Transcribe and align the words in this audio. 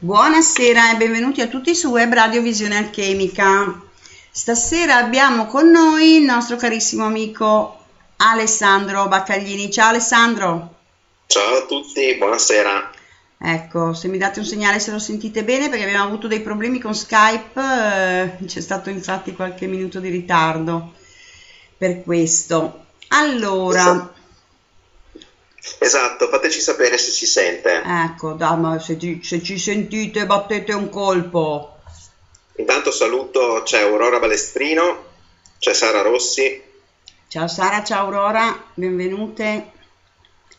Buonasera 0.00 0.92
e 0.92 0.96
benvenuti 0.96 1.40
a 1.40 1.48
tutti 1.48 1.74
su 1.74 1.88
Web 1.88 2.12
Radio 2.12 2.40
Visione 2.40 2.76
Alchemica. 2.76 3.82
Stasera 4.30 4.94
abbiamo 4.94 5.46
con 5.46 5.70
noi 5.70 6.18
il 6.18 6.22
nostro 6.22 6.54
carissimo 6.54 7.04
amico 7.04 7.76
Alessandro 8.18 9.08
Baccaglini. 9.08 9.72
Ciao 9.72 9.88
Alessandro. 9.88 10.74
Ciao 11.26 11.56
a 11.56 11.66
tutti, 11.66 12.14
buonasera. 12.14 12.92
Ecco, 13.38 13.92
se 13.92 14.06
mi 14.06 14.18
date 14.18 14.38
un 14.38 14.44
segnale 14.44 14.78
se 14.78 14.92
lo 14.92 15.00
sentite 15.00 15.42
bene 15.42 15.68
perché 15.68 15.82
abbiamo 15.82 16.04
avuto 16.04 16.28
dei 16.28 16.42
problemi 16.42 16.78
con 16.78 16.94
Skype, 16.94 17.60
eh, 17.60 18.44
c'è 18.46 18.60
stato 18.60 18.90
infatti 18.90 19.34
qualche 19.34 19.66
minuto 19.66 19.98
di 19.98 20.10
ritardo 20.10 20.92
per 21.76 22.04
questo. 22.04 22.84
Allora, 23.08 24.12
Esatto, 25.78 26.28
fateci 26.28 26.60
sapere 26.60 26.98
se 26.98 27.10
si 27.10 27.26
sente. 27.26 27.82
ecco, 27.84 28.32
dai, 28.32 28.80
se 28.80 28.98
ci, 28.98 29.20
se 29.22 29.42
ci 29.42 29.58
sentite 29.58 30.26
battete 30.26 30.72
un 30.72 30.88
colpo. 30.88 31.76
Intanto 32.56 32.90
saluto, 32.90 33.62
c'è 33.64 33.80
Aurora 33.82 34.18
Balestrino, 34.18 35.04
c'è 35.58 35.72
Sara 35.74 36.02
Rossi. 36.02 36.62
Ciao 37.28 37.46
Sara, 37.46 37.84
ciao 37.84 38.04
Aurora, 38.04 38.64
benvenute. 38.74 39.72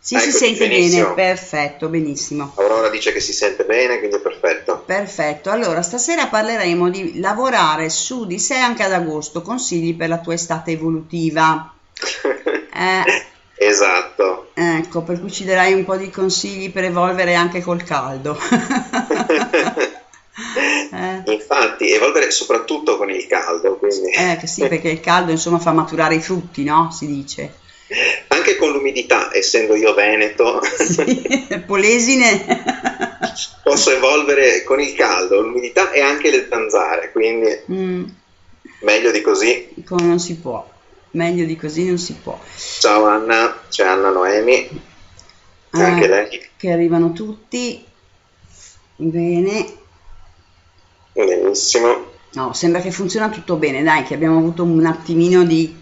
Sì, 0.01 0.17
si 0.17 0.29
Eccoci, 0.29 0.37
sente 0.45 0.67
benissimo. 0.69 1.13
bene, 1.13 1.13
perfetto, 1.15 1.87
benissimo. 1.89 2.53
Aurora 2.55 2.89
dice 2.89 3.11
che 3.11 3.19
si 3.19 3.33
sente 3.33 3.65
bene, 3.65 3.97
quindi 3.99 4.15
è 4.15 4.21
perfetto. 4.21 4.83
Perfetto, 4.85 5.49
allora 5.49 5.81
stasera 5.81 6.27
parleremo 6.27 6.89
di 6.89 7.19
lavorare 7.19 7.89
su 7.89 8.25
di 8.25 8.39
sé 8.39 8.55
anche 8.55 8.83
ad 8.83 8.93
agosto, 8.93 9.41
consigli 9.41 9.95
per 9.95 10.07
la 10.09 10.19
tua 10.19 10.33
estate 10.35 10.71
evolutiva. 10.71 11.73
Eh, 12.71 13.25
Esatto. 13.59 14.51
ecco, 14.55 15.03
per 15.03 15.19
cui 15.19 15.31
ci 15.31 15.43
darai 15.43 15.73
un 15.73 15.83
po' 15.83 15.97
di 15.97 16.09
consigli 16.09 16.71
per 16.71 16.85
evolvere 16.85 17.35
anche 17.35 17.61
col 17.61 17.83
caldo. 17.83 18.37
Eh, 20.91 21.31
Infatti, 21.33 21.91
evolvere 21.91 22.31
soprattutto 22.31 22.95
con 22.97 23.09
il 23.09 23.27
caldo, 23.27 23.77
quindi 23.77 24.09
eh, 24.11 24.39
sì, 24.47 24.61
perché 24.67 24.89
il 24.89 25.01
caldo 25.01 25.31
insomma 25.31 25.59
fa 25.59 25.73
maturare 25.73 26.15
i 26.15 26.21
frutti, 26.21 26.63
no? 26.63 26.89
Si 26.91 27.05
dice. 27.05 27.51
anche 28.29 28.55
con 28.55 28.71
l'umidità, 28.71 29.29
essendo 29.33 29.75
io 29.75 29.93
veneto, 29.93 30.61
Sì, 30.63 31.59
Polesine. 31.67 32.63
posso 33.63 33.91
evolvere 33.91 34.63
con 34.63 34.79
il 34.79 34.93
caldo, 34.93 35.41
l'umidità 35.41 35.91
e 35.91 35.99
anche 36.01 36.29
le 36.31 36.47
zanzare, 36.49 37.11
quindi 37.11 37.47
Mm, 37.71 38.03
meglio 38.81 39.11
di 39.11 39.21
così. 39.21 39.67
come 39.85 40.03
non 40.05 40.19
si 40.19 40.35
può, 40.37 40.65
meglio 41.11 41.45
di 41.45 41.55
così 41.55 41.85
non 41.85 41.97
si 41.97 42.13
può. 42.13 42.39
Ciao 42.79 43.05
Anna, 43.07 43.61
c'è 43.69 43.85
Anna 43.85 44.09
Noemi, 44.09 44.67
anche 45.71 46.03
Eh, 46.03 46.07
lei. 46.07 46.49
Che 46.55 46.71
arrivano 46.71 47.13
tutti. 47.13 47.83
Bene. 48.95 49.65
Benissimo. 51.13 52.07
No, 52.33 52.53
sembra 52.53 52.81
che 52.81 52.91
funziona 52.91 53.29
tutto 53.29 53.55
bene, 53.55 53.81
dai, 53.81 54.03
che 54.03 54.13
abbiamo 54.13 54.37
avuto 54.37 54.63
un 54.63 54.85
attimino 54.85 55.43
di, 55.43 55.75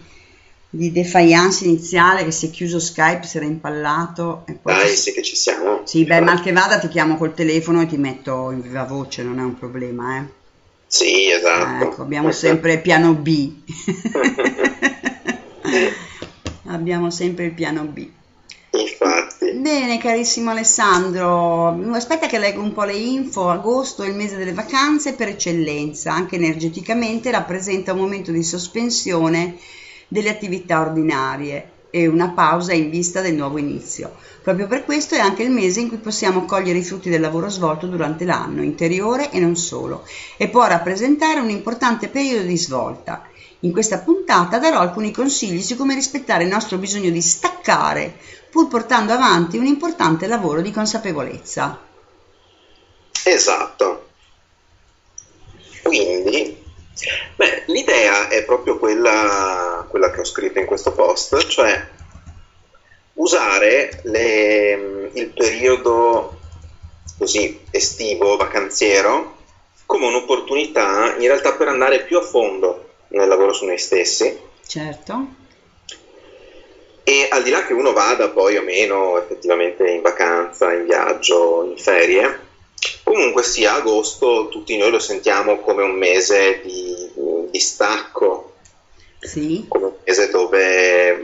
di 0.70 0.90
defiance 0.92 1.64
iniziale, 1.64 2.24
che 2.24 2.30
si 2.30 2.46
è 2.46 2.50
chiuso 2.50 2.78
Skype, 2.80 3.26
si 3.26 3.36
era 3.36 3.44
impallato 3.46 4.44
e 4.46 4.54
poi... 4.54 4.74
Dai, 4.74 4.96
sì 4.96 5.12
che 5.12 5.22
ci 5.22 5.36
siamo. 5.36 5.82
Sì, 5.84 6.04
beh, 6.04 6.20
mal 6.20 6.40
che 6.40 6.52
vada 6.52 6.78
ti 6.78 6.88
chiamo 6.88 7.16
col 7.18 7.34
telefono 7.34 7.82
e 7.82 7.86
ti 7.86 7.98
metto 7.98 8.50
in 8.50 8.62
viva 8.62 8.84
voce, 8.84 9.22
non 9.22 9.38
è 9.38 9.42
un 9.42 9.58
problema, 9.58 10.18
eh. 10.18 10.36
Sì, 10.86 11.30
esatto. 11.30 11.84
Ecco, 11.84 12.02
abbiamo 12.02 12.32
sempre 12.32 12.78
piano 12.78 13.12
B. 13.12 13.52
Abbiamo 16.66 17.10
sempre 17.10 17.46
il 17.46 17.52
piano 17.52 17.84
B. 17.84 18.06
Infatti, 18.70 19.52
Bene, 19.54 19.98
carissimo 19.98 20.50
Alessandro, 20.50 21.68
aspetta 21.94 22.26
che 22.26 22.38
leggo 22.38 22.60
un 22.60 22.72
po' 22.72 22.84
le 22.84 22.96
info. 22.96 23.48
Agosto 23.48 24.02
è 24.02 24.08
il 24.08 24.14
mese 24.14 24.36
delle 24.36 24.52
vacanze 24.52 25.14
per 25.14 25.28
eccellenza, 25.28 26.12
anche 26.12 26.36
energeticamente 26.36 27.30
rappresenta 27.30 27.92
un 27.92 28.00
momento 28.00 28.30
di 28.30 28.42
sospensione 28.42 29.56
delle 30.06 30.28
attività 30.28 30.80
ordinarie 30.80 31.70
e 31.90 32.06
una 32.06 32.30
pausa 32.30 32.72
in 32.72 32.90
vista 32.90 33.20
del 33.20 33.34
nuovo 33.34 33.58
inizio. 33.58 34.14
Proprio 34.42 34.66
per 34.66 34.84
questo 34.84 35.14
è 35.14 35.18
anche 35.18 35.42
il 35.42 35.50
mese 35.50 35.80
in 35.80 35.88
cui 35.88 35.98
possiamo 35.98 36.44
cogliere 36.44 36.78
i 36.78 36.84
frutti 36.84 37.08
del 37.08 37.20
lavoro 37.20 37.48
svolto 37.48 37.86
durante 37.86 38.24
l'anno, 38.24 38.62
interiore 38.62 39.30
e 39.30 39.40
non 39.40 39.56
solo, 39.56 40.04
e 40.36 40.48
può 40.48 40.66
rappresentare 40.66 41.40
un 41.40 41.50
importante 41.50 42.08
periodo 42.08 42.46
di 42.46 42.56
svolta. 42.58 43.26
In 43.60 43.72
questa 43.72 43.98
puntata 44.00 44.58
darò 44.58 44.78
alcuni 44.80 45.12
consigli 45.12 45.62
su 45.62 45.76
come 45.76 45.94
rispettare 45.94 46.44
il 46.44 46.48
nostro 46.48 46.78
bisogno 46.78 47.10
di 47.10 47.20
staccare, 47.20 48.16
pur 48.50 48.68
portando 48.68 49.12
avanti 49.12 49.58
un 49.58 49.66
importante 49.66 50.26
lavoro 50.26 50.60
di 50.60 50.70
consapevolezza. 50.72 51.78
esatto. 53.24 54.06
Quindi, 55.82 56.56
beh, 57.36 57.64
l'idea 57.66 58.28
è 58.28 58.44
proprio 58.44 58.78
quella, 58.78 59.86
quella 59.88 60.10
che 60.10 60.20
ho 60.20 60.24
scritto 60.24 60.58
in 60.58 60.66
questo 60.66 60.92
post, 60.92 61.46
cioè 61.46 61.86
usare 63.14 64.00
le- 64.04 65.10
il 65.14 65.28
periodo 65.32 66.38
così 67.18 67.66
estivo, 67.70 68.36
vacanziero, 68.36 69.36
come 69.86 70.06
un'opportunità 70.06 71.14
in 71.16 71.26
realtà 71.26 71.54
per 71.54 71.68
andare 71.68 72.04
più 72.04 72.18
a 72.18 72.22
fondo 72.22 72.87
nel 73.08 73.28
lavoro 73.28 73.52
su 73.52 73.64
noi 73.64 73.78
stessi 73.78 74.46
Certo? 74.68 75.26
E 77.02 77.26
al 77.30 77.42
di 77.42 77.48
là 77.48 77.64
che 77.64 77.72
uno 77.72 77.92
vada 77.94 78.28
poi 78.28 78.58
o 78.58 78.62
meno 78.62 79.16
effettivamente 79.16 79.88
in 79.88 80.02
vacanza, 80.02 80.74
in 80.74 80.84
viaggio, 80.84 81.64
in 81.64 81.78
ferie, 81.78 82.38
comunque 83.02 83.42
sia 83.42 83.72
agosto 83.72 84.48
tutti 84.50 84.76
noi 84.76 84.90
lo 84.90 84.98
sentiamo 84.98 85.58
come 85.58 85.82
un 85.82 85.96
mese 85.96 86.58
di, 86.60 87.10
di 87.50 87.58
stacco, 87.58 88.50
Sì, 89.20 89.64
come 89.66 89.86
un 89.86 89.92
mese 90.04 90.28
dove 90.28 91.18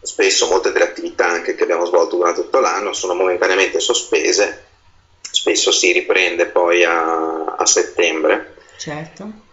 spesso 0.00 0.46
molte 0.46 0.72
delle 0.72 0.84
attività 0.84 1.26
anche 1.26 1.54
che 1.54 1.64
abbiamo 1.64 1.84
svolto 1.84 2.16
durante 2.16 2.40
tutto 2.40 2.60
l'anno 2.60 2.94
sono 2.94 3.12
momentaneamente 3.12 3.78
sospese, 3.78 4.56
spesso 5.30 5.70
si 5.70 5.92
riprende 5.92 6.46
poi 6.46 6.82
a, 6.82 7.44
a 7.44 7.66
settembre. 7.66 8.54
certo. 8.78 9.44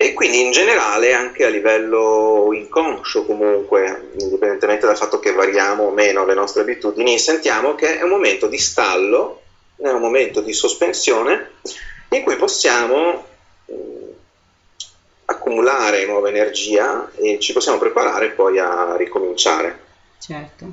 E 0.00 0.12
quindi 0.12 0.40
in 0.40 0.52
generale 0.52 1.12
anche 1.12 1.44
a 1.44 1.48
livello 1.48 2.50
inconscio 2.52 3.24
comunque, 3.24 4.10
indipendentemente 4.16 4.86
dal 4.86 4.96
fatto 4.96 5.18
che 5.18 5.32
variamo 5.32 5.86
o 5.86 5.90
meno 5.90 6.24
le 6.24 6.34
nostre 6.34 6.62
abitudini, 6.62 7.18
sentiamo 7.18 7.74
che 7.74 7.98
è 7.98 8.02
un 8.02 8.10
momento 8.10 8.46
di 8.46 8.58
stallo, 8.58 9.40
è 9.76 9.88
un 9.88 10.00
momento 10.00 10.40
di 10.40 10.52
sospensione 10.52 11.50
in 12.10 12.22
cui 12.22 12.36
possiamo 12.36 13.24
mh, 13.64 13.74
accumulare 15.24 16.06
nuova 16.06 16.28
energia 16.28 17.10
e 17.16 17.40
ci 17.40 17.52
possiamo 17.52 17.78
preparare 17.78 18.30
poi 18.30 18.56
a 18.56 18.94
ricominciare. 18.96 19.80
Certo. 20.20 20.72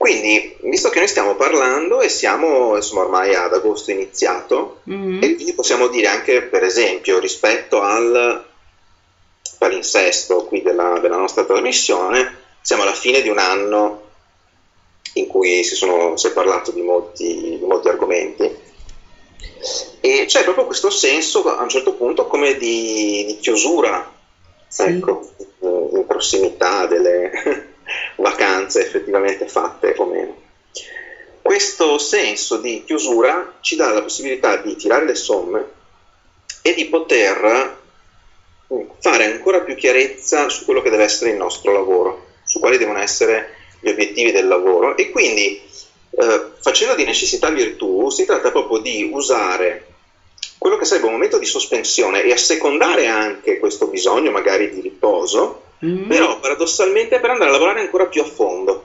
Quindi, 0.00 0.56
visto 0.62 0.88
che 0.88 0.98
noi 0.98 1.08
stiamo 1.08 1.34
parlando 1.34 2.00
e 2.00 2.08
siamo 2.08 2.74
insomma 2.74 3.02
ormai 3.02 3.34
ad 3.34 3.52
agosto 3.52 3.90
iniziato, 3.90 4.78
Mhm. 4.84 5.22
E 5.22 5.34
quindi 5.34 5.52
possiamo 5.52 5.88
dire 5.88 6.06
anche, 6.06 6.40
per 6.40 6.62
esempio, 6.62 7.18
rispetto 7.18 7.82
al 7.82 8.42
palinsesto 9.58 10.44
qui 10.44 10.62
della, 10.62 10.98
della 11.00 11.18
nostra 11.18 11.44
trasmissione, 11.44 12.32
siamo 12.62 12.80
alla 12.80 12.94
fine 12.94 13.20
di 13.20 13.28
un 13.28 13.36
anno 13.36 14.00
in 15.16 15.26
cui 15.26 15.62
si, 15.64 15.74
sono, 15.74 16.16
si 16.16 16.28
è 16.28 16.30
parlato 16.30 16.70
di 16.70 16.80
molti, 16.80 17.58
di 17.58 17.66
molti 17.66 17.88
argomenti 17.88 18.50
e 20.00 20.24
c'è 20.24 20.44
proprio 20.44 20.64
questo 20.64 20.88
senso 20.88 21.42
a 21.42 21.62
un 21.62 21.68
certo 21.68 21.92
punto 21.92 22.26
come 22.26 22.54
di, 22.56 23.24
di 23.26 23.36
chiusura, 23.36 24.10
Sì. 24.66 24.84
ecco, 24.84 25.20
in 25.60 26.06
prossimità 26.06 26.86
delle 26.86 27.69
vacanze 28.16 28.82
effettivamente 28.82 29.46
fatte 29.46 29.94
o 29.96 30.04
meno. 30.06 30.36
Questo 31.42 31.98
senso 31.98 32.58
di 32.58 32.84
chiusura 32.84 33.56
ci 33.60 33.76
dà 33.76 33.92
la 33.92 34.02
possibilità 34.02 34.56
di 34.56 34.76
tirare 34.76 35.04
le 35.04 35.14
somme 35.14 35.64
e 36.62 36.74
di 36.74 36.86
poter 36.86 37.76
mm, 38.72 38.80
fare 39.00 39.24
ancora 39.24 39.60
più 39.60 39.74
chiarezza 39.74 40.48
su 40.48 40.64
quello 40.64 40.82
che 40.82 40.90
deve 40.90 41.04
essere 41.04 41.30
il 41.30 41.36
nostro 41.36 41.72
lavoro, 41.72 42.26
su 42.44 42.60
quali 42.60 42.78
devono 42.78 43.00
essere 43.00 43.56
gli 43.80 43.88
obiettivi 43.88 44.30
del 44.30 44.46
lavoro 44.46 44.96
e 44.96 45.10
quindi 45.10 45.60
eh, 46.10 46.44
facendo 46.60 46.94
di 46.94 47.04
necessità 47.04 47.48
virtù 47.50 48.10
si 48.10 48.26
tratta 48.26 48.50
proprio 48.50 48.78
di 48.78 49.08
usare 49.10 49.86
quello 50.58 50.76
che 50.76 50.84
sarebbe 50.84 51.06
un 51.06 51.12
momento 51.12 51.38
di 51.38 51.46
sospensione 51.46 52.22
e 52.22 52.32
assecondare 52.32 53.06
anche 53.06 53.58
questo 53.58 53.86
bisogno 53.86 54.30
magari 54.30 54.68
di 54.70 54.82
riposo, 54.82 55.62
Mhm. 55.80 56.08
però 56.08 56.38
paradossalmente 56.38 57.20
per 57.20 57.30
andare 57.30 57.50
a 57.50 57.52
lavorare 57.52 57.80
ancora 57.80 58.06
più 58.06 58.20
a 58.20 58.24
fondo. 58.24 58.84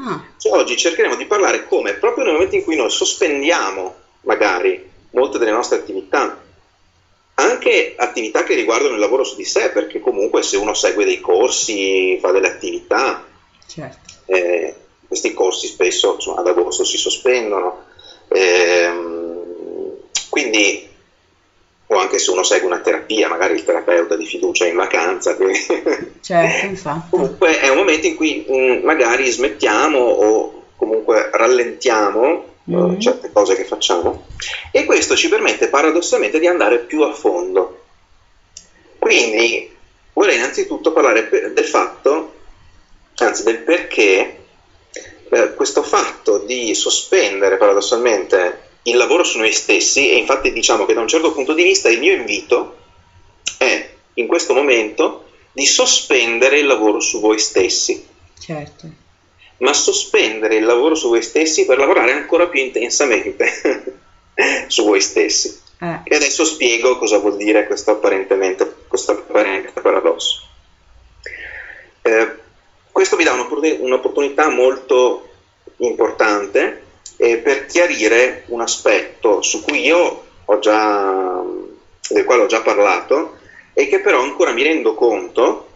Ah, 0.00 0.22
Cioè, 0.38 0.52
oggi 0.52 0.76
cercheremo 0.76 1.16
di 1.16 1.26
parlare 1.26 1.64
come, 1.64 1.94
proprio 1.94 2.24
nel 2.24 2.34
momento 2.34 2.54
in 2.54 2.62
cui 2.62 2.76
noi 2.76 2.88
sospendiamo 2.88 3.94
magari 4.22 4.80
molte 5.10 5.38
delle 5.38 5.50
nostre 5.50 5.76
attività, 5.76 6.36
anche 7.34 7.94
attività 7.96 8.42
che 8.42 8.54
riguardano 8.54 8.94
il 8.94 9.00
lavoro 9.00 9.24
su 9.24 9.36
di 9.36 9.44
sé, 9.44 9.70
perché 9.70 10.00
comunque 10.00 10.42
se 10.42 10.56
uno 10.56 10.74
segue 10.74 11.04
dei 11.04 11.20
corsi, 11.20 12.16
fa 12.20 12.30
delle 12.30 12.48
attività, 12.48 13.22
certo. 13.66 13.98
eh, 14.26 14.74
questi 15.06 15.32
corsi 15.32 15.66
spesso 15.66 16.14
insomma, 16.14 16.38
ad 16.40 16.46
agosto 16.48 16.84
si 16.84 16.96
sospendono. 16.96 17.78
Ehm, 18.28 19.96
quindi 20.28 20.87
o 21.90 21.96
anche 21.96 22.18
se 22.18 22.30
uno 22.30 22.42
segue 22.42 22.66
una 22.66 22.80
terapia, 22.80 23.28
magari 23.28 23.54
il 23.54 23.64
terapeuta 23.64 24.14
di 24.14 24.26
fiducia 24.26 24.66
è 24.66 24.68
in 24.68 24.76
vacanza. 24.76 25.34
Quindi... 25.36 25.58
Certo, 26.20 26.66
infatti. 26.66 27.10
comunque 27.10 27.58
è 27.60 27.68
un 27.68 27.76
momento 27.76 28.06
in 28.06 28.14
cui 28.14 28.44
mh, 28.46 28.84
magari 28.84 29.30
smettiamo 29.30 29.98
o 29.98 30.64
comunque 30.76 31.30
rallentiamo 31.32 32.44
mm. 32.70 32.98
certe 32.98 33.32
cose 33.32 33.56
che 33.56 33.64
facciamo 33.64 34.26
e 34.70 34.84
questo 34.84 35.16
ci 35.16 35.28
permette 35.28 35.68
paradossalmente 35.68 36.38
di 36.38 36.46
andare 36.46 36.80
più 36.80 37.02
a 37.02 37.12
fondo. 37.12 37.84
Quindi 38.98 39.74
vorrei 40.12 40.36
innanzitutto 40.36 40.92
parlare 40.92 41.28
del 41.54 41.64
fatto, 41.64 42.34
anzi 43.16 43.44
del 43.44 43.58
perché 43.58 44.38
eh, 45.30 45.54
questo 45.54 45.82
fatto 45.82 46.38
di 46.38 46.74
sospendere 46.74 47.56
paradossalmente 47.56 48.67
il 48.88 48.96
lavoro 48.96 49.24
su 49.24 49.38
noi 49.38 49.52
stessi 49.52 50.10
e 50.10 50.16
infatti 50.16 50.52
diciamo 50.52 50.84
che 50.84 50.94
da 50.94 51.00
un 51.00 51.08
certo 51.08 51.32
punto 51.32 51.52
di 51.52 51.62
vista 51.62 51.88
il 51.88 51.98
mio 51.98 52.14
invito 52.14 52.76
è 53.58 53.90
in 54.14 54.26
questo 54.26 54.54
momento 54.54 55.30
di 55.52 55.66
sospendere 55.66 56.58
il 56.58 56.66
lavoro 56.66 57.00
su 57.00 57.20
voi 57.20 57.38
stessi. 57.38 58.06
Certo. 58.38 58.88
Ma 59.58 59.72
sospendere 59.72 60.56
il 60.56 60.64
lavoro 60.64 60.94
su 60.94 61.08
voi 61.08 61.22
stessi 61.22 61.64
per 61.64 61.78
lavorare 61.78 62.12
ancora 62.12 62.46
più 62.46 62.60
intensamente 62.60 63.96
su 64.68 64.84
voi 64.84 65.00
stessi. 65.00 65.60
Eh. 65.80 66.00
E 66.04 66.14
adesso 66.14 66.44
spiego 66.44 66.98
cosa 66.98 67.18
vuol 67.18 67.36
dire 67.36 67.66
questo 67.66 67.92
apparentemente 67.92 68.84
questo 68.86 69.12
apparente 69.12 69.80
paradosso. 69.80 70.42
Eh, 72.02 72.36
questo 72.90 73.16
mi 73.16 73.24
dà 73.24 73.32
un'opportunità 73.32 74.48
molto 74.48 75.28
importante 75.78 76.86
eh, 77.18 77.36
per 77.36 77.66
chiarire 77.66 78.44
un 78.46 78.62
aspetto 78.62 79.42
su 79.42 79.62
cui 79.62 79.84
io 79.84 80.24
ho 80.44 80.58
già, 80.60 81.42
del 82.08 82.24
quale 82.24 82.42
ho 82.42 82.46
già 82.46 82.62
parlato 82.62 83.36
e 83.74 83.86
che 83.88 84.00
però 84.00 84.20
ancora 84.20 84.52
mi 84.52 84.62
rendo 84.62 84.94
conto, 84.94 85.68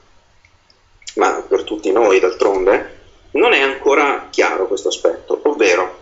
ma 1.17 1.45
per 1.47 1.65
tutti 1.65 1.93
noi 1.93 2.19
d'altronde, 2.21 3.01
non 3.33 3.53
è 3.53 3.61
ancora 3.61 4.29
chiaro 4.31 4.67
questo 4.67 4.89
aspetto, 4.89 5.39
ovvero 5.45 6.01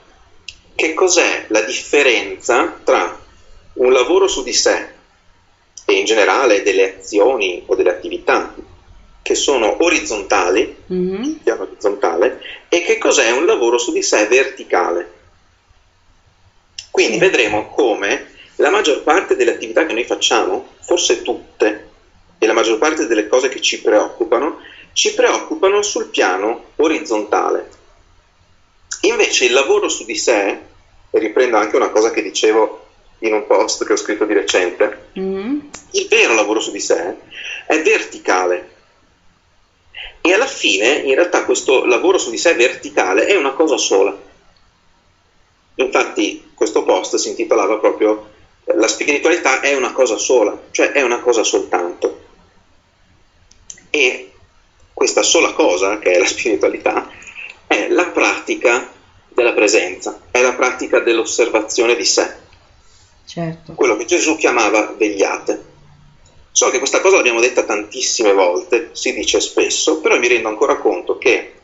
che 0.74 0.94
cos'è 0.94 1.46
la 1.48 1.62
differenza 1.62 2.80
tra 2.84 3.18
un 3.74 3.92
lavoro 3.92 4.28
su 4.28 4.42
di 4.42 4.52
sé 4.52 4.88
e 5.84 5.92
in 5.92 6.04
generale 6.04 6.62
delle 6.62 6.98
azioni 6.98 7.64
o 7.66 7.74
delle 7.74 7.90
attività 7.90 8.54
che 9.22 9.34
sono 9.34 9.76
orizzontali, 9.84 10.76
mm-hmm. 10.92 11.32
piano 11.42 11.62
orizzontale, 11.62 12.40
e 12.68 12.82
che 12.82 12.98
cos'è 12.98 13.30
un 13.30 13.46
lavoro 13.46 13.78
su 13.78 13.92
di 13.92 14.02
sé 14.02 14.26
verticale. 14.26 15.18
Quindi 17.00 17.16
vedremo 17.16 17.70
come 17.70 18.26
la 18.56 18.68
maggior 18.68 19.02
parte 19.02 19.34
delle 19.34 19.52
attività 19.52 19.86
che 19.86 19.94
noi 19.94 20.04
facciamo, 20.04 20.74
forse 20.80 21.22
tutte, 21.22 21.88
e 22.38 22.46
la 22.46 22.52
maggior 22.52 22.76
parte 22.76 23.06
delle 23.06 23.26
cose 23.26 23.48
che 23.48 23.62
ci 23.62 23.80
preoccupano, 23.80 24.58
ci 24.92 25.14
preoccupano 25.14 25.80
sul 25.80 26.08
piano 26.08 26.72
orizzontale. 26.76 27.70
Invece 29.00 29.46
il 29.46 29.54
lavoro 29.54 29.88
su 29.88 30.04
di 30.04 30.14
sé, 30.14 30.58
e 31.10 31.18
riprendo 31.18 31.56
anche 31.56 31.76
una 31.76 31.88
cosa 31.88 32.10
che 32.10 32.20
dicevo 32.20 32.88
in 33.20 33.32
un 33.32 33.46
post 33.46 33.86
che 33.86 33.94
ho 33.94 33.96
scritto 33.96 34.26
di 34.26 34.34
recente, 34.34 35.06
mm-hmm. 35.18 35.58
il 35.92 36.06
vero 36.06 36.34
lavoro 36.34 36.60
su 36.60 36.70
di 36.70 36.80
sé 36.80 37.16
è 37.66 37.80
verticale. 37.80 38.74
E 40.20 40.34
alla 40.34 40.46
fine, 40.46 40.96
in 40.96 41.14
realtà, 41.14 41.46
questo 41.46 41.86
lavoro 41.86 42.18
su 42.18 42.28
di 42.28 42.36
sé 42.36 42.52
verticale 42.52 43.24
è 43.24 43.36
una 43.36 43.52
cosa 43.52 43.78
sola. 43.78 44.28
Infatti 45.84 46.50
questo 46.54 46.82
post 46.82 47.16
si 47.16 47.30
intitolava 47.30 47.78
proprio 47.78 48.28
La 48.76 48.88
spiritualità 48.88 49.60
è 49.60 49.74
una 49.74 49.92
cosa 49.92 50.16
sola, 50.16 50.56
cioè 50.70 50.92
è 50.92 51.02
una 51.02 51.20
cosa 51.20 51.42
soltanto. 51.42 52.20
E 53.90 54.32
questa 54.92 55.22
sola 55.22 55.52
cosa, 55.52 55.98
che 55.98 56.12
è 56.12 56.18
la 56.18 56.26
spiritualità, 56.26 57.10
è 57.66 57.88
la 57.88 58.06
pratica 58.06 58.92
della 59.28 59.52
presenza, 59.52 60.20
è 60.30 60.40
la 60.40 60.54
pratica 60.54 61.00
dell'osservazione 61.00 61.96
di 61.96 62.04
sé. 62.04 62.32
Certo. 63.26 63.72
Quello 63.72 63.96
che 63.96 64.04
Gesù 64.04 64.36
chiamava 64.36 64.94
vegliate. 64.96 65.68
So 66.52 66.68
che 66.70 66.78
questa 66.78 67.00
cosa 67.00 67.16
l'abbiamo 67.16 67.40
detta 67.40 67.64
tantissime 67.64 68.32
volte, 68.32 68.90
si 68.92 69.12
dice 69.12 69.40
spesso, 69.40 70.00
però 70.00 70.18
mi 70.18 70.28
rendo 70.28 70.48
ancora 70.48 70.76
conto 70.76 71.16
che 71.18 71.54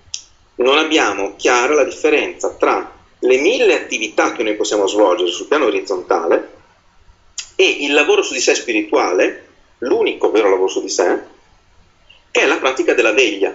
non 0.56 0.78
abbiamo 0.78 1.34
chiara 1.36 1.74
la 1.74 1.84
differenza 1.84 2.54
tra 2.54 2.95
le 3.20 3.38
mille 3.38 3.74
attività 3.74 4.32
che 4.32 4.42
noi 4.42 4.54
possiamo 4.54 4.86
svolgere 4.86 5.30
sul 5.30 5.46
piano 5.46 5.66
orizzontale 5.66 6.54
e 7.54 7.64
il 7.80 7.92
lavoro 7.92 8.22
su 8.22 8.34
di 8.34 8.40
sé 8.40 8.54
spirituale, 8.54 9.46
l'unico 9.78 10.30
vero 10.30 10.50
lavoro 10.50 10.68
su 10.68 10.82
di 10.82 10.88
sé, 10.88 11.20
che 12.30 12.40
è 12.42 12.46
la 12.46 12.58
pratica 12.58 12.92
della 12.92 13.12
veglia. 13.12 13.54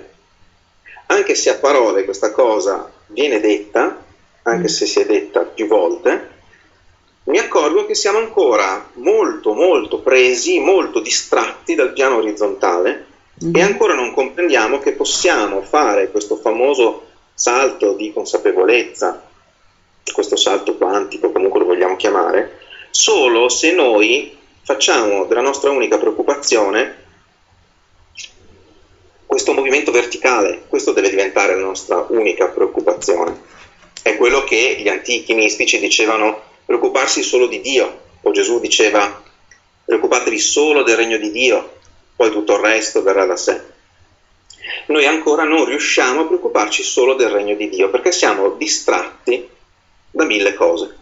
Anche 1.07 1.35
se 1.35 1.49
a 1.51 1.55
parole 1.55 2.05
questa 2.05 2.31
cosa 2.31 2.91
viene 3.07 3.39
detta, 3.39 4.03
anche 4.43 4.67
se 4.67 4.85
si 4.85 4.99
è 4.99 5.05
detta 5.05 5.41
più 5.41 5.67
volte, 5.67 6.29
mi 7.25 7.37
accorgo 7.37 7.85
che 7.85 7.93
siamo 7.93 8.17
ancora 8.17 8.89
molto 8.93 9.53
molto 9.53 9.99
presi, 9.99 10.59
molto 10.59 10.99
distratti 10.99 11.75
dal 11.75 11.93
piano 11.93 12.15
orizzontale 12.15 13.05
mm-hmm. 13.43 13.55
e 13.55 13.61
ancora 13.61 13.93
non 13.93 14.13
comprendiamo 14.13 14.79
che 14.79 14.93
possiamo 14.93 15.61
fare 15.61 16.09
questo 16.09 16.35
famoso 16.35 17.05
salto 17.35 17.93
di 17.93 18.11
consapevolezza 18.11 19.29
questo 20.13 20.36
salto 20.36 20.75
quantico, 20.75 21.31
comunque 21.31 21.60
lo 21.60 21.65
vogliamo 21.65 21.96
chiamare, 21.96 22.60
solo 22.89 23.50
se 23.50 23.72
noi 23.72 24.38
facciamo 24.63 25.25
della 25.25 25.41
nostra 25.41 25.72
unica 25.72 25.98
preoccupazione 25.98 27.01
questo 29.31 29.53
movimento 29.53 29.91
verticale, 29.91 30.63
questo 30.67 30.91
deve 30.91 31.10
diventare 31.10 31.55
la 31.55 31.62
nostra 31.62 32.05
unica 32.10 32.48
preoccupazione. 32.48 33.39
È 34.01 34.17
quello 34.17 34.43
che 34.43 34.75
gli 34.77 34.89
antichi 34.89 35.34
mistici 35.34 35.79
dicevano 35.79 36.41
preoccuparsi 36.65 37.24
solo 37.24 37.48
di 37.48 37.62
Dio, 37.62 38.00
o 38.24 38.31
Gesù 38.31 38.60
diceva 38.60 39.24
preoccupatevi 39.86 40.38
solo 40.38 40.84
del 40.84 40.98
regno 40.98 41.17
di 41.17 41.31
Dio, 41.31 41.77
poi 42.13 42.29
tutto 42.29 42.55
il 42.55 42.60
resto 42.60 43.03
verrà 43.03 43.25
da 43.25 43.38
sé. 43.38 43.62
Noi 44.88 45.05
ancora 45.05 45.43
non 45.43 45.63
riusciamo 45.63 46.22
a 46.22 46.25
preoccuparci 46.25 46.84
solo 46.84 47.13
del 47.13 47.29
regno 47.29 47.55
di 47.55 47.70
Dio 47.70 47.89
perché 47.89 48.12
siamo 48.12 48.50
distratti 48.50 49.48
da 50.11 50.25
mille 50.25 50.53
cose. 50.53 50.97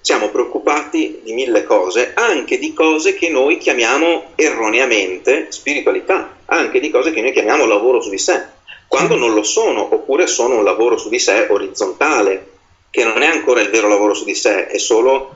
Siamo 0.00 0.28
preoccupati 0.28 1.20
di 1.24 1.32
mille 1.32 1.64
cose, 1.64 2.12
anche 2.14 2.58
di 2.58 2.72
cose 2.72 3.14
che 3.14 3.30
noi 3.30 3.58
chiamiamo 3.58 4.32
erroneamente 4.34 5.46
spiritualità, 5.50 6.36
anche 6.46 6.78
di 6.78 6.90
cose 6.90 7.10
che 7.10 7.22
noi 7.22 7.32
chiamiamo 7.32 7.66
lavoro 7.66 8.00
su 8.00 8.10
di 8.10 8.18
sé, 8.18 8.44
quando 8.86 9.16
non 9.16 9.34
lo 9.34 9.42
sono, 9.42 9.92
oppure 9.94 10.26
sono 10.26 10.58
un 10.58 10.64
lavoro 10.64 10.98
su 10.98 11.08
di 11.08 11.18
sé 11.18 11.46
orizzontale, 11.48 12.50
che 12.90 13.02
non 13.02 13.22
è 13.22 13.26
ancora 13.26 13.60
il 13.60 13.70
vero 13.70 13.88
lavoro 13.88 14.14
su 14.14 14.24
di 14.24 14.34
sé, 14.34 14.66
è 14.66 14.78
solo 14.78 15.34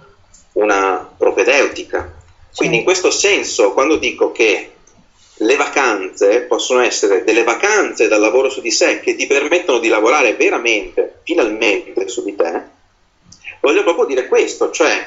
una 0.52 1.12
propedeutica. 1.16 2.14
Quindi 2.54 2.76
in 2.76 2.84
questo 2.84 3.10
senso, 3.10 3.72
quando 3.72 3.96
dico 3.96 4.32
che 4.32 4.72
le 5.38 5.56
vacanze 5.56 6.42
possono 6.42 6.80
essere 6.80 7.22
delle 7.22 7.44
vacanze 7.44 8.08
dal 8.08 8.20
lavoro 8.20 8.50
su 8.50 8.60
di 8.60 8.70
sé 8.70 9.00
che 9.00 9.14
ti 9.14 9.26
permettono 9.26 9.78
di 9.78 9.88
lavorare 9.88 10.34
veramente, 10.34 11.20
finalmente 11.22 12.08
su 12.08 12.24
di 12.24 12.34
te, 12.34 12.62
voglio 13.60 13.82
proprio 13.82 14.06
dire 14.06 14.26
questo, 14.26 14.70
cioè 14.70 15.06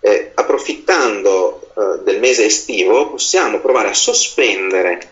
eh, 0.00 0.32
approfittando 0.34 1.60
eh, 1.60 2.02
del 2.02 2.18
mese 2.18 2.44
estivo 2.44 3.10
possiamo 3.10 3.58
provare 3.60 3.88
a 3.88 3.94
sospendere 3.94 5.10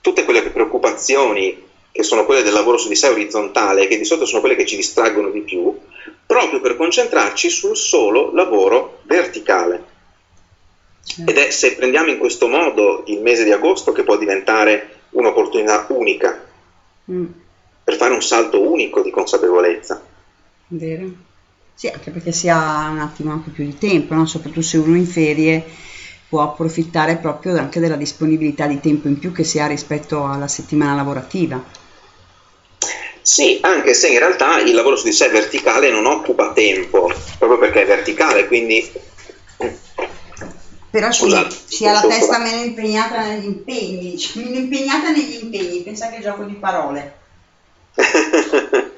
tutte 0.00 0.24
quelle 0.24 0.42
preoccupazioni 0.42 1.66
che 1.90 2.02
sono 2.02 2.24
quelle 2.24 2.42
del 2.42 2.52
lavoro 2.52 2.76
su 2.76 2.88
di 2.88 2.94
sé 2.94 3.08
orizzontale, 3.08 3.88
che 3.88 3.98
di 3.98 4.04
solito 4.04 4.26
sono 4.26 4.40
quelle 4.40 4.54
che 4.54 4.66
ci 4.66 4.76
distraggono 4.76 5.30
di 5.30 5.40
più, 5.40 5.76
proprio 6.24 6.60
per 6.60 6.76
concentrarci 6.76 7.50
sul 7.50 7.76
solo 7.76 8.32
lavoro 8.32 9.00
verticale. 9.02 9.96
Ed 11.16 11.36
è 11.36 11.50
se 11.50 11.74
prendiamo 11.74 12.10
in 12.10 12.18
questo 12.18 12.48
modo 12.48 13.04
il 13.06 13.20
mese 13.20 13.44
di 13.44 13.52
agosto 13.52 13.92
che 13.92 14.02
può 14.04 14.16
diventare 14.16 14.96
un'opportunità 15.10 15.86
unica 15.90 16.44
mm. 17.10 17.26
per 17.84 17.96
fare 17.96 18.14
un 18.14 18.22
salto 18.22 18.60
unico 18.60 19.00
di 19.00 19.10
consapevolezza. 19.10 20.02
Vero. 20.68 21.26
Sì, 21.74 21.86
anche 21.88 22.10
perché 22.10 22.32
si 22.32 22.48
ha 22.48 22.88
un 22.90 22.98
attimo 22.98 23.32
anche 23.32 23.50
più 23.50 23.64
di 23.64 23.78
tempo, 23.78 24.14
no? 24.14 24.26
soprattutto 24.26 24.62
se 24.62 24.78
uno 24.78 24.96
in 24.96 25.06
ferie 25.06 25.64
può 26.28 26.42
approfittare 26.42 27.16
proprio 27.16 27.56
anche 27.56 27.80
della 27.80 27.96
disponibilità 27.96 28.66
di 28.66 28.80
tempo 28.80 29.08
in 29.08 29.18
più 29.18 29.32
che 29.32 29.44
si 29.44 29.58
ha 29.58 29.66
rispetto 29.66 30.26
alla 30.26 30.48
settimana 30.48 30.94
lavorativa. 30.94 31.62
Sì, 33.22 33.58
anche 33.62 33.94
se 33.94 34.08
in 34.08 34.18
realtà 34.18 34.60
il 34.60 34.74
lavoro 34.74 34.96
su 34.96 35.04
di 35.04 35.12
sé 35.12 35.28
verticale 35.28 35.90
non 35.90 36.06
occupa 36.06 36.52
tempo, 36.52 37.12
proprio 37.38 37.58
perché 37.58 37.82
è 37.82 37.86
verticale, 37.86 38.46
quindi 38.46 38.90
però 40.90 41.12
Scusate, 41.12 41.54
si 41.66 41.86
ha 41.86 41.92
la 41.92 42.00
testa 42.00 42.38
meno 42.38 42.62
impegnata 42.62 43.26
negli 43.26 43.44
impegni, 43.44 44.18
cioè, 44.18 44.42
meno 44.42 44.56
impegnata 44.56 45.10
negli 45.10 45.42
impegni, 45.42 45.82
pensa 45.82 46.08
che 46.08 46.20
gioco 46.20 46.44
di 46.44 46.54
parole. 46.54 47.16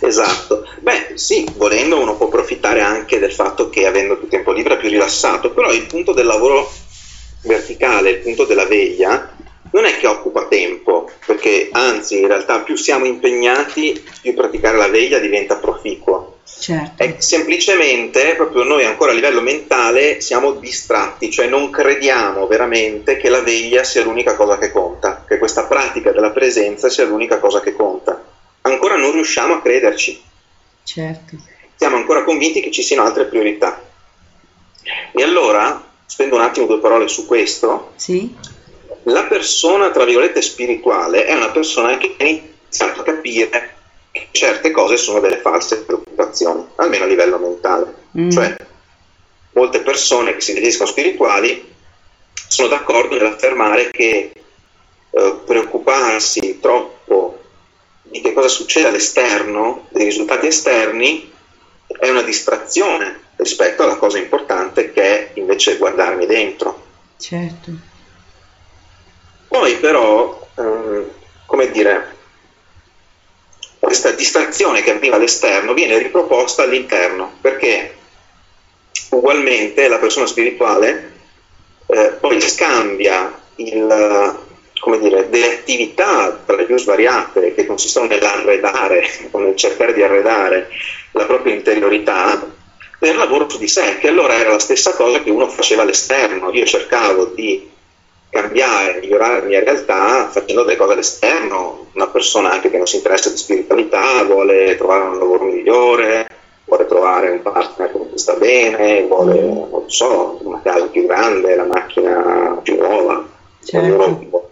esatto. 0.00 0.66
Beh, 0.80 1.12
sì, 1.14 1.46
volendo 1.56 1.98
uno 1.98 2.16
può 2.16 2.26
approfittare 2.26 2.82
anche 2.82 3.18
del 3.18 3.32
fatto 3.32 3.70
che 3.70 3.86
avendo 3.86 4.18
più 4.18 4.28
tempo 4.28 4.52
libero 4.52 4.74
è 4.74 4.78
più 4.78 4.90
rilassato, 4.90 5.50
però 5.50 5.72
il 5.72 5.86
punto 5.86 6.12
del 6.12 6.26
lavoro 6.26 6.70
verticale, 7.42 8.10
il 8.10 8.18
punto 8.18 8.44
della 8.44 8.66
veglia, 8.66 9.34
non 9.72 9.84
è 9.84 9.96
che 9.96 10.06
occupa 10.06 10.46
tempo, 10.46 11.10
perché 11.24 11.68
anzi 11.72 12.18
in 12.18 12.26
realtà 12.26 12.60
più 12.60 12.76
siamo 12.76 13.04
impegnati, 13.04 14.02
più 14.20 14.34
praticare 14.34 14.76
la 14.76 14.88
veglia 14.88 15.18
diventa 15.18 15.56
proficuo. 15.56 16.38
Certo. 16.60 17.02
È 17.02 17.16
semplicemente 17.18 18.34
proprio 18.34 18.64
noi 18.64 18.84
ancora 18.84 19.12
a 19.12 19.14
livello 19.14 19.40
mentale 19.40 20.20
siamo 20.20 20.52
distratti, 20.52 21.30
cioè 21.30 21.46
non 21.46 21.70
crediamo 21.70 22.46
veramente 22.46 23.16
che 23.16 23.28
la 23.28 23.40
veglia 23.40 23.84
sia 23.84 24.02
l'unica 24.02 24.34
cosa 24.34 24.58
che 24.58 24.70
conta, 24.70 25.24
che 25.26 25.38
questa 25.38 25.64
pratica 25.64 26.10
della 26.12 26.30
presenza 26.30 26.90
sia 26.90 27.04
l'unica 27.04 27.38
cosa 27.38 27.60
che 27.60 27.74
conta. 27.74 28.22
Ancora 28.62 28.96
non 28.96 29.12
riusciamo 29.12 29.54
a 29.54 29.62
crederci. 29.62 30.20
Certo. 30.82 31.36
Siamo 31.76 31.96
ancora 31.96 32.24
convinti 32.24 32.60
che 32.60 32.70
ci 32.70 32.82
siano 32.82 33.04
altre 33.04 33.24
priorità. 33.24 33.80
E 35.12 35.22
allora, 35.22 35.82
spendo 36.04 36.34
un 36.34 36.42
attimo 36.42 36.66
due 36.66 36.78
parole 36.78 37.08
su 37.08 37.26
questo. 37.26 37.92
Sì. 37.96 38.34
La 39.04 39.24
persona, 39.24 39.90
tra 39.90 40.04
virgolette, 40.04 40.42
spirituale 40.42 41.24
è 41.24 41.34
una 41.34 41.50
persona 41.50 41.96
che 41.96 42.16
ha 42.18 42.24
iniziato 42.24 43.00
a 43.00 43.04
capire 43.04 43.74
che 44.10 44.28
certe 44.32 44.70
cose 44.70 44.96
sono 44.96 45.20
delle 45.20 45.38
false 45.38 45.82
preoccupazioni, 45.82 46.64
almeno 46.76 47.04
a 47.04 47.06
livello 47.06 47.38
mentale. 47.38 47.94
Mm. 48.18 48.30
Cioè, 48.30 48.56
molte 49.52 49.80
persone 49.80 50.34
che 50.34 50.40
si 50.40 50.52
definiscono 50.52 50.88
spirituali 50.88 51.68
sono 52.48 52.68
d'accordo 52.68 53.16
nell'affermare 53.16 53.90
che 53.90 54.32
eh, 55.10 55.40
preoccuparsi 55.44 56.58
troppo 56.60 57.38
di 58.02 58.20
che 58.20 58.32
cosa 58.32 58.48
succede 58.48 58.88
all'esterno, 58.88 59.86
dei 59.90 60.04
risultati 60.04 60.46
esterni, 60.46 61.30
è 61.86 62.08
una 62.08 62.22
distrazione 62.22 63.28
rispetto 63.36 63.82
alla 63.82 63.96
cosa 63.96 64.18
importante 64.18 64.92
che 64.92 65.02
è 65.02 65.30
invece 65.34 65.76
guardarmi 65.76 66.26
dentro. 66.26 66.86
Certo. 67.18 67.88
Poi 69.50 69.74
però, 69.78 70.46
ehm, 70.54 71.10
come 71.44 71.70
dire, 71.72 72.16
questa 73.80 74.12
distrazione 74.12 74.80
che 74.80 74.92
arriva 74.92 75.16
all'esterno 75.16 75.74
viene 75.74 75.98
riproposta 75.98 76.62
all'interno, 76.62 77.32
perché 77.40 77.96
ugualmente 79.10 79.88
la 79.88 79.98
persona 79.98 80.26
spirituale 80.26 81.14
eh, 81.86 82.16
poi 82.20 82.40
scambia 82.40 83.40
il, 83.56 84.38
dire, 85.00 85.28
delle 85.28 85.54
attività 85.54 86.40
tra 86.46 86.54
le 86.54 86.66
più 86.66 86.78
svariate 86.78 87.52
che 87.52 87.66
consistono 87.66 88.06
nell'arredare 88.06 89.04
o 89.32 89.38
nel 89.42 89.56
cercare 89.56 89.92
di 89.92 90.04
arredare 90.04 90.68
la 91.10 91.24
propria 91.24 91.54
interiorità 91.54 92.40
per 93.00 93.16
lavoro 93.16 93.48
su 93.48 93.58
di 93.58 93.66
sé, 93.66 93.98
che 93.98 94.06
allora 94.06 94.34
era 94.34 94.50
la 94.50 94.60
stessa 94.60 94.92
cosa 94.92 95.20
che 95.20 95.30
uno 95.30 95.48
faceva 95.48 95.82
all'esterno. 95.82 96.52
Io 96.52 96.64
cercavo 96.66 97.24
di 97.24 97.78
cambiare, 98.30 99.00
migliorare 99.00 99.40
la 99.40 99.46
mia 99.46 99.60
realtà 99.60 100.28
facendo 100.28 100.62
delle 100.62 100.76
cose 100.76 100.92
all'esterno. 100.92 101.88
Una 101.92 102.06
persona 102.06 102.52
anche 102.52 102.70
che 102.70 102.76
non 102.76 102.86
si 102.86 102.96
interessa 102.96 103.28
di 103.28 103.36
spiritualità 103.36 104.22
vuole 104.24 104.76
trovare 104.76 105.04
un 105.04 105.18
lavoro 105.18 105.44
migliore, 105.44 106.26
vuole 106.64 106.86
trovare 106.86 107.30
un 107.30 107.42
partner 107.42 107.90
con 107.90 108.08
cui 108.08 108.18
sta 108.18 108.34
bene, 108.34 109.02
vuole, 109.02 109.40
non 109.40 109.84
so, 109.86 110.38
una 110.42 110.60
casa 110.62 110.86
più 110.86 111.06
grande, 111.06 111.56
la 111.56 111.64
macchina 111.64 112.58
più 112.62 112.76
nuova. 112.76 113.26
Certo. 113.62 113.86
Ognuno, 113.86 114.48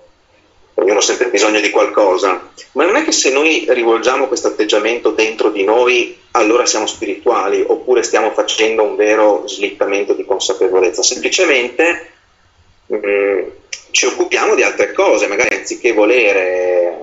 ognuno 0.75 0.99
ha 0.99 1.03
sempre 1.03 1.29
bisogno 1.29 1.61
di 1.61 1.71
qualcosa. 1.71 2.51
Ma 2.73 2.85
non 2.85 2.97
è 2.97 3.05
che 3.05 3.13
se 3.13 3.31
noi 3.31 3.67
rivolgiamo 3.69 4.27
questo 4.27 4.49
atteggiamento 4.49 5.11
dentro 5.11 5.51
di 5.51 5.65
noi, 5.65 6.19
allora 6.33 6.67
siamo 6.67 6.87
spirituali, 6.87 7.65
oppure 7.67 8.03
stiamo 8.03 8.33
facendo 8.33 8.83
un 8.83 8.97
vero 8.97 9.47
slittamento 9.47 10.13
di 10.13 10.25
consapevolezza. 10.25 11.03
Semplicemente 11.03 12.11
mh, 12.87 12.97
ci 13.91 14.07
occupiamo 14.07 14.55
di 14.55 14.63
altre 14.63 14.93
cose, 14.93 15.27
magari 15.27 15.57
anziché 15.57 15.93
volere 15.93 16.99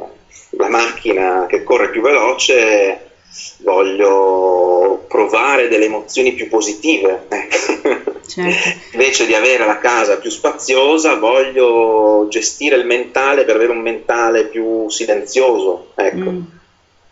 la 0.51 0.69
macchina 0.69 1.45
che 1.47 1.63
corre 1.63 1.89
più 1.89 2.01
veloce, 2.01 3.11
voglio 3.59 5.05
provare 5.07 5.67
delle 5.67 5.85
emozioni 5.85 6.33
più 6.33 6.48
positive. 6.48 7.25
ecco. 7.29 8.13
Certo. 8.27 8.69
Invece 8.93 9.25
di 9.25 9.33
avere 9.33 9.65
la 9.65 9.77
casa 9.77 10.17
più 10.17 10.29
spaziosa, 10.29 11.15
voglio 11.15 12.27
gestire 12.29 12.75
il 12.75 12.85
mentale 12.85 13.43
per 13.45 13.55
avere 13.55 13.71
un 13.71 13.81
mentale 13.81 14.45
più 14.45 14.89
silenzioso. 14.89 15.91
Ecco. 15.95 16.31
Mm. 16.31 16.41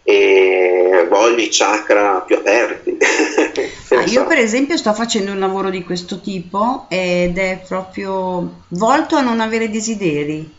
E 0.03 1.07
voglio 1.09 1.41
i 1.41 1.49
chakra 1.49 2.21
più 2.25 2.35
aperti. 2.35 2.97
Ah, 3.93 4.05
io 4.05 4.25
per 4.25 4.39
esempio 4.39 4.75
sto 4.75 4.91
facendo 4.91 5.31
un 5.31 5.37
lavoro 5.37 5.69
di 5.69 5.83
questo 5.83 6.19
tipo 6.19 6.87
ed 6.89 7.37
è 7.37 7.61
proprio 7.67 8.61
volto 8.69 9.15
a 9.15 9.21
non 9.21 9.39
avere 9.39 9.69
desideri. 9.69 10.51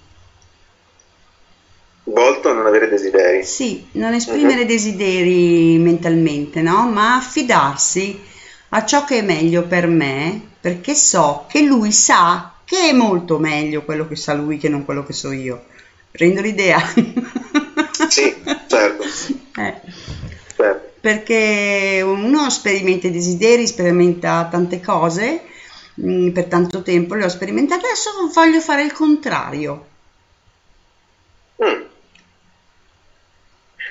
Volto 2.04 2.50
a 2.50 2.52
non 2.52 2.66
avere 2.66 2.88
desideri. 2.88 3.42
Sì, 3.42 3.86
non 3.92 4.14
esprimere 4.14 4.66
desideri 4.66 5.78
mentalmente, 5.78 6.62
no? 6.62 6.86
Ma 6.86 7.16
affidarsi 7.16 8.20
a 8.68 8.84
ciò 8.84 9.04
che 9.04 9.18
è 9.18 9.22
meglio 9.22 9.64
per 9.64 9.88
me, 9.88 10.40
perché 10.60 10.94
so 10.94 11.46
che 11.48 11.62
lui 11.62 11.90
sa 11.90 12.52
che 12.64 12.90
è 12.90 12.92
molto 12.92 13.38
meglio 13.38 13.82
quello 13.82 14.06
che 14.06 14.16
sa 14.16 14.32
lui 14.34 14.58
che 14.58 14.68
non 14.68 14.84
quello 14.84 15.04
che 15.04 15.12
so 15.12 15.32
io. 15.32 15.64
Prendo 16.10 16.40
l'idea? 16.40 16.78
Sì, 18.08 18.34
certo. 18.66 19.04
Eh, 19.56 19.72
certo. 20.56 20.88
perché 21.00 22.00
uno 22.04 22.50
sperimenta 22.50 23.06
i 23.06 23.12
desideri, 23.12 23.68
sperimenta 23.68 24.48
tante 24.50 24.80
cose, 24.80 25.42
mm, 26.04 26.30
per 26.30 26.46
tanto 26.46 26.82
tempo 26.82 27.14
le 27.14 27.24
ho 27.24 27.28
sperimentate, 27.28 27.86
adesso 27.86 28.10
voglio 28.32 28.60
fare 28.60 28.82
il 28.82 28.92
contrario. 28.92 29.84
Mm. 31.62 31.84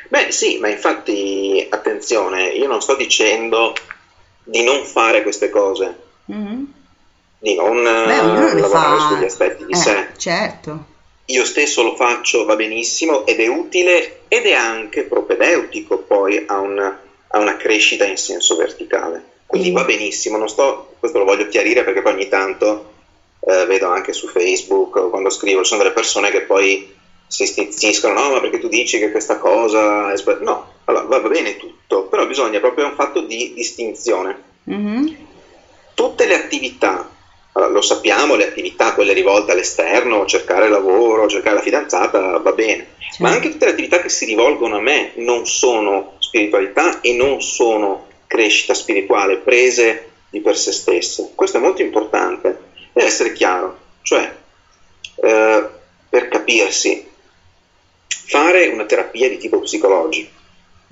Beh, 0.10 0.32
sì, 0.32 0.58
ma 0.60 0.68
infatti, 0.70 1.66
attenzione, 1.70 2.50
io 2.50 2.68
non 2.68 2.82
sto 2.82 2.96
dicendo 2.96 3.74
di 4.44 4.62
non 4.64 4.84
fare 4.84 5.22
queste 5.22 5.50
cose, 5.50 5.96
Mhm. 6.26 6.66
di 7.40 7.56
non 7.56 7.78
eh, 7.78 8.06
Beh, 8.06 8.54
le 8.54 8.60
lavorare 8.60 9.00
fa. 9.00 9.16
sugli 9.16 9.24
aspetti 9.26 9.66
di 9.66 9.72
Eh, 9.72 9.76
sé. 9.76 10.08
certo. 10.18 10.92
Io 11.26 11.46
stesso 11.46 11.84
lo 11.84 11.96
faccio, 11.96 12.44
va 12.46 12.56
benissimo 12.56 13.26
ed 13.26 13.40
è 13.40 13.48
utile 13.48 14.12
ed 14.28 14.46
è 14.46 14.54
anche 14.54 15.06
propedeutico 15.06 15.98
poi 16.06 16.42
a, 16.46 16.60
un- 16.60 16.80
a 16.80 17.40
una 17.40 17.56
crescita 17.56 18.06
in 18.06 18.18
senso 18.18 18.56
verticale. 18.56 19.24
Quindi 19.46 19.72
Mm. 19.72 19.74
va 19.76 19.84
benissimo, 19.84 20.38
non 20.38 20.48
sto, 20.50 20.88
questo 21.00 21.20
lo 21.20 21.26
voglio 21.26 21.48
chiarire 21.48 21.84
perché 21.84 22.02
poi 22.02 22.14
ogni 22.14 22.28
tanto 22.28 22.86
eh, 23.46 23.66
vedo 23.66 23.88
anche 23.88 24.14
su 24.14 24.28
Facebook 24.28 24.96
o 24.96 25.10
quando 25.10 25.30
scrivo, 25.30 25.62
ci 25.62 25.68
sono 25.70 25.82
delle 25.82 25.94
persone 25.94 26.30
che 26.30 26.42
poi 26.42 26.82
si 27.28 27.46
stizziscono, 27.46 28.14
no 28.14 28.30
ma 28.32 28.40
perché 28.40 28.58
tu 28.60 28.68
dici 28.68 29.00
che 29.00 29.10
questa 29.12 29.38
cosa 29.38 30.12
è 30.12 30.18
sbagliata? 30.18 30.44
No, 30.44 30.68
allora 30.86 31.06
va 31.20 31.28
bene 31.28 31.56
tutto, 31.58 32.04
però 32.04 32.26
bisogna 32.26 32.60
proprio 32.60 32.86
un 32.86 32.94
fatto 32.94 33.22
di 33.22 33.52
distinzione 33.54 34.38
Mhm. 34.66 35.14
tutte 35.94 36.26
le 36.26 36.36
attività, 36.36 37.06
allora, 37.54 37.72
lo 37.72 37.82
sappiamo, 37.82 38.36
le 38.36 38.48
attività, 38.48 38.94
quelle 38.94 39.14
rivolte 39.14 39.52
all'esterno, 39.52 40.26
cercare 40.26 40.70
lavoro, 40.70 41.28
cercare 41.28 41.56
la 41.56 41.62
fidanzata, 41.62 42.38
va 42.38 42.52
bene, 42.52 42.88
ma 43.20 43.30
Certo. 43.30 43.34
anche 43.34 43.50
tutte 43.50 43.66
le 43.66 43.72
attività 43.72 44.00
che 44.02 44.10
si 44.10 44.26
rivolgono 44.26 44.78
a 44.78 44.82
me 44.82 45.12
non 45.16 45.46
sono 45.46 46.16
spiritualità 46.20 47.00
e 47.02 47.14
non 47.14 47.42
sono 47.42 48.08
crescita 48.26 48.74
spirituale 48.74 49.38
prese 49.38 50.08
di 50.30 50.42
per 50.42 50.58
sé 50.58 50.72
stesse. 50.72 51.32
Questo 51.36 51.58
è 51.58 51.60
molto 51.60 51.82
importante, 51.84 52.58
deve 52.92 53.08
essere 53.08 53.34
chiaro, 53.34 53.78
cioè 54.02 54.34
eh, 55.16 55.66
per 56.10 56.28
capirsi, 56.30 57.08
fare 58.08 58.68
una 58.68 58.86
terapia 58.86 59.30
di 59.30 59.38
tipo 59.38 59.60
psicologico 59.60 60.42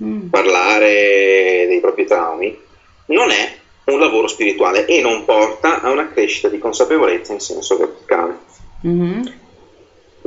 Mm. 0.02 0.30
parlare 0.30 1.66
dei 1.68 1.78
propri 1.78 2.04
traumi 2.06 2.58
non 3.06 3.30
è 3.30 3.56
un 3.84 3.98
lavoro 3.98 4.28
spirituale 4.28 4.84
e 4.84 5.00
non 5.00 5.24
porta 5.24 5.80
a 5.80 5.90
una 5.90 6.08
crescita 6.08 6.48
di 6.48 6.58
consapevolezza 6.58 7.32
in 7.32 7.40
senso 7.40 7.76
verticale. 7.76 8.36
Mhm. 8.82 9.32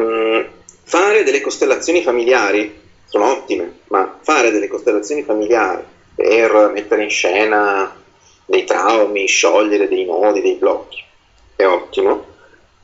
Mm, 0.02 0.40
fare 0.84 1.24
delle 1.24 1.42
costellazioni 1.42 2.02
familiari 2.02 2.70
sono 3.06 3.32
ottime, 3.32 3.72
ma 3.88 4.12
fare 4.22 4.52
delle 4.52 4.68
costellazioni 4.68 5.24
familiari 5.24 5.84
per 6.16 6.70
mettere 6.74 7.04
in 7.04 7.10
scena 7.10 7.94
dei 8.46 8.64
traumi, 8.64 9.26
sciogliere 9.26 9.88
dei 9.88 10.06
nodi, 10.06 10.42
dei 10.42 10.56
blocchi, 10.56 11.02
è 11.56 11.66
ottimo, 11.66 12.26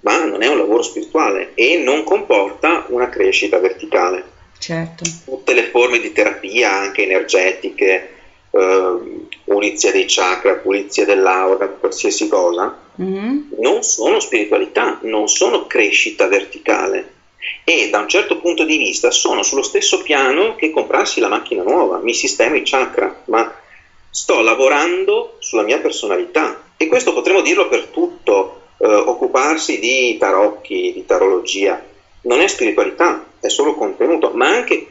ma 0.01 0.23
non 0.25 0.41
è 0.41 0.47
un 0.47 0.57
lavoro 0.57 0.81
spirituale 0.81 1.51
e 1.53 1.77
non 1.77 2.03
comporta 2.03 2.85
una 2.87 3.09
crescita 3.09 3.59
verticale 3.59 4.23
Certo. 4.57 5.03
tutte 5.25 5.53
le 5.53 5.63
forme 5.63 5.99
di 5.99 6.11
terapia, 6.11 6.71
anche 6.71 7.01
energetiche, 7.01 8.09
ehm, 8.51 9.27
pulizia 9.43 9.91
dei 9.91 10.05
chakra, 10.07 10.55
pulizia 10.55 11.05
dell'aura, 11.05 11.67
qualsiasi 11.67 12.27
cosa, 12.27 12.73
Mhm. 12.95 13.47
non 13.59 13.81
sono 13.81 14.19
spiritualità, 14.19 14.97
non 15.01 15.27
sono 15.27 15.65
crescita 15.65 16.27
verticale. 16.27 17.07
e 17.63 17.89
da 17.89 17.97
un 17.97 18.07
certo 18.07 18.35
punto 18.35 18.63
di 18.63 18.77
vista 18.77 19.09
sono 19.09 19.41
sullo 19.41 19.63
stesso 19.63 19.97
piano 19.97 20.53
che 20.55 20.69
comprarsi 20.69 21.19
la 21.19 21.27
macchina 21.27 21.63
nuova, 21.63 21.97
mi 21.97 22.13
sistemo 22.13 22.55
i 22.55 22.61
chakra, 22.63 23.11
ma 23.25 23.51
sto 24.11 24.41
lavorando 24.41 25.33
sulla 25.39 25.63
mia 25.63 25.79
personalità 25.79 26.61
e 26.77 26.85
questo 26.85 27.13
potremmo 27.13 27.41
dirlo 27.41 27.67
per 27.67 27.85
tutto, 27.87 28.61
eh, 28.77 28.85
occuparsi 28.85 29.79
di 29.79 30.15
tarocchi, 30.19 30.91
di 30.93 31.03
tarologia, 31.03 31.81
non 32.23 32.41
è 32.41 32.47
spiritualità, 32.47 33.23
è 33.39 33.47
solo 33.47 33.73
contenuto, 33.73 34.29
ma 34.33 34.47
anche 34.47 34.85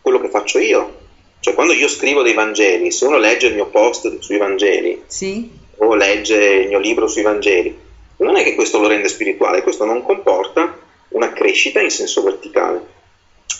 quello 0.00 0.18
che 0.18 0.28
faccio 0.28 0.58
io. 0.58 1.01
Cioè 1.42 1.54
quando 1.54 1.72
io 1.72 1.88
scrivo 1.88 2.22
dei 2.22 2.34
Vangeli, 2.34 2.92
se 2.92 3.04
uno 3.04 3.18
legge 3.18 3.48
il 3.48 3.54
mio 3.54 3.66
post 3.66 4.20
sui 4.20 4.36
Vangeli 4.38 5.02
Sì? 5.08 5.50
o 5.78 5.92
legge 5.96 6.36
il 6.36 6.68
mio 6.68 6.78
libro 6.78 7.08
sui 7.08 7.22
Vangeli, 7.22 7.76
non 8.18 8.36
è 8.36 8.44
che 8.44 8.54
questo 8.54 8.78
lo 8.78 8.86
rende 8.86 9.08
spirituale, 9.08 9.62
questo 9.62 9.84
non 9.84 10.04
comporta 10.04 10.78
una 11.08 11.32
crescita 11.32 11.80
in 11.80 11.90
senso 11.90 12.22
verticale. 12.22 12.86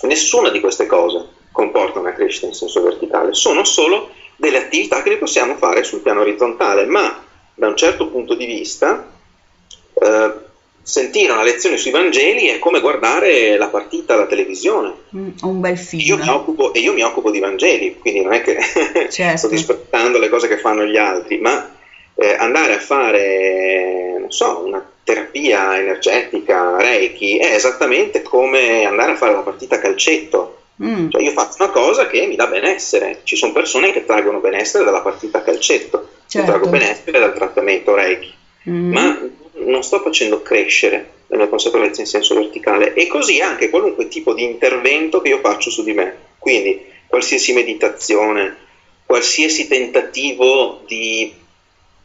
Nessuna 0.03 0.51
di 0.51 0.61
queste 0.61 0.87
cose 0.87 1.27
comporta 1.51 1.99
una 1.99 2.13
crescita 2.13 2.47
in 2.47 2.55
senso 2.55 2.83
verticale, 2.83 3.35
sono 3.35 3.65
solo 3.65 4.11
delle 4.37 4.59
attività 4.59 5.03
che 5.03 5.11
le 5.11 5.19
possiamo 5.19 5.57
fare 5.57 5.83
sul 5.83 6.03
piano 6.03 6.21
orizzontale, 6.21 6.87
ma 6.87 7.21
da 7.53 7.67
un 7.67 7.77
certo 7.77 8.07
punto 8.07 8.35
di 8.35 8.47
vista 8.47 9.11
eh, 9.95 10.33
sentire 10.83 11.33
una 11.33 11.43
lezione 11.45 11.77
sui 11.77 11.91
Vangeli 11.91 12.47
è 12.49 12.59
come 12.59 12.81
guardare 12.81 13.57
la 13.57 13.69
partita 13.69 14.15
alla 14.15 14.27
televisione. 14.27 14.93
Mm, 15.17 15.29
un 15.43 15.61
bel 15.61 15.73
Io 15.73 15.77
film. 15.79 16.21
mi 16.21 16.29
occupo, 16.29 16.73
e 16.73 16.81
io 16.81 16.93
mi 16.93 17.03
occupo 17.03 17.31
di 17.31 17.39
Vangeli, 17.39 17.99
quindi 17.99 18.21
non 18.23 18.33
è 18.33 18.43
che 18.43 18.59
Certo. 19.11 19.37
sto 19.37 19.49
disprezzando 19.49 20.19
le 20.19 20.29
cose 20.29 20.49
che 20.49 20.59
fanno 20.59 20.85
gli 20.85 20.97
altri, 20.97 21.39
ma 21.39 21.71
eh, 22.15 22.35
andare 22.39 22.75
a 22.75 22.79
fare, 22.79 24.17
non 24.19 24.31
so, 24.31 24.63
una 24.67 24.85
terapia 25.05 25.79
energetica, 25.79 26.77
Reiki, 26.79 27.39
è 27.39 27.55
esattamente 27.55 28.23
come 28.23 28.85
andare 28.85 29.13
a 29.13 29.17
fare 29.17 29.33
una 29.33 29.43
partita 29.43 29.77
a 29.77 29.79
calcetto. 29.79 30.59
Mm, 30.83 31.11
Cioè 31.11 31.23
io 31.23 31.31
faccio 31.33 31.63
una 31.63 31.71
cosa 31.73 32.07
che 32.07 32.27
mi 32.27 32.35
dà 32.35 32.47
benessere. 32.47 33.21
Ci 33.25 33.37
sono 33.37 33.53
persone 33.53 33.93
che 33.93 34.05
traggono 34.05 34.39
benessere 34.41 34.85
dalla 34.85 35.01
partita 35.01 35.39
a 35.39 35.43
calcetto, 35.43 36.09
Certo. 36.27 36.39
io 36.39 36.45
trago 36.45 36.69
benessere 36.71 37.19
dal 37.21 37.35
trattamento 37.35 37.95
Reiki, 37.95 38.33
mm. 38.71 38.93
ma 38.93 39.19
non 39.55 39.83
sto 39.83 40.01
facendo 40.01 40.43
crescere 40.43 41.11
la 41.29 41.37
mia 41.37 41.49
consapevolezza 41.49 42.01
in 42.01 42.07
senso 42.07 42.35
verticale. 42.35 42.95
E 42.95 43.07
così 43.07 43.41
anche 43.41 43.71
qualunque 43.71 44.09
tipo 44.09 44.35
di 44.35 44.43
intervento 44.43 45.21
che 45.21 45.29
io 45.29 45.39
faccio 45.39 45.71
su 45.71 45.83
di 45.83 45.93
me. 45.93 46.17
Quindi 46.39 46.85
qualsiasi 47.07 47.53
meditazione, 47.53 48.57
qualsiasi 49.05 49.67
tentativo 49.69 50.83
di 50.87 51.33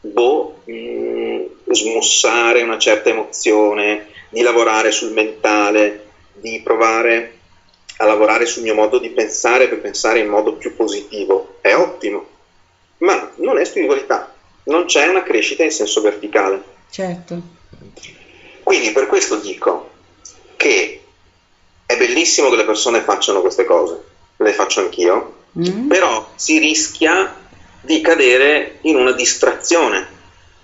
boh, 0.00 0.62
mh, 0.64 1.72
smussare 1.72 2.62
una 2.62 2.78
certa 2.78 3.10
emozione, 3.10 4.06
di 4.30 4.42
lavorare 4.42 4.90
sul 4.90 5.12
mentale, 5.12 6.04
di 6.34 6.60
provare 6.62 7.32
a 7.98 8.06
lavorare 8.06 8.46
sul 8.46 8.62
mio 8.62 8.74
modo 8.74 8.98
di 8.98 9.10
pensare 9.10 9.68
per 9.68 9.80
pensare 9.80 10.20
in 10.20 10.28
modo 10.28 10.52
più 10.54 10.76
positivo, 10.76 11.56
è 11.60 11.74
ottimo, 11.74 12.26
ma 12.98 13.32
non 13.36 13.58
è 13.58 13.64
spiritualità, 13.64 14.32
non 14.64 14.84
c'è 14.84 15.06
una 15.08 15.22
crescita 15.22 15.64
in 15.64 15.70
senso 15.70 16.00
verticale. 16.00 16.76
Certo. 16.90 17.40
Quindi 18.62 18.90
per 18.92 19.06
questo 19.06 19.36
dico 19.36 19.90
che 20.56 21.02
è 21.86 21.96
bellissimo 21.96 22.50
che 22.50 22.56
le 22.56 22.64
persone 22.64 23.00
facciano 23.00 23.40
queste 23.40 23.64
cose, 23.64 24.02
le 24.36 24.52
faccio 24.52 24.80
anch'io, 24.80 25.36
Mm, 25.58 25.88
però 25.88 26.28
si 26.34 26.58
rischia 26.58 27.34
di 27.80 28.00
cadere 28.00 28.78
in 28.82 28.96
una 28.96 29.12
distrazione, 29.12 30.06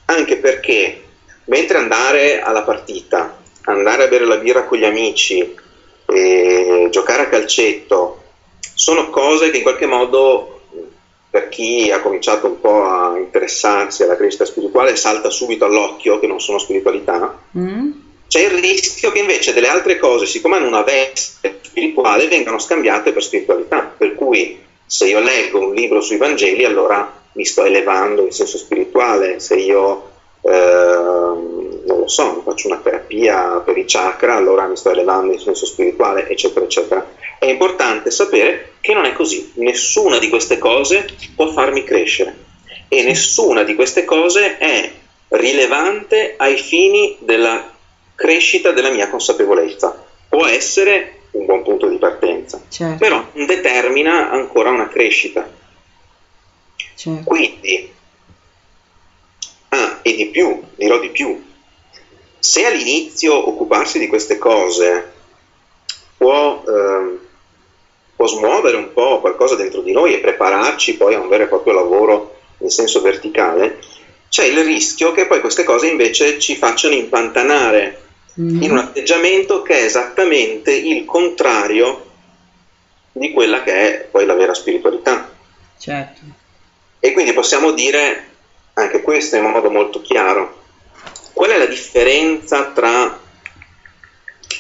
anche 0.07 0.37
perché 0.37 1.03
mentre 1.47 1.79
andare 1.79 2.41
alla 2.41 2.63
partita, 2.63 3.39
andare 3.63 4.05
a 4.05 4.09
bere 4.09 4.27
la 4.27 4.37
birra 4.37 4.65
con 4.65 4.79
gli 4.79 4.85
amici, 4.85 5.63
giocare 6.91 7.23
a 7.23 7.29
calcetto, 7.29 8.23
sono 8.75 9.09
cose 9.11 9.51
che 9.51 9.57
in 9.57 9.63
qualche 9.63 9.87
modo 9.87 10.54
per 11.35 11.49
chi 11.49 11.91
ha 11.91 12.01
cominciato 12.01 12.47
un 12.47 12.61
po' 12.61 12.85
a 12.85 13.19
interessarsi 13.19 14.05
alla 14.05 14.15
crescita 14.15 14.45
spirituale 14.45 14.95
salta 14.95 15.31
subito 15.31 15.65
all'occhio 15.65 16.21
che 16.21 16.29
non 16.29 16.41
sono 16.41 16.59
spiritualità, 16.59 17.37
mm, 17.59 17.91
c'è 18.29 18.43
il 18.43 18.61
rischio 18.61 19.11
che 19.11 19.19
invece 19.19 19.53
delle 19.53 19.67
altre 19.67 19.99
cose, 19.99 20.27
siccome 20.27 20.55
hanno 20.55 20.69
una 20.69 20.83
veste 20.83 21.59
spirituale, 21.63 22.29
vengano 22.29 22.61
scambiate 22.61 23.11
per 23.11 23.25
spiritualità. 23.25 23.93
Per 23.99 24.15
cui 24.15 24.61
se 24.87 25.09
io 25.09 25.19
leggo 25.19 25.59
un 25.59 25.75
libro 25.75 26.01
sui 26.01 26.19
Vangeli, 26.19 26.65
allora 26.65 27.13
mi 27.33 27.45
sto 27.45 27.65
elevando 27.65 28.25
in 28.25 28.31
senso 28.31 28.57
spirituale. 28.57 29.41
Se 29.41 29.57
io, 29.57 30.11
ehm, 30.41 31.64
non 31.87 32.01
lo 32.01 32.09
so, 32.09 32.43
faccio 32.43 32.69
una 32.69 32.79
terapia 32.79 33.61
per 33.65 33.77
i 33.77 33.85
chakra, 33.87 34.37
allora 34.37 34.67
mi 34.67 34.77
sto 34.77 34.91
elevando 34.91 35.33
in 35.33 35.39
senso 35.39 35.67
spirituale, 35.67 36.29
eccetera, 36.29 36.65
eccetera. 36.65 37.07
È 37.39 37.47
importante 37.47 38.11
sapere 38.11 38.75
che 38.81 38.95
non 38.95 39.05
è 39.05 39.13
così. 39.13 39.53
Nessuna 39.55 40.19
di 40.19 40.29
queste 40.29 40.59
cose 40.59 41.07
può 41.35 41.49
farmi 41.49 41.85
crescere 41.85 42.53
e 42.89 43.03
nessuna 43.03 43.63
di 43.63 43.75
queste 43.75 44.05
cose 44.05 44.59
è 44.59 44.91
rilevante 45.29 46.35
ai 46.37 46.57
fini 46.57 47.17
della 47.21 47.73
crescita 48.15 48.71
della 48.71 48.91
mia 48.91 49.09
consapevolezza. 49.09 50.05
Può 50.29 50.47
essere 50.47 51.21
un 51.33 51.47
buon 51.47 51.63
punto 51.63 51.89
di 51.89 51.97
partenza, 51.97 52.63
certo. 52.69 52.99
però 52.99 53.27
non 53.33 53.47
determina 53.47 54.31
ancora 54.31 54.71
una 54.71 54.89
crescita. 54.89 55.49
certo. 56.95 57.25
Quindi, 57.25 57.93
ah, 59.69 59.99
e 60.03 60.15
di 60.15 60.27
più, 60.27 60.63
dirò 60.77 61.01
di 61.01 61.11
più, 61.11 61.43
se 62.45 62.67
all'inizio 62.67 63.49
occuparsi 63.49 63.99
di 63.99 64.07
queste 64.07 64.37
cose 64.37 65.09
può, 66.17 66.63
ehm, 66.67 67.19
può 68.15 68.27
smuovere 68.27 68.77
un 68.77 68.93
po' 68.93 69.21
qualcosa 69.21 69.55
dentro 69.55 69.81
di 69.81 69.93
noi 69.93 70.13
e 70.13 70.21
prepararci 70.21 70.97
poi 70.97 71.15
a 71.15 71.21
un 71.21 71.29
vero 71.29 71.45
e 71.45 71.49
proprio 71.49 71.73
lavoro 71.73 72.33
in 72.59 72.69
senso 72.69 73.01
verticale, 73.01 73.79
c'è 74.29 74.45
il 74.45 74.63
rischio 74.63 75.11
che 75.13 75.27
poi 75.27 75.41
queste 75.41 75.65
cose 75.65 75.87
invece 75.87 76.39
ci 76.39 76.55
facciano 76.57 76.95
impantanare 76.95 77.97
Mm, 78.41 78.63
in 78.63 78.73
un 78.73 78.79
atteggiamento 78.79 79.63
che 79.63 79.79
è 79.79 79.85
esattamente 79.85 80.73
il 80.73 81.05
contrario 81.05 82.03
di 83.13 83.31
quella 83.31 83.63
che 83.63 83.73
è 83.73 84.05
poi 84.11 84.27
la 84.27 84.35
vera 84.35 84.53
spiritualità. 84.53 85.31
certo. 85.79 86.21
E 86.99 87.13
quindi 87.13 87.33
possiamo 87.33 87.71
dire 87.71 88.25
anche 88.75 89.03
questo 89.03 89.37
in 89.37 89.45
modo 89.45 89.71
molto 89.71 90.01
chiaro. 90.01 90.63
Qual 91.35 91.51
è 91.51 91.59
la 91.59 91.67
differenza 91.67 92.67
tra 92.67 93.19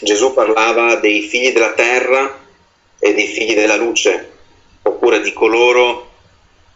Gesù 0.00 0.34
parlava 0.34 0.96
dei 0.96 1.22
figli 1.22 1.52
della 1.52 1.72
terra 1.72 2.40
e 2.98 3.14
dei 3.14 3.28
figli 3.28 3.54
della 3.54 3.76
luce, 3.76 4.32
oppure 4.82 5.20
di 5.20 5.32
coloro 5.32 6.10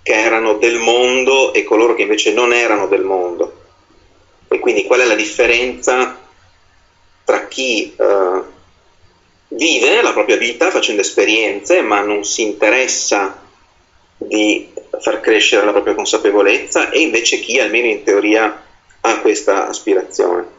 che 0.04 0.12
erano 0.12 0.54
del 0.54 0.78
mondo 0.78 1.52
e 1.52 1.64
coloro 1.64 1.96
che 1.96 2.02
invece 2.02 2.32
non 2.32 2.52
erano 2.52 2.86
del 2.86 3.02
mondo? 3.02 3.52
E 4.46 4.60
quindi 4.60 4.84
qual 4.84 5.00
è 5.00 5.04
la 5.04 5.16
differenza 5.16 6.16
tra 7.24 7.48
chi 7.48 7.92
eh, 7.98 8.40
vive 9.48 10.00
la 10.00 10.12
propria 10.12 10.36
vita 10.36 10.70
facendo 10.70 11.02
esperienze 11.02 11.82
ma 11.82 12.02
non 12.02 12.22
si 12.22 12.42
interessa 12.42 13.42
di 14.16 14.72
far 15.00 15.20
crescere 15.20 15.66
la 15.66 15.72
propria 15.72 15.94
consapevolezza 15.94 16.90
e 16.90 17.00
invece 17.00 17.40
chi 17.40 17.58
almeno 17.58 17.88
in 17.88 18.04
teoria 18.04 18.62
ha 19.00 19.20
questa 19.20 19.68
aspirazione. 19.68 20.56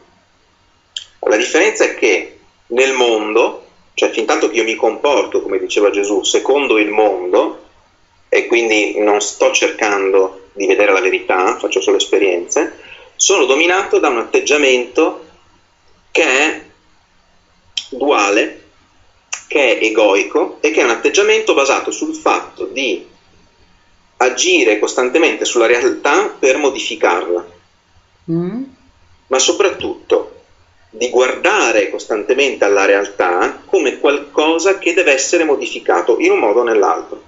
La 1.20 1.36
differenza 1.36 1.84
è 1.84 1.94
che 1.94 2.38
nel 2.68 2.92
mondo, 2.92 3.64
cioè 3.94 4.10
fin 4.10 4.24
tanto 4.24 4.48
che 4.48 4.56
io 4.56 4.64
mi 4.64 4.74
comporto, 4.74 5.42
come 5.42 5.58
diceva 5.58 5.90
Gesù, 5.90 6.22
secondo 6.22 6.78
il 6.78 6.90
mondo, 6.90 7.58
e 8.28 8.46
quindi 8.46 8.98
non 8.98 9.20
sto 9.20 9.50
cercando 9.52 10.48
di 10.52 10.66
vedere 10.66 10.92
la 10.92 11.00
verità, 11.00 11.56
faccio 11.56 11.80
solo 11.80 11.96
esperienze, 11.96 12.76
sono 13.16 13.44
dominato 13.44 13.98
da 13.98 14.08
un 14.08 14.18
atteggiamento 14.18 15.24
che 16.10 16.24
è 16.24 16.62
duale, 17.90 18.62
che 19.46 19.78
è 19.78 19.84
egoico 19.84 20.58
e 20.60 20.70
che 20.70 20.80
è 20.80 20.84
un 20.84 20.90
atteggiamento 20.90 21.54
basato 21.54 21.90
sul 21.90 22.14
fatto 22.14 22.64
di 22.66 23.04
agire 24.18 24.78
costantemente 24.78 25.44
sulla 25.44 25.66
realtà 25.66 26.28
per 26.38 26.56
modificarla, 26.56 27.46
Mm, 28.30 28.62
ma 29.28 29.38
soprattutto 29.38 30.36
di 30.90 31.08
guardare 31.08 31.88
costantemente 31.90 32.64
alla 32.64 32.84
realtà 32.84 33.62
come 33.64 33.98
qualcosa 33.98 34.78
che 34.78 34.92
deve 34.92 35.12
essere 35.12 35.44
modificato 35.44 36.18
in 36.18 36.32
un 36.32 36.38
modo 36.38 36.60
o 36.60 36.64
nell'altro. 36.64 37.22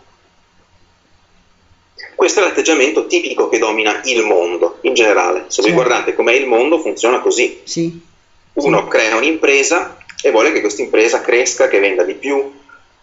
Questo 2.14 2.40
è 2.40 2.42
l'atteggiamento 2.42 3.06
tipico 3.06 3.48
che 3.48 3.58
domina 3.58 4.00
il 4.04 4.22
mondo 4.22 4.78
in 4.82 4.94
generale. 4.94 5.44
Se 5.48 5.62
voi 5.62 5.70
Certo. 5.70 5.74
guardate 5.86 6.14
com'è 6.14 6.32
il 6.32 6.46
mondo, 6.46 6.78
funziona 6.78 7.20
così. 7.20 7.60
sì. 7.64 8.10
Uno 8.54 8.86
crea 8.86 9.16
un'impresa 9.16 9.96
e 10.22 10.30
vuole 10.30 10.52
che 10.52 10.60
questa 10.60 10.82
impresa 10.82 11.22
cresca, 11.22 11.68
che 11.68 11.80
venda 11.80 12.02
di 12.02 12.14
più. 12.14 12.36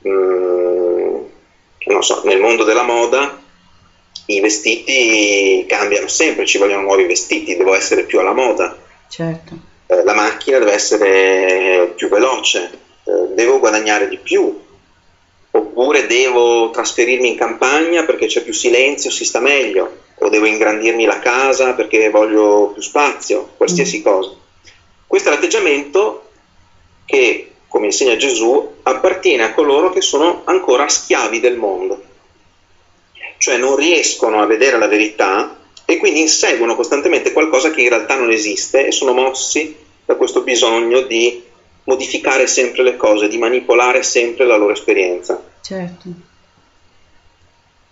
Mm, 0.08 1.16
non 1.86 2.04
so, 2.04 2.22
nel 2.26 2.40
mondo 2.40 2.64
della 2.64 2.84
moda 2.84 3.36
i 4.30 4.40
vestiti 4.42 5.66
cambiano 5.68 6.08
sempre, 6.08 6.46
ci 6.46 6.60
vogliono 6.60 6.82
nuovi 6.82 7.06
vestiti, 7.06 7.58
devo 7.58 7.74
essere 7.74 8.04
più 8.04 8.20
alla 8.20 8.34
moda. 8.34 8.78
Certo. 9.08 9.58
Eh, 9.88 10.04
la 10.04 10.14
macchina 10.14 10.60
deve 10.60 10.74
essere 10.74 11.94
più 11.96 12.10
veloce, 12.10 12.70
eh, 13.06 13.34
devo 13.34 13.58
guadagnare 13.58 14.08
di 14.08 14.18
più, 14.18 14.56
oppure 15.52 16.06
devo 16.06 16.70
trasferirmi 16.70 17.30
in 17.30 17.38
campagna 17.38 18.06
perché 18.06 18.28
c'è 18.28 18.44
più 18.44 18.54
silenzio, 18.54 19.10
si 19.10 19.26
sta 19.26 19.40
meglio, 19.40 19.98
o 20.20 20.30
devo 20.30 20.46
ingrandirmi 20.46 21.06
la 21.06 21.20
casa 21.20 21.74
perché 21.74 22.10
voglio 22.12 22.70
più 22.74 22.84
spazio, 22.84 23.54
qualsiasi 23.58 24.00
mm. 24.00 24.04
cosa. 24.04 24.32
Questo 25.08 25.30
è 25.30 25.32
l'atteggiamento 25.32 26.30
che, 27.06 27.54
come 27.68 27.88
insegna 27.88 28.16
Gesù, 28.16 28.76
appartiene 28.84 29.42
a 29.42 29.54
coloro 29.54 29.90
che 29.90 30.02
sono 30.02 30.44
ancora 30.46 30.88
schiavi 30.88 31.40
del 31.40 31.58
mondo, 31.58 32.04
cioè 33.40 33.58
non 33.58 33.76
riescono 33.76 34.42
a 34.42 34.46
vedere 34.46 34.78
la 34.78 34.88
verità 34.88 35.58
e 35.86 35.98
quindi 35.98 36.20
inseguono 36.20 36.76
costantemente 36.76 37.32
qualcosa 37.32 37.72
che 37.72 37.82
in 37.82 37.90
realtà 37.90 38.16
non 38.16 38.30
esiste 38.30 38.86
e 38.86 38.92
sono 38.92 39.14
mossi 39.14 39.76
da 40.06 40.16
questo 40.16 40.42
bisogno 40.42 41.02
di 41.02 41.42
modificare 41.86 42.46
sempre 42.46 42.84
le 42.84 42.96
cose, 42.96 43.28
di 43.28 43.40
manipolare 43.40 44.04
sempre 44.04 44.46
la 44.46 44.58
loro 44.58 44.74
esperienza. 44.74 45.42
Certo. 45.62 46.08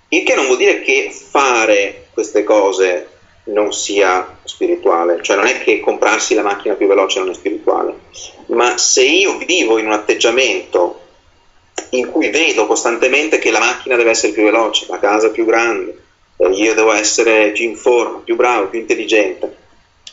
Il 0.10 0.24
che 0.24 0.36
non 0.36 0.46
vuol 0.46 0.58
dire 0.58 0.82
che 0.82 1.12
fare 1.12 2.08
queste 2.14 2.44
cose 2.44 3.10
non 3.46 3.74
sia 3.74 4.38
spirituale, 4.44 5.22
cioè 5.22 5.38
non 5.38 5.48
è 5.48 5.60
che 5.60 5.80
comprarsi 5.80 6.36
la 6.36 6.44
macchina 6.44 6.76
più 6.76 6.88
veloce 6.88 7.20
non 7.20 7.30
è 7.30 7.34
spirituale, 7.34 7.94
ma 8.48 8.78
se 8.78 9.04
io 9.04 9.38
vivo 9.38 9.78
in 9.78 9.88
un 9.88 9.94
atteggiamento 9.94 11.07
in 11.92 12.12
cui 12.12 12.30
vedo 12.30 12.66
costantemente 12.66 13.40
che 13.40 13.52
la 13.52 13.60
macchina 13.60 13.96
deve 13.96 14.12
essere 14.12 14.34
più 14.34 14.44
veloce, 14.44 14.86
la 14.90 15.00
casa 15.00 15.30
più 15.30 15.46
grande, 15.46 15.98
eh, 16.38 16.50
io 16.50 16.74
devo 16.74 16.92
essere 16.92 17.52
più 17.52 17.66
in 17.66 17.76
forma, 17.76 18.20
più 18.20 18.36
bravo, 18.36 18.68
più 18.68 18.80
intelligente, 18.80 19.56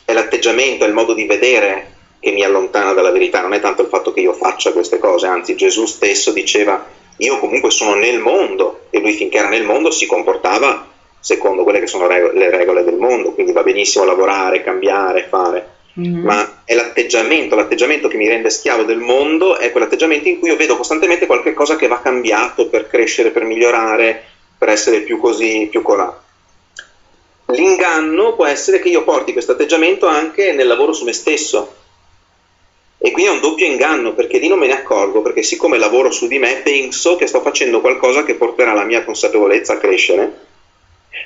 è 0.04 0.12
l'atteggiamento, 0.12 0.84
è 0.84 0.88
il 0.88 0.94
modo 0.94 1.14
di 1.14 1.24
vedere 1.24 1.92
che 2.20 2.30
mi 2.30 2.42
allontana 2.42 2.92
dalla 2.92 3.10
verità, 3.10 3.40
non 3.40 3.52
è 3.52 3.60
tanto 3.60 3.82
il 3.82 3.88
fatto 3.88 4.12
che 4.12 4.20
io 4.20 4.32
faccia 4.32 4.72
queste 4.72 4.98
cose, 4.98 5.26
anzi 5.26 5.54
Gesù 5.56 5.84
stesso 5.86 6.32
diceva 6.32 7.02
io 7.18 7.38
comunque 7.38 7.70
sono 7.70 7.94
nel 7.94 8.18
mondo 8.18 8.86
e 8.90 8.98
lui 8.98 9.12
finché 9.12 9.38
era 9.38 9.48
nel 9.48 9.62
mondo 9.62 9.90
si 9.90 10.06
comportava 10.06 10.88
secondo 11.20 11.62
quelle 11.62 11.80
che 11.80 11.86
sono 11.86 12.06
le 12.06 12.50
regole 12.50 12.84
del 12.84 12.96
mondo, 12.96 13.32
quindi 13.32 13.52
va 13.52 13.62
benissimo 13.62 14.04
lavorare, 14.04 14.62
cambiare, 14.62 15.26
fare, 15.28 15.73
mm-hmm. 15.98 16.24
ma 16.24 16.62
è 16.64 16.74
l'atteggiamento, 16.74 17.54
l'atteggiamento 17.54 18.08
che 18.08 18.16
mi 18.16 18.28
rende 18.28 18.50
schiavo 18.50 18.82
del 18.84 18.98
mondo 18.98 19.58
è 19.58 19.70
quell'atteggiamento 19.70 20.28
in 20.28 20.38
cui 20.38 20.48
io 20.48 20.56
vedo 20.56 20.76
costantemente 20.76 21.26
qualche 21.26 21.52
cosa 21.52 21.76
che 21.76 21.86
va 21.86 22.00
cambiato 22.00 22.68
per 22.68 22.88
crescere, 22.88 23.30
per 23.30 23.44
migliorare, 23.44 24.24
per 24.58 24.68
essere 24.68 25.00
più 25.00 25.18
così, 25.18 25.68
più 25.70 25.82
colà. 25.82 26.22
L'inganno 27.46 28.34
può 28.34 28.46
essere 28.46 28.80
che 28.80 28.88
io 28.88 29.04
porti 29.04 29.32
questo 29.32 29.52
atteggiamento 29.52 30.06
anche 30.06 30.52
nel 30.52 30.66
lavoro 30.66 30.92
su 30.92 31.04
me 31.04 31.12
stesso, 31.12 31.74
e 33.04 33.10
quindi 33.10 33.30
è 33.30 33.34
un 33.34 33.40
doppio 33.40 33.66
inganno 33.66 34.14
perché 34.14 34.38
lì 34.38 34.48
non 34.48 34.58
me 34.58 34.66
ne 34.66 34.72
accorgo, 34.72 35.20
perché 35.20 35.42
siccome 35.42 35.76
lavoro 35.76 36.10
su 36.10 36.26
di 36.26 36.38
me 36.38 36.62
penso 36.64 37.16
che 37.16 37.26
sto 37.26 37.42
facendo 37.42 37.82
qualcosa 37.82 38.24
che 38.24 38.34
porterà 38.34 38.72
la 38.72 38.84
mia 38.84 39.04
consapevolezza 39.04 39.74
a 39.74 39.76
crescere, 39.76 40.38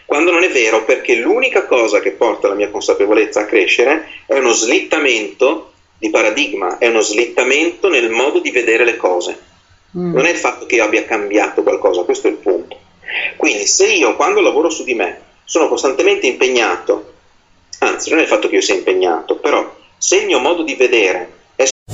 quando 0.04 0.30
non 0.30 0.42
è 0.42 0.50
vero 0.50 0.84
perché 0.84 1.14
l'unica 1.14 1.66
cosa 1.66 2.00
che 2.00 2.12
porta 2.12 2.48
la 2.48 2.54
mia 2.54 2.70
consapevolezza 2.70 3.40
a 3.40 3.44
crescere 3.44 4.08
è 4.26 4.38
uno 4.38 4.52
slittamento 4.52 5.72
di 5.98 6.10
paradigma, 6.10 6.78
è 6.78 6.86
uno 6.86 7.00
slittamento 7.00 7.88
nel 7.88 8.10
modo 8.10 8.38
di 8.38 8.50
vedere 8.50 8.84
le 8.84 8.96
cose. 8.96 9.38
Mm. 9.96 10.14
Non 10.14 10.26
è 10.26 10.30
il 10.30 10.36
fatto 10.36 10.66
che 10.66 10.76
io 10.76 10.84
abbia 10.84 11.04
cambiato 11.04 11.62
qualcosa, 11.62 12.02
questo 12.02 12.28
è 12.28 12.30
il 12.30 12.36
punto. 12.36 12.78
Quindi 13.36 13.66
se 13.66 13.86
io 13.86 14.16
quando 14.16 14.40
lavoro 14.40 14.70
su 14.70 14.84
di 14.84 14.94
me 14.94 15.20
sono 15.44 15.68
costantemente 15.68 16.26
impegnato, 16.26 17.14
anzi 17.80 18.10
non 18.10 18.18
è 18.18 18.22
il 18.22 18.28
fatto 18.28 18.48
che 18.48 18.56
io 18.56 18.60
sia 18.60 18.74
impegnato, 18.74 19.36
però 19.36 19.76
se 19.96 20.18
il 20.18 20.26
mio 20.26 20.38
modo 20.38 20.62
di 20.62 20.74
vedere 20.74 21.37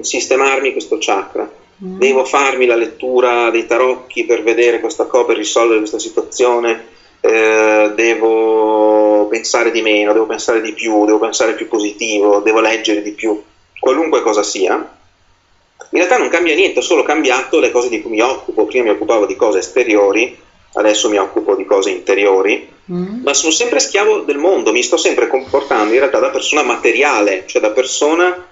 sistemarmi 0.00 0.72
questo 0.72 0.98
chakra. 0.98 1.50
Mm. 1.84 1.98
Devo 1.98 2.24
farmi 2.24 2.66
la 2.66 2.76
lettura 2.76 3.50
dei 3.50 3.66
tarocchi 3.66 4.24
per 4.24 4.42
vedere 4.42 4.80
questa 4.80 5.06
cosa, 5.06 5.24
per 5.24 5.36
risolvere 5.36 5.78
questa 5.78 5.98
situazione. 5.98 6.90
Eh, 7.20 7.92
devo 7.94 9.26
pensare 9.28 9.70
di 9.70 9.82
meno, 9.82 10.12
devo 10.12 10.26
pensare 10.26 10.60
di 10.60 10.72
più, 10.72 11.04
devo 11.04 11.18
pensare 11.18 11.54
più 11.54 11.68
positivo, 11.68 12.40
devo 12.40 12.60
leggere 12.60 13.02
di 13.02 13.12
più, 13.12 13.40
qualunque 13.78 14.22
cosa 14.22 14.42
sia. 14.42 14.74
In 14.74 15.98
realtà 15.98 16.18
non 16.18 16.28
cambia 16.28 16.54
niente, 16.54 16.78
ho 16.78 16.82
solo 16.82 17.02
cambiato 17.02 17.60
le 17.60 17.70
cose 17.70 17.88
di 17.88 18.00
cui 18.00 18.10
mi 18.10 18.20
occupo. 18.20 18.64
Prima 18.64 18.84
mi 18.84 18.90
occupavo 18.90 19.26
di 19.26 19.36
cose 19.36 19.58
esteriori, 19.58 20.36
adesso 20.74 21.08
mi 21.08 21.18
occupo 21.18 21.54
di 21.54 21.64
cose 21.64 21.90
interiori, 21.90 22.68
mm. 22.90 23.22
ma 23.22 23.34
sono 23.34 23.52
sempre 23.52 23.78
schiavo 23.78 24.20
del 24.20 24.38
mondo, 24.38 24.72
mi 24.72 24.82
sto 24.82 24.96
sempre 24.96 25.28
comportando 25.28 25.92
in 25.92 25.98
realtà 25.98 26.18
da 26.18 26.30
persona 26.30 26.62
materiale, 26.62 27.44
cioè 27.46 27.60
da 27.60 27.70
persona 27.70 28.46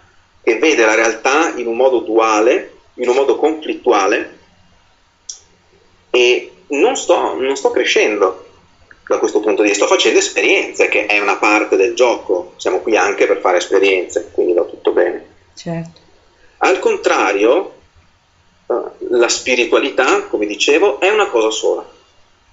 che 0.51 0.59
vede 0.59 0.85
la 0.85 0.97
realtà 0.97 1.53
in 1.55 1.69
un 1.69 1.77
modo 1.77 2.01
duale, 2.01 2.79
in 2.95 3.09
un 3.09 3.15
modo 3.15 3.37
conflittuale 3.37 4.39
e 6.11 6.51
non 6.69 6.97
sto, 6.97 7.35
non 7.39 7.57
sto 7.57 7.71
crescendo 7.71 8.47
da 9.07 9.19
questo 9.19 9.41
punto 9.41 9.63
di 9.63 9.69
vista, 9.69 9.85
sto 9.85 9.95
facendo 9.95 10.19
esperienze 10.19 10.89
che 10.89 11.07
è 11.07 11.21
una 11.21 11.37
parte 11.37 11.77
del 11.77 11.95
gioco, 11.95 12.55
siamo 12.57 12.81
qui 12.81 12.97
anche 12.97 13.27
per 13.27 13.39
fare 13.39 13.59
esperienze, 13.59 14.31
quindi 14.33 14.53
va 14.53 14.63
tutto 14.63 14.93
bene. 14.93 15.27
Certo. 15.55 16.01
Al 16.59 16.79
contrario, 16.79 17.75
eh, 18.69 18.75
la 19.11 19.29
spiritualità, 19.29 20.25
come 20.25 20.47
dicevo, 20.47 21.01
è 21.01 21.11
una 21.11 21.29
cosa 21.29 21.51
sola. 21.51 21.89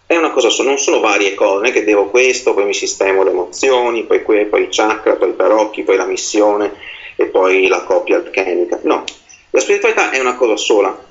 È 0.05 0.15
una 0.15 0.31
cosa 0.31 0.49
sola, 0.49 0.69
non 0.69 0.79
sono 0.79 0.99
varie 0.99 1.33
cose, 1.33 1.55
non 1.55 1.65
è 1.65 1.71
che 1.71 1.83
devo 1.83 2.10
questo, 2.10 2.53
poi 2.53 2.65
mi 2.65 2.73
sistemo 2.73 3.23
le 3.23 3.31
emozioni, 3.31 4.03
poi, 4.03 4.21
poi 4.21 4.63
i 4.63 4.67
chakra, 4.69 5.15
poi 5.15 5.29
i 5.29 5.36
tarocchi, 5.36 5.83
poi 5.83 5.97
la 5.97 6.05
missione, 6.05 6.73
e 7.17 7.25
poi 7.25 7.67
la 7.67 7.84
coppia 7.84 8.17
alchemica. 8.17 8.80
No, 8.84 9.03
la 9.49 9.60
spiritualità 9.60 10.12
è 10.12 10.19
una 10.19 10.36
cosa 10.36 10.56
sola 10.56 11.06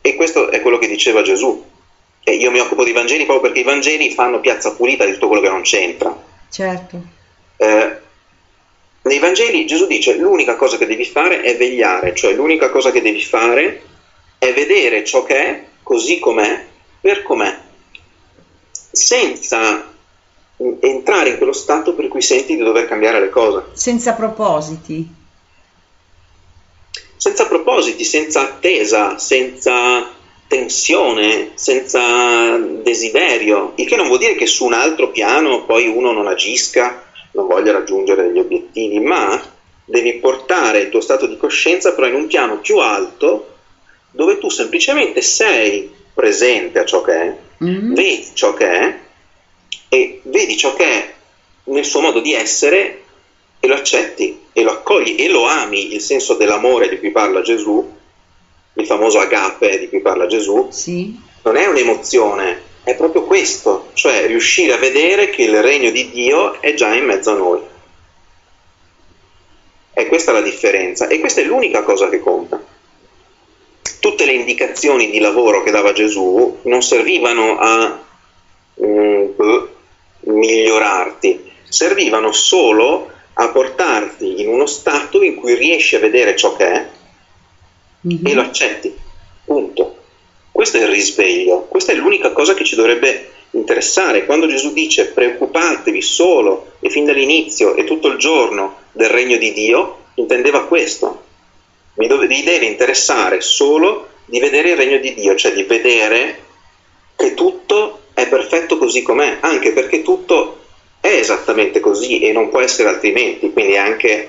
e 0.00 0.14
questo 0.14 0.50
è 0.50 0.60
quello 0.60 0.78
che 0.78 0.86
diceva 0.86 1.22
Gesù. 1.22 1.64
E 2.22 2.34
io 2.34 2.50
mi 2.50 2.60
occupo 2.60 2.84
dei 2.84 2.92
Vangeli 2.92 3.24
proprio 3.24 3.50
perché 3.50 3.60
i 3.60 3.64
Vangeli 3.64 4.10
fanno 4.10 4.40
piazza 4.40 4.74
pulita 4.74 5.06
di 5.06 5.12
tutto 5.12 5.28
quello 5.28 5.42
che 5.42 5.48
non 5.48 5.62
c'entra. 5.62 6.14
Certo. 6.50 7.00
Eh, 7.56 7.96
nei 9.02 9.18
Vangeli 9.18 9.66
Gesù 9.66 9.86
dice 9.86 10.14
l'unica 10.14 10.54
cosa 10.54 10.76
che 10.76 10.86
devi 10.86 11.06
fare 11.06 11.40
è 11.40 11.56
vegliare, 11.56 12.14
cioè 12.14 12.34
l'unica 12.34 12.68
cosa 12.68 12.90
che 12.90 13.00
devi 13.00 13.22
fare 13.22 13.82
è 14.38 14.52
vedere 14.52 15.04
ciò 15.04 15.24
che 15.24 15.36
è 15.36 15.64
così 15.82 16.18
com'è, 16.18 16.66
per 17.00 17.22
com'è, 17.22 17.58
senza 18.90 19.90
entrare 20.80 21.30
in 21.30 21.36
quello 21.38 21.52
stato 21.52 21.94
per 21.94 22.08
cui 22.08 22.20
senti 22.20 22.56
di 22.56 22.62
dover 22.62 22.86
cambiare 22.86 23.20
le 23.20 23.30
cose. 23.30 23.64
Senza 23.72 24.12
propositi 24.12 25.16
senza 27.18 27.46
propositi, 27.46 28.04
senza 28.04 28.42
attesa, 28.42 29.18
senza 29.18 30.16
tensione, 30.46 31.50
senza 31.54 32.56
desiderio, 32.56 33.72
il 33.74 33.86
che 33.86 33.96
non 33.96 34.06
vuol 34.06 34.18
dire 34.18 34.34
che 34.34 34.46
su 34.46 34.64
un 34.64 34.72
altro 34.72 35.10
piano 35.10 35.64
poi 35.66 35.86
uno 35.86 36.12
non 36.12 36.26
agisca, 36.26 37.04
non 37.32 37.46
voglia 37.46 37.72
raggiungere 37.72 38.22
degli 38.22 38.38
obiettivi, 38.38 38.98
ma 39.00 39.38
devi 39.84 40.14
portare 40.14 40.80
il 40.80 40.88
tuo 40.88 41.00
stato 41.00 41.26
di 41.26 41.36
coscienza 41.36 41.94
però 41.94 42.06
in 42.06 42.14
un 42.14 42.26
piano 42.26 42.58
più 42.58 42.78
alto 42.78 43.56
dove 44.10 44.38
tu 44.38 44.48
semplicemente 44.48 45.22
sei 45.22 45.90
presente 46.14 46.78
a 46.78 46.84
ciò 46.84 47.02
che 47.02 47.12
è, 47.12 47.36
mm-hmm. 47.64 47.94
vedi 47.94 48.26
ciò 48.32 48.54
che 48.54 48.70
è 48.70 48.98
e 49.88 50.20
vedi 50.24 50.56
ciò 50.56 50.74
che 50.74 50.84
è 50.84 51.14
nel 51.64 51.84
suo 51.84 52.00
modo 52.00 52.20
di 52.20 52.34
essere 52.34 53.04
e 53.60 53.66
lo 53.66 53.74
accetti 53.74 54.46
e 54.52 54.62
lo 54.62 54.70
accogli 54.72 55.16
e 55.18 55.28
lo 55.28 55.44
ami, 55.46 55.94
il 55.94 56.00
senso 56.00 56.34
dell'amore 56.34 56.88
di 56.88 56.98
cui 56.98 57.10
parla 57.10 57.40
Gesù, 57.42 57.96
il 58.74 58.86
famoso 58.86 59.18
agape 59.18 59.78
di 59.78 59.88
cui 59.88 60.00
parla 60.00 60.26
Gesù, 60.26 60.68
Sì. 60.70 61.18
non 61.42 61.56
è 61.56 61.66
un'emozione, 61.66 62.62
è 62.84 62.94
proprio 62.94 63.24
questo, 63.24 63.90
cioè 63.94 64.26
riuscire 64.26 64.72
a 64.72 64.78
vedere 64.78 65.30
che 65.30 65.42
il 65.42 65.62
regno 65.62 65.90
di 65.90 66.10
Dio 66.10 66.60
è 66.60 66.74
già 66.74 66.94
in 66.94 67.04
mezzo 67.04 67.30
a 67.30 67.34
noi. 67.34 67.60
E 69.92 70.06
questa 70.06 70.30
è 70.30 70.34
la 70.34 70.42
differenza 70.42 71.08
e 71.08 71.18
questa 71.18 71.40
è 71.40 71.44
l'unica 71.44 71.82
cosa 71.82 72.08
che 72.08 72.20
conta. 72.20 72.62
Tutte 73.98 74.24
le 74.24 74.32
indicazioni 74.32 75.10
di 75.10 75.18
lavoro 75.18 75.64
che 75.64 75.72
dava 75.72 75.92
Gesù 75.92 76.58
non 76.62 76.82
servivano 76.82 77.58
a 77.58 77.98
mm, 78.80 79.30
migliorarti, 80.20 81.50
servivano 81.68 82.30
solo 82.32 83.10
a 83.40 83.48
portarti 83.50 84.40
in 84.40 84.48
uno 84.48 84.66
stato 84.66 85.22
in 85.22 85.36
cui 85.36 85.54
riesci 85.54 85.94
a 85.94 86.00
vedere 86.00 86.34
ciò 86.34 86.56
che 86.56 86.66
è 86.66 86.86
e 88.24 88.34
lo 88.34 88.40
accetti. 88.40 88.92
Punto. 89.44 89.96
Questo 90.50 90.78
è 90.78 90.80
il 90.80 90.88
risveglio, 90.88 91.66
questa 91.68 91.92
è 91.92 91.94
l'unica 91.94 92.32
cosa 92.32 92.54
che 92.54 92.64
ci 92.64 92.74
dovrebbe 92.74 93.30
interessare. 93.52 94.26
Quando 94.26 94.48
Gesù 94.48 94.72
dice 94.72 95.06
preoccupatevi 95.06 96.02
solo 96.02 96.72
e 96.80 96.90
fin 96.90 97.04
dall'inizio 97.04 97.76
e 97.76 97.84
tutto 97.84 98.08
il 98.08 98.18
giorno 98.18 98.78
del 98.90 99.08
regno 99.08 99.36
di 99.36 99.52
Dio, 99.52 100.06
intendeva 100.14 100.64
questo. 100.64 101.22
Vi, 101.94 102.08
dove- 102.08 102.26
vi 102.26 102.42
deve 102.42 102.66
interessare 102.66 103.40
solo 103.40 104.08
di 104.24 104.40
vedere 104.40 104.70
il 104.70 104.76
regno 104.76 104.98
di 104.98 105.14
Dio, 105.14 105.36
cioè 105.36 105.52
di 105.52 105.62
vedere 105.62 106.42
che 107.14 107.34
tutto 107.34 108.00
è 108.14 108.26
perfetto 108.26 108.78
così 108.78 109.02
com'è, 109.02 109.38
anche 109.40 109.72
perché 109.72 110.02
tutto 110.02 110.58
è 111.08 111.18
esattamente 111.18 111.80
così 111.80 112.18
e 112.18 112.32
non 112.32 112.48
può 112.48 112.60
essere 112.60 112.88
altrimenti, 112.88 113.50
quindi 113.52 113.72
è 113.74 113.78
anche 113.78 114.28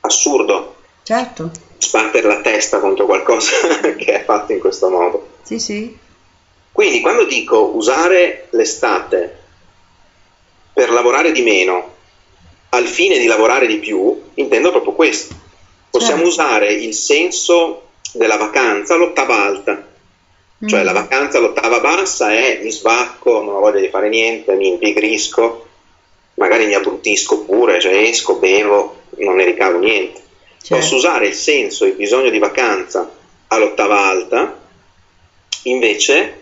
assurdo 0.00 0.74
Certo. 1.02 1.50
sbattere 1.78 2.26
la 2.28 2.40
testa 2.40 2.78
contro 2.78 3.04
qualcosa 3.06 3.50
che 3.96 4.12
è 4.12 4.24
fatto 4.24 4.52
in 4.52 4.60
questo 4.60 4.88
modo. 4.88 5.26
Sì, 5.42 5.58
sì. 5.58 5.96
Quindi 6.70 7.00
quando 7.00 7.24
dico 7.24 7.70
usare 7.74 8.46
l'estate 8.50 9.36
per 10.72 10.90
lavorare 10.90 11.32
di 11.32 11.42
meno 11.42 11.90
al 12.70 12.86
fine 12.86 13.18
di 13.18 13.26
lavorare 13.26 13.66
di 13.66 13.76
più, 13.78 14.18
intendo 14.34 14.70
proprio 14.70 14.92
questo. 14.92 15.34
Possiamo 15.90 16.22
Certo. 16.24 16.28
usare 16.28 16.72
il 16.72 16.94
senso 16.94 17.82
della 18.12 18.36
vacanza 18.36 18.94
all'ottava 18.94 19.42
alta. 19.44 19.82
Cioè 20.64 20.80
Mm. 20.80 20.84
la 20.84 20.92
vacanza 20.92 21.38
all'ottava 21.38 21.80
bassa 21.80 22.32
è 22.32 22.60
mi 22.62 22.70
svacco, 22.70 23.42
non 23.42 23.56
ho 23.56 23.60
voglia 23.60 23.80
di 23.80 23.88
fare 23.88 24.08
niente, 24.08 24.54
mi 24.54 24.68
impigrisco, 24.68 25.66
magari 26.42 26.66
mi 26.66 26.74
abbrutisco 26.74 27.44
pure, 27.44 27.78
cioè 27.78 27.94
esco, 27.94 28.34
bevo, 28.34 29.02
non 29.18 29.36
ne 29.36 29.44
ricavo 29.44 29.78
niente. 29.78 30.20
Certo. 30.60 30.74
Posso 30.74 30.96
usare 30.96 31.28
il 31.28 31.34
senso, 31.34 31.84
il 31.84 31.92
bisogno 31.92 32.30
di 32.30 32.40
vacanza 32.40 33.08
all'ottava 33.46 34.00
alta, 34.00 34.60
invece, 35.64 36.40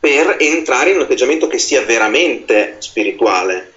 per 0.00 0.36
entrare 0.40 0.90
in 0.90 0.96
un 0.96 1.02
atteggiamento 1.02 1.46
che 1.46 1.58
sia 1.58 1.82
veramente 1.82 2.76
spirituale. 2.78 3.72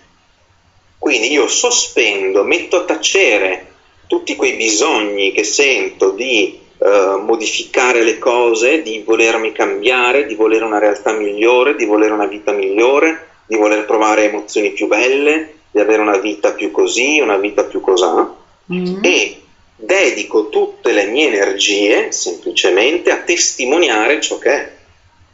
Quindi 0.97 1.31
io 1.31 1.47
sospendo, 1.47 2.43
metto 2.43 2.77
a 2.77 2.85
tacere 2.85 3.67
tutti 4.07 4.35
quei 4.35 4.53
bisogni 4.53 5.33
che 5.33 5.43
sento 5.43 6.11
di 6.11 6.59
eh, 6.79 7.21
modificare 7.21 8.03
le 8.03 8.17
cose, 8.17 8.81
di 8.81 9.03
volermi 9.05 9.51
cambiare, 9.51 10.25
di 10.25 10.33
volere 10.33 10.65
una 10.65 10.79
realtà 10.79 11.11
migliore, 11.11 11.75
di 11.75 11.85
volere 11.85 12.13
una 12.13 12.25
vita 12.25 12.51
migliore, 12.53 13.32
di 13.45 13.55
voler 13.55 13.85
provare 13.85 14.25
emozioni 14.25 14.71
più 14.71 14.87
belle, 14.87 15.53
di 15.71 15.79
avere 15.79 16.01
una 16.01 16.17
vita 16.17 16.53
più 16.53 16.71
così, 16.71 17.19
una 17.19 17.37
vita 17.37 17.63
più 17.63 17.81
cosà 17.81 18.41
Mm. 18.71 19.03
e 19.03 19.41
dedico 19.75 20.47
tutte 20.47 20.93
le 20.93 21.05
mie 21.07 21.27
energie 21.27 22.13
semplicemente 22.13 23.11
a 23.11 23.17
testimoniare 23.17 24.21
ciò 24.21 24.37
che 24.37 24.49
è. 24.49 24.71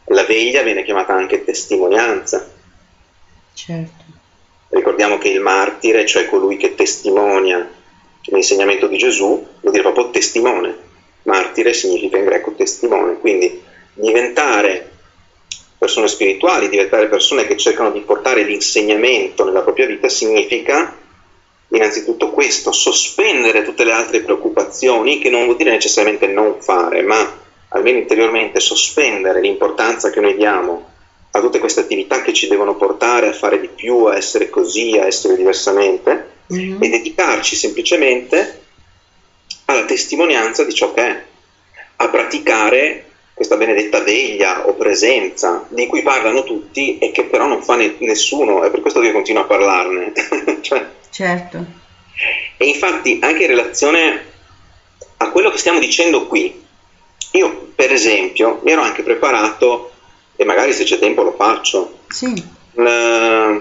La 0.06 0.24
veglia 0.24 0.64
viene 0.64 0.84
chiamata 0.84 1.14
anche 1.14 1.44
testimonianza. 1.44 2.50
Certo. 3.54 4.04
Ricordiamo 4.70 5.20
che 5.20 5.30
il 5.30 5.42
martire, 5.42 6.06
cioè 6.06 6.26
colui 6.26 6.58
che 6.58 6.74
testimonia 6.74 7.70
l'insegnamento 8.24 8.88
di 8.88 8.98
Gesù, 8.98 9.26
vuol 9.60 9.72
dire 9.72 9.84
proprio 9.84 10.10
testimone. 10.10 10.76
Martire 11.24 11.74
significa 11.74 12.18
in 12.18 12.26
greco 12.26 12.54
testimone, 12.54 13.20
quindi 13.20 13.62
diventare 13.94 14.89
persone 15.80 16.10
spirituali, 16.10 16.70
diventare 16.70 17.08
persone 17.08 17.48
che 17.48 17.56
cercano 17.58 17.90
di 17.92 18.02
portare 18.02 18.44
l'insegnamento 18.44 19.46
nella 19.46 19.62
propria 19.62 19.88
vita 19.88 20.10
significa 20.10 20.94
innanzitutto 21.70 22.32
questo, 22.32 22.72
sospendere 22.72 23.64
tutte 23.64 23.86
le 23.86 23.94
altre 23.94 24.20
preoccupazioni, 24.22 25.20
che 25.20 25.30
non 25.30 25.46
vuol 25.46 25.56
dire 25.56 25.72
necessariamente 25.72 26.28
non 26.28 26.58
fare, 26.60 27.02
ma 27.02 27.38
almeno 27.70 27.98
interiormente 28.00 28.60
sospendere 28.60 29.40
l'importanza 29.40 30.10
che 30.10 30.20
noi 30.20 30.36
diamo 30.36 30.88
a 31.32 31.40
tutte 31.40 31.60
queste 31.60 31.82
attività 31.82 32.22
che 32.24 32.34
ci 32.34 32.48
devono 32.48 32.76
portare 32.76 33.28
a 33.28 33.34
fare 33.34 33.60
di 33.62 33.70
più, 33.74 34.06
a 34.06 34.18
essere 34.18 34.50
così, 34.50 34.98
a 34.98 35.06
essere 35.06 35.36
diversamente, 35.36 36.38
Mhm. 36.48 36.82
e 36.82 36.90
dedicarci 36.90 37.56
semplicemente 37.56 38.62
alla 39.66 39.86
testimonianza 39.86 40.64
di 40.64 40.74
ciò 40.74 40.92
che 40.96 41.02
è, 41.02 41.24
a 41.98 42.08
praticare 42.10 43.06
questa 43.40 43.56
benedetta 43.56 44.02
veglia 44.02 44.68
o 44.68 44.74
presenza 44.74 45.66
di 45.70 45.88
cui 45.88 46.02
parlano 46.02 46.44
tutti 46.44 46.98
e 46.98 47.12
che 47.12 47.24
però 47.24 47.48
non 47.48 47.64
fa 47.64 47.78
ne- 47.78 47.96
nessuno, 48.00 48.64
è 48.66 48.70
per 48.70 48.82
questo 48.82 49.00
che 49.00 49.06
io 49.08 49.14
continuo 49.14 49.44
a 49.44 49.46
parlarne. 49.46 50.12
Cioè, 50.60 50.86
Certo. 51.10 51.66
e 52.58 52.66
infatti 52.68 53.18
anche 53.22 53.44
in 53.44 53.48
relazione 53.48 54.26
a 55.18 55.30
quello 55.30 55.50
che 55.52 55.58
stiamo 55.58 55.80
dicendo 55.80 56.28
qui, 56.28 56.54
io 57.32 57.70
per 57.74 57.94
esempio 57.94 58.60
mi 58.66 58.72
ero 58.74 58.82
anche 58.82 59.04
preparato, 59.04 59.92
e 60.36 60.44
magari 60.44 60.74
se 60.74 60.84
c'è 60.84 61.00
tempo 61.00 61.24
lo 61.24 61.32
faccio, 61.32 62.00
Sì. 62.10 62.44
una, 62.74 63.58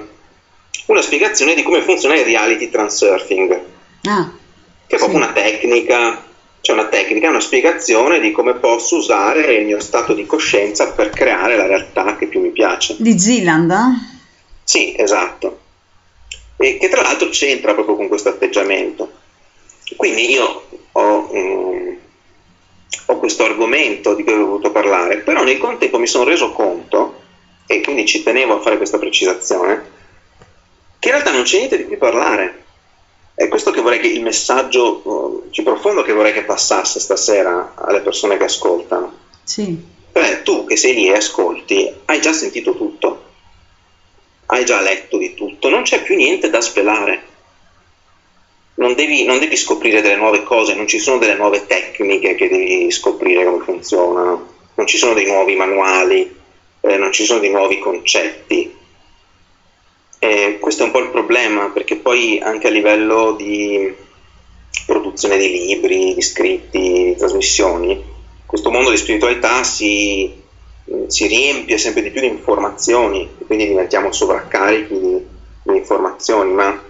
una 0.87 1.03
spiegazione 1.03 1.55
di 1.55 1.63
come 1.63 1.83
funziona 1.83 2.17
il 2.17 2.25
reality 2.25 2.69
transurfing, 2.69 3.61
Ah, 4.09 4.29
che 4.89 4.97
è 4.97 4.99
proprio 4.99 5.19
una 5.19 5.31
tecnica, 5.33 6.25
cioè 6.69 6.77
una 6.77 6.89
tecnica, 6.89 7.31
una 7.31 7.41
spiegazione 7.41 8.21
di 8.21 8.31
come 8.31 8.53
posso 8.53 8.99
usare 8.99 9.55
il 9.55 9.65
mio 9.65 9.81
stato 9.81 10.13
di 10.13 10.27
coscienza 10.27 10.93
per 10.93 11.09
creare 11.09 11.57
la 11.57 11.67
realtà 11.67 12.17
che 12.17 12.27
più 12.27 12.43
mi 12.43 12.51
piace. 12.51 12.95
di 12.99 13.19
Zealand, 13.19 13.71
eh? 13.71 14.17
Sì, 14.65 14.95
esatto. 14.95 15.61
E 16.59 16.77
che 16.77 16.91
tra 16.91 17.01
l'altro 17.01 17.31
c'entra 17.31 17.73
proprio 17.73 17.97
con 17.97 18.09
questo 18.09 18.29
atteggiamento. 18.29 19.11
Quindi 19.97 20.31
io 20.31 20.69
ho, 20.93 21.31
mm, 21.35 21.93
ho 23.07 23.17
questo 23.17 23.45
argomento 23.45 24.13
di 24.13 24.23
cui 24.23 24.35
ho 24.35 24.45
voluto 24.45 24.71
parlare, 24.71 25.21
però 25.21 25.45
nel 25.45 25.57
contempo 25.57 25.99
mi 25.99 26.07
sono 26.07 26.25
reso 26.25 26.53
conto, 26.53 27.23
e 27.67 27.81
quindi 27.81 28.05
ci 28.05 28.23
tenevo 28.23 28.59
a 28.59 28.61
fare 28.61 28.77
questa 28.77 28.99
precisazione, 28.99 29.91
che 30.99 31.09
in 31.09 31.15
realtà 31.15 31.33
non 31.33 31.45
c'è 31.45 31.57
niente 31.57 31.79
di 31.79 31.87
cui 31.87 31.97
parlare. 31.97 32.65
È 33.39 33.47
questo 33.47 33.71
che 33.71 33.81
vorrei 33.81 34.01
che 34.01 34.09
il 34.09 34.21
messaggio 34.21 35.45
eh, 35.45 35.49
più 35.51 35.63
profondo 35.63 36.03
che 36.03 36.13
vorrei 36.13 36.33
che 36.33 36.43
passasse 36.43 36.99
stasera 36.99 37.75
alle 37.77 38.01
persone 38.01 38.37
che 38.37 38.43
ascoltano. 38.43 39.13
Sì. 39.45 39.79
Cioè, 40.13 40.43
tu 40.43 40.65
che 40.65 40.77
sei 40.77 40.95
lì 40.95 41.07
e 41.07 41.15
ascolti, 41.15 41.89
hai 42.07 42.21
già 42.21 42.33
sentito 42.33 42.75
tutto, 42.75 43.23
hai 44.47 44.65
già 44.65 44.81
letto 44.81 45.19
di 45.19 45.35
tutto, 45.35 45.69
non 45.69 45.83
c'è 45.83 46.03
più 46.03 46.17
niente 46.17 46.51
da 46.51 46.61
svelare. 46.61 47.27
Non 48.75 48.97
devi, 48.97 49.25
non 49.25 49.39
devi 49.39 49.57
scoprire 49.57 50.01
delle 50.01 50.17
nuove 50.17 50.43
cose, 50.43 50.75
non 50.75 50.89
ci 50.89 50.99
sono 50.99 51.19
delle 51.19 51.37
nuove 51.37 51.65
tecniche 51.65 52.35
che 52.35 52.49
devi 52.49 52.91
scoprire 52.91 53.45
come 53.45 53.63
funzionano, 53.63 54.55
non 54.75 54.87
ci 54.89 54.97
sono 54.97 55.15
dei 55.15 55.27
nuovi 55.27 55.55
manuali, 55.55 56.37
eh, 56.81 56.97
non 56.97 57.13
ci 57.13 57.25
sono 57.25 57.39
dei 57.39 57.51
nuovi 57.51 57.79
concetti. 57.79 58.78
E 60.19 60.59
questo 60.61 60.83
è 60.83 60.87
un 60.87 60.93
po' 60.93 61.01
il 61.01 61.11
problema, 61.11 61.71
perché 61.71 61.97
poi 61.97 62.41
anche 62.41 62.67
a 62.67 62.71
livello 62.71 63.33
di 63.33 63.95
produzione 64.85 65.39
di 65.39 65.51
libri, 65.51 66.15
di 66.15 66.23
scritti, 66.23 66.79
di 66.79 67.17
trasmissioni, 67.17 68.03
questo 68.45 68.71
mondo 68.71 68.91
di 68.91 68.97
spiritualità 68.97 69.63
si, 69.63 70.33
si 71.07 71.27
riempie 71.27 71.79
sempre 71.79 72.03
di 72.03 72.11
più 72.11 72.21
di 72.21 72.27
informazioni, 72.27 73.29
e 73.39 73.45
quindi 73.45 73.69
diventiamo 73.69 74.11
sovraccarichi 74.11 74.99
di, 74.99 75.27
di 75.63 75.77
informazioni, 75.77 76.53
ma 76.53 76.83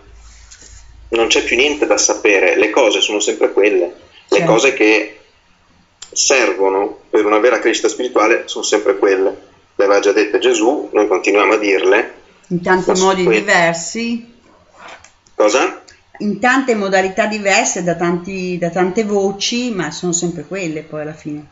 non 1.11 1.27
c'è 1.27 1.43
più 1.43 1.57
niente 1.57 1.87
da 1.87 1.99
sapere, 1.99 2.57
le 2.57 2.71
cose 2.71 3.01
sono 3.01 3.21
sempre 3.21 3.53
quelle, 3.53 3.95
le 4.29 4.37
Certo. 4.37 4.53
cose 4.53 4.75
che 4.75 5.19
servono 6.11 7.01
per 7.11 7.25
una 7.25 7.39
vera 7.39 7.59
crescita 7.59 7.89
spirituale 7.89 8.43
sono 8.47 8.65
sempre 8.65 8.97
quelle. 8.99 9.47
Le 9.75 9.85
aveva 9.85 10.01
già 10.01 10.13
dette 10.13 10.39
Gesù, 10.39 10.89
noi 10.93 11.07
continuiamo 11.07 11.55
a 11.55 11.59
dirle. 11.59 12.15
In 12.49 12.63
tanti 12.63 12.95
su 12.97 13.05
modi 13.05 13.25
que- 13.25 13.39
diversi, 13.41 14.35
Cosa? 15.35 15.83
in 16.21 16.41
tante 16.41 16.75
modalità 16.75 17.27
diverse, 17.27 17.83
da, 17.85 17.95
tanti- 17.95 18.59
da 18.59 18.71
tante 18.71 19.05
voci, 19.05 19.71
ma 19.71 19.91
sono 19.91 20.13
sempre 20.13 20.45
quelle 20.45 20.83
poi 20.83 21.03
alla 21.03 21.13
fine. 21.15 21.47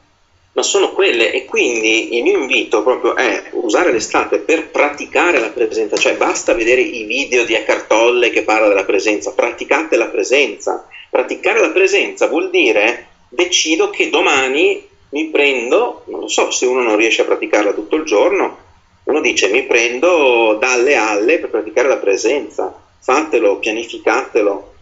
ma 0.56 0.62
sono 0.62 0.92
quelle 0.92 1.32
e 1.32 1.44
quindi 1.44 2.16
il 2.16 2.22
mio 2.22 2.38
invito 2.38 2.82
proprio 2.82 3.14
è 3.14 3.50
usare 3.52 3.92
l'estate 3.92 4.38
per 4.38 4.70
praticare 4.70 5.38
la 5.38 5.50
presenza, 5.50 5.96
cioè 5.98 6.16
basta 6.16 6.54
vedere 6.54 6.80
i 6.80 7.04
video 7.04 7.44
di 7.44 7.52
Eckhart 7.52 7.86
Tolle 7.88 8.30
che 8.30 8.42
parla 8.42 8.66
della 8.68 8.84
presenza, 8.86 9.32
praticate 9.32 9.96
la 9.96 10.06
presenza. 10.06 10.88
Praticare 11.10 11.60
la 11.60 11.70
presenza 11.70 12.26
vuol 12.26 12.48
dire 12.48 13.06
decido 13.28 13.90
che 13.90 14.08
domani 14.08 14.82
mi 15.10 15.26
prendo, 15.28 16.04
non 16.06 16.20
lo 16.20 16.28
so, 16.28 16.50
se 16.50 16.64
uno 16.64 16.80
non 16.82 16.96
riesce 16.96 17.20
a 17.20 17.26
praticarla 17.26 17.72
tutto 17.74 17.96
il 17.96 18.04
giorno, 18.04 18.56
uno 19.06 19.20
dice 19.20 19.48
mi 19.48 19.64
prendo 19.64 20.56
dalle 20.58 20.96
alle 20.96 21.38
per 21.38 21.50
praticare 21.50 21.88
la 21.88 21.98
presenza, 21.98 22.74
fatelo, 22.98 23.58
pianificatelo 23.58 24.74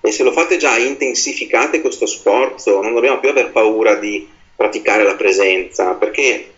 e 0.00 0.10
se 0.10 0.22
lo 0.22 0.32
fate 0.32 0.56
già 0.56 0.76
intensificate 0.78 1.80
questo 1.80 2.06
sforzo, 2.06 2.80
non 2.80 2.94
dobbiamo 2.94 3.20
più 3.20 3.28
aver 3.28 3.50
paura 3.50 3.94
di 3.96 4.28
praticare 4.54 5.04
la 5.04 5.14
presenza, 5.14 5.94
perché 5.94 6.54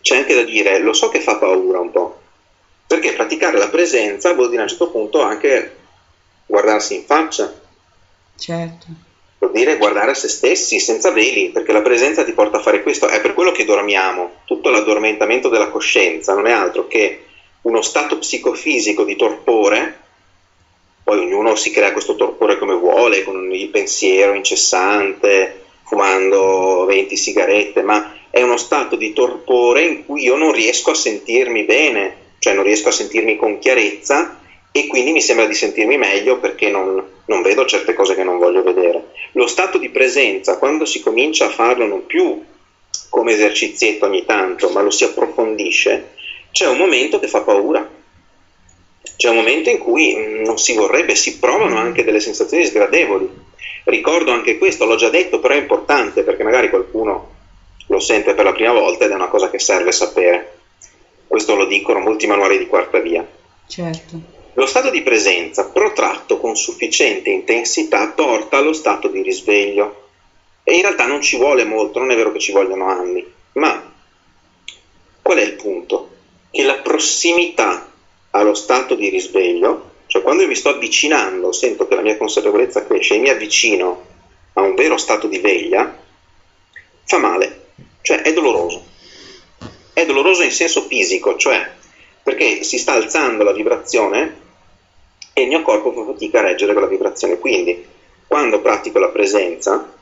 c'è 0.00 0.16
anche 0.16 0.34
da 0.34 0.42
dire, 0.42 0.78
lo 0.78 0.92
so 0.92 1.08
che 1.08 1.20
fa 1.20 1.36
paura 1.36 1.80
un 1.80 1.90
po', 1.90 2.20
perché 2.86 3.12
praticare 3.12 3.58
la 3.58 3.68
presenza 3.68 4.32
vuol 4.32 4.48
dire 4.48 4.60
a 4.60 4.64
un 4.64 4.70
certo 4.70 4.90
punto 4.90 5.20
anche 5.20 5.76
guardarsi 6.46 6.94
in 6.94 7.04
faccia. 7.04 7.52
Certo. 8.36 8.86
Vuol 9.40 9.52
dire 9.52 9.78
guardare 9.78 10.10
a 10.10 10.14
se 10.14 10.28
stessi 10.28 10.78
senza 10.78 11.12
veli, 11.12 11.48
perché 11.48 11.72
la 11.72 11.80
presenza 11.80 12.24
ti 12.24 12.32
porta 12.32 12.58
a 12.58 12.60
fare 12.60 12.82
questo. 12.82 13.08
È 13.08 13.22
per 13.22 13.32
quello 13.32 13.52
che 13.52 13.64
dormiamo. 13.64 14.42
Tutto 14.44 14.68
l'addormentamento 14.68 15.48
della 15.48 15.70
coscienza 15.70 16.34
non 16.34 16.46
è 16.46 16.52
altro 16.52 16.86
che 16.86 17.24
uno 17.62 17.80
stato 17.80 18.18
psicofisico 18.18 19.02
di 19.02 19.16
torpore. 19.16 19.98
Poi 21.02 21.20
ognuno 21.20 21.54
si 21.54 21.70
crea 21.70 21.92
questo 21.92 22.16
torpore 22.16 22.58
come 22.58 22.74
vuole, 22.74 23.24
con 23.24 23.50
il 23.50 23.68
pensiero 23.68 24.34
incessante, 24.34 25.62
fumando 25.84 26.84
20 26.84 27.16
sigarette, 27.16 27.80
ma 27.80 28.12
è 28.28 28.42
uno 28.42 28.58
stato 28.58 28.94
di 28.94 29.14
torpore 29.14 29.80
in 29.84 30.04
cui 30.04 30.22
io 30.22 30.36
non 30.36 30.52
riesco 30.52 30.90
a 30.90 30.94
sentirmi 30.94 31.64
bene, 31.64 32.16
cioè 32.40 32.52
non 32.52 32.64
riesco 32.64 32.90
a 32.90 32.92
sentirmi 32.92 33.36
con 33.36 33.58
chiarezza 33.58 34.39
e 34.72 34.86
quindi 34.86 35.12
mi 35.12 35.20
sembra 35.20 35.46
di 35.46 35.54
sentirmi 35.54 35.96
meglio 35.96 36.38
perché 36.38 36.70
non, 36.70 37.02
non 37.26 37.42
vedo 37.42 37.66
certe 37.66 37.94
cose 37.94 38.14
che 38.14 38.24
non 38.24 38.38
voglio 38.38 38.62
vedere. 38.62 39.12
Lo 39.32 39.46
stato 39.46 39.78
di 39.78 39.88
presenza, 39.88 40.58
quando 40.58 40.84
si 40.84 41.00
comincia 41.00 41.46
a 41.46 41.50
farlo 41.50 41.86
non 41.86 42.06
più 42.06 42.42
come 43.08 43.32
esercizietto 43.32 44.06
ogni 44.06 44.24
tanto, 44.24 44.70
ma 44.70 44.80
lo 44.82 44.90
si 44.90 45.04
approfondisce, 45.04 46.10
c'è 46.52 46.66
un 46.66 46.76
momento 46.76 47.18
che 47.18 47.28
fa 47.28 47.42
paura. 47.42 47.98
C'è 49.16 49.28
un 49.28 49.36
momento 49.36 49.68
in 49.68 49.78
cui 49.78 50.14
mm, 50.16 50.44
non 50.44 50.58
si 50.58 50.74
vorrebbe, 50.74 51.14
si 51.14 51.38
provano 51.38 51.76
anche 51.78 52.04
delle 52.04 52.20
sensazioni 52.20 52.64
sgradevoli 52.64 53.48
Ricordo 53.84 54.30
anche 54.30 54.58
questo, 54.58 54.84
l'ho 54.84 54.96
già 54.96 55.08
detto, 55.08 55.40
però 55.40 55.54
è 55.54 55.58
importante 55.58 56.22
perché 56.22 56.42
magari 56.42 56.68
qualcuno 56.68 57.38
lo 57.86 57.98
sente 57.98 58.34
per 58.34 58.44
la 58.44 58.52
prima 58.52 58.72
volta 58.72 59.04
ed 59.04 59.10
è 59.10 59.14
una 59.14 59.28
cosa 59.28 59.50
che 59.50 59.58
serve 59.58 59.90
sapere. 59.90 60.58
Questo 61.26 61.54
lo 61.54 61.66
dicono 61.66 61.98
molti 62.00 62.26
manuali 62.26 62.58
di 62.58 62.66
quarta 62.66 62.98
via. 62.98 63.26
Certo. 63.66 64.38
Lo 64.54 64.66
stato 64.66 64.90
di 64.90 65.02
presenza 65.02 65.68
protratto 65.68 66.38
con 66.38 66.56
sufficiente 66.56 67.30
intensità 67.30 68.08
porta 68.08 68.58
allo 68.58 68.72
stato 68.72 69.08
di 69.08 69.22
risveglio. 69.22 70.08
E 70.62 70.74
in 70.74 70.82
realtà 70.82 71.06
non 71.06 71.22
ci 71.22 71.36
vuole 71.36 71.64
molto, 71.64 71.98
non 71.98 72.10
è 72.10 72.16
vero 72.16 72.32
che 72.32 72.38
ci 72.38 72.52
vogliono 72.52 72.86
anni, 72.86 73.24
ma 73.54 73.92
qual 75.22 75.38
è 75.38 75.42
il 75.42 75.54
punto? 75.54 76.10
Che 76.50 76.62
la 76.62 76.76
prossimità 76.76 77.90
allo 78.30 78.54
stato 78.54 78.94
di 78.94 79.08
risveglio 79.08 79.90
cioè 80.10 80.22
quando 80.22 80.42
io 80.42 80.48
mi 80.48 80.56
sto 80.56 80.70
avvicinando, 80.70 81.52
sento 81.52 81.86
che 81.86 81.94
la 81.94 82.00
mia 82.00 82.16
consapevolezza 82.16 82.84
cresce 82.84 83.14
e 83.14 83.18
mi 83.18 83.28
avvicino 83.28 84.06
a 84.54 84.60
un 84.60 84.74
vero 84.74 84.96
stato 84.96 85.28
di 85.28 85.38
veglia, 85.38 85.96
fa 87.04 87.18
male, 87.18 87.66
cioè 88.02 88.22
è 88.22 88.32
doloroso. 88.32 88.84
È 89.92 90.04
doloroso 90.04 90.42
in 90.42 90.50
senso 90.50 90.82
fisico, 90.82 91.36
cioè 91.36 91.74
perché 92.24 92.64
si 92.64 92.76
sta 92.76 92.94
alzando 92.94 93.44
la 93.44 93.52
vibrazione 93.52 94.39
e 95.32 95.42
il 95.42 95.48
mio 95.48 95.62
corpo 95.62 95.92
fa 95.92 96.04
fatica 96.04 96.38
a 96.38 96.42
reggere 96.42 96.72
quella 96.72 96.88
vibrazione. 96.88 97.38
Quindi 97.38 97.84
quando 98.26 98.60
pratico 98.60 98.98
la 98.98 99.08
presenza, 99.08 99.92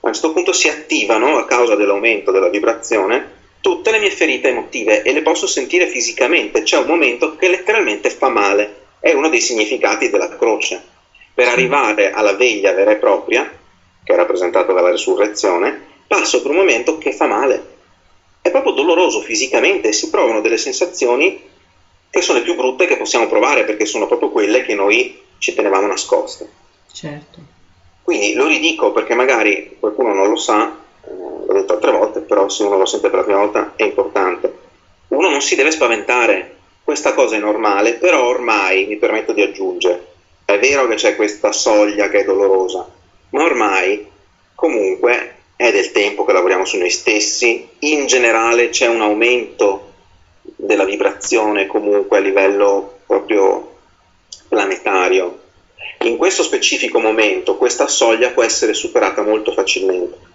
a 0.00 0.12
certo 0.12 0.32
punto 0.32 0.52
si 0.52 0.68
attivano 0.68 1.36
a 1.36 1.44
causa 1.44 1.74
dell'aumento 1.74 2.30
della 2.30 2.48
vibrazione 2.48 3.40
tutte 3.62 3.92
le 3.92 4.00
mie 4.00 4.10
ferite 4.10 4.48
emotive 4.48 5.02
e 5.02 5.12
le 5.12 5.22
posso 5.22 5.46
sentire 5.46 5.86
fisicamente. 5.86 6.62
C'è 6.62 6.78
un 6.78 6.86
momento 6.86 7.36
che 7.36 7.48
letteralmente 7.48 8.10
fa 8.10 8.28
male 8.28 8.80
è 8.98 9.12
uno 9.12 9.28
dei 9.28 9.40
significati 9.40 10.10
della 10.10 10.28
croce. 10.36 10.82
Per 11.32 11.48
arrivare 11.48 12.10
alla 12.10 12.34
veglia 12.34 12.72
vera 12.72 12.90
e 12.90 12.96
propria, 12.96 13.50
che 14.04 14.12
è 14.12 14.16
rappresentata 14.16 14.72
dalla 14.72 14.90
resurrezione, 14.90 15.80
passo 16.06 16.42
per 16.42 16.50
un 16.50 16.58
momento 16.58 16.98
che 16.98 17.12
fa 17.12 17.26
male. 17.26 17.70
È 18.42 18.50
proprio 18.50 18.72
doloroso 18.72 19.20
fisicamente, 19.20 19.92
si 19.92 20.10
provano 20.10 20.40
delle 20.40 20.58
sensazioni 20.58 21.50
che 22.12 22.20
sono 22.20 22.38
le 22.38 22.44
più 22.44 22.54
brutte 22.54 22.86
che 22.86 22.98
possiamo 22.98 23.26
provare 23.26 23.64
perché 23.64 23.86
sono 23.86 24.06
proprio 24.06 24.28
quelle 24.28 24.62
che 24.64 24.74
noi 24.74 25.18
ci 25.38 25.54
tenevamo 25.54 25.86
nascoste. 25.86 26.46
Certo. 26.92 27.38
Quindi 28.02 28.34
lo 28.34 28.46
ridico 28.46 28.92
perché 28.92 29.14
magari 29.14 29.78
qualcuno 29.80 30.12
non 30.12 30.28
lo 30.28 30.36
sa, 30.36 30.76
eh, 31.06 31.10
l'ho 31.10 31.54
detto 31.54 31.72
altre 31.72 31.90
volte, 31.90 32.20
però 32.20 32.50
se 32.50 32.64
uno 32.64 32.76
lo 32.76 32.84
sente 32.84 33.08
per 33.08 33.20
la 33.20 33.24
prima 33.24 33.38
volta 33.38 33.72
è 33.76 33.84
importante. 33.84 34.58
Uno 35.08 35.30
non 35.30 35.40
si 35.40 35.54
deve 35.54 35.70
spaventare 35.70 36.56
questa 36.84 37.14
cosa 37.14 37.36
è 37.36 37.38
normale, 37.38 37.94
però 37.94 38.26
ormai 38.26 38.84
mi 38.84 38.98
permetto 38.98 39.32
di 39.32 39.40
aggiungere, 39.40 40.08
è 40.44 40.58
vero 40.58 40.86
che 40.88 40.96
c'è 40.96 41.16
questa 41.16 41.50
soglia 41.50 42.10
che 42.10 42.18
è 42.18 42.24
dolorosa, 42.24 42.86
ma 43.30 43.42
ormai 43.42 44.06
comunque 44.54 45.36
è 45.56 45.72
del 45.72 45.92
tempo 45.92 46.26
che 46.26 46.32
lavoriamo 46.34 46.66
su 46.66 46.76
noi 46.76 46.90
stessi, 46.90 47.66
in 47.78 48.04
generale 48.04 48.68
c'è 48.68 48.86
un 48.86 49.00
aumento 49.00 49.91
della 50.42 50.84
vibrazione 50.84 51.66
comunque 51.66 52.18
a 52.18 52.20
livello 52.20 52.98
proprio 53.06 53.76
planetario. 54.48 55.40
In 56.02 56.16
questo 56.16 56.42
specifico 56.42 56.98
momento 56.98 57.56
questa 57.56 57.86
soglia 57.86 58.30
può 58.30 58.42
essere 58.42 58.74
superata 58.74 59.22
molto 59.22 59.52
facilmente. 59.52 60.30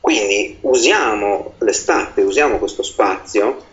Quindi 0.00 0.58
usiamo 0.62 1.54
l'estate, 1.58 2.22
usiamo 2.22 2.58
questo 2.58 2.82
spazio 2.82 3.70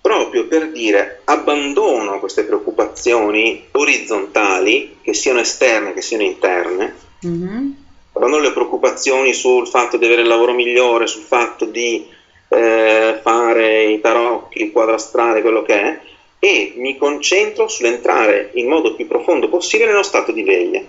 proprio 0.00 0.46
per 0.46 0.70
dire 0.70 1.22
abbandono 1.24 2.18
queste 2.18 2.44
preoccupazioni 2.44 3.68
orizzontali, 3.70 4.98
che 5.00 5.14
siano 5.14 5.40
esterne, 5.40 5.94
che 5.94 6.02
siano 6.02 6.24
interne, 6.24 6.94
mm-hmm. 7.26 7.70
abbandono 8.12 8.42
le 8.42 8.52
preoccupazioni 8.52 9.32
sul 9.32 9.66
fatto 9.66 9.96
di 9.96 10.04
avere 10.04 10.20
il 10.20 10.28
lavoro 10.28 10.52
migliore, 10.52 11.06
sul 11.06 11.22
fatto 11.22 11.64
di 11.64 12.06
eh, 12.54 13.20
fare 13.22 13.84
i 13.84 14.00
tarocchi, 14.00 14.62
il 14.62 14.72
quadrastrale, 14.72 15.42
quello 15.42 15.62
che 15.62 15.74
è, 15.74 16.00
e 16.38 16.74
mi 16.76 16.96
concentro 16.96 17.68
sull'entrare 17.68 18.50
in 18.54 18.68
modo 18.68 18.94
più 18.94 19.06
profondo 19.06 19.48
possibile 19.48 19.90
nello 19.90 20.02
stato 20.02 20.32
di 20.32 20.42
veglia. 20.42 20.82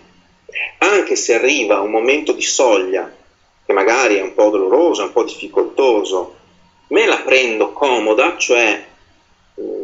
Anche 0.79 1.15
se 1.15 1.33
arriva 1.33 1.81
un 1.81 1.91
momento 1.91 2.33
di 2.33 2.41
soglia, 2.41 3.09
che 3.65 3.73
magari 3.73 4.15
è 4.15 4.21
un 4.21 4.33
po' 4.33 4.49
doloroso, 4.49 5.03
un 5.03 5.11
po' 5.11 5.23
difficoltoso, 5.23 6.35
me 6.89 7.05
la 7.05 7.21
prendo 7.25 7.71
comoda, 7.71 8.35
cioè 8.37 8.83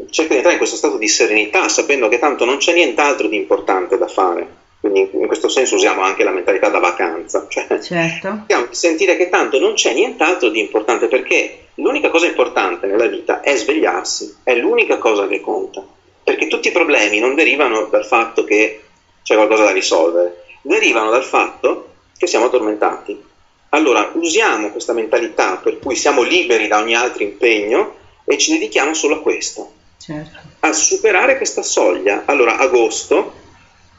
cerca 0.09 0.29
di 0.29 0.35
entrare 0.35 0.53
in 0.53 0.57
questo 0.57 0.75
stato 0.75 0.97
di 0.97 1.07
serenità 1.07 1.69
sapendo 1.69 2.09
che 2.09 2.19
tanto 2.19 2.43
non 2.43 2.57
c'è 2.57 2.73
nient'altro 2.73 3.27
di 3.27 3.37
importante 3.37 3.97
da 3.97 4.07
fare. 4.07 4.59
Quindi 4.81 5.09
in 5.13 5.27
questo 5.27 5.47
senso 5.47 5.75
usiamo 5.75 6.01
anche 6.01 6.23
la 6.23 6.31
mentalità 6.31 6.69
da 6.69 6.79
vacanza, 6.79 7.45
cioè 7.47 7.79
certo. 7.79 8.45
sentire 8.71 9.15
che 9.15 9.29
tanto 9.29 9.59
non 9.59 9.73
c'è 9.73 9.93
nient'altro 9.93 10.49
di 10.49 10.59
importante 10.59 11.07
perché 11.07 11.60
l'unica 11.75 12.09
cosa 12.09 12.25
importante 12.25 12.87
nella 12.87 13.07
vita 13.07 13.41
è 13.41 13.55
svegliarsi, 13.55 14.37
è 14.43 14.55
l'unica 14.55 14.97
cosa 14.97 15.27
che 15.27 15.41
conta, 15.41 15.83
perché 16.23 16.47
tutti 16.47 16.67
i 16.67 16.71
problemi 16.71 17.19
non 17.19 17.35
derivano 17.35 17.85
dal 17.85 18.05
fatto 18.05 18.43
che 18.43 18.81
c'è 19.23 19.35
qualcosa 19.35 19.63
da 19.63 19.71
risolvere, 19.71 20.43
derivano 20.61 21.09
dal 21.09 21.23
fatto 21.23 21.87
che 22.17 22.27
siamo 22.27 22.45
addormentati. 22.45 23.29
Allora 23.69 24.11
usiamo 24.15 24.69
questa 24.69 24.93
mentalità 24.93 25.57
per 25.57 25.79
cui 25.79 25.95
siamo 25.95 26.23
liberi 26.23 26.67
da 26.67 26.79
ogni 26.79 26.95
altro 26.95 27.23
impegno 27.23 27.95
e 28.25 28.37
ci 28.37 28.51
dedichiamo 28.51 28.93
solo 28.93 29.15
a 29.15 29.21
questo, 29.21 29.71
certo. 29.97 30.39
a 30.59 30.73
superare 30.73 31.37
questa 31.37 31.63
soglia. 31.63 32.23
Allora 32.25 32.57
agosto 32.57 33.33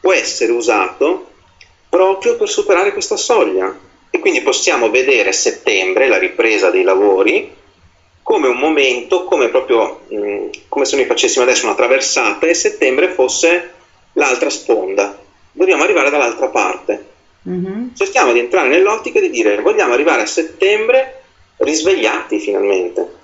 può 0.01 0.13
essere 0.13 0.53
usato 0.53 1.31
proprio 1.89 2.37
per 2.37 2.49
superare 2.49 2.93
questa 2.93 3.17
soglia 3.17 3.75
e 4.11 4.19
quindi 4.19 4.43
possiamo 4.43 4.91
vedere 4.91 5.33
settembre, 5.33 6.07
la 6.07 6.19
ripresa 6.19 6.71
dei 6.71 6.83
lavori, 6.83 7.51
come 8.23 8.49
un 8.49 8.57
momento, 8.57 9.25
come 9.25 9.49
proprio 9.49 10.01
mh, 10.09 10.17
mm, 10.17 10.49
come 10.69 10.85
se 10.85 10.97
noi 10.97 11.07
facessimo 11.07 11.45
adesso 11.45 11.67
una 11.67 11.75
traversata 11.75 12.47
e 12.47 12.55
settembre 12.55 13.11
fosse 13.11 13.73
l'altra 14.15 14.51
sponda. 14.51 15.19
Dobbiamo 15.53 15.83
arrivare 15.83 16.11
dall'altra 16.11 16.49
parte. 16.49 17.11
Mm-hmm. 17.49 17.95
Cerchiamo 17.95 18.33
di 18.33 18.39
entrare 18.39 18.69
nell'ottica 18.69 19.19
di 19.21 19.31
dire 19.31 19.61
vogliamo 19.61 19.93
arrivare 19.93 20.23
a 20.23 20.27
settembre 20.27 21.23
risvegliati 21.59 22.39
finalmente. 22.39 23.21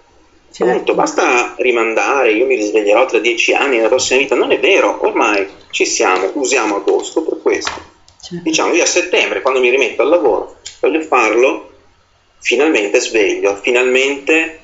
Certo. 0.50 0.94
basta 0.94 1.54
rimandare, 1.58 2.32
io 2.32 2.46
mi 2.46 2.56
risveglierò 2.56 3.06
tra 3.06 3.18
dieci 3.18 3.52
anni 3.52 3.76
nella 3.76 3.88
prossima 3.88 4.18
vita. 4.18 4.34
Non 4.34 4.50
è 4.50 4.58
vero, 4.58 4.98
ormai 5.06 5.46
ci 5.70 5.84
siamo, 5.84 6.30
usiamo 6.34 6.76
agosto 6.76 7.22
per 7.22 7.38
questo. 7.40 7.96
Certo. 8.20 8.42
Diciamo, 8.42 8.74
io 8.74 8.82
a 8.82 8.86
settembre, 8.86 9.40
quando 9.40 9.60
mi 9.60 9.70
rimetto 9.70 10.02
al 10.02 10.08
lavoro, 10.08 10.56
voglio 10.80 11.00
farlo 11.02 11.70
finalmente 12.40 12.98
sveglio, 12.98 13.56
finalmente 13.56 14.60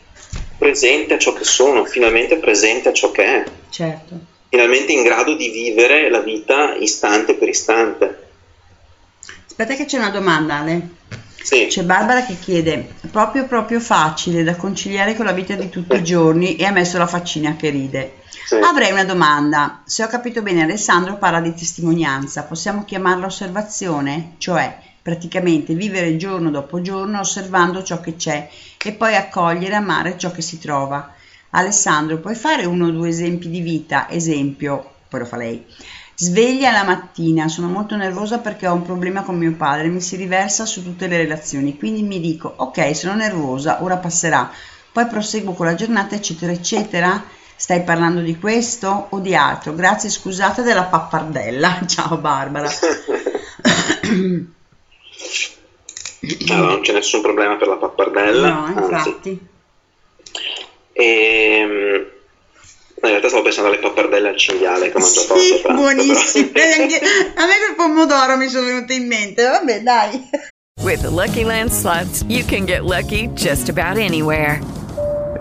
presente 0.56 1.14
a 1.14 1.18
ciò 1.18 1.32
che 1.32 1.44
sono, 1.44 1.84
finalmente 1.84 2.36
presente 2.38 2.88
a 2.88 2.92
ciò 2.92 3.10
che 3.10 3.24
è, 3.24 3.44
Certo. 3.68 4.18
finalmente 4.48 4.92
in 4.92 5.02
grado 5.02 5.34
di 5.34 5.48
vivere 5.50 6.10
la 6.10 6.20
vita 6.20 6.74
istante 6.74 7.34
per 7.34 7.48
istante. 7.48 8.28
Aspetta 9.46 9.74
che 9.74 9.84
c'è 9.84 9.98
una 9.98 10.10
domanda, 10.10 10.56
Ale. 10.56 10.88
Sì. 11.42 11.66
C'è 11.66 11.82
Barbara 11.82 12.24
che 12.24 12.38
chiede, 12.40 12.88
proprio 13.10 13.44
proprio 13.46 13.78
facile 13.78 14.42
da 14.42 14.56
conciliare 14.56 15.14
con 15.14 15.26
la 15.26 15.32
vita 15.32 15.54
di 15.54 15.68
tutti 15.68 15.94
i 15.94 16.02
giorni 16.02 16.56
e 16.56 16.64
ha 16.64 16.70
messo 16.72 16.96
la 16.96 17.06
faccina 17.06 17.54
che 17.54 17.68
ride. 17.68 18.14
Sì. 18.46 18.54
Avrei 18.56 18.92
una 18.92 19.04
domanda, 19.04 19.82
se 19.84 20.02
ho 20.02 20.06
capito 20.06 20.40
bene 20.40 20.62
Alessandro 20.62 21.16
parla 21.16 21.40
di 21.40 21.54
testimonianza, 21.54 22.44
possiamo 22.44 22.84
chiamarla 22.84 23.26
osservazione? 23.26 24.34
Cioè 24.38 24.78
praticamente 25.04 25.74
vivere 25.74 26.16
giorno 26.16 26.48
dopo 26.50 26.80
giorno 26.80 27.20
osservando 27.20 27.82
ciò 27.82 28.00
che 28.00 28.16
c'è 28.16 28.48
e 28.82 28.92
poi 28.92 29.14
accogliere 29.14 29.74
e 29.74 29.76
amare 29.76 30.16
ciò 30.16 30.30
che 30.30 30.40
si 30.40 30.58
trova. 30.58 31.12
Alessandro, 31.50 32.16
puoi 32.16 32.34
fare 32.34 32.64
uno 32.64 32.86
o 32.86 32.90
due 32.90 33.10
esempi 33.10 33.50
di 33.50 33.60
vita? 33.60 34.08
Esempio, 34.08 34.92
poi 35.06 35.20
lo 35.20 35.26
fa 35.26 35.36
lei. 35.36 35.62
Sveglia 36.14 36.72
la 36.72 36.84
mattina, 36.84 37.48
sono 37.48 37.68
molto 37.68 37.96
nervosa 37.96 38.38
perché 38.38 38.66
ho 38.66 38.72
un 38.72 38.82
problema 38.82 39.20
con 39.24 39.36
mio 39.36 39.52
padre, 39.52 39.88
mi 39.88 40.00
si 40.00 40.16
riversa 40.16 40.64
su 40.64 40.82
tutte 40.82 41.06
le 41.06 41.18
relazioni, 41.18 41.76
quindi 41.76 42.02
mi 42.02 42.18
dico 42.18 42.54
ok, 42.56 42.96
sono 42.96 43.14
nervosa, 43.14 43.82
ora 43.82 43.98
passerà, 43.98 44.50
poi 44.90 45.06
proseguo 45.06 45.52
con 45.52 45.66
la 45.66 45.74
giornata, 45.74 46.14
eccetera, 46.14 46.50
eccetera. 46.50 47.22
Stai 47.56 47.82
parlando 47.82 48.20
di 48.20 48.38
questo 48.38 49.08
o 49.10 49.18
di 49.18 49.34
altro? 49.34 49.74
Grazie, 49.74 50.08
scusate 50.08 50.62
della 50.62 50.84
pappardella. 50.84 51.82
Ciao 51.86 52.16
Barbara. 52.16 52.70
Allora, 56.50 56.70
non 56.72 56.80
c'è 56.80 56.92
nessun 56.92 57.20
problema 57.20 57.56
per 57.56 57.68
la 57.68 57.76
pappardella. 57.76 58.48
No, 58.48 58.64
anzi. 58.64 59.08
infatti. 59.08 59.38
Ehm, 60.92 62.06
in 62.94 63.10
realtà 63.10 63.28
stavo 63.28 63.42
pensando 63.42 63.70
alle 63.70 63.80
pappardelle 63.80 64.28
al 64.28 64.36
cinghiale 64.36 64.90
che 64.90 64.96
ho 64.96 65.00
mangiato 65.00 65.36
Sì, 65.38 65.60
pranzo, 65.60 65.82
buonissime. 65.82 66.50
A 67.36 67.46
me 67.46 67.58
quel 67.58 67.74
pomodoro 67.76 68.36
mi 68.36 68.48
sono 68.48 68.66
venute 68.66 68.94
in 68.94 69.06
mente. 69.06 69.42
Vabbè, 69.42 69.82
dai. 69.82 70.28
With 70.82 71.02
the 71.02 71.10
Lucky 71.10 71.44
Land 71.44 71.72
slots, 71.72 72.22
you 72.28 72.44
can 72.44 72.66
get 72.66 72.84
lucky 72.84 73.28
just 73.34 73.68
about 73.68 73.98
anywhere. 73.98 74.60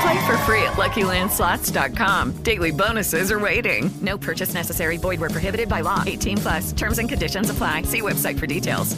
Play 0.00 0.26
for 0.26 0.36
free 0.38 0.62
at 0.62 0.78
LuckyLandSlots.com. 0.78 2.42
Daily 2.42 2.70
bonuses 2.70 3.30
are 3.30 3.38
waiting. 3.38 3.90
No 4.00 4.16
purchase 4.16 4.54
necessary. 4.54 4.96
Void 4.96 5.20
where 5.20 5.28
prohibited 5.28 5.68
by 5.68 5.82
law. 5.82 6.02
18 6.06 6.38
plus. 6.38 6.72
Terms 6.72 6.98
and 6.98 7.08
conditions 7.08 7.50
apply. 7.50 7.82
See 7.82 8.00
website 8.00 8.38
for 8.38 8.46
details. 8.46 8.96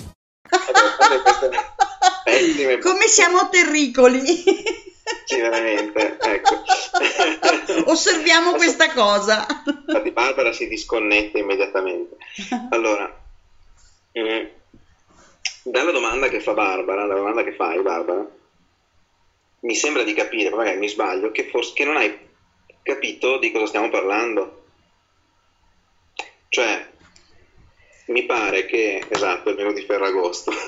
Come 2.83 3.09
siamo 3.09 3.49
terricoli. 3.51 4.21
sì, 5.25 5.41
veramente. 5.41 6.19
Ecco. 6.21 6.63
Osserviamo 7.91 8.53
questa 8.53 8.93
cosa. 8.93 9.47
Infatti 9.67 10.13
Barbara 10.13 10.53
si 10.53 10.69
disconnette 10.69 11.39
immediatamente. 11.39 12.17
Allora, 12.71 13.13
mm, 14.19 14.45
dalla 15.65 15.91
domanda 15.91 16.29
che 16.29 16.41
fa 16.41 16.53
Barbara, 16.53 17.07
dalla 17.07 17.19
domanda 17.19 17.43
che 17.43 17.55
fai 17.55 17.83
Barbara, 17.83 18.25
mi 19.63 19.75
sembra 19.75 20.03
di 20.03 20.13
capire, 20.13 20.49
poi 20.49 20.59
magari 20.59 20.79
mi 20.79 20.89
sbaglio, 20.89 21.31
che 21.31 21.45
forse 21.45 21.73
che 21.75 21.85
non 21.85 21.97
hai 21.97 22.13
capito 22.83 23.39
di 23.39 23.51
cosa 23.51 23.67
stiamo 23.67 23.89
parlando. 23.89 24.61
Cioè, 26.49 26.87
mi 28.07 28.25
pare 28.25 28.65
che, 28.67 29.03
esatto, 29.09 29.51
il 29.51 29.57
meno 29.57 29.73
di 29.73 29.83
Ferragosto. 29.83 30.53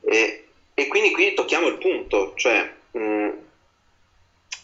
e, 0.00 0.42
e 0.74 0.86
quindi 0.86 1.10
qui 1.10 1.34
tocchiamo 1.34 1.66
il 1.66 1.78
punto, 1.78 2.32
cioè 2.36 2.70
mh, 2.92 3.28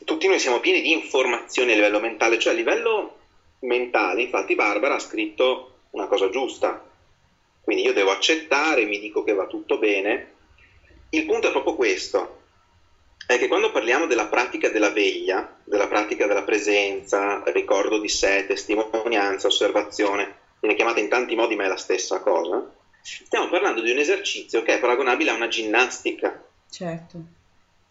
tutti 0.04 0.26
noi 0.28 0.38
siamo 0.38 0.60
pieni 0.60 0.80
di 0.80 0.92
informazioni 0.92 1.72
a 1.72 1.74
livello 1.74 2.00
mentale, 2.00 2.38
cioè 2.38 2.52
a 2.52 2.56
livello 2.56 3.16
mentale, 3.60 4.22
infatti 4.22 4.54
Barbara 4.54 4.94
ha 4.94 5.00
scritto 5.00 5.72
una 5.90 6.06
cosa 6.06 6.28
giusta, 6.28 6.80
quindi 7.62 7.84
io 7.84 7.92
devo 7.92 8.10
accettare, 8.10 8.84
mi 8.84 8.98
dico 8.98 9.22
che 9.22 9.32
va 9.32 9.46
tutto 9.46 9.78
bene. 9.78 10.36
Il 11.10 11.24
punto 11.24 11.48
è 11.48 11.50
proprio 11.50 11.74
questo, 11.74 12.42
è 13.26 13.38
che 13.38 13.48
quando 13.48 13.70
parliamo 13.70 14.06
della 14.06 14.26
pratica 14.26 14.68
della 14.68 14.90
veglia, 14.90 15.56
della 15.64 15.86
pratica 15.86 16.26
della 16.26 16.44
presenza, 16.44 17.42
ricordo 17.46 17.98
di 17.98 18.08
sé, 18.08 18.44
testimonianza, 18.46 19.46
osservazione, 19.46 20.34
viene 20.60 20.74
chiamata 20.74 21.00
in 21.00 21.08
tanti 21.08 21.34
modi 21.34 21.54
ma 21.54 21.64
è 21.64 21.68
la 21.68 21.76
stessa 21.76 22.20
cosa, 22.20 22.66
stiamo 23.02 23.48
parlando 23.48 23.80
di 23.80 23.90
un 23.90 23.98
esercizio 23.98 24.62
che 24.62 24.74
è 24.74 24.78
paragonabile 24.78 25.30
a 25.30 25.34
una 25.34 25.48
ginnastica, 25.48 26.42
Certo. 26.70 27.18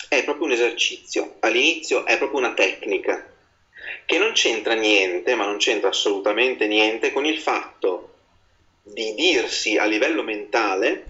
è 0.08 0.24
proprio 0.24 0.46
un 0.46 0.52
esercizio, 0.54 1.36
all'inizio 1.40 2.06
è 2.06 2.18
proprio 2.18 2.40
una 2.40 2.54
tecnica, 2.54 3.32
che 4.06 4.18
non 4.18 4.34
c'entra 4.34 4.74
niente, 4.74 5.36
ma 5.36 5.46
non 5.46 5.58
c'entra 5.58 5.90
assolutamente 5.90 6.68
niente 6.68 7.12
con 7.12 7.26
il 7.26 7.40
fatto 7.40 8.14
di 8.84 9.14
dirsi 9.14 9.78
a 9.78 9.86
livello 9.86 10.24
mentale 10.24 11.04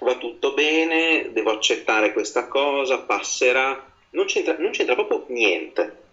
va 0.00 0.16
tutto 0.16 0.52
bene, 0.52 1.30
devo 1.32 1.50
accettare 1.50 2.12
questa 2.12 2.46
cosa, 2.46 2.98
passerà, 2.98 3.84
non 4.10 4.26
c'entra, 4.26 4.56
non 4.58 4.70
c'entra 4.70 4.94
proprio 4.94 5.24
niente. 5.28 6.04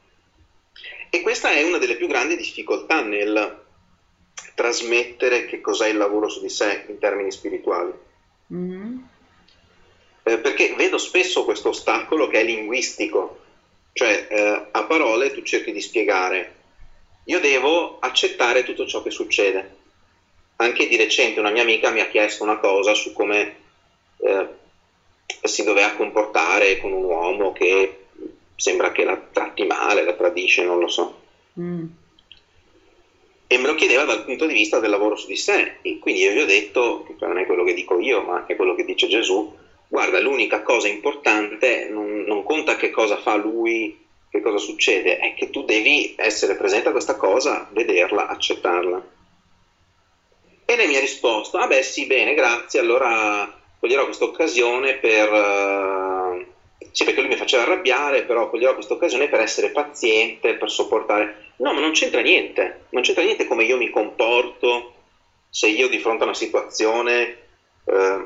E 1.09 1.21
questa 1.21 1.51
è 1.51 1.63
una 1.63 1.77
delle 1.77 1.95
più 1.95 2.07
grandi 2.07 2.35
difficoltà 2.35 3.01
nel 3.01 3.61
trasmettere 4.55 5.45
che 5.45 5.61
cos'è 5.61 5.87
il 5.87 5.97
lavoro 5.97 6.27
su 6.29 6.39
di 6.41 6.49
sé 6.49 6.85
in 6.87 6.97
termini 6.97 7.31
spirituali. 7.31 7.93
Mhm. 8.47 9.09
Eh, 10.23 10.37
perché 10.39 10.73
vedo 10.75 10.97
spesso 10.97 11.43
questo 11.43 11.69
ostacolo 11.69 12.27
che 12.27 12.39
è 12.39 12.43
linguistico, 12.43 13.41
cioè 13.91 14.27
eh, 14.29 14.67
a 14.71 14.83
parole 14.85 15.33
tu 15.33 15.41
cerchi 15.41 15.71
di 15.71 15.81
spiegare, 15.81 16.55
io 17.25 17.39
devo 17.39 17.99
accettare 17.99 18.63
tutto 18.63 18.85
ciò 18.85 19.01
che 19.01 19.11
succede. 19.11 19.81
Anche 20.57 20.87
di 20.87 20.95
recente 20.95 21.39
una 21.39 21.49
mia 21.49 21.61
amica 21.61 21.89
mi 21.89 21.99
ha 21.99 22.07
chiesto 22.07 22.43
una 22.43 22.57
cosa 22.57 22.93
su 22.93 23.11
come 23.11 23.62
eh, 24.23 24.47
si 25.43 25.63
doveva 25.63 25.91
comportare 25.91 26.79
con 26.79 26.91
un 26.91 27.03
uomo 27.03 27.51
che 27.51 28.05
sembra 28.55 28.91
che 28.91 29.03
la 29.03 29.17
tratti 29.17 29.65
male, 29.65 30.03
la 30.03 30.13
tradisce, 30.13 30.63
non 30.63 30.79
lo 30.79 30.87
so. 30.87 31.21
Mm. 31.59 31.85
E 33.47 33.57
me 33.57 33.67
lo 33.67 33.75
chiedeva 33.75 34.05
dal 34.05 34.23
punto 34.23 34.45
di 34.45 34.53
vista 34.53 34.79
del 34.79 34.89
lavoro 34.89 35.15
su 35.15 35.27
di 35.27 35.35
sé. 35.35 35.77
E 35.81 35.99
quindi 35.99 36.21
io 36.21 36.31
gli 36.31 36.39
ho 36.39 36.45
detto, 36.45 37.03
che 37.03 37.25
non 37.25 37.37
è 37.37 37.45
quello 37.45 37.63
che 37.63 37.73
dico 37.73 37.99
io, 37.99 38.21
ma 38.21 38.45
è 38.45 38.55
quello 38.55 38.73
che 38.73 38.85
dice 38.85 39.07
Gesù, 39.07 39.53
guarda, 39.87 40.19
l'unica 40.19 40.63
cosa 40.63 40.87
importante 40.87 41.87
non, 41.89 42.23
non 42.25 42.43
conta 42.43 42.75
che 42.77 42.89
cosa 42.89 43.17
fa 43.17 43.35
lui, 43.35 43.99
che 44.29 44.41
cosa 44.41 44.57
succede, 44.57 45.17
è 45.17 45.35
che 45.35 45.49
tu 45.49 45.65
devi 45.65 46.15
essere 46.17 46.55
presente 46.55 46.87
a 46.87 46.91
questa 46.91 47.15
cosa, 47.15 47.67
vederla, 47.71 48.27
accettarla. 48.27 49.11
E 50.65 50.75
lei 50.75 50.87
mi 50.87 50.95
ha 50.95 51.01
risposto, 51.01 51.57
ah 51.57 51.67
beh 51.67 51.83
sì, 51.83 52.07
bene, 52.07 52.33
grazie, 52.33 52.79
allora 52.79 53.61
coglierò 53.83 54.05
questa 54.05 54.23
occasione 54.23 54.93
per... 54.93 55.33
eh, 55.33 56.47
sì, 56.93 57.03
perché 57.03 57.19
lui 57.19 57.31
mi 57.31 57.35
faceva 57.35 57.63
arrabbiare, 57.63 58.23
però 58.23 58.49
coglierò 58.49 58.75
questa 58.75 58.93
occasione 58.93 59.27
per 59.27 59.41
essere 59.41 59.71
paziente, 59.71 60.53
per 60.53 60.71
sopportare... 60.71 61.51
No, 61.57 61.73
ma 61.73 61.81
non 61.81 61.91
c'entra 61.91 62.21
niente, 62.21 62.85
non 62.91 63.01
c'entra 63.01 63.25
niente 63.25 63.45
come 63.45 63.65
io 63.65 63.75
mi 63.75 63.89
comporto 63.89 64.93
se 65.49 65.67
io 65.67 65.89
di 65.89 65.99
fronte 65.99 66.21
a 66.21 66.27
una 66.27 66.33
situazione 66.33 67.35
eh, 67.83 68.25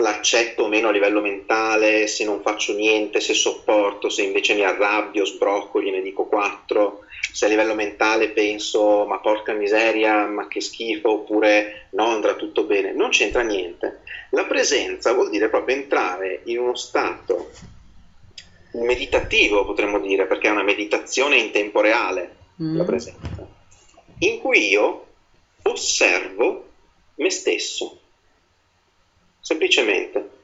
l'accetto 0.00 0.64
o 0.64 0.68
meno 0.68 0.88
a 0.88 0.92
livello 0.92 1.20
mentale, 1.20 2.06
se 2.06 2.24
non 2.24 2.40
faccio 2.42 2.74
niente, 2.74 3.20
se 3.20 3.34
sopporto, 3.34 4.08
se 4.08 4.22
invece 4.22 4.54
mi 4.54 4.64
arrabbio, 4.64 5.24
sbrocco, 5.24 5.80
gliene 5.80 6.02
dico 6.02 6.26
quattro, 6.26 7.04
se 7.32 7.44
a 7.44 7.48
livello 7.48 7.74
mentale 7.74 8.30
penso 8.30 9.06
ma 9.06 9.18
porca 9.18 9.52
miseria, 9.52 10.26
ma 10.26 10.48
che 10.48 10.60
schifo, 10.60 11.10
oppure 11.10 11.88
no, 11.90 12.06
andrà 12.06 12.34
tutto 12.34 12.64
bene, 12.64 12.92
non 12.92 13.10
c'entra 13.10 13.42
niente. 13.42 14.02
La 14.30 14.44
presenza 14.44 15.12
vuol 15.12 15.30
dire 15.30 15.48
proprio 15.48 15.76
entrare 15.76 16.42
in 16.44 16.58
uno 16.58 16.74
stato 16.74 17.50
meditativo, 18.72 19.64
potremmo 19.64 19.98
dire, 19.98 20.26
perché 20.26 20.48
è 20.48 20.52
una 20.52 20.62
meditazione 20.62 21.36
in 21.36 21.50
tempo 21.50 21.80
reale, 21.80 22.36
mm. 22.62 22.76
la 22.76 22.84
presenza, 22.84 23.46
in 24.18 24.38
cui 24.38 24.68
io 24.68 25.06
osservo 25.62 26.68
me 27.16 27.30
stesso 27.30 27.99
semplicemente. 29.40 30.38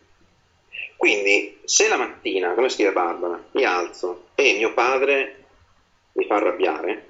Quindi, 0.97 1.59
se 1.64 1.88
la 1.88 1.97
mattina, 1.97 2.55
come 2.55 2.68
scrive 2.68 2.92
Barbara, 2.92 3.40
mi 3.53 3.64
alzo 3.64 4.28
e 4.34 4.55
mio 4.55 4.72
padre 4.72 5.44
mi 6.12 6.24
fa 6.24 6.36
arrabbiare, 6.36 7.09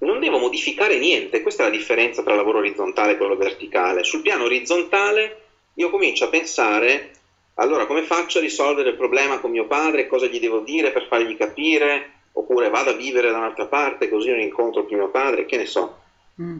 non 0.00 0.20
devo 0.20 0.38
modificare 0.38 0.98
niente. 0.98 1.40
Questa 1.40 1.62
è 1.62 1.66
la 1.66 1.76
differenza 1.76 2.22
tra 2.22 2.34
lavoro 2.34 2.58
orizzontale 2.58 3.12
e 3.12 3.16
quello 3.16 3.36
verticale. 3.36 4.04
Sul 4.04 4.22
piano 4.22 4.44
orizzontale 4.44 5.40
io 5.74 5.90
comincio 5.90 6.24
a 6.24 6.28
pensare, 6.28 7.12
allora 7.54 7.86
come 7.86 8.02
faccio 8.02 8.38
a 8.38 8.42
risolvere 8.42 8.90
il 8.90 8.96
problema 8.96 9.38
con 9.40 9.50
mio 9.50 9.66
padre, 9.66 10.06
cosa 10.06 10.26
gli 10.26 10.40
devo 10.40 10.60
dire 10.60 10.92
per 10.92 11.06
fargli 11.06 11.36
capire, 11.36 12.12
oppure 12.32 12.68
vado 12.68 12.90
a 12.90 12.94
vivere 12.94 13.30
da 13.30 13.38
un'altra 13.38 13.66
parte 13.66 14.08
così 14.08 14.28
non 14.28 14.40
incontro 14.40 14.84
più 14.84 14.96
mio 14.96 15.08
padre, 15.08 15.46
che 15.46 15.56
ne 15.56 15.66
so. 15.66 15.98
Mm 16.40 16.58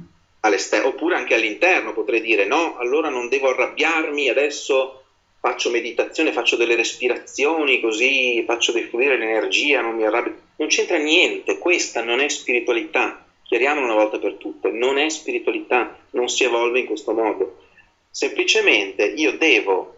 oppure 0.84 1.16
anche 1.16 1.34
all'interno 1.34 1.92
potrei 1.92 2.20
dire 2.20 2.46
no, 2.46 2.76
allora 2.78 3.08
non 3.08 3.28
devo 3.28 3.50
arrabbiarmi, 3.50 4.28
adesso 4.28 5.04
faccio 5.40 5.70
meditazione, 5.70 6.32
faccio 6.32 6.56
delle 6.56 6.76
respirazioni 6.76 7.80
così 7.80 8.44
faccio 8.46 8.72
defluire 8.72 9.16
l'energia, 9.16 9.80
non 9.80 9.96
mi 9.96 10.04
arrabbio. 10.04 10.48
Non 10.56 10.68
c'entra 10.68 10.98
niente, 10.98 11.58
questa 11.58 12.02
non 12.02 12.20
è 12.20 12.28
spiritualità, 12.28 13.24
chiariamolo 13.44 13.86
una 13.86 13.94
volta 13.94 14.18
per 14.18 14.34
tutte, 14.34 14.70
non 14.70 14.98
è 14.98 15.08
spiritualità, 15.08 15.96
non 16.10 16.28
si 16.28 16.44
evolve 16.44 16.80
in 16.80 16.86
questo 16.86 17.12
modo. 17.12 17.62
Semplicemente 18.10 19.04
io 19.04 19.36
devo 19.36 19.96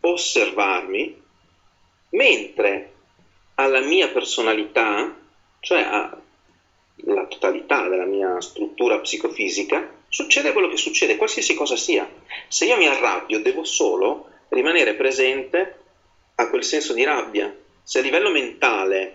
osservarmi 0.00 1.22
mentre 2.10 2.92
alla 3.54 3.80
mia 3.80 4.08
personalità, 4.08 5.14
cioè 5.60 5.80
a, 5.80 6.16
la 7.04 7.26
totalità 7.26 7.88
della 7.88 8.04
mia 8.04 8.40
struttura 8.40 8.98
psicofisica, 8.98 9.96
succede 10.08 10.52
quello 10.52 10.68
che 10.68 10.76
succede, 10.76 11.16
qualsiasi 11.16 11.54
cosa 11.54 11.76
sia. 11.76 12.08
Se 12.48 12.64
io 12.66 12.76
mi 12.76 12.86
arrabbio, 12.86 13.40
devo 13.40 13.64
solo 13.64 14.28
rimanere 14.48 14.94
presente 14.94 15.76
a 16.36 16.48
quel 16.48 16.64
senso 16.64 16.92
di 16.92 17.04
rabbia. 17.04 17.54
Se 17.82 17.98
a 17.98 18.02
livello 18.02 18.30
mentale 18.30 19.12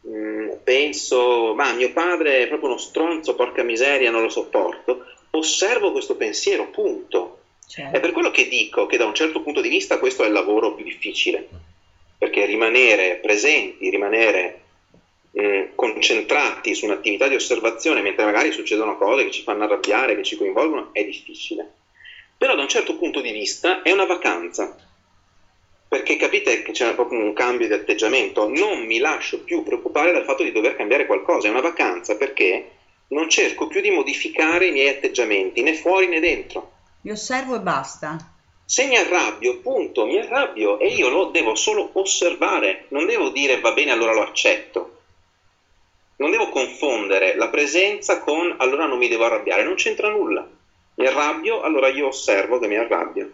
mh, 0.00 0.16
mm, 0.16 0.50
penso, 0.62 1.54
ma 1.54 1.72
mio 1.72 1.92
padre 1.92 2.42
è 2.42 2.48
proprio 2.48 2.70
uno 2.70 2.78
stronzo, 2.78 3.34
porca 3.34 3.62
miseria, 3.62 4.10
non 4.10 4.22
lo 4.22 4.28
sopporto, 4.28 5.04
osservo 5.30 5.92
questo 5.92 6.16
pensiero, 6.16 6.68
punto. 6.70 7.38
Certo. 7.66 7.96
È 7.96 8.00
per 8.00 8.12
quello 8.12 8.30
che 8.30 8.48
dico 8.48 8.86
che 8.86 8.96
da 8.96 9.06
un 9.06 9.14
certo 9.14 9.40
punto 9.40 9.60
di 9.60 9.68
vista 9.68 9.98
questo 9.98 10.22
è 10.22 10.26
il 10.26 10.32
lavoro 10.32 10.74
più 10.74 10.84
difficile, 10.84 11.48
perché 12.18 12.44
rimanere 12.44 13.16
presenti, 13.16 13.88
rimanere 13.88 14.63
eh, 15.34 15.72
concentrati 15.74 16.74
su 16.74 16.84
un'attività 16.84 17.26
di 17.26 17.34
osservazione 17.34 18.02
mentre 18.02 18.24
magari 18.24 18.52
succedono 18.52 18.96
cose 18.96 19.24
che 19.24 19.32
ci 19.32 19.42
fanno 19.42 19.64
arrabbiare, 19.64 20.14
che 20.14 20.22
ci 20.22 20.36
coinvolgono, 20.36 20.90
è 20.92 21.04
difficile. 21.04 21.72
Però 22.38 22.54
da 22.54 22.62
un 22.62 22.68
certo 22.68 22.96
punto 22.96 23.20
di 23.20 23.32
vista 23.32 23.82
è 23.82 23.90
una 23.90 24.06
vacanza, 24.06 24.76
perché 25.88 26.16
capite 26.16 26.62
che 26.62 26.72
c'è 26.72 26.94
proprio 26.94 27.18
un 27.18 27.32
cambio 27.32 27.66
di 27.66 27.72
atteggiamento, 27.72 28.48
non 28.48 28.84
mi 28.84 28.98
lascio 28.98 29.40
più 29.40 29.62
preoccupare 29.62 30.12
dal 30.12 30.24
fatto 30.24 30.44
di 30.44 30.52
dover 30.52 30.76
cambiare 30.76 31.06
qualcosa, 31.06 31.48
è 31.48 31.50
una 31.50 31.60
vacanza 31.60 32.16
perché 32.16 32.70
non 33.08 33.28
cerco 33.28 33.66
più 33.66 33.80
di 33.80 33.90
modificare 33.90 34.66
i 34.66 34.72
miei 34.72 34.88
atteggiamenti, 34.88 35.62
né 35.62 35.74
fuori 35.74 36.06
né 36.06 36.20
dentro. 36.20 36.70
Mi 37.02 37.10
osservo 37.10 37.56
e 37.56 37.60
basta. 37.60 38.16
Se 38.64 38.86
mi 38.86 38.96
arrabbio, 38.96 39.58
punto, 39.58 40.06
mi 40.06 40.18
arrabbio 40.18 40.78
e 40.78 40.88
io 40.88 41.08
lo 41.08 41.26
devo 41.26 41.54
solo 41.54 41.90
osservare, 41.92 42.86
non 42.88 43.04
devo 43.04 43.28
dire 43.28 43.60
va 43.60 43.72
bene 43.72 43.90
allora 43.90 44.14
lo 44.14 44.22
accetto 44.22 45.02
non 46.16 46.30
devo 46.30 46.48
confondere 46.48 47.34
la 47.36 47.48
presenza 47.48 48.20
con 48.20 48.54
allora 48.58 48.86
non 48.86 48.98
mi 48.98 49.08
devo 49.08 49.24
arrabbiare, 49.24 49.64
non 49.64 49.74
c'entra 49.74 50.08
nulla. 50.08 50.46
Mi 50.96 51.06
arrabbio, 51.06 51.60
allora 51.62 51.88
io 51.88 52.08
osservo 52.08 52.58
che 52.58 52.68
mi 52.68 52.76
arrabbio. 52.76 53.32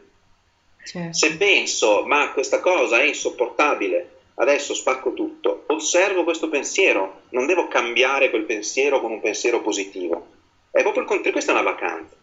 Certo. 0.84 1.12
Se 1.12 1.36
penso, 1.36 2.04
ma 2.06 2.30
questa 2.32 2.60
cosa 2.60 3.00
è 3.00 3.04
insopportabile, 3.04 4.18
adesso 4.36 4.74
spacco 4.74 5.12
tutto, 5.12 5.64
osservo 5.66 6.24
questo 6.24 6.48
pensiero, 6.48 7.22
non 7.30 7.46
devo 7.46 7.68
cambiare 7.68 8.30
quel 8.30 8.44
pensiero 8.44 9.00
con 9.00 9.10
un 9.10 9.20
pensiero 9.20 9.60
positivo. 9.60 10.26
È 10.70 10.80
proprio 10.80 11.02
il 11.02 11.08
contrario, 11.08 11.32
questa 11.32 11.52
è 11.52 11.54
una 11.54 11.70
vacanza 11.70 12.16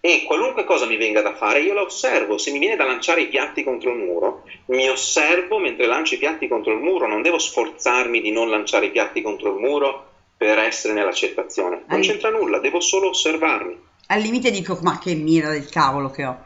e 0.00 0.24
qualunque 0.24 0.64
cosa 0.64 0.86
mi 0.86 0.96
venga 0.96 1.20
da 1.20 1.34
fare 1.34 1.60
io 1.60 1.74
la 1.74 1.82
osservo. 1.82 2.38
Se 2.38 2.50
mi 2.50 2.58
viene 2.58 2.76
da 2.76 2.84
lanciare 2.84 3.20
i 3.22 3.28
piatti 3.28 3.62
contro 3.62 3.90
il 3.90 3.98
muro, 3.98 4.44
mi 4.66 4.88
osservo 4.88 5.58
mentre 5.58 5.86
lancio 5.86 6.14
i 6.14 6.18
piatti 6.18 6.48
contro 6.48 6.72
il 6.72 6.78
muro, 6.78 7.06
non 7.06 7.20
devo 7.20 7.38
sforzarmi 7.38 8.20
di 8.20 8.30
non 8.30 8.48
lanciare 8.48 8.86
i 8.86 8.90
piatti 8.90 9.20
contro 9.20 9.52
il 9.52 9.60
muro 9.60 10.08
per 10.36 10.58
essere 10.58 10.94
nell'accettazione. 10.94 11.82
Non 11.86 11.98
All... 11.98 12.00
c'entra 12.00 12.30
nulla, 12.30 12.58
devo 12.58 12.80
solo 12.80 13.10
osservarmi. 13.10 13.78
Al 14.06 14.20
limite 14.20 14.50
dico, 14.50 14.78
ma 14.82 14.98
che 14.98 15.14
mira 15.14 15.50
del 15.50 15.68
cavolo 15.68 16.10
che 16.10 16.24
ho. 16.24 16.44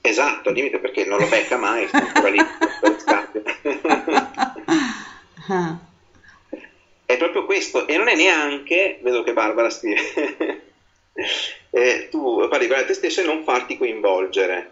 Esatto, 0.00 0.48
al 0.48 0.54
limite 0.54 0.78
perché 0.78 1.04
non 1.04 1.20
lo 1.20 1.26
becca 1.26 1.58
mai, 1.58 1.86
sta 1.86 1.98
ancora 1.98 2.30
lì 2.30 2.38
È 7.04 7.16
proprio 7.18 7.44
questo, 7.44 7.86
e 7.86 7.96
non 7.98 8.08
è 8.08 8.16
neanche, 8.16 8.98
vedo 9.02 9.22
che 9.22 9.34
Barbara 9.34 9.68
scrive 9.68 10.72
eh, 11.74 12.08
tu 12.10 12.46
parli 12.48 12.68
con 12.68 12.84
te 12.86 12.92
stesso 12.92 13.22
e 13.22 13.24
non 13.24 13.42
farti 13.42 13.76
coinvolgere. 13.76 14.70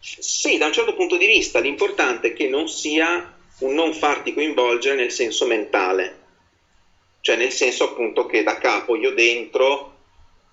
Sì, 0.00 0.58
da 0.58 0.66
un 0.66 0.72
certo 0.72 0.94
punto 0.94 1.16
di 1.16 1.26
vista 1.26 1.60
l'importante 1.60 2.28
è 2.28 2.32
che 2.32 2.48
non 2.48 2.68
sia 2.68 3.32
un 3.60 3.74
non 3.74 3.92
farti 3.94 4.34
coinvolgere 4.34 4.96
nel 4.96 5.12
senso 5.12 5.46
mentale, 5.46 6.18
cioè 7.20 7.36
nel 7.36 7.52
senso 7.52 7.84
appunto 7.84 8.26
che 8.26 8.42
da 8.42 8.58
capo 8.58 8.96
io 8.96 9.12
dentro 9.12 9.92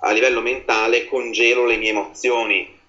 a 0.04 0.12
livello 0.12 0.42
mentale 0.42 1.06
congelo 1.06 1.66
le 1.66 1.78
mie 1.78 1.90
emozioni, 1.90 2.80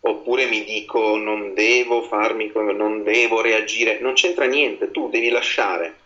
oppure 0.00 0.46
mi 0.46 0.62
dico 0.64 1.16
non 1.16 1.54
devo 1.54 2.02
farmi, 2.02 2.50
non 2.54 3.02
devo 3.02 3.40
reagire, 3.40 3.98
non 4.00 4.12
c'entra 4.12 4.44
niente, 4.44 4.90
tu 4.90 5.08
devi 5.08 5.30
lasciare 5.30 5.96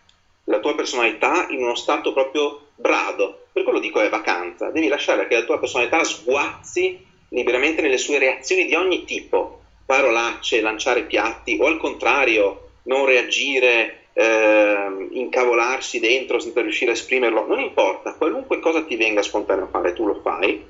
la 0.44 0.60
tua 0.60 0.74
personalità 0.74 1.46
in 1.50 1.62
uno 1.62 1.74
stato 1.74 2.12
proprio 2.12 2.68
brado, 2.76 3.41
per 3.52 3.62
quello 3.64 3.80
dico 3.80 4.00
è 4.00 4.08
vacanza, 4.08 4.70
devi 4.70 4.88
lasciare 4.88 5.26
che 5.26 5.34
la 5.34 5.44
tua 5.44 5.58
personalità 5.58 6.02
sguazzi 6.04 7.10
liberamente 7.28 7.82
nelle 7.82 7.98
sue 7.98 8.18
reazioni 8.18 8.66
di 8.66 8.74
ogni 8.74 9.04
tipo, 9.04 9.60
parolacce, 9.84 10.60
lanciare 10.60 11.04
piatti 11.04 11.58
o 11.60 11.66
al 11.66 11.78
contrario 11.78 12.68
non 12.84 13.04
reagire, 13.04 14.06
eh, 14.14 15.08
incavolarsi 15.10 16.00
dentro 16.00 16.38
senza 16.38 16.60
riuscire 16.60 16.90
a 16.90 16.94
esprimerlo, 16.94 17.46
non 17.46 17.60
importa, 17.60 18.14
qualunque 18.14 18.58
cosa 18.60 18.84
ti 18.84 18.96
venga 18.96 19.22
spontaneo 19.22 19.64
a 19.64 19.68
fare, 19.68 19.92
tu 19.92 20.06
lo 20.06 20.20
fai. 20.22 20.64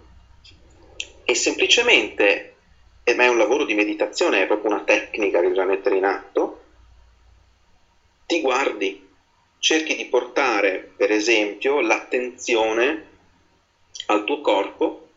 E 1.25 1.35
semplicemente, 1.35 2.55
ma 3.17 3.25
è 3.25 3.29
un 3.29 3.39
lavoro 3.39 3.65
di 3.65 3.75
meditazione, 3.75 4.43
è 4.43 4.47
proprio 4.47 4.73
una 4.73 4.83
tecnica 4.83 5.41
che 5.41 5.49
bisogna 5.49 5.67
mettere 5.67 5.97
in 5.97 6.05
atto, 6.05 6.61
ti 8.27 8.41
guardi 8.41 9.11
cerchi 9.63 9.95
di 9.95 10.07
portare, 10.07 10.93
per 10.97 11.13
esempio, 11.13 11.81
l'attenzione 11.81 13.07
al 14.07 14.25
tuo 14.25 14.41
corpo 14.41 15.11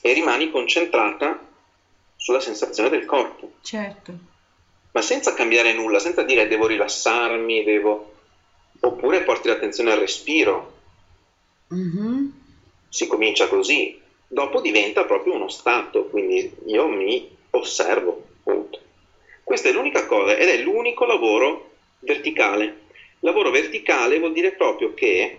e 0.00 0.12
rimani 0.12 0.50
concentrata 0.50 1.38
sulla 2.16 2.40
sensazione 2.40 2.88
del 2.88 3.04
corpo. 3.04 3.52
Certo. 3.62 4.12
Ma 4.90 5.00
senza 5.00 5.32
cambiare 5.34 5.74
nulla, 5.74 6.00
senza 6.00 6.24
dire 6.24 6.48
devo 6.48 6.66
rilassarmi, 6.66 7.62
devo... 7.62 8.14
Oppure 8.80 9.22
porti 9.22 9.46
l'attenzione 9.46 9.92
al 9.92 10.00
respiro. 10.00 10.74
Mm-hmm. 11.72 12.26
Si 12.88 13.06
comincia 13.06 13.46
così. 13.46 14.00
Dopo 14.26 14.60
diventa 14.60 15.04
proprio 15.04 15.34
uno 15.34 15.48
stato, 15.48 16.06
quindi 16.06 16.52
io 16.66 16.88
mi 16.88 17.30
osservo, 17.50 18.26
punto. 18.42 18.80
Questa 19.44 19.68
è 19.68 19.72
l'unica 19.72 20.04
cosa 20.06 20.36
ed 20.36 20.48
è 20.48 20.58
l'unico 20.58 21.04
lavoro 21.04 21.70
verticale 22.00 22.82
Lavoro 23.20 23.50
verticale 23.50 24.18
vuol 24.18 24.32
dire 24.32 24.52
proprio 24.52 24.94
che 24.94 25.38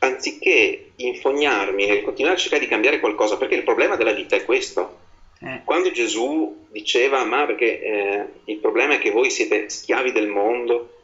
anziché 0.00 0.92
infognarmi 0.96 1.86
nel 1.86 2.02
continuare 2.02 2.36
a 2.36 2.38
cercare 2.38 2.62
di 2.62 2.68
cambiare 2.68 3.00
qualcosa, 3.00 3.36
perché 3.36 3.54
il 3.54 3.64
problema 3.64 3.96
della 3.96 4.12
vita 4.12 4.36
è 4.36 4.44
questo. 4.44 5.06
Eh. 5.40 5.62
Quando 5.64 5.90
Gesù 5.90 6.66
diceva, 6.70 7.24
ma 7.24 7.46
perché 7.46 7.80
eh, 7.80 8.26
il 8.44 8.58
problema 8.58 8.94
è 8.94 8.98
che 8.98 9.10
voi 9.10 9.30
siete 9.30 9.68
schiavi 9.68 10.12
del 10.12 10.28
mondo 10.28 10.96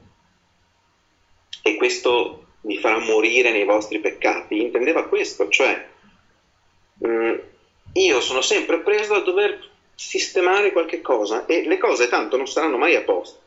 e 1.63 1.77
questo 1.77 2.45
vi 2.63 2.79
farà 2.79 2.99
morire 2.99 3.53
nei 3.53 3.65
vostri 3.65 4.01
peccati, 4.01 4.61
intendeva 4.61 5.07
questo, 5.07 5.49
cioè 5.49 5.87
mh, 6.99 7.09
mm, 7.09 7.35
io 7.95 8.21
sono 8.21 8.41
sempre 8.41 8.81
preso 8.81 9.15
a 9.15 9.21
dover 9.21 9.71
sistemare 9.95 10.73
qualche 10.73 11.01
cosa 11.01 11.47
e 11.47 11.65
le 11.67 11.79
cose 11.79 12.09
tanto 12.09 12.37
non 12.37 12.47
saranno 12.47 12.77
mai 12.77 12.97
a 12.97 13.03
posto. 13.03 13.43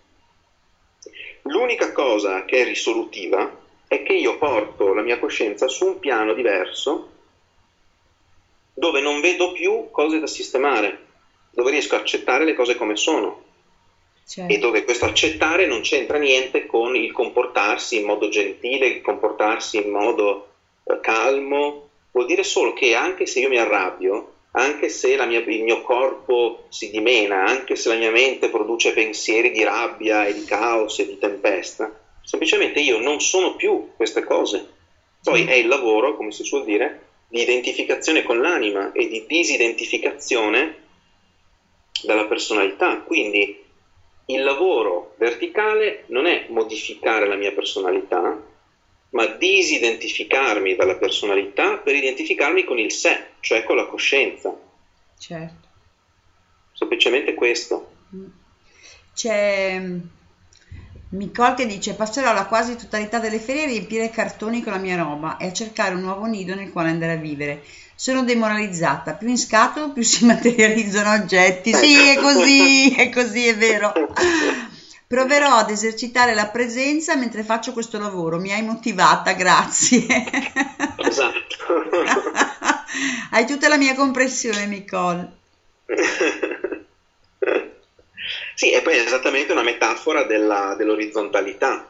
L'unica 1.44 1.92
cosa 1.92 2.46
che 2.46 2.62
è 2.62 2.64
risolutiva 2.64 3.50
è 3.88 4.04
che 4.04 4.14
io 4.14 4.38
porto 4.38 4.94
la 4.94 5.02
mia 5.02 5.18
coscienza 5.18 5.68
su 5.68 5.86
un 5.86 6.00
piano 6.00 6.34
diverso 6.34 7.10
dove 8.74 9.02
non 9.02 9.22
vedo 9.22 9.52
più 9.52 9.88
cose 9.90 10.20
da 10.20 10.28
sistemare, 10.28 11.00
dove 11.50 11.72
riesco 11.72 11.96
a 11.96 12.00
accettare 12.00 12.46
le 12.46 12.54
cose 12.54 12.76
come 12.76 12.96
sono 12.96 13.42
certo. 14.28 14.54
e 14.54 14.58
dove 14.58 14.84
questo 14.84 15.06
accettare 15.06 15.66
non 15.66 15.82
c'entra 15.82 16.18
niente 16.18 16.66
con 16.66 16.96
il 16.96 17.12
comportarsi 17.12 17.98
in 17.98 18.06
modo 18.06 18.28
gentile, 18.28 18.88
il 18.88 19.02
comportarsi 19.02 19.78
in 19.78 19.90
modo 19.90 20.48
eh, 20.84 21.00
calmo, 21.00 21.88
vuol 22.12 22.26
dire 22.26 22.44
solo 22.44 22.74
che 22.74 22.94
anche 22.94 23.26
se 23.26 23.40
io 23.40 23.50
mi 23.50 23.58
arrabbio, 23.58 24.34
anche 24.52 24.90
se 24.90 25.16
mia, 25.26 25.40
il 25.40 25.64
mio 25.64 25.82
corpo 25.82 26.66
si 26.70 26.90
dimena, 26.90 27.46
anche 27.46 27.76
se 27.76 27.90
la 27.90 27.96
mia 27.96 28.12
mente 28.12 28.50
produce 28.50 28.94
pensieri 28.94 29.52
di 29.52 29.64
rabbia 29.64 30.26
e 30.26 30.34
di 30.34 30.44
caos 30.46 31.00
e 31.00 31.06
di 31.06 31.18
tempesta, 31.18 31.94
semplicemente 32.24 32.80
io 32.80 33.00
non 33.00 33.20
sono 33.20 33.56
più 33.56 33.90
queste 33.96 34.24
cose. 34.24 34.76
Poi 35.22 35.46
è 35.46 35.54
il 35.54 35.68
lavoro, 35.68 36.16
come 36.16 36.32
si 36.32 36.44
suol 36.44 36.64
dire, 36.64 37.02
di 37.28 37.42
identificazione 37.42 38.24
con 38.24 38.40
l'anima 38.40 38.92
e 38.94 39.08
di 39.08 39.26
disidentificazione 39.28 40.76
dalla 42.04 42.26
personalità. 42.26 42.98
Quindi 43.00 43.64
il 44.28 44.44
lavoro 44.44 45.14
verticale 45.18 46.04
non 46.08 46.26
è 46.26 46.46
modificare 46.50 47.28
la 47.28 47.36
mia 47.36 47.52
personalità, 47.52 48.42
ma 49.10 49.26
disidentificarmi 49.26 50.76
dalla 50.76 50.96
personalità 50.96 51.78
per 51.78 51.96
identificarmi 51.96 52.64
con 52.64 52.78
il 52.78 52.92
sé, 52.92 53.28
cioè 53.40 53.64
con 53.64 53.78
la 53.78 53.86
coscienza. 53.86 54.56
Certo. 55.18 55.68
Semplicemente 56.74 57.34
questo. 57.34 57.92
C'è 59.14 59.82
Nicole 61.10 61.54
che 61.56 61.66
dice 61.66 61.94
passerò 61.94 62.34
la 62.34 62.46
quasi 62.46 62.76
totalità 62.76 63.20
delle 63.20 63.40
ferie 63.40 63.64
a 63.64 63.68
riempire 63.68 64.10
cartoni 64.10 64.62
con 64.62 64.74
la 64.74 64.80
mia 64.80 64.98
roba 64.98 65.38
e 65.38 65.48
a 65.48 65.54
cercare 65.54 65.96
un 65.96 66.02
nuovo 66.02 66.26
nido 66.26 66.54
nel 66.54 66.72
quale 66.72 66.90
andare 66.90 67.14
a 67.14 67.18
vivere. 67.18 67.64
Sono 67.96 68.24
demoralizzata, 68.24 69.14
più 69.14 69.28
in 69.28 69.38
scatolo 69.38 69.92
più 69.92 70.04
si 70.04 70.26
materializzano 70.28 71.14
oggetti. 71.14 71.74
Sì, 71.74 71.96
è 72.10 72.16
così, 72.20 72.94
è 72.94 73.10
così, 73.10 73.48
è 73.48 73.56
vero. 73.56 73.94
Proverò 75.08 75.56
ad 75.56 75.70
esercitare 75.70 76.34
la 76.34 76.50
presenza 76.50 77.16
mentre 77.16 77.44
faccio 77.44 77.72
questo 77.72 77.98
lavoro. 77.98 78.40
Mi 78.40 78.52
hai 78.52 78.62
motivata, 78.62 79.32
grazie. 79.32 80.06
Esatto. 80.98 81.56
hai 83.32 83.46
tutta 83.46 83.70
la 83.70 83.78
mia 83.78 83.96
comprensione, 83.96 84.66
Nicole. 84.66 85.32
sì, 88.54 88.72
e 88.72 88.82
poi 88.82 88.98
è 88.98 89.00
esattamente 89.00 89.54
una 89.54 89.64
metafora 89.64 90.24
della, 90.24 90.76
dell'orizzontalità. 90.76 91.88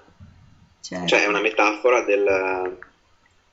Certo. 0.80 1.08
Cioè 1.08 1.24
è 1.24 1.28
una 1.28 1.42
metafora 1.42 2.02
del, 2.04 2.78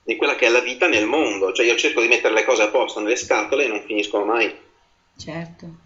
di 0.03 0.15
quella 0.15 0.35
che 0.35 0.45
è 0.45 0.49
la 0.49 0.61
vita 0.61 0.87
nel 0.87 1.07
mondo. 1.07 1.51
Cioè 1.51 1.65
io 1.65 1.75
cerco 1.75 2.01
di 2.01 2.07
mettere 2.07 2.35
le 2.35 2.45
cose 2.45 2.61
a 2.61 2.69
posto 2.69 2.99
nelle 2.99 3.15
scatole 3.15 3.65
e 3.65 3.67
non 3.67 3.81
finiscono 3.81 4.25
mai. 4.25 4.55
Certo. 5.17 5.84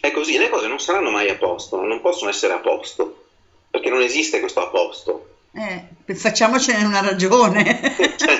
È 0.00 0.10
così, 0.12 0.38
le 0.38 0.48
cose 0.48 0.66
non 0.66 0.80
saranno 0.80 1.10
mai 1.10 1.28
a 1.28 1.36
posto, 1.36 1.82
non 1.82 2.00
possono 2.00 2.30
essere 2.30 2.54
a 2.54 2.58
posto, 2.58 3.26
perché 3.70 3.90
non 3.90 4.00
esiste 4.00 4.40
questo 4.40 4.60
a 4.60 4.68
posto. 4.68 5.26
Eh, 5.54 6.14
facciamocene 6.14 6.84
una 6.84 7.02
ragione. 7.02 7.80
cioè, 8.16 8.38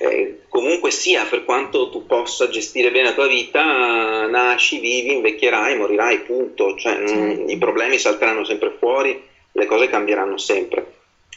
eh, 0.10 0.40
comunque 0.48 0.90
sia, 0.90 1.24
per 1.26 1.44
quanto 1.44 1.88
tu 1.90 2.04
possa 2.04 2.48
gestire 2.48 2.90
bene 2.90 3.10
la 3.10 3.14
tua 3.14 3.28
vita, 3.28 4.26
nasci, 4.26 4.80
vivi, 4.80 5.12
invecchierai, 5.12 5.76
morirai, 5.76 6.22
punto. 6.22 6.76
Cioè, 6.76 7.06
certo. 7.06 7.42
mh, 7.42 7.48
I 7.48 7.58
problemi 7.58 7.98
salteranno 7.98 8.44
sempre 8.44 8.74
fuori, 8.76 9.22
le 9.52 9.66
cose 9.66 9.88
cambieranno 9.88 10.36
sempre. 10.36 10.94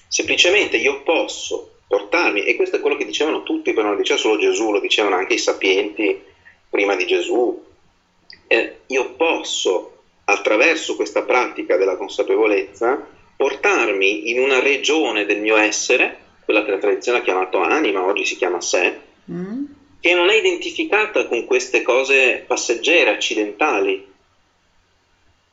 Semplicemente 0.08 0.78
io 0.78 1.04
posso 1.04 1.76
portarmi, 1.88 2.46
e 2.46 2.56
questo 2.56 2.78
è 2.78 2.80
quello 2.80 2.96
che 2.96 3.06
dicevano 3.06 3.44
tutti, 3.44 3.74
però 3.74 3.88
non 3.88 3.96
lo 3.96 4.02
diceva 4.02 4.20
solo 4.20 4.40
Gesù, 4.40 4.72
lo 4.72 4.80
dicevano 4.80 5.16
anche 5.16 5.36
i 5.36 5.40
sapienti 5.40 6.38
prima 6.70 6.96
di 6.96 7.06
Gesù, 7.06 7.66
eh, 8.48 8.80
io 8.88 9.14
posso 9.14 9.98
attraverso 10.26 10.96
questa 10.96 11.24
pratica 11.24 11.78
della 11.78 11.98
consapevolezza 11.98 13.08
portarmi 13.36 14.30
in 14.32 14.40
una 14.40 14.60
regione 14.60 15.26
del 15.26 15.40
mio 15.40 15.56
essere, 15.56 16.18
quella 16.44 16.64
che 16.66 16.72
la 16.72 16.78
tradizione 16.78 17.20
ha 17.20 17.22
chiamato 17.22 17.62
anima, 17.62 18.04
oggi 18.04 18.26
si 18.26 18.36
chiama 18.36 18.60
sé, 18.60 19.00
mm. 19.32 19.64
che 20.00 20.14
non 20.14 20.30
è 20.30 20.36
identificata 20.36 21.26
con 21.26 21.46
queste 21.46 21.82
cose 21.82 22.44
passeggere, 22.46 23.12
accidentali. 23.12 24.06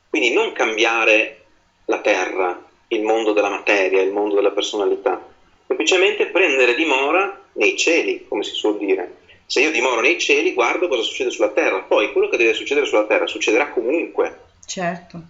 Quindi 0.09 0.33
non 0.33 0.51
cambiare 0.51 1.45
la 1.85 1.99
terra, 1.99 2.61
il 2.89 3.03
mondo 3.03 3.31
della 3.31 3.49
materia, 3.49 4.01
il 4.01 4.11
mondo 4.11 4.35
della 4.35 4.51
personalità, 4.51 5.25
semplicemente 5.65 6.27
prendere 6.27 6.75
dimora 6.75 7.41
nei 7.53 7.77
cieli, 7.77 8.25
come 8.27 8.43
si 8.43 8.53
suol 8.53 8.77
dire, 8.77 9.17
se 9.49 9.61
io 9.61 9.71
dimoro 9.71 10.01
nei 10.01 10.19
cieli, 10.19 10.53
guardo 10.53 10.89
cosa 10.89 11.01
succede 11.01 11.31
sulla 11.31 11.51
terra. 11.51 11.79
Poi 11.79 12.11
quello 12.11 12.27
che 12.27 12.35
deve 12.35 12.53
succedere 12.53 12.85
sulla 12.85 13.05
terra 13.05 13.25
succederà 13.25 13.69
comunque. 13.69 14.39
Certo. 14.65 15.21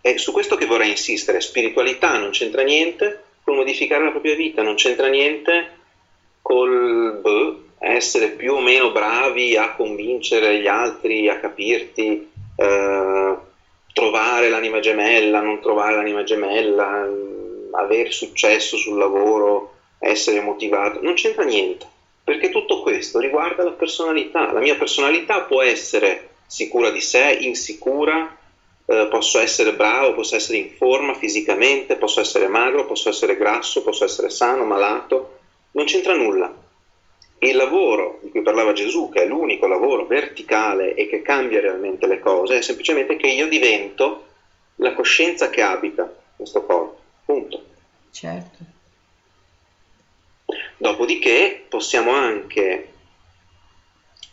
È 0.00 0.16
su 0.16 0.30
questo 0.30 0.54
che 0.54 0.64
vorrei 0.64 0.90
insistere. 0.90 1.40
Spiritualità 1.40 2.16
non 2.16 2.30
c'entra 2.30 2.62
niente 2.62 3.24
con 3.42 3.56
modificare 3.56 4.04
la 4.04 4.10
propria 4.12 4.36
vita, 4.36 4.62
non 4.62 4.76
c'entra 4.76 5.08
niente 5.08 5.70
col 6.40 7.18
beh, 7.20 7.56
essere 7.96 8.28
più 8.28 8.54
o 8.54 8.60
meno 8.60 8.92
bravi 8.92 9.56
a 9.56 9.72
convincere 9.72 10.60
gli 10.60 10.68
altri, 10.68 11.28
a 11.28 11.40
capirti, 11.40 12.30
eh, 12.56 13.36
trovare 13.92 14.48
l'anima 14.50 14.78
gemella, 14.78 15.40
non 15.40 15.60
trovare 15.60 15.96
l'anima 15.96 16.22
gemella, 16.22 17.08
avere 17.72 18.12
successo 18.12 18.76
sul 18.76 18.98
lavoro, 18.98 19.74
essere 19.98 20.40
motivato. 20.40 21.00
Non 21.02 21.14
c'entra 21.14 21.42
niente 21.42 21.90
perché 22.24 22.48
tutto 22.48 22.80
questo 22.80 23.20
riguarda 23.20 23.62
la 23.62 23.72
personalità. 23.72 24.50
La 24.50 24.60
mia 24.60 24.76
personalità 24.76 25.42
può 25.42 25.60
essere 25.60 26.30
sicura 26.46 26.90
di 26.90 27.00
sé, 27.00 27.36
insicura, 27.40 28.34
eh, 28.86 29.06
posso 29.10 29.38
essere 29.38 29.74
bravo, 29.74 30.14
posso 30.14 30.34
essere 30.34 30.58
in 30.58 30.70
forma 30.70 31.14
fisicamente, 31.14 31.96
posso 31.96 32.20
essere 32.20 32.48
magro, 32.48 32.86
posso 32.86 33.10
essere 33.10 33.36
grasso, 33.36 33.82
posso 33.82 34.04
essere 34.04 34.30
sano, 34.30 34.64
malato, 34.64 35.38
non 35.72 35.84
c'entra 35.84 36.14
nulla. 36.14 36.52
Il 37.38 37.56
lavoro 37.56 38.20
di 38.22 38.30
cui 38.30 38.40
parlava 38.40 38.72
Gesù, 38.72 39.10
che 39.10 39.22
è 39.22 39.26
l'unico 39.26 39.66
lavoro 39.66 40.06
verticale 40.06 40.94
e 40.94 41.06
che 41.06 41.20
cambia 41.20 41.60
realmente 41.60 42.06
le 42.06 42.20
cose, 42.20 42.56
è 42.56 42.62
semplicemente 42.62 43.16
che 43.16 43.26
io 43.26 43.48
divento 43.48 44.24
la 44.76 44.94
coscienza 44.94 45.50
che 45.50 45.60
abita 45.60 46.10
questo 46.36 46.64
corpo. 46.64 46.98
Punto. 47.26 47.62
Certo. 48.10 48.73
Dopodiché 50.84 51.64
possiamo 51.66 52.10
anche 52.10 52.88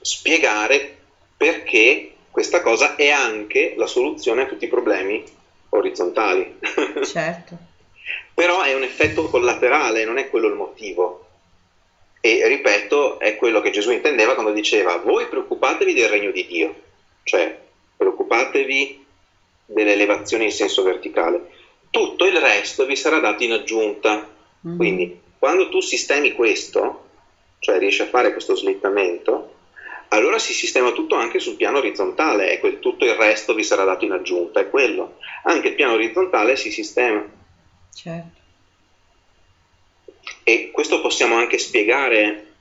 spiegare 0.02 0.98
perché 1.38 2.12
questa 2.30 2.62
cosa 2.62 2.98
è 2.98 3.10
anche 3.10 3.74
la 3.78 3.88
soluzione 3.88 4.42
a 4.42 4.46
tutti 4.48 4.66
i 4.66 4.68
problemi 4.68 5.24
orizzontali. 5.70 6.60
Certo. 7.06 7.58
Però 8.34 8.64
è 8.64 8.74
un 8.74 8.84
effetto 8.84 9.30
collaterale, 9.30 10.04
non 10.04 10.18
è 10.18 10.30
quello 10.30 10.50
il 10.50 10.56
motivo. 10.56 11.28
E 12.20 12.46
ripeto, 12.46 13.20
è 13.20 13.38
quello 13.38 13.62
che 13.62 13.72
Gesù 13.72 13.92
intendeva 13.92 14.34
quando 14.34 14.52
diceva 14.52 14.98
voi 14.98 15.28
preoccupatevi 15.28 15.94
del 15.94 16.10
regno 16.10 16.32
di 16.32 16.46
Dio, 16.48 16.76
cioè 17.24 17.58
preoccupatevi 17.96 19.06
delle 19.68 19.94
elevazioni 19.94 20.44
in 20.44 20.52
senso 20.52 20.84
verticale. 20.84 21.50
Tutto 21.90 22.26
il 22.26 22.36
resto 22.36 22.86
vi 22.86 22.98
sarà 22.98 23.20
dato 23.20 23.42
in 23.42 23.54
aggiunta. 23.54 24.28
Mm-hmm. 24.68 24.78
Quindi 24.78 25.22
quando 25.42 25.70
tu 25.70 25.82
sistemi 25.82 26.34
questo, 26.34 27.08
cioè 27.58 27.80
riesci 27.80 28.04
a 28.04 28.08
fare 28.08 28.32
questo 28.32 28.56
slittamento, 28.56 29.56
allora 30.10 30.38
si 30.38 30.54
sistema 30.54 30.92
tutto 30.92 31.16
anche 31.16 31.40
sul 31.40 31.56
piano 31.56 31.80
orizzontale 31.80 32.52
e 32.52 32.78
tutto 32.78 33.06
il 33.06 33.16
resto 33.16 33.56
vi 33.56 33.64
sarà 33.64 33.84
dato 33.84 34.06
in 34.06 34.12
aggiunta, 34.12 34.60
è 34.60 34.70
quello. 34.70 35.18
Anche 35.46 35.70
il 35.70 35.74
piano 35.74 35.94
orizzontale 35.94 36.56
si 36.56 36.70
sistema. 36.70 37.28
Certo. 37.92 38.40
E 40.44 40.70
questo 40.70 41.02
possiamo 41.02 41.34
anche 41.38 41.58
spiegare 41.58 42.54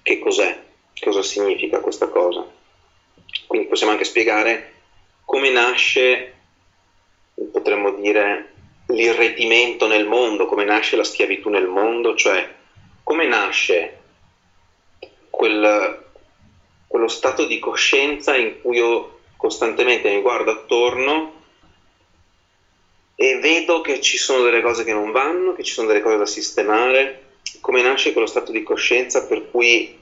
che 0.00 0.20
cos'è, 0.20 0.56
cosa 1.00 1.24
significa 1.24 1.80
questa 1.80 2.06
cosa. 2.06 2.46
Quindi 3.48 3.66
possiamo 3.66 3.90
anche 3.90 4.04
spiegare 4.04 4.74
come 5.24 5.50
nasce, 5.50 6.34
potremmo 7.50 7.90
dire, 7.94 8.53
l'irretimento 8.94 9.86
nel 9.86 10.06
mondo, 10.06 10.46
come 10.46 10.64
nasce 10.64 10.96
la 10.96 11.04
schiavitù 11.04 11.48
nel 11.48 11.66
mondo, 11.66 12.14
cioè 12.14 12.48
come 13.02 13.26
nasce 13.26 13.98
quel, 15.28 16.02
quello 16.86 17.08
stato 17.08 17.44
di 17.44 17.58
coscienza 17.58 18.36
in 18.36 18.60
cui 18.60 18.76
io 18.76 19.18
costantemente 19.36 20.10
mi 20.10 20.20
guardo 20.20 20.52
attorno 20.52 21.42
e 23.16 23.38
vedo 23.38 23.80
che 23.80 24.00
ci 24.00 24.16
sono 24.16 24.42
delle 24.42 24.62
cose 24.62 24.84
che 24.84 24.92
non 24.92 25.10
vanno, 25.10 25.52
che 25.52 25.62
ci 25.62 25.72
sono 25.72 25.86
delle 25.86 26.00
cose 26.00 26.16
da 26.16 26.26
sistemare, 26.26 27.22
come 27.60 27.82
nasce 27.82 28.12
quello 28.12 28.26
stato 28.26 28.52
di 28.52 28.62
coscienza 28.62 29.24
per 29.24 29.50
cui 29.50 29.96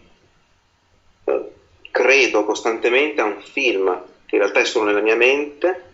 eh, 1.25 1.51
credo 1.91 2.45
costantemente 2.45 3.21
a 3.21 3.25
un 3.25 3.41
film 3.41 4.03
che 4.27 4.37
in 4.37 4.41
realtà 4.41 4.61
è 4.61 4.65
solo 4.65 4.87
nella 4.87 5.01
mia 5.01 5.17
mente, 5.17 5.92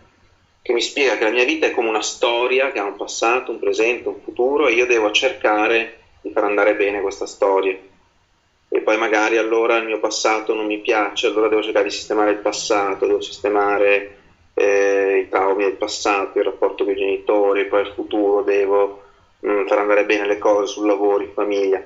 che 0.61 0.73
mi 0.73 0.81
spiega 0.81 1.17
che 1.17 1.23
la 1.23 1.31
mia 1.31 1.45
vita 1.45 1.67
è 1.67 1.71
come 1.71 1.89
una 1.89 2.01
storia 2.01 2.71
che 2.71 2.79
ha 2.79 2.83
un 2.83 2.95
passato, 2.95 3.51
un 3.51 3.59
presente, 3.59 4.07
un 4.07 4.19
futuro 4.21 4.67
e 4.67 4.73
io 4.73 4.85
devo 4.85 5.11
cercare 5.11 5.99
di 6.21 6.31
far 6.31 6.43
andare 6.43 6.75
bene 6.75 7.01
questa 7.01 7.25
storia. 7.25 7.77
E 8.71 8.81
poi 8.81 8.97
magari 8.97 9.37
allora 9.37 9.77
il 9.77 9.85
mio 9.85 9.99
passato 9.99 10.53
non 10.53 10.67
mi 10.67 10.79
piace, 10.79 11.27
allora 11.27 11.47
devo 11.47 11.63
cercare 11.63 11.85
di 11.85 11.91
sistemare 11.91 12.31
il 12.31 12.37
passato, 12.37 13.07
devo 13.07 13.21
sistemare 13.21 14.17
eh, 14.53 15.23
i 15.25 15.29
traumi 15.29 15.63
del 15.63 15.73
passato, 15.73 16.37
il 16.37 16.45
rapporto 16.45 16.83
con 16.83 16.93
i 16.93 16.97
genitori, 16.97 17.65
poi 17.65 17.81
il 17.81 17.93
futuro 17.95 18.43
devo 18.43 19.03
mh, 19.39 19.51
mm, 19.51 19.67
far 19.67 19.79
andare 19.79 20.05
bene 20.05 20.27
le 20.27 20.37
cose 20.37 20.71
sul 20.71 20.85
lavoro, 20.85 21.23
in 21.23 21.33
famiglia. 21.33 21.83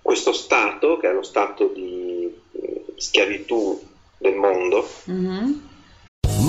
Questo 0.00 0.32
stato, 0.32 0.96
che 0.96 1.08
è 1.08 1.12
lo 1.12 1.22
stato 1.22 1.66
di 1.66 2.34
eh, 2.52 2.84
schiavitù 2.96 3.80
del 4.18 4.34
mondo, 4.34 4.88
mm-hmm. 5.08 5.52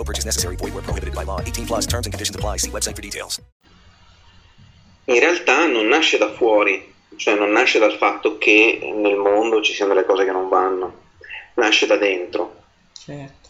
No 0.00 0.04
purchase 0.04 0.24
necessary. 0.24 0.56
Void 0.56 0.72
where 0.72 0.82
prohibited 0.82 1.14
by 1.14 1.24
law. 1.24 1.40
18 1.42 1.66
plus 1.66 1.86
terms 1.86 2.06
and 2.06 2.12
conditions 2.14 2.34
apply. 2.34 2.56
See 2.56 2.70
website 2.70 2.96
for 2.96 3.02
details. 3.02 3.38
In 5.04 5.20
realtà 5.20 5.66
non 5.66 5.88
nasce 5.88 6.16
da 6.16 6.32
fuori, 6.32 6.94
cioè 7.16 7.34
non 7.34 7.50
nasce 7.50 7.78
dal 7.78 7.92
fatto 7.98 8.38
che 8.38 8.78
nel 8.94 9.16
mondo 9.16 9.60
ci 9.60 9.74
siano 9.74 9.92
delle 9.92 10.06
cose 10.06 10.24
che 10.24 10.30
non 10.30 10.48
vanno. 10.48 11.08
Nasce 11.56 11.86
da 11.86 11.96
dentro. 11.96 12.62
Certo. 12.94 13.48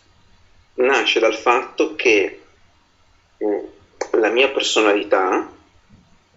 Nasce 0.74 1.20
dal 1.20 1.36
fatto 1.36 1.94
che 1.94 2.40
la 4.12 4.30
mia 4.30 4.48
personalità, 4.48 5.48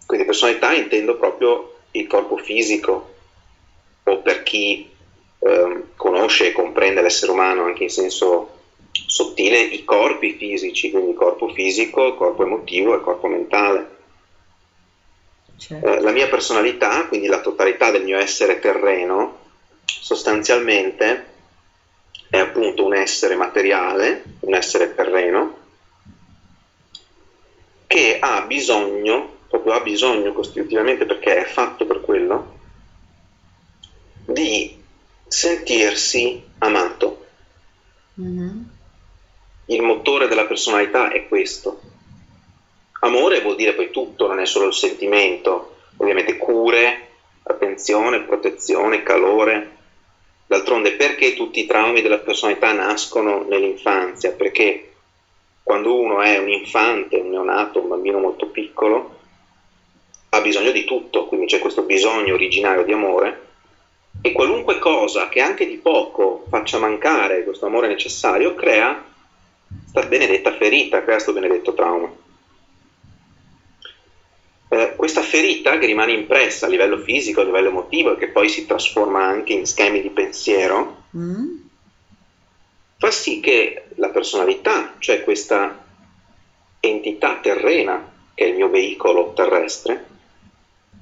quindi 0.05 0.27
personalità 0.27 0.73
intendo 0.73 1.17
proprio 1.17 1.79
il 1.91 2.05
corpo 2.05 2.37
fisico, 2.37 3.15
o 4.03 4.17
per 4.19 4.43
chi 4.43 4.91
eh, 5.39 5.83
conosce 5.95 6.49
e 6.49 6.51
comprende 6.51 7.01
l'essere 7.01 7.31
umano 7.31 7.63
anche 7.63 7.83
in 7.83 7.89
senso 7.89 8.61
sottile, 9.05 9.59
i 9.59 9.83
corpi 9.83 10.33
fisici, 10.33 10.91
quindi 10.91 11.13
corpo 11.13 11.49
fisico, 11.49 12.15
corpo 12.15 12.43
emotivo 12.43 12.95
e 12.95 13.01
corpo 13.01 13.27
mentale. 13.27 13.91
Certo. 15.57 15.87
Eh, 15.87 16.01
la 16.01 16.11
mia 16.11 16.27
personalità, 16.27 17.07
quindi 17.07 17.27
la 17.27 17.41
totalità 17.41 17.91
del 17.91 18.03
mio 18.03 18.17
essere 18.17 18.59
terreno, 18.59 19.39
sostanzialmente 19.85 21.31
è 22.29 22.37
appunto 22.37 22.85
un 22.85 22.95
essere 22.95 23.35
materiale, 23.35 24.23
un 24.41 24.55
essere 24.55 24.93
terreno, 24.95 25.57
che 27.87 28.17
ha 28.19 28.41
bisogno, 28.41 29.37
proprio 29.47 29.73
ha 29.73 29.81
bisogno 29.81 30.33
costitutivamente 30.33 31.05
perché 31.05 31.37
è 31.37 31.45
fatto 31.45 31.85
per 31.85 32.01
quello, 32.01 32.59
di 34.25 34.81
sentirsi 35.27 36.41
amato. 36.57 37.25
Mm-hmm. 38.19 38.61
Il 39.65 39.81
motore 39.81 40.27
della 40.27 40.45
personalità 40.45 41.09
è 41.09 41.27
questo. 41.27 41.79
Amore 42.99 43.41
vuol 43.41 43.55
dire 43.55 43.73
poi 43.73 43.91
tutto, 43.91 44.27
non 44.27 44.39
è 44.39 44.45
solo 44.45 44.67
il 44.67 44.73
sentimento, 44.73 45.75
ovviamente 45.97 46.37
cure, 46.37 47.07
attenzione, 47.43 48.21
protezione, 48.21 49.03
calore. 49.03 49.77
D'altronde 50.47 50.93
perché 50.93 51.33
tutti 51.33 51.61
i 51.61 51.65
traumi 51.65 52.01
della 52.01 52.19
personalità 52.19 52.71
nascono 52.73 53.43
nell'infanzia? 53.47 54.31
Perché 54.31 54.93
quando 55.63 55.95
uno 55.95 56.21
è 56.21 56.37
un 56.37 56.49
infante, 56.49 57.17
un 57.17 57.29
neonato, 57.29 57.81
un 57.81 57.87
bambino 57.87 58.19
molto 58.19 58.47
piccolo, 58.47 59.19
ha 60.29 60.41
bisogno 60.41 60.71
di 60.71 60.83
tutto, 60.83 61.25
quindi 61.27 61.45
c'è 61.45 61.59
questo 61.59 61.83
bisogno 61.83 62.33
originario 62.33 62.83
di 62.83 62.91
amore 62.91 63.47
e 64.21 64.31
qualunque 64.31 64.79
cosa 64.79 65.29
che 65.29 65.41
anche 65.41 65.65
di 65.65 65.77
poco 65.77 66.45
faccia 66.49 66.79
mancare 66.79 67.43
questo 67.43 67.65
amore 67.65 67.87
necessario 67.87 68.55
crea 68.55 69.11
questa 69.91 70.09
benedetta 70.09 70.55
ferita, 70.55 71.01
crea 71.03 71.15
questo 71.15 71.33
benedetto 71.33 71.73
trauma. 71.73 72.11
Eh, 74.69 74.93
questa 74.95 75.21
ferita 75.21 75.77
che 75.77 75.85
rimane 75.85 76.13
impressa 76.13 76.65
a 76.65 76.69
livello 76.69 76.97
fisico, 76.97 77.41
a 77.41 77.43
livello 77.43 77.69
emotivo 77.69 78.13
e 78.13 78.17
che 78.17 78.29
poi 78.29 78.49
si 78.49 78.65
trasforma 78.65 79.23
anche 79.23 79.53
in 79.53 79.65
schemi 79.65 80.01
di 80.01 80.09
pensiero, 80.09 81.01
Mm. 81.15 81.57
fa 82.97 83.11
sì 83.11 83.39
che 83.39 83.83
la 83.97 84.09
personalità, 84.09 84.95
cioè 84.97 85.23
questa 85.23 85.85
entità 86.79 87.37
terrena, 87.39 88.11
che 88.33 88.45
è 88.45 88.47
il 88.47 88.55
mio 88.55 88.69
veicolo 88.69 89.33
terrestre, 89.33 90.05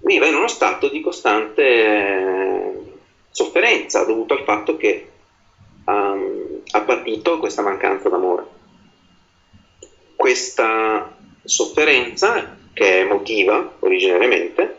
viva 0.03 0.25
in 0.25 0.35
uno 0.35 0.49
stato 0.49 0.89
di 0.89 0.99
costante 0.99 1.63
eh, 1.63 2.73
sofferenza 3.29 4.03
dovuto 4.03 4.33
al 4.33 4.43
fatto 4.43 4.75
che 4.75 5.09
um, 5.85 6.61
ha 6.71 6.81
patito 6.81 7.39
questa 7.39 7.61
mancanza 7.61 8.09
d'amore. 8.09 8.59
Questa 10.21 11.17
sofferenza, 11.43 12.55
che 12.73 12.87
è 12.87 12.99
emotiva 12.99 13.77
originariamente, 13.79 14.75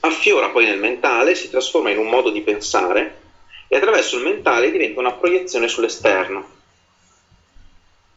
affiora 0.00 0.50
poi 0.50 0.66
nel 0.66 0.78
mentale, 0.78 1.34
si 1.34 1.48
trasforma 1.48 1.88
in 1.88 1.96
un 1.96 2.10
modo 2.10 2.28
di 2.28 2.42
pensare 2.42 3.20
e 3.68 3.76
attraverso 3.78 4.18
il 4.18 4.24
mentale 4.24 4.70
diventa 4.70 5.00
una 5.00 5.14
proiezione 5.14 5.66
sull'esterno. 5.66 6.46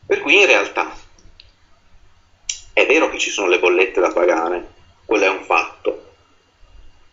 Per 0.05 0.19
cui 0.19 0.37
in 0.37 0.47
realtà 0.47 0.93
è 2.73 2.85
vero 2.85 3.09
che 3.09 3.17
ci 3.17 3.29
sono 3.29 3.47
le 3.47 3.59
bollette 3.59 4.01
da 4.01 4.11
pagare, 4.11 4.67
quello 5.05 5.23
è 5.23 5.29
un 5.29 5.45
fatto, 5.45 6.11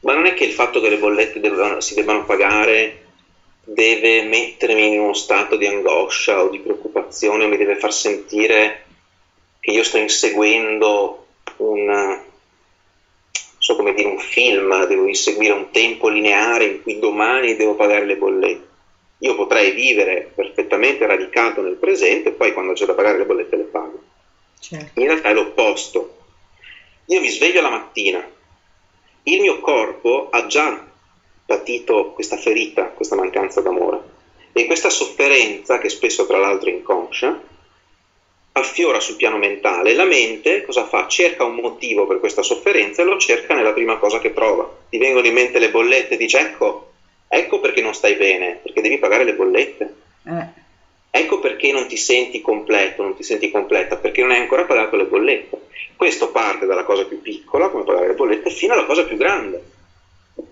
ma 0.01 0.13
non 0.13 0.27
è 0.27 0.35
che 0.35 0.43
il 0.43 0.53
fatto 0.53 0.81
che 0.81 0.89
le 0.89 0.99
bollette 0.99 1.39
debbano, 1.39 1.81
si 1.81 1.95
debbano 1.95 2.25
pagare 2.25 3.07
deve 3.63 4.23
mettermi 4.23 4.95
in 4.95 4.99
uno 4.99 5.13
stato 5.13 5.55
di 5.55 5.67
angoscia 5.67 6.43
o 6.43 6.49
di 6.49 6.59
preoccupazione 6.59 7.45
o 7.45 7.49
mi 7.49 7.57
deve 7.57 7.77
far 7.77 7.93
sentire 7.93 8.87
che 9.69 9.75
io 9.75 9.83
sto 9.83 9.99
inseguendo 9.99 11.27
un, 11.59 12.21
so 13.59 13.77
come 13.77 13.93
dire, 13.93 14.09
un 14.09 14.19
film, 14.19 14.87
devo 14.87 15.07
inseguire 15.07 15.53
un 15.53 15.71
tempo 15.71 16.09
lineare 16.09 16.65
in 16.65 16.83
cui 16.83 16.99
domani 16.99 17.55
devo 17.55 17.75
pagare 17.75 18.07
le 18.07 18.17
bollette. 18.17 18.67
Io 19.19 19.35
potrei 19.35 19.73
vivere 19.73 20.33
perfettamente 20.35 21.05
radicato 21.05 21.61
nel 21.61 21.75
presente 21.75 22.31
e 22.31 22.33
poi 22.33 22.55
quando 22.55 22.73
c'è 22.73 22.87
da 22.87 22.95
pagare 22.95 23.19
le 23.19 23.27
bollette 23.27 23.57
le 23.57 23.65
pago. 23.65 24.03
Certo. 24.59 24.99
In 25.01 25.07
realtà 25.07 25.29
è 25.29 25.35
l'opposto. 25.35 26.17
Io 27.05 27.21
mi 27.21 27.29
sveglio 27.29 27.61
la 27.61 27.69
mattina, 27.69 28.27
il 29.25 29.41
mio 29.43 29.61
corpo 29.61 30.31
ha 30.31 30.47
già 30.47 30.83
patito 31.45 32.13
questa 32.13 32.39
ferita, 32.39 32.85
questa 32.85 33.17
mancanza 33.17 33.61
d'amore 33.61 34.01
e 34.55 34.65
questa 34.65 34.89
sofferenza, 34.89 35.77
che 35.77 35.91
spesso 35.91 36.27
tra 36.27 36.39
l'altro 36.39 36.71
è 36.71 36.73
inconscia, 36.73 37.57
affiora 38.59 39.01
sul 39.01 39.17
piano 39.17 39.39
mentale. 39.39 39.95
La 39.95 40.05
mente 40.05 40.63
cosa 40.65 40.85
fa? 40.85 41.07
Cerca 41.07 41.45
un 41.45 41.57
motivo 41.57 42.07
per 42.07 42.19
questa 42.19 42.43
sofferenza 42.43 43.03
e 43.03 43.05
lo 43.05 43.19
cerca 43.19 43.55
nella 43.55 43.73
prima 43.73 43.97
cosa 43.97 44.19
che 44.19 44.33
trova. 44.33 44.69
Ti 44.89 44.99
vengono 44.99 45.27
in 45.27 45.35
mente 45.35 45.59
le 45.59 45.71
bollette 45.71 46.15
e 46.15 46.17
dice 46.17 46.39
ecco, 46.41 46.93
ecco 47.29 47.61
perché 47.61 47.81
non 47.81 47.95
stai 47.95 48.15
bene, 48.15 48.61
perché 48.63 48.81
devi 48.81 48.99
pagare 48.99 49.25
le 49.25 49.35
bollette. 49.35 49.95
Eh. 50.27 50.67
Ecco 51.11 51.39
perché 51.39 51.73
non 51.73 51.87
ti 51.87 51.97
senti 51.97 52.41
completo, 52.41 53.03
non 53.03 53.17
ti 53.17 53.23
senti 53.23 53.51
completa, 53.51 53.97
perché 53.97 54.21
non 54.21 54.31
hai 54.31 54.41
ancora 54.41 54.65
pagato 54.65 54.97
le 54.97 55.05
bollette. 55.05 55.67
Questo 55.97 56.31
parte 56.31 56.67
dalla 56.67 56.85
cosa 56.85 57.05
più 57.07 57.21
piccola, 57.21 57.69
come 57.69 57.85
pagare 57.85 58.09
le 58.09 58.15
bollette, 58.15 58.51
fino 58.51 58.75
alla 58.75 58.85
cosa 58.85 59.05
più 59.05 59.17
grande. 59.17 59.63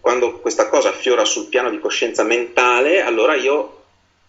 Quando 0.01 0.39
questa 0.39 0.69
cosa 0.69 0.89
affiora 0.89 1.25
sul 1.25 1.47
piano 1.47 1.71
di 1.71 1.79
coscienza 1.79 2.25
mentale, 2.25 3.03
allora 3.03 3.35
io 3.35 3.76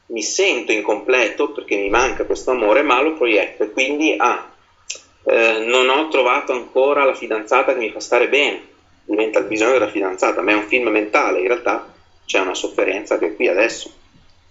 mi 0.08 0.22
sento 0.22 0.72
incompleto 0.72 1.52
perché 1.52 1.76
mi 1.76 1.90
manca 1.90 2.26
questo 2.26 2.52
amore, 2.52 2.82
ma 2.82 3.02
lo 3.02 3.14
proietto 3.14 3.64
e 3.64 3.72
quindi 3.72 4.16
ah, 4.18 4.50
eh, 5.26 5.60
non 5.66 5.90
ho 5.90 6.08
trovato 6.08 6.54
ancora 6.54 7.04
la 7.04 7.14
fidanzata 7.14 7.74
che 7.74 7.80
mi 7.80 7.92
fa 7.92 8.00
stare 8.00 8.30
bene, 8.30 8.62
diventa 9.04 9.40
il 9.40 9.46
bisogno 9.46 9.74
della 9.74 9.90
fidanzata, 9.90 10.42
ma 10.42 10.52
è 10.52 10.56
un 10.56 10.68
film 10.68 10.88
mentale, 10.90 11.40
in 11.40 11.48
realtà 11.48 11.94
c'è 12.26 12.40
una 12.40 12.54
sofferenza 12.54 13.18
che 13.18 13.28
è 13.28 13.36
qui 13.36 13.48
adesso. 13.48 13.92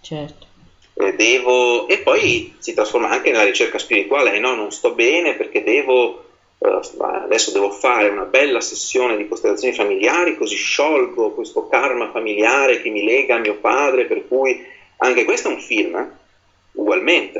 Certo. 0.01 0.45
E, 0.93 1.13
devo, 1.13 1.87
e 1.87 1.99
poi 1.99 2.55
si 2.59 2.73
trasforma 2.73 3.09
anche 3.09 3.31
nella 3.31 3.43
ricerca 3.43 3.77
spirituale, 3.77 4.33
eh, 4.33 4.39
no, 4.39 4.55
non 4.55 4.71
sto 4.71 4.93
bene 4.93 5.35
perché 5.35 5.63
devo 5.63 6.25
eh, 6.59 6.79
adesso 7.01 7.51
devo 7.51 7.69
fare 7.69 8.09
una 8.09 8.23
bella 8.23 8.61
sessione 8.61 9.15
di 9.15 9.27
costellazioni 9.27 9.75
familiari, 9.75 10.37
così 10.37 10.55
sciolgo 10.55 11.31
questo 11.31 11.67
karma 11.67 12.09
familiare 12.09 12.81
che 12.81 12.89
mi 12.89 13.03
lega 13.03 13.35
a 13.35 13.39
mio 13.39 13.55
padre, 13.55 14.05
per 14.05 14.27
cui 14.27 14.75
anche 14.97 15.25
questo 15.25 15.49
è 15.49 15.53
un 15.53 15.59
film, 15.59 15.95
eh? 15.95 16.09
ugualmente. 16.73 17.39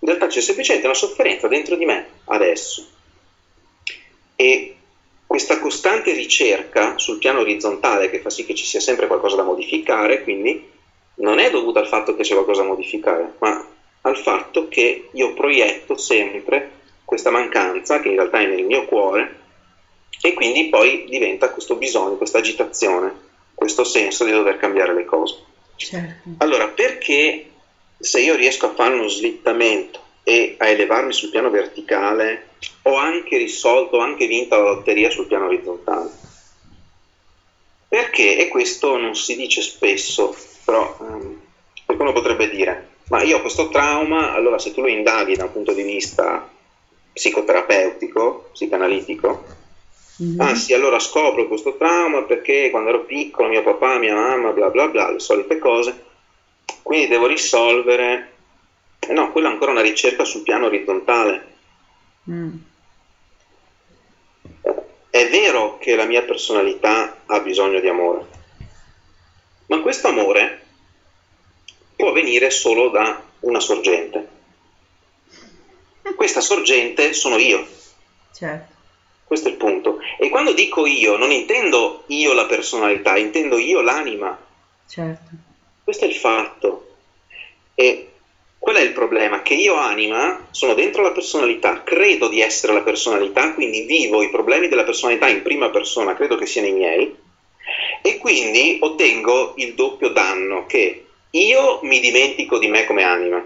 In 0.00 0.08
realtà 0.08 0.26
c'è 0.26 0.40
semplicemente 0.40 0.86
una 0.86 0.96
sofferenza 0.96 1.48
dentro 1.48 1.76
di 1.76 1.84
me 1.84 2.06
adesso. 2.26 2.86
E 4.36 4.76
questa 5.26 5.58
costante 5.58 6.12
ricerca 6.12 6.98
sul 6.98 7.18
piano 7.18 7.40
orizzontale 7.40 8.10
che 8.10 8.20
fa 8.20 8.30
sì 8.30 8.44
che 8.44 8.54
ci 8.54 8.64
sia 8.64 8.80
sempre 8.80 9.06
qualcosa 9.06 9.36
da 9.36 9.42
modificare, 9.42 10.22
quindi 10.22 10.70
non 11.16 11.38
è 11.38 11.50
dovuta 11.50 11.80
al 11.80 11.88
fatto 11.88 12.14
che 12.14 12.22
c'è 12.22 12.34
qualcosa 12.34 12.62
da 12.62 12.68
modificare, 12.68 13.34
ma 13.38 13.66
al 14.02 14.18
fatto 14.18 14.68
che 14.68 15.08
io 15.10 15.34
proietto 15.34 15.96
sempre 15.96 16.82
questa 17.04 17.30
mancanza 17.30 18.00
che 18.00 18.08
in 18.08 18.16
realtà 18.16 18.40
è 18.40 18.46
nel 18.46 18.64
mio 18.64 18.84
cuore 18.84 19.42
e 20.20 20.34
quindi 20.34 20.68
poi 20.68 21.06
diventa 21.08 21.50
questo 21.50 21.76
bisogno, 21.76 22.16
questa 22.16 22.38
agitazione, 22.38 23.12
questo 23.54 23.84
senso 23.84 24.24
di 24.24 24.30
dover 24.30 24.56
cambiare 24.56 24.94
le 24.94 25.04
cose. 25.04 25.52
Certo. 25.76 26.30
Allora, 26.38 26.68
perché 26.68 27.50
se 27.98 28.20
io 28.20 28.34
riesco 28.36 28.66
a 28.66 28.74
fare 28.74 28.94
uno 28.94 29.08
slittamento 29.08 30.02
e 30.22 30.56
a 30.58 30.68
elevarmi 30.68 31.12
sul 31.12 31.30
piano 31.30 31.50
verticale, 31.50 32.48
ho 32.82 32.96
anche 32.96 33.36
risolto, 33.36 33.96
ho 33.96 34.00
anche 34.00 34.26
vinto 34.26 34.56
la 34.56 34.70
lotteria 34.70 35.10
sul 35.10 35.26
piano 35.26 35.46
orizzontale? 35.46 36.10
Perché, 37.88 38.38
e 38.38 38.48
questo 38.48 38.96
non 38.96 39.14
si 39.14 39.36
dice 39.36 39.62
spesso, 39.62 40.34
però 40.64 40.96
um, 40.98 41.40
qualcuno 41.84 42.12
potrebbe 42.12 42.50
dire, 42.50 42.88
ma 43.08 43.22
io 43.22 43.36
ho 43.36 43.40
questo 43.40 43.68
trauma, 43.68 44.32
allora 44.32 44.58
se 44.58 44.72
tu 44.72 44.80
lo 44.80 44.88
indaghi 44.88 45.36
da 45.36 45.44
un 45.44 45.52
punto 45.52 45.72
di 45.72 45.82
vista 45.82 46.48
psicoterapeutico, 47.12 48.48
psicanalitico. 48.52 49.44
Mm-hmm. 50.22 50.40
Ah 50.40 50.54
sì, 50.54 50.72
allora 50.72 50.98
scopro 50.98 51.48
questo 51.48 51.76
trauma 51.76 52.22
perché 52.22 52.70
quando 52.70 52.90
ero 52.90 53.04
piccolo 53.04 53.48
mio 53.48 53.62
papà, 53.62 53.98
mia 53.98 54.14
mamma, 54.14 54.52
bla 54.52 54.70
bla 54.70 54.86
bla, 54.88 55.10
le 55.10 55.18
solite 55.18 55.58
cose. 55.58 56.02
Quindi 56.82 57.08
devo 57.08 57.26
risolvere... 57.26 58.32
Eh 59.00 59.12
no, 59.12 59.30
quella 59.32 59.48
è 59.48 59.52
ancora 59.52 59.72
una 59.72 59.80
ricerca 59.80 60.24
sul 60.24 60.42
piano 60.42 60.66
orizzontale. 60.66 61.52
Mm. 62.30 62.54
È 65.10 65.28
vero 65.28 65.78
che 65.78 65.94
la 65.94 66.06
mia 66.06 66.22
personalità 66.22 67.22
ha 67.26 67.40
bisogno 67.40 67.80
di 67.80 67.88
amore, 67.88 68.26
ma 69.66 69.80
questo 69.80 70.08
amore 70.08 70.62
può 71.94 72.12
venire 72.12 72.50
solo 72.50 72.88
da 72.88 73.22
una 73.40 73.60
sorgente 73.60 74.28
questa 76.16 76.40
sorgente 76.40 77.12
sono 77.12 77.36
io. 77.36 77.66
Certo. 78.32 78.73
Questo 79.24 79.48
è 79.48 79.50
il 79.50 79.56
punto. 79.56 80.00
E 80.18 80.28
quando 80.28 80.52
dico 80.52 80.86
io, 80.86 81.16
non 81.16 81.32
intendo 81.32 82.04
io 82.08 82.32
la 82.32 82.46
personalità, 82.46 83.16
intendo 83.16 83.58
io 83.58 83.80
l'anima. 83.80 84.38
Certo. 84.88 85.30
Questo 85.82 86.04
è 86.04 86.08
il 86.08 86.14
fatto. 86.14 86.96
E 87.74 88.08
qual 88.58 88.76
è 88.76 88.80
il 88.80 88.92
problema? 88.92 89.42
Che 89.42 89.54
io 89.54 89.74
anima 89.74 90.46
sono 90.50 90.74
dentro 90.74 91.02
la 91.02 91.12
personalità, 91.12 91.82
credo 91.82 92.28
di 92.28 92.40
essere 92.40 92.72
la 92.72 92.82
personalità, 92.82 93.52
quindi 93.52 93.82
vivo 93.82 94.22
i 94.22 94.30
problemi 94.30 94.68
della 94.68 94.84
personalità 94.84 95.28
in 95.28 95.42
prima 95.42 95.68
persona, 95.70 96.14
credo 96.14 96.36
che 96.36 96.46
siano 96.46 96.68
i 96.68 96.72
miei, 96.72 97.14
e 98.02 98.18
quindi 98.18 98.78
ottengo 98.80 99.54
il 99.56 99.74
doppio 99.74 100.08
danno 100.08 100.66
che 100.66 101.06
io 101.30 101.80
mi 101.82 102.00
dimentico 102.00 102.58
di 102.58 102.68
me 102.68 102.84
come 102.84 103.02
anima 103.02 103.44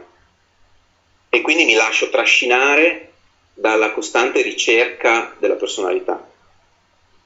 e 1.30 1.40
quindi 1.40 1.64
mi 1.64 1.74
lascio 1.74 2.08
trascinare 2.10 3.07
dalla 3.58 3.90
costante 3.90 4.40
ricerca 4.40 5.34
della 5.38 5.56
personalità. 5.56 6.24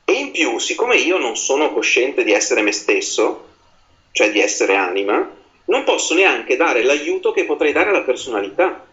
E 0.02 0.12
in 0.14 0.30
più, 0.30 0.58
siccome 0.58 0.96
io 0.96 1.18
non 1.18 1.36
sono 1.36 1.74
cosciente 1.74 2.24
di 2.24 2.32
essere 2.32 2.62
me 2.62 2.72
stesso, 2.72 3.48
cioè 4.12 4.32
di 4.32 4.40
essere 4.40 4.74
anima, 4.74 5.28
non 5.66 5.84
posso 5.84 6.14
neanche 6.14 6.56
dare 6.56 6.82
l'aiuto 6.84 7.32
che 7.32 7.44
potrei 7.44 7.72
dare 7.72 7.90
alla 7.90 8.00
personalità. 8.00 8.86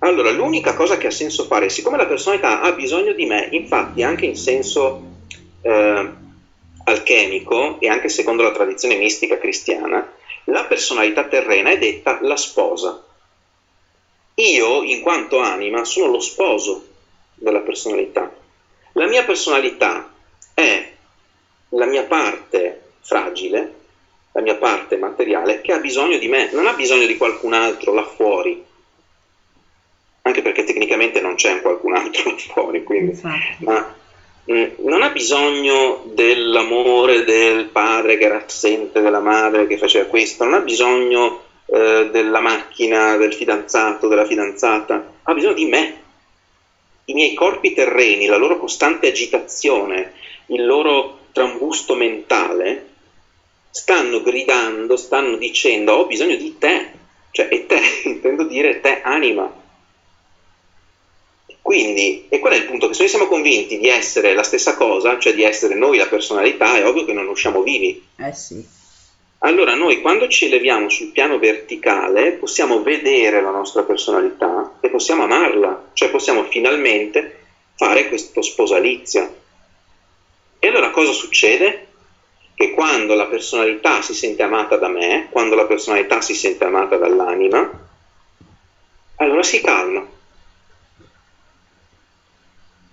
Allora, 0.00 0.30
l'unica 0.30 0.74
cosa 0.74 0.98
che 0.98 1.06
ha 1.06 1.10
senso 1.10 1.44
fare, 1.44 1.70
siccome 1.70 1.96
la 1.96 2.06
personalità 2.06 2.60
ha 2.60 2.72
bisogno 2.72 3.12
di 3.14 3.24
me, 3.24 3.48
infatti 3.52 4.02
anche 4.02 4.26
in 4.26 4.36
senso 4.36 5.02
eh, 5.62 6.08
alchemico 6.84 7.80
e 7.80 7.88
anche 7.88 8.10
secondo 8.10 8.42
la 8.42 8.52
tradizione 8.52 8.96
mistica 8.96 9.38
cristiana, 9.38 10.06
la 10.44 10.64
personalità 10.64 11.24
terrena 11.24 11.70
è 11.70 11.78
detta 11.78 12.18
la 12.20 12.36
sposa. 12.36 13.04
Io, 14.38 14.82
in 14.84 15.00
quanto 15.00 15.38
anima, 15.38 15.84
sono 15.84 16.12
lo 16.12 16.20
sposo 16.20 16.86
della 17.34 17.60
personalità. 17.60 18.32
La 18.92 19.06
mia 19.06 19.24
personalità 19.24 20.12
è 20.54 20.92
la 21.70 21.86
mia 21.86 22.04
parte 22.04 22.90
fragile, 23.00 23.74
la 24.32 24.40
mia 24.40 24.54
parte 24.54 24.96
materiale, 24.96 25.60
che 25.60 25.72
ha 25.72 25.78
bisogno 25.78 26.18
di 26.18 26.28
me, 26.28 26.50
non 26.52 26.68
ha 26.68 26.74
bisogno 26.74 27.06
di 27.06 27.16
qualcun 27.16 27.52
altro 27.52 27.92
là 27.92 28.04
fuori, 28.04 28.62
anche 30.22 30.42
perché 30.42 30.62
tecnicamente 30.62 31.20
non 31.20 31.34
c'è 31.34 31.54
un 31.54 31.60
qualcun 31.60 31.96
altro 31.96 32.30
là 32.30 32.36
fuori, 32.36 32.84
quindi, 32.84 33.20
ma 33.58 33.92
mh, 34.44 34.52
mm, 34.52 34.64
non 34.84 35.02
ha 35.02 35.10
bisogno 35.10 36.02
dell'amore 36.04 37.24
del 37.24 37.66
padre 37.66 38.16
che 38.16 38.24
era 38.24 38.44
assente, 38.44 39.00
della 39.00 39.20
madre 39.20 39.66
che 39.66 39.78
faceva 39.78 40.06
questo, 40.06 40.44
non 40.44 40.54
ha 40.54 40.60
bisogno 40.60 41.46
eh, 41.70 42.08
della 42.10 42.40
macchina, 42.40 43.16
del 43.16 43.34
fidanzato, 43.34 44.08
della 44.08 44.24
fidanzata, 44.24 45.12
ha 45.22 45.34
bisogno 45.34 45.54
di 45.54 45.66
me. 45.66 46.02
I 47.04 47.12
miei 47.12 47.34
corpi 47.34 47.74
terreni, 47.74 48.26
la 48.26 48.38
loro 48.38 48.58
costante 48.58 49.08
agitazione, 49.08 50.12
il 50.46 50.64
loro 50.64 51.26
trambusto 51.32 51.94
mentale, 51.94 52.86
stanno 53.70 54.22
gridando, 54.22 54.96
stanno 54.96 55.36
dicendo 55.36 55.92
ho 55.92 56.06
bisogno 56.06 56.36
di 56.36 56.56
te, 56.58 56.90
cioè 57.32 57.48
e 57.50 57.66
te 57.66 57.80
intendo 58.08 58.44
dire 58.44 58.80
te 58.80 59.02
anima. 59.02 59.52
Quindi, 61.60 62.28
e 62.30 62.38
qual 62.38 62.54
è 62.54 62.56
il 62.56 62.64
punto? 62.64 62.88
Che 62.88 62.94
se 62.94 63.00
noi 63.00 63.10
siamo 63.10 63.26
convinti 63.26 63.76
di 63.76 63.88
essere 63.88 64.32
la 64.32 64.42
stessa 64.42 64.74
cosa, 64.74 65.18
cioè 65.18 65.34
di 65.34 65.42
essere 65.42 65.74
noi 65.74 65.98
la 65.98 66.06
personalità, 66.06 66.78
è 66.78 66.86
ovvio 66.86 67.04
che 67.04 67.12
non 67.12 67.28
usciamo 67.28 67.60
vivi. 67.60 68.02
Eh 68.16 68.32
sì. 68.32 68.66
Allora 69.40 69.74
noi 69.74 70.00
quando 70.00 70.26
ci 70.26 70.46
eleviamo 70.46 70.88
sul 70.88 71.12
piano 71.12 71.38
verticale 71.38 72.32
possiamo 72.32 72.82
vedere 72.82 73.40
la 73.40 73.50
nostra 73.50 73.84
personalità 73.84 74.78
e 74.80 74.90
possiamo 74.90 75.22
amarla, 75.22 75.90
cioè 75.92 76.10
possiamo 76.10 76.42
finalmente 76.44 77.44
fare 77.76 78.08
questo 78.08 78.42
sposalizio. 78.42 79.36
E 80.58 80.66
allora 80.66 80.90
cosa 80.90 81.12
succede? 81.12 81.86
Che 82.52 82.72
quando 82.72 83.14
la 83.14 83.26
personalità 83.26 84.02
si 84.02 84.12
sente 84.12 84.42
amata 84.42 84.76
da 84.76 84.88
me, 84.88 85.28
quando 85.30 85.54
la 85.54 85.66
personalità 85.66 86.20
si 86.20 86.34
sente 86.34 86.64
amata 86.64 86.96
dall'anima, 86.96 87.70
allora 89.16 89.42
si 89.44 89.60
calma. 89.60 90.04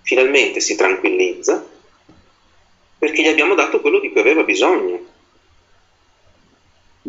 Finalmente 0.02 0.60
si 0.60 0.76
tranquillizza 0.76 1.66
perché 2.98 3.22
gli 3.22 3.28
abbiamo 3.28 3.56
dato 3.56 3.80
quello 3.80 3.98
di 3.98 4.12
cui 4.12 4.20
aveva 4.20 4.44
bisogno. 4.44 5.14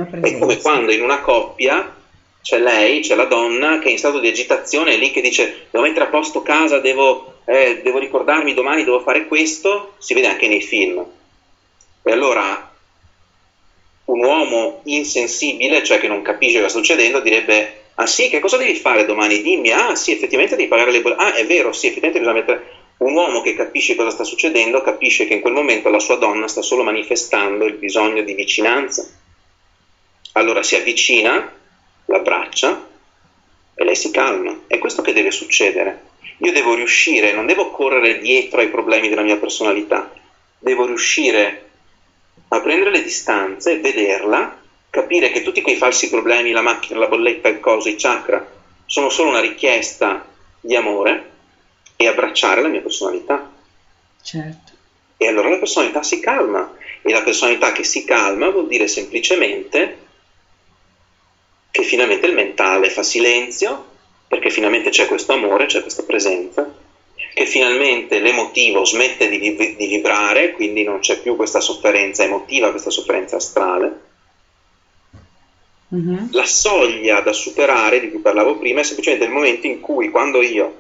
È 0.06 0.38
come 0.38 0.58
quando 0.58 0.92
in 0.92 1.02
una 1.02 1.22
coppia 1.22 1.92
c'è 2.40 2.60
lei, 2.60 3.00
c'è 3.00 3.16
la 3.16 3.26
donna 3.26 3.80
che 3.80 3.88
è 3.88 3.92
in 3.92 3.98
stato 3.98 4.20
di 4.20 4.28
agitazione, 4.28 4.94
è 4.94 4.98
lì 4.98 5.10
che 5.10 5.22
dice 5.22 5.68
devo 5.72 5.84
mettere 5.84 6.06
a 6.06 6.10
posto 6.10 6.44
casa, 6.44 6.78
devo, 6.78 7.34
eh, 7.46 7.82
devo 7.82 7.98
ricordarmi 7.98 8.54
domani, 8.54 8.84
devo 8.84 9.00
fare 9.00 9.26
questo, 9.26 9.96
si 9.98 10.14
vede 10.14 10.28
anche 10.28 10.48
nei 10.48 10.62
film. 10.62 11.04
E 12.04 12.12
allora 12.12 12.72
un 14.06 14.24
uomo 14.24 14.82
insensibile, 14.84 15.84
cioè 15.84 15.98
che 15.98 16.08
non 16.08 16.22
capisce 16.22 16.58
cosa 16.58 16.70
sta 16.70 16.78
succedendo, 16.78 17.20
direbbe 17.20 17.82
ah 17.96 18.06
sì, 18.06 18.30
che 18.30 18.40
cosa 18.40 18.58
devi 18.58 18.76
fare 18.76 19.04
domani? 19.04 19.42
Dimmi, 19.42 19.72
ah 19.72 19.96
sì, 19.96 20.12
effettivamente 20.12 20.56
devi 20.56 20.68
pagare 20.70 20.92
le 20.92 21.02
bollette, 21.02 21.22
ah 21.24 21.34
è 21.34 21.46
vero, 21.46 21.72
sì, 21.72 21.88
effettivamente 21.88 22.20
bisogna 22.20 22.38
mettere... 22.38 22.76
Un 22.98 23.14
uomo 23.14 23.42
che 23.42 23.54
capisce 23.54 23.94
cosa 23.94 24.10
sta 24.10 24.24
succedendo 24.24 24.82
capisce 24.82 25.26
che 25.26 25.34
in 25.34 25.40
quel 25.40 25.54
momento 25.54 25.90
la 25.90 26.00
sua 26.00 26.16
donna 26.16 26.48
sta 26.48 26.64
solo 26.64 26.82
manifestando 26.82 27.66
il 27.66 27.74
bisogno 27.74 28.24
di 28.24 28.34
vicinanza 28.34 29.08
allora 30.38 30.64
si 30.64 30.76
avvicina, 30.76 31.52
l'abbraccia 32.06 32.88
e 33.76 33.84
lei 33.84 33.96
si 33.96 34.12
calma. 34.12 34.62
È 34.68 34.78
questo 34.78 35.02
che 35.02 35.14
deve 35.14 35.32
succedere. 35.32 36.06
Io 36.40 36.52
devo 36.52 36.76
riuscire, 36.76 37.34
non 37.34 37.46
devo 37.46 37.72
correre 37.72 38.20
dietro 38.20 38.60
ai 38.60 38.70
problemi 38.70 39.10
della 39.10 39.24
mia 39.24 39.38
personalità, 39.38 40.12
devo 40.60 40.86
riuscire 40.86 41.70
a 42.50 42.62
prendere 42.62 42.92
le 42.92 43.04
distanze, 43.04 43.80
vederla, 43.80 44.62
capire 44.90 45.32
che 45.32 45.42
tutti 45.42 45.62
quei 45.62 45.76
falsi 45.76 46.10
problemi, 46.10 46.52
la 46.52 46.62
macchina, 46.62 47.00
la 47.00 47.08
bolletta, 47.08 47.50
il 47.50 47.60
coso, 47.60 47.90
i 47.90 47.96
chakra, 47.96 48.46
sono 48.86 49.10
solo 49.10 49.30
una 49.30 49.42
richiesta 49.42 50.26
di 50.60 50.76
amore 50.76 51.32
e 51.96 52.08
abbracciare 52.08 52.62
la 52.62 52.68
mia 52.68 52.82
personalità. 52.82 53.52
Certo. 54.22 54.72
E 55.18 55.28
allora 55.28 55.50
la 55.50 55.58
personalità 55.58 56.04
si 56.04 56.20
calma. 56.20 56.76
E 57.02 57.12
la 57.12 57.24
personalità 57.24 57.72
che 57.72 57.84
si 57.84 58.06
calma 58.06 58.50
vuol 58.50 58.68
dire 58.68 58.88
semplicemente 58.88 60.06
che 61.78 61.84
finalmente 61.84 62.26
il 62.26 62.34
mentale 62.34 62.90
fa 62.90 63.04
silenzio, 63.04 63.86
perché 64.28 64.50
finalmente 64.50 64.90
c'è 64.90 65.06
questo 65.06 65.34
amore, 65.34 65.68
c'è 65.68 65.82
questa 65.82 66.02
presenza, 66.02 66.68
che 67.36 67.46
finalmente 67.46 68.18
l'emotivo 68.18 68.84
smette 68.84 69.30
di, 69.30 69.38
di 69.54 69.86
vibrare, 69.86 70.50
quindi 70.54 70.82
non 70.82 70.98
c'è 70.98 71.20
più 71.20 71.36
questa 71.36 71.60
sofferenza 71.60 72.24
emotiva, 72.24 72.72
questa 72.72 72.90
sofferenza 72.90 73.36
astrale. 73.36 74.00
Mhm. 75.90 76.30
La 76.32 76.46
soglia 76.46 77.20
da 77.20 77.32
superare 77.32 78.00
di 78.00 78.10
cui 78.10 78.22
parlavo 78.22 78.58
prima 78.58 78.80
è 78.80 78.84
semplicemente 78.84 79.26
il 79.26 79.32
momento 79.32 79.68
in 79.68 79.80
cui 79.80 80.10
quando 80.10 80.42
io, 80.42 80.74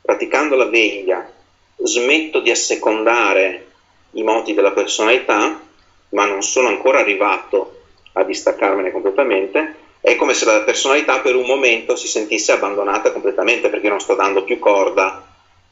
praticando 0.00 0.56
la 0.56 0.64
veglia, 0.64 1.30
smetto 1.76 2.40
di 2.40 2.50
assecondare 2.50 3.66
i 4.12 4.22
moti 4.22 4.54
della 4.54 4.72
personalità, 4.72 5.60
ma 6.08 6.24
non 6.24 6.40
sono 6.40 6.68
ancora 6.68 7.00
arrivato 7.00 7.80
a 8.12 8.24
distaccarmene 8.24 8.90
completamente, 8.90 9.86
è 10.08 10.16
come 10.16 10.34
se 10.34 10.44
la 10.46 10.62
personalità 10.62 11.20
per 11.20 11.36
un 11.36 11.44
momento 11.44 11.94
si 11.94 12.08
sentisse 12.08 12.52
abbandonata 12.52 13.12
completamente 13.12 13.68
perché 13.68 13.88
non 13.88 14.00
sto 14.00 14.14
dando 14.14 14.42
più 14.42 14.58
corda 14.58 15.26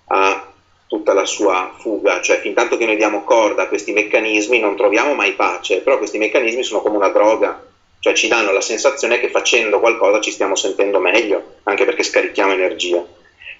a 0.09 0.53
tutta 0.87 1.15
la 1.15 1.25
sua 1.25 1.75
fuga, 1.79 2.21
cioè 2.21 2.41
fin 2.41 2.55
tanto 2.55 2.77
che 2.77 2.87
noi 2.87 2.97
diamo 2.97 3.25
corda 3.25 3.63
a 3.63 3.69
questi 3.69 3.93
meccanismi 3.93 4.61
non 4.61 4.77
troviamo 4.77 5.15
mai 5.15 5.33
pace, 5.33 5.81
però 5.81 5.99
questi 5.99 6.19
meccanismi 6.19 6.63
sono 6.63 6.81
come 6.81 6.97
una 6.97 7.09
droga, 7.09 7.65
cioè 7.99 8.13
ci 8.15 8.29
danno 8.29 8.53
la 8.53 8.61
sensazione 8.61 9.19
che 9.19 9.31
facendo 9.31 9.81
qualcosa 9.81 10.21
ci 10.21 10.31
stiamo 10.31 10.55
sentendo 10.55 11.01
meglio, 11.01 11.57
anche 11.65 11.85
perché 11.85 12.03
scarichiamo 12.03 12.53
energia. 12.53 13.05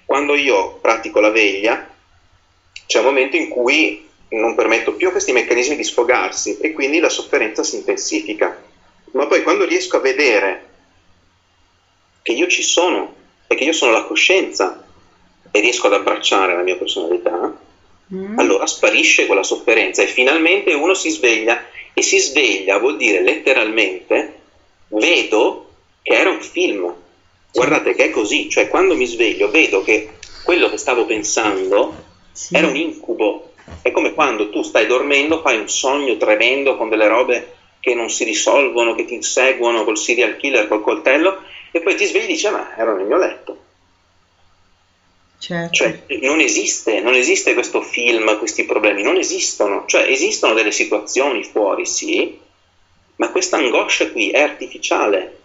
Quando 0.05 0.35
io 0.35 0.77
pratico 0.79 1.19
la 1.19 1.31
veglia, 1.31 1.85
c'è 2.85 2.99
un 2.99 3.05
momento 3.05 3.35
in 3.35 3.49
cui 3.49 4.07
non 4.29 4.55
permetto 4.55 4.93
più 4.93 5.09
a 5.09 5.11
questi 5.11 5.33
meccanismi 5.33 5.75
di 5.75 5.83
sfogarsi 5.83 6.57
e 6.59 6.71
quindi 6.71 6.99
la 6.99 7.09
sofferenza 7.09 7.63
si 7.63 7.75
intensifica. 7.75 8.57
Ma 9.11 9.25
poi 9.25 9.43
quando 9.43 9.65
riesco 9.65 9.97
a 9.97 10.01
vedere 10.01 10.66
che 12.27 12.33
io 12.33 12.47
ci 12.47 12.61
sono 12.61 13.15
e 13.47 13.55
che 13.55 13.63
io 13.63 13.71
sono 13.71 13.93
la 13.93 14.03
coscienza 14.03 14.83
e 15.49 15.59
riesco 15.61 15.87
ad 15.87 15.93
abbracciare 15.93 16.57
la 16.57 16.61
mia 16.61 16.75
personalità, 16.75 17.57
allora 18.35 18.65
sparisce 18.65 19.25
quella 19.25 19.43
sofferenza 19.43 20.01
e 20.01 20.07
finalmente 20.07 20.73
uno 20.73 20.93
si 20.93 21.09
sveglia 21.09 21.63
e 21.93 22.01
si 22.01 22.19
sveglia 22.19 22.79
vuol 22.79 22.97
dire 22.97 23.21
letteralmente 23.21 24.39
vedo 24.89 25.69
che 26.01 26.15
era 26.15 26.29
un 26.29 26.41
film. 26.41 26.93
Guardate 27.53 27.95
che 27.95 28.03
è 28.03 28.09
così, 28.09 28.49
cioè 28.49 28.67
quando 28.67 28.97
mi 28.97 29.05
sveglio 29.05 29.49
vedo 29.49 29.81
che 29.81 30.09
quello 30.43 30.69
che 30.69 30.77
stavo 30.77 31.05
pensando 31.05 31.95
era 32.51 32.67
un 32.67 32.75
incubo. 32.75 33.53
È 33.81 33.89
come 33.91 34.13
quando 34.13 34.49
tu 34.49 34.63
stai 34.63 34.85
dormendo, 34.85 35.39
fai 35.39 35.57
un 35.57 35.69
sogno 35.69 36.17
tremendo 36.17 36.75
con 36.75 36.89
delle 36.89 37.07
robe 37.07 37.53
che 37.79 37.93
non 37.93 38.09
si 38.09 38.25
risolvono, 38.25 38.95
che 38.95 39.05
ti 39.05 39.13
inseguono 39.13 39.85
col 39.85 39.97
serial 39.97 40.35
killer, 40.35 40.67
col 40.67 40.81
coltello, 40.81 41.43
e 41.71 41.79
poi 41.81 41.95
ti 41.95 42.05
svegli 42.05 42.23
e 42.23 42.27
dici, 42.27 42.47
"Ah, 42.47 42.51
ma 42.51 42.75
ero 42.75 42.95
nel 42.95 43.05
mio 43.05 43.17
letto. 43.17 43.57
Certo. 45.39 45.73
Cioè, 45.73 45.95
non 46.21 46.39
esiste, 46.39 46.99
non 46.99 47.13
esiste 47.13 47.53
questo 47.53 47.81
film, 47.81 48.37
questi 48.37 48.65
problemi, 48.65 49.03
non 49.03 49.17
esistono. 49.17 49.83
Cioè, 49.85 50.09
esistono 50.09 50.53
delle 50.53 50.71
situazioni 50.71 51.43
fuori, 51.43 51.85
sì, 51.85 52.35
ma 53.17 53.29
questa 53.29 53.57
angoscia 53.57 54.09
qui 54.09 54.29
è 54.29 54.41
artificiale. 54.41 55.35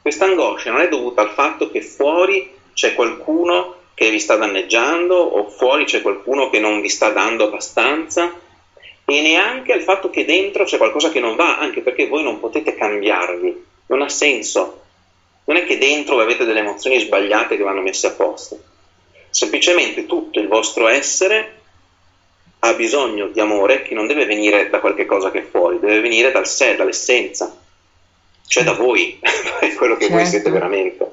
Questa 0.00 0.24
angoscia 0.24 0.70
non 0.70 0.80
è 0.80 0.88
dovuta 0.88 1.20
al 1.20 1.30
fatto 1.30 1.70
che 1.70 1.80
fuori 1.80 2.50
c'è 2.72 2.94
qualcuno 2.94 3.76
che 3.94 4.10
vi 4.10 4.18
sta 4.18 4.36
danneggiando 4.36 5.14
o 5.14 5.48
fuori 5.48 5.84
c'è 5.84 6.00
qualcuno 6.00 6.48
che 6.48 6.58
non 6.58 6.80
vi 6.80 6.88
sta 6.88 7.10
dando 7.10 7.44
abbastanza 7.44 8.32
e 9.04 9.20
neanche 9.20 9.72
al 9.72 9.82
fatto 9.82 10.10
che 10.10 10.24
dentro 10.24 10.64
c'è 10.64 10.78
qualcosa 10.78 11.10
che 11.10 11.20
non 11.20 11.36
va, 11.36 11.58
anche 11.58 11.82
perché 11.82 12.06
voi 12.06 12.22
non 12.22 12.40
potete 12.40 12.74
cambiarvi, 12.74 13.64
non 13.86 14.02
ha 14.02 14.08
senso. 14.08 14.81
Non 15.44 15.56
è 15.56 15.64
che 15.64 15.78
dentro 15.78 16.20
avete 16.20 16.44
delle 16.44 16.60
emozioni 16.60 17.00
sbagliate 17.00 17.56
che 17.56 17.62
vanno 17.62 17.80
messe 17.80 18.06
a 18.06 18.12
posto. 18.12 18.60
Semplicemente 19.30 20.06
tutto 20.06 20.38
il 20.38 20.46
vostro 20.46 20.88
essere 20.88 21.60
ha 22.60 22.74
bisogno 22.74 23.26
di 23.28 23.40
amore 23.40 23.82
che 23.82 23.94
non 23.94 24.06
deve 24.06 24.24
venire 24.24 24.70
da 24.70 24.78
qualche 24.78 25.04
cosa 25.04 25.30
che 25.30 25.40
è 25.40 25.44
fuori, 25.44 25.80
deve 25.80 26.00
venire 26.00 26.30
dal 26.30 26.46
sé, 26.46 26.76
dall'essenza, 26.76 27.52
cioè 28.46 28.62
da 28.62 28.74
voi, 28.74 29.18
è 29.60 29.74
quello 29.74 29.96
che 29.96 30.08
voi 30.08 30.18
Certo. 30.18 30.30
siete 30.30 30.50
veramente. 30.50 31.10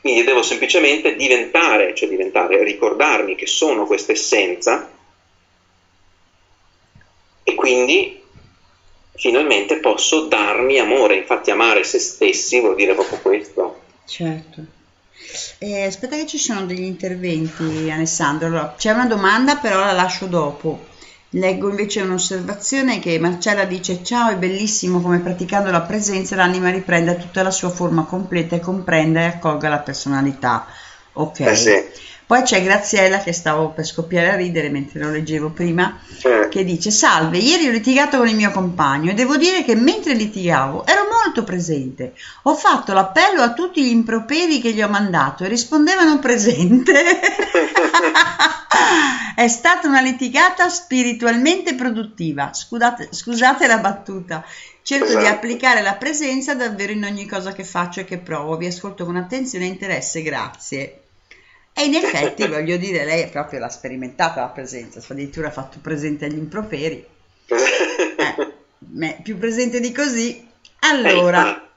Quindi 0.00 0.22
devo 0.22 0.42
semplicemente 0.42 1.16
diventare, 1.16 1.94
cioè 1.94 2.08
diventare, 2.08 2.62
ricordarmi 2.62 3.34
che 3.34 3.46
sono 3.46 3.86
questa 3.86 4.12
essenza 4.12 4.88
e 7.42 7.54
quindi 7.54 8.22
finalmente 9.14 9.78
posso 9.78 10.26
darmi 10.26 10.78
amore. 10.78 11.16
Infatti 11.16 11.50
amare 11.50 11.84
se 11.84 11.98
stessi 11.98 12.60
vuol 12.60 12.74
dire 12.74 12.94
proprio 12.94 13.18
questo. 13.20 13.80
Certo. 14.06 14.64
Eh, 15.58 15.84
aspetta 15.84 16.16
che 16.16 16.26
ci 16.26 16.38
sono 16.38 16.64
degli 16.66 16.82
interventi, 16.82 17.90
Alessandro. 17.90 18.46
Allora, 18.46 18.74
c'è 18.76 18.90
una 18.90 19.06
domanda, 19.06 19.56
però 19.56 19.78
la 19.80 19.92
lascio 19.92 20.26
dopo. 20.26 20.92
Leggo 21.30 21.68
invece 21.68 22.02
un'osservazione 22.02 23.00
che 23.00 23.18
Marcella 23.18 23.64
dice: 23.64 24.04
Ciao, 24.04 24.30
è 24.30 24.36
bellissimo 24.36 25.00
come 25.00 25.18
praticando 25.18 25.70
la 25.70 25.80
presenza 25.80 26.36
l'anima 26.36 26.70
riprenda 26.70 27.14
tutta 27.14 27.42
la 27.42 27.50
sua 27.50 27.70
forma 27.70 28.04
completa 28.04 28.54
e 28.54 28.60
comprenda 28.60 29.20
e 29.20 29.24
accolga 29.24 29.68
la 29.68 29.78
personalità. 29.78 30.66
Ok. 31.14 31.40
Eh 31.40 31.56
sì. 31.56 31.84
Poi 32.26 32.42
c'è 32.42 32.62
Graziella 32.62 33.18
che 33.18 33.32
stavo 33.32 33.70
per 33.70 33.84
scoppiare 33.84 34.30
a 34.30 34.36
ridere 34.36 34.70
mentre 34.70 34.98
lo 35.00 35.10
leggevo 35.10 35.50
prima, 35.50 35.98
che 36.48 36.64
dice: 36.64 36.90
Salve, 36.90 37.36
ieri 37.36 37.68
ho 37.68 37.70
litigato 37.70 38.16
con 38.16 38.28
il 38.28 38.34
mio 38.34 38.50
compagno 38.50 39.10
e 39.10 39.14
devo 39.14 39.36
dire 39.36 39.62
che 39.62 39.74
mentre 39.74 40.14
litigavo 40.14 40.86
ero 40.86 41.02
molto 41.22 41.44
presente. 41.44 42.14
Ho 42.44 42.54
fatto 42.54 42.94
l'appello 42.94 43.42
a 43.42 43.52
tutti 43.52 43.84
gli 43.84 43.90
improperi 43.90 44.60
che 44.60 44.72
gli 44.72 44.80
ho 44.80 44.88
mandato 44.88 45.44
e 45.44 45.48
rispondevano 45.48 46.18
presente. 46.18 46.92
È 49.36 49.48
stata 49.48 49.88
una 49.88 50.00
litigata 50.00 50.68
spiritualmente 50.68 51.74
produttiva. 51.74 52.52
Scusate, 52.54 53.08
scusate 53.10 53.66
la 53.66 53.78
battuta. 53.78 54.44
Cerco 54.82 55.06
di 55.06 55.12
Esatto. 55.16 55.34
applicare 55.34 55.82
la 55.82 55.94
presenza 55.94 56.54
davvero 56.54 56.92
in 56.92 57.04
ogni 57.04 57.26
cosa 57.26 57.52
che 57.52 57.64
faccio 57.64 58.00
e 58.00 58.04
che 58.04 58.18
provo. 58.18 58.56
Vi 58.56 58.66
ascolto 58.66 59.04
con 59.04 59.16
attenzione 59.16 59.64
e 59.64 59.68
interesse, 59.68 60.22
grazie. 60.22 61.03
E 61.74 61.84
in 61.84 61.94
effetti, 61.94 62.46
voglio 62.48 62.76
dire, 62.76 63.04
lei 63.04 63.28
proprio 63.28 63.58
l'ha 63.58 63.68
sperimentata 63.68 64.40
la 64.40 64.48
presenza, 64.48 65.00
addirittura 65.06 65.48
ha 65.48 65.52
fatto 65.52 65.78
presente 65.82 66.24
agli 66.26 66.36
improperi. 66.38 67.04
Eh, 67.46 69.16
più 69.22 69.38
presente 69.38 69.80
di 69.80 69.92
così. 69.92 70.46
Allora, 70.80 71.68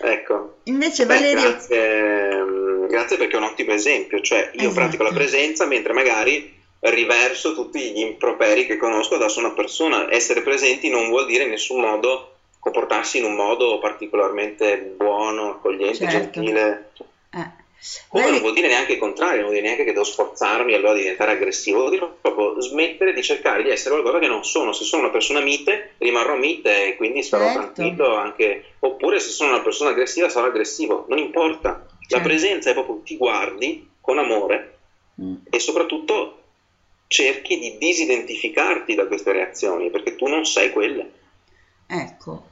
Eh, 0.00 0.10
ecco. 0.12 0.58
invece 0.64 1.06
Beh, 1.06 1.14
Valerio... 1.14 1.42
grazie, 1.42 2.42
mm, 2.42 2.86
grazie 2.86 3.16
perché 3.18 3.34
è 3.34 3.38
un 3.38 3.44
ottimo 3.44 3.72
esempio, 3.72 4.20
cioè 4.20 4.50
io 4.54 4.60
Esatto. 4.60 4.74
pratico 4.74 5.02
la 5.02 5.12
presenza 5.12 5.66
mentre 5.66 5.92
magari 5.92 6.54
riverso 6.80 7.54
tutti 7.54 7.90
gli 7.92 7.98
improperi 7.98 8.66
che 8.66 8.76
conosco 8.76 9.18
verso 9.18 9.38
una 9.40 9.52
persona. 9.52 10.10
Essere 10.10 10.42
presenti 10.42 10.88
non 10.88 11.08
vuol 11.08 11.26
dire 11.26 11.44
in 11.44 11.50
nessun 11.50 11.80
modo 11.80 12.32
comportarsi 12.58 13.18
in 13.18 13.24
un 13.24 13.34
modo 13.34 13.78
particolarmente 13.78 14.94
buono, 14.96 15.50
accogliente, 15.50 16.08
Certo. 16.08 16.40
gentile. 16.40 16.90
eh, 17.30 17.64
Lei- 18.12 18.30
non 18.30 18.40
vuol 18.40 18.54
dire 18.54 18.68
neanche 18.68 18.92
il 18.92 18.98
contrario, 18.98 19.36
non 19.42 19.44
vuol 19.50 19.54
dire 19.56 19.66
neanche 19.66 19.84
che 19.84 19.92
devo 19.92 20.04
sforzarmi 20.04 20.72
allora 20.74 20.94
di 20.94 21.00
diventare 21.00 21.32
aggressivo, 21.32 21.78
vuol 21.80 21.90
dire 21.90 22.08
proprio 22.20 22.60
smettere 22.60 23.12
di 23.12 23.22
cercare 23.22 23.62
di 23.62 23.70
essere 23.70 23.94
qualcosa 23.94 24.18
che 24.18 24.28
non 24.28 24.44
sono. 24.44 24.72
Se 24.72 24.84
sono 24.84 25.02
una 25.02 25.10
persona 25.10 25.40
mite, 25.40 25.94
rimarrò 25.98 26.34
mite 26.36 26.86
e 26.88 26.96
quindi 26.96 27.22
sarò 27.22 27.44
Certo. 27.44 27.72
tranquillo 27.72 28.14
anche. 28.16 28.64
Oppure 28.80 29.20
se 29.20 29.30
sono 29.30 29.50
una 29.50 29.62
persona 29.62 29.90
aggressiva, 29.90 30.28
sarò 30.28 30.46
aggressivo. 30.46 31.04
Non 31.08 31.18
importa. 31.18 31.68
La 31.68 31.86
Certo. 32.08 32.26
presenza 32.28 32.70
è 32.70 32.72
proprio 32.72 33.00
ti 33.04 33.16
guardi 33.16 33.88
con 34.00 34.18
amore 34.18 34.72
Mm. 35.20 35.34
e 35.50 35.58
soprattutto 35.60 36.42
cerchi 37.08 37.58
di 37.58 37.78
disidentificarti 37.78 38.94
da 38.94 39.06
queste 39.06 39.32
reazioni 39.32 39.90
perché 39.90 40.14
tu 40.16 40.26
non 40.26 40.44
sei 40.44 40.70
quelle. 40.70 41.10
Ecco. 41.86 42.42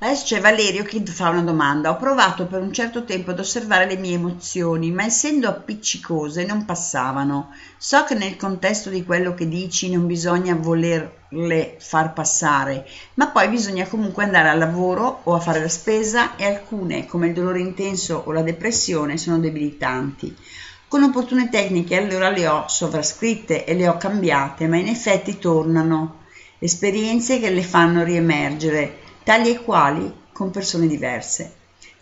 Adesso 0.00 0.26
c'è 0.26 0.40
Valerio 0.40 0.84
che 0.84 1.02
fa 1.06 1.30
una 1.30 1.42
domanda. 1.42 1.90
Ho 1.90 1.96
provato 1.96 2.46
per 2.46 2.60
un 2.60 2.72
certo 2.72 3.02
tempo 3.02 3.32
ad 3.32 3.40
osservare 3.40 3.84
le 3.84 3.96
mie 3.96 4.14
emozioni, 4.14 4.92
ma 4.92 5.02
essendo 5.02 5.48
appiccicose 5.48 6.44
non 6.44 6.64
passavano. 6.64 7.50
So 7.78 8.04
che 8.04 8.14
nel 8.14 8.36
contesto 8.36 8.90
di 8.90 9.04
quello 9.04 9.34
che 9.34 9.48
dici 9.48 9.90
non 9.90 10.06
bisogna 10.06 10.54
volerle 10.54 11.78
far 11.80 12.12
passare, 12.12 12.86
ma 13.14 13.26
poi 13.26 13.48
bisogna 13.48 13.88
comunque 13.88 14.22
andare 14.22 14.50
al 14.50 14.58
lavoro 14.58 15.22
o 15.24 15.34
a 15.34 15.40
fare 15.40 15.58
la 15.58 15.68
spesa 15.68 16.36
e 16.36 16.44
alcune, 16.44 17.04
come 17.06 17.26
il 17.26 17.34
dolore 17.34 17.58
intenso 17.58 18.22
o 18.24 18.30
la 18.30 18.42
depressione, 18.42 19.16
sono 19.16 19.40
debilitanti. 19.40 20.32
Con 20.86 21.02
opportune 21.02 21.48
tecniche 21.48 21.96
allora 21.96 22.30
le 22.30 22.46
ho 22.46 22.68
sovrascritte 22.68 23.64
e 23.64 23.74
le 23.74 23.88
ho 23.88 23.96
cambiate, 23.96 24.68
ma 24.68 24.76
in 24.76 24.86
effetti 24.86 25.40
tornano 25.40 26.20
esperienze 26.60 27.40
che 27.40 27.50
le 27.50 27.64
fanno 27.64 28.04
riemergere, 28.04 29.06
tali 29.28 29.50
e 29.50 29.62
quali 29.62 30.10
con 30.32 30.50
persone 30.50 30.86
diverse. 30.86 31.52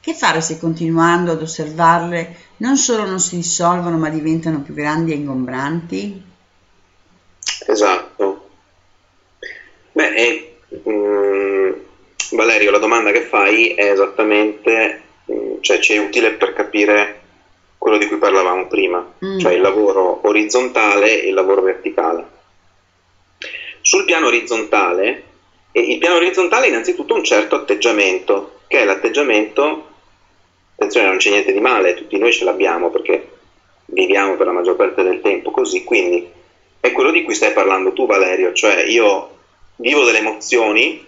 Che 0.00 0.14
fare 0.14 0.40
se 0.40 0.60
continuando 0.60 1.32
ad 1.32 1.42
osservarle 1.42 2.36
non 2.58 2.76
solo 2.76 3.04
non 3.04 3.18
si 3.18 3.34
dissolvono 3.34 3.98
ma 3.98 4.08
diventano 4.10 4.60
più 4.60 4.74
grandi 4.74 5.10
e 5.10 5.16
ingombranti? 5.16 6.22
Esatto. 7.66 8.48
Beh, 9.90 10.14
e, 10.14 10.58
mm, 10.88 11.72
Valerio, 12.30 12.70
la 12.70 12.78
domanda 12.78 13.10
che 13.10 13.22
fai 13.22 13.74
è 13.74 13.90
esattamente, 13.90 15.02
mm, 15.32 15.54
cioè 15.62 15.80
ci 15.80 15.94
è 15.94 15.98
utile 15.98 16.30
per 16.34 16.52
capire 16.52 17.20
quello 17.76 17.98
di 17.98 18.06
cui 18.06 18.18
parlavamo 18.18 18.68
prima, 18.68 19.04
Mm. 19.24 19.40
cioè 19.40 19.52
il 19.54 19.62
lavoro 19.62 20.20
orizzontale 20.28 21.22
e 21.22 21.26
il 21.26 21.34
lavoro 21.34 21.62
verticale. 21.62 22.24
Sul 23.80 24.04
piano 24.04 24.26
orizzontale, 24.26 25.22
e 25.76 25.80
il 25.80 25.98
piano 25.98 26.16
orizzontale 26.16 26.64
è 26.64 26.68
innanzitutto 26.70 27.12
un 27.12 27.22
certo 27.22 27.54
atteggiamento, 27.54 28.60
che 28.66 28.78
è 28.78 28.84
l'atteggiamento, 28.86 29.88
attenzione 30.72 31.08
non 31.08 31.18
c'è 31.18 31.28
niente 31.28 31.52
di 31.52 31.60
male, 31.60 31.92
tutti 31.92 32.16
noi 32.16 32.32
ce 32.32 32.44
l'abbiamo 32.44 32.88
perché 32.88 33.28
viviamo 33.84 34.36
per 34.36 34.46
la 34.46 34.52
maggior 34.52 34.74
parte 34.74 35.02
del 35.02 35.20
tempo 35.20 35.50
così, 35.50 35.84
quindi 35.84 36.26
è 36.80 36.92
quello 36.92 37.10
di 37.10 37.22
cui 37.22 37.34
stai 37.34 37.52
parlando 37.52 37.92
tu 37.92 38.06
Valerio, 38.06 38.54
cioè 38.54 38.84
io 38.84 39.36
vivo 39.76 40.04
delle 40.04 40.20
emozioni 40.20 41.04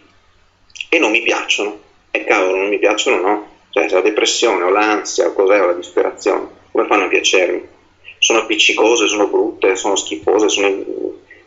e 0.91 0.99
non 0.99 1.13
mi 1.13 1.23
piacciono, 1.23 1.81
e 2.11 2.25
cavolo 2.25 2.59
non 2.59 2.69
mi 2.69 2.79
piacciono 2.79 3.27
no, 3.27 3.49
cioè 3.71 3.89
se 3.89 3.95
la 3.95 4.03
depressione 4.03 4.65
o 4.65 4.69
l'ansia 4.69 5.29
o 5.29 5.33
cos'è 5.33 5.63
o 5.63 5.67
la 5.67 5.73
disperazione, 5.73 6.47
come 6.73 6.87
fanno 6.87 7.05
a 7.05 7.09
piacermi? 7.09 7.67
Sono 8.19 8.41
appiccicose, 8.41 9.09
sono 9.09 9.29
brutte, 9.29 9.77
sono 9.77 9.97
schifose, 9.97 10.51
sono... 10.51 10.69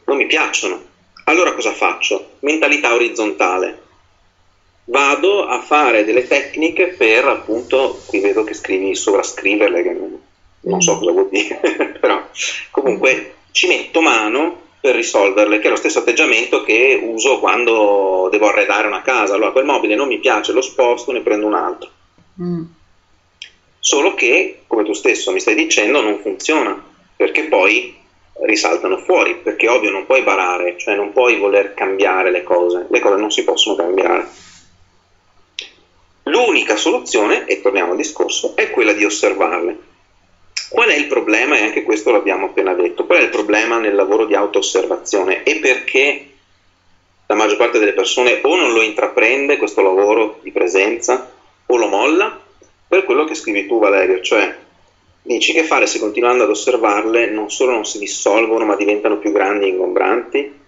non 0.06 0.18
mi 0.18 0.26
piacciono. 0.26 0.90
Allora 1.26 1.54
cosa 1.54 1.72
faccio? 1.72 2.32
Mentalità 2.40 2.94
orizzontale. 2.94 3.80
Vado 4.86 5.46
a 5.46 5.62
fare 5.62 6.04
delle 6.04 6.28
tecniche 6.28 6.88
per 6.88 7.26
appunto, 7.26 8.02
qui 8.08 8.20
vedo 8.20 8.44
che 8.44 8.54
scrivi 8.54 8.96
sovrascriverle, 8.96 9.84
che 9.84 9.98
non, 10.62 10.82
so 10.82 10.98
cosa 10.98 11.12
vuol 11.12 11.30
dire, 11.30 11.60
però 12.00 12.28
comunque 12.72 13.36
ci 13.52 13.68
metto 13.68 14.02
mano 14.02 14.60
per 14.82 14.96
risolverle, 14.96 15.60
che 15.60 15.68
è 15.68 15.70
lo 15.70 15.76
stesso 15.76 16.00
atteggiamento 16.00 16.64
che 16.64 17.00
uso 17.02 17.40
quando 17.40 18.28
devo 18.32 18.48
arredare 18.48 18.88
una 18.88 19.04
casa. 19.04 19.36
Allora 19.36 19.52
quel 19.52 19.66
mobile 19.66 19.96
non 19.96 20.08
mi 20.08 20.18
piace, 20.18 20.52
lo 20.52 20.62
sposto, 20.62 21.12
ne 21.12 21.22
prendo 21.22 21.46
un 21.46 21.54
altro. 21.54 21.90
Mm. 22.42 22.64
Solo 23.80 24.16
che, 24.16 24.64
come 24.68 24.84
tu 24.84 24.94
stesso 24.94 25.32
mi 25.32 25.40
stai 25.40 25.56
dicendo, 25.56 26.02
non 26.02 26.20
funziona, 26.20 26.84
perché 27.16 27.44
poi 27.44 28.01
risaltano 28.44 28.98
fuori, 28.98 29.36
perché 29.36 29.68
ovvio 29.68 29.92
non 29.92 30.06
puoi 30.06 30.24
barare, 30.24 30.78
cioè 30.78 30.96
non 30.96 31.12
puoi 31.12 31.38
voler 31.38 31.74
cambiare 31.74 32.32
le 32.32 32.44
cose, 32.44 32.88
le 32.90 33.00
cose 33.00 33.20
non 33.20 33.32
si 33.32 33.44
possono 33.44 33.76
cambiare. 33.76 34.28
L'unica 36.24 36.76
soluzione, 36.76 37.46
e 37.46 37.62
torniamo 37.62 37.92
al 37.92 37.98
discorso, 37.98 38.56
è 38.56 38.70
quella 38.70 38.94
di 38.94 39.06
osservarle. 39.06 39.90
Qual 40.70 40.88
è 40.88 40.96
il 40.96 41.08
problema? 41.08 41.58
E 41.58 41.64
anche 41.64 41.84
questo 41.84 42.12
l'abbiamo 42.12 42.46
appena 42.46 42.74
detto. 42.74 43.06
Qual 43.06 43.20
è 43.20 43.24
il 43.24 43.30
problema 43.30 43.78
nel 43.80 43.94
lavoro 43.96 44.26
di 44.26 44.36
auto-osservazione? 44.36 45.44
E 45.44 45.58
perché 45.58 46.30
la 47.28 47.36
maggior 47.36 47.58
parte 47.58 47.80
delle 47.80 47.94
persone 47.94 48.40
o 48.42 48.56
non 48.56 48.72
lo 48.72 48.82
intraprende 48.82 49.58
questo 49.58 49.82
lavoro 49.82 50.40
di 50.42 50.52
presenza 50.52 51.30
o 51.66 51.78
lo 51.78 51.88
molla? 51.88 52.40
Per 52.88 53.04
quello 53.04 53.26
che 53.26 53.36
scrivi 53.36 53.68
tu, 53.68 53.80
Valerio, 53.80 54.22
cioè 54.22 54.56
dici 55.34 55.54
che 55.54 55.64
fare 55.64 55.88
se 55.88 56.00
continuando 56.00 56.44
ad 56.44 56.50
osservarle 56.50 57.30
non 57.30 57.50
solo 57.50 57.72
non 57.72 57.86
si 57.86 58.00
dissolvono 58.00 58.66
ma 58.66 58.76
diventano 58.76 59.18
più 59.18 59.32
grandi 59.32 59.66
e 59.66 59.70
ingombranti? 59.70 60.60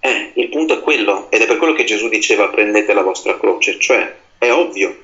Eh, 0.00 0.30
il 0.34 0.48
punto 0.48 0.78
è 0.78 0.80
quello, 0.80 1.30
ed 1.30 1.42
è 1.42 1.46
per 1.46 1.58
quello 1.58 1.74
che 1.74 1.84
Gesù 1.84 2.08
diceva 2.08 2.48
prendete 2.48 2.92
la 2.94 3.02
vostra 3.02 3.38
croce, 3.38 3.78
cioè 3.78 4.16
è 4.38 4.50
ovvio, 4.50 4.96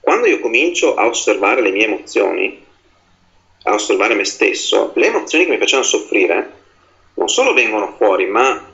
quando 0.00 0.26
io 0.26 0.40
comincio 0.40 0.94
a 0.94 1.06
osservare 1.06 1.60
le 1.60 1.70
mie 1.70 1.84
emozioni, 1.84 2.64
a 3.64 3.74
osservare 3.74 4.14
me 4.14 4.24
stesso, 4.24 4.92
le 4.94 5.06
emozioni 5.06 5.44
che 5.44 5.50
mi 5.50 5.58
facevano 5.58 5.86
soffrire 5.86 6.60
non 7.14 7.28
solo 7.28 7.52
vengono 7.52 7.94
fuori, 7.96 8.26
ma 8.26 8.70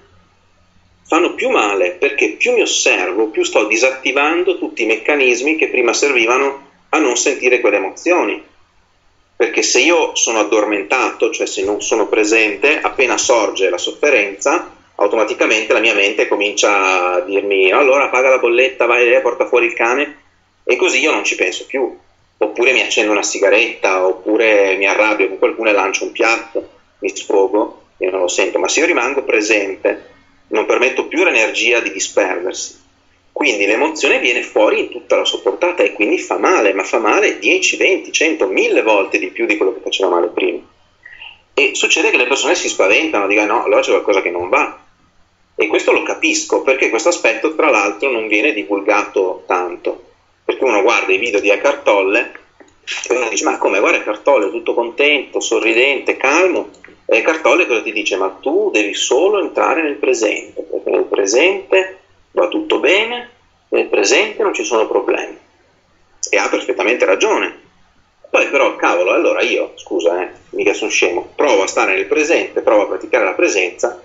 fanno 1.07 1.35
più 1.35 1.49
male 1.49 1.93
perché 1.93 2.37
più 2.37 2.53
mi 2.53 2.61
osservo, 2.61 3.29
più 3.29 3.43
sto 3.43 3.67
disattivando 3.67 4.59
tutti 4.59 4.83
i 4.83 4.87
meccanismi 4.87 5.57
che 5.57 5.69
prima 5.69 5.93
servivano 5.93 6.67
a 6.91 6.99
non 6.99 7.17
sentire 7.17 7.61
quelle 7.61 7.77
emozioni. 7.77 8.43
Perché 9.39 9.63
se 9.63 9.79
io 9.79 10.17
sono 10.17 10.41
addormentato, 10.41 11.31
cioè 11.31 11.47
se 11.47 11.63
non 11.63 11.81
sono 11.81 12.09
presente, 12.09 12.77
appena 12.81 13.17
sorge 13.17 13.71
la 13.71 13.79
sofferenza, 13.79 14.69
automaticamente 14.97 15.73
la 15.73 15.79
mia 15.79 15.95
mente 15.95 16.27
comincia 16.27 17.13
a 17.13 17.21
dirmi 17.21 17.71
allora 17.71 18.09
paga 18.09 18.31
la 18.31 18.41
bolletta, 18.41 18.87
vai 18.87 19.15
e 19.15 19.21
porta 19.21 19.47
fuori 19.47 19.67
il 19.67 19.75
cane 19.75 20.17
e 20.65 20.75
così 20.75 20.99
io 20.99 21.13
non 21.13 21.23
ci 21.23 21.37
penso 21.37 21.67
più. 21.67 21.89
Oppure 22.37 22.73
mi 22.73 22.83
accendo 22.83 23.13
una 23.13 23.23
sigaretta, 23.23 24.05
oppure 24.05 24.75
mi 24.75 24.89
arrabbio 24.89 25.29
con 25.29 25.39
qualcuno 25.39 25.69
e 25.69 25.73
lancio 25.73 26.03
un 26.03 26.11
piatto, 26.11 26.69
mi 26.99 27.11
sfogo, 27.15 27.83
io 27.99 28.11
non 28.11 28.19
lo 28.19 28.29
sento, 28.29 28.59
ma 28.59 28.67
se 28.67 28.81
io 28.81 28.87
rimango 28.87 29.23
presente 29.23 30.17
non 30.49 30.67
permetto 30.67 31.07
più 31.07 31.23
all'energia 31.23 31.79
di 31.79 31.93
disperdersi. 31.93 32.77
Quindi 33.39 33.67
l'emozione 33.67 34.19
viene 34.19 34.43
fuori 34.43 34.81
in 34.81 34.89
tutta 34.89 35.15
la 35.15 35.25
sua 35.25 35.41
portata 35.41 35.85
e 35.85 35.93
quindi 35.93 36.19
fa 36.19 36.39
male, 36.39 36.73
ma 36.73 36.83
fa 36.83 36.99
male 36.99 37.39
10, 37.39 37.77
20, 37.77 38.11
100, 38.11 38.49
1000 38.49 38.83
volte 38.83 39.17
di 39.21 39.29
più 39.29 39.47
di 39.47 39.57
quello 39.57 39.75
che 39.75 39.81
faceva 39.81 40.11
male 40.11 40.27
prima. 40.27 40.59
E 41.55 41.71
succede 41.73 42.11
che 42.11 42.17
le 42.17 42.27
persone 42.27 42.57
si 42.57 42.69
spaventano, 42.69 43.29
dicono 43.29 43.59
no, 43.59 43.63
allora 43.63 43.81
c'è 43.81 43.91
qualcosa 43.91 44.23
che 44.23 44.31
non 44.31 44.49
va. 44.49 44.77
E 45.55 45.69
questo 45.69 45.93
lo 45.93 46.03
capisco 46.03 46.63
perché 46.63 46.89
questo 46.89 47.11
aspetto 47.11 47.55
tra 47.55 47.71
l'altro 47.71 48.11
non 48.11 48.27
viene 48.27 48.53
divulgato 48.53 49.45
tanto. 49.47 50.03
Perché 50.45 50.65
uno 50.65 50.83
guarda 50.83 51.13
i 51.13 51.19
video 51.19 51.39
di 51.39 51.51
Eckhart 51.51 51.85
Tolle 51.85 52.33
e 53.09 53.15
uno 53.15 53.29
dice 53.29 53.45
ma 53.45 53.57
come, 53.57 53.79
guarda 53.79 53.99
Eckhart 53.99 54.25
Tolle 54.25 54.51
tutto 54.51 54.75
contento, 54.75 55.39
sorridente, 55.39 56.17
calmo. 56.17 56.71
E 57.07 57.19
Eckhart 57.19 57.43
Tolle 57.43 57.69
cosa 57.69 57.83
ti 57.83 57.93
dice? 57.93 58.17
Ma 58.17 58.37
tu 58.41 58.71
devi 58.73 58.95
solo 58.95 59.41
entrare 59.41 59.83
nel 59.83 59.95
presente, 59.95 60.63
perché 60.63 60.91
nel 60.91 61.05
presente 61.05 61.99
va 62.39 62.49
tutto 62.49 62.79
bene, 62.79 63.31
nel 63.69 63.87
presente 63.87 64.43
non 64.43 64.55
ci 64.55 64.65
sono 64.65 64.87
problemi. 64.87 65.39
E 66.31 66.37
ha 66.37 66.49
perfettamente 66.49 67.05
ragione. 67.05 67.67
Poi 68.31 68.49
però, 68.49 68.77
cavolo, 68.77 69.13
allora 69.13 69.41
io, 69.43 69.73
scusa, 69.77 70.23
eh, 70.23 70.31
mica 70.51 70.75
sono 70.75 70.91
scemo, 70.91 71.33
provo 71.35 71.63
a 71.63 71.67
stare 71.67 71.95
nel 71.95 72.07
presente, 72.07 72.61
provo 72.61 72.83
a 72.83 72.87
praticare 72.87 73.25
la 73.25 73.33
presenza 73.33 74.03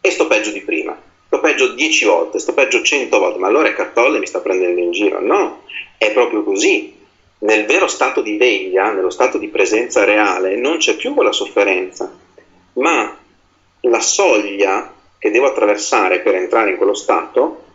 e 0.00 0.10
sto 0.10 0.26
peggio 0.26 0.50
di 0.50 0.62
prima. 0.62 0.98
Sto 1.26 1.38
peggio 1.38 1.74
10 1.74 2.04
volte, 2.06 2.40
sto 2.40 2.52
peggio 2.54 2.82
100 2.82 3.18
volte, 3.18 3.38
ma 3.38 3.46
allora 3.46 3.68
Eckhart 3.68 3.92
Tolle 3.92 4.18
mi 4.18 4.26
sta 4.26 4.40
prendendo 4.40 4.80
in 4.80 4.90
giro. 4.90 5.20
No, 5.20 5.62
è 5.96 6.10
proprio 6.12 6.42
così. 6.42 6.98
Nel 7.38 7.64
vero 7.66 7.86
stato 7.86 8.20
di 8.20 8.36
veglia, 8.36 8.90
nello 8.90 9.10
stato 9.10 9.38
di 9.38 9.46
presenza 9.46 10.04
reale, 10.04 10.56
non 10.56 10.78
c'è 10.78 10.96
più 10.96 11.14
quella 11.14 11.32
sofferenza, 11.32 12.12
ma 12.74 13.16
la 13.82 14.00
soglia 14.00 14.92
che 15.16 15.30
devo 15.30 15.46
attraversare 15.46 16.20
per 16.20 16.34
entrare 16.34 16.70
in 16.70 16.76
quello 16.76 16.94
stato 16.94 17.68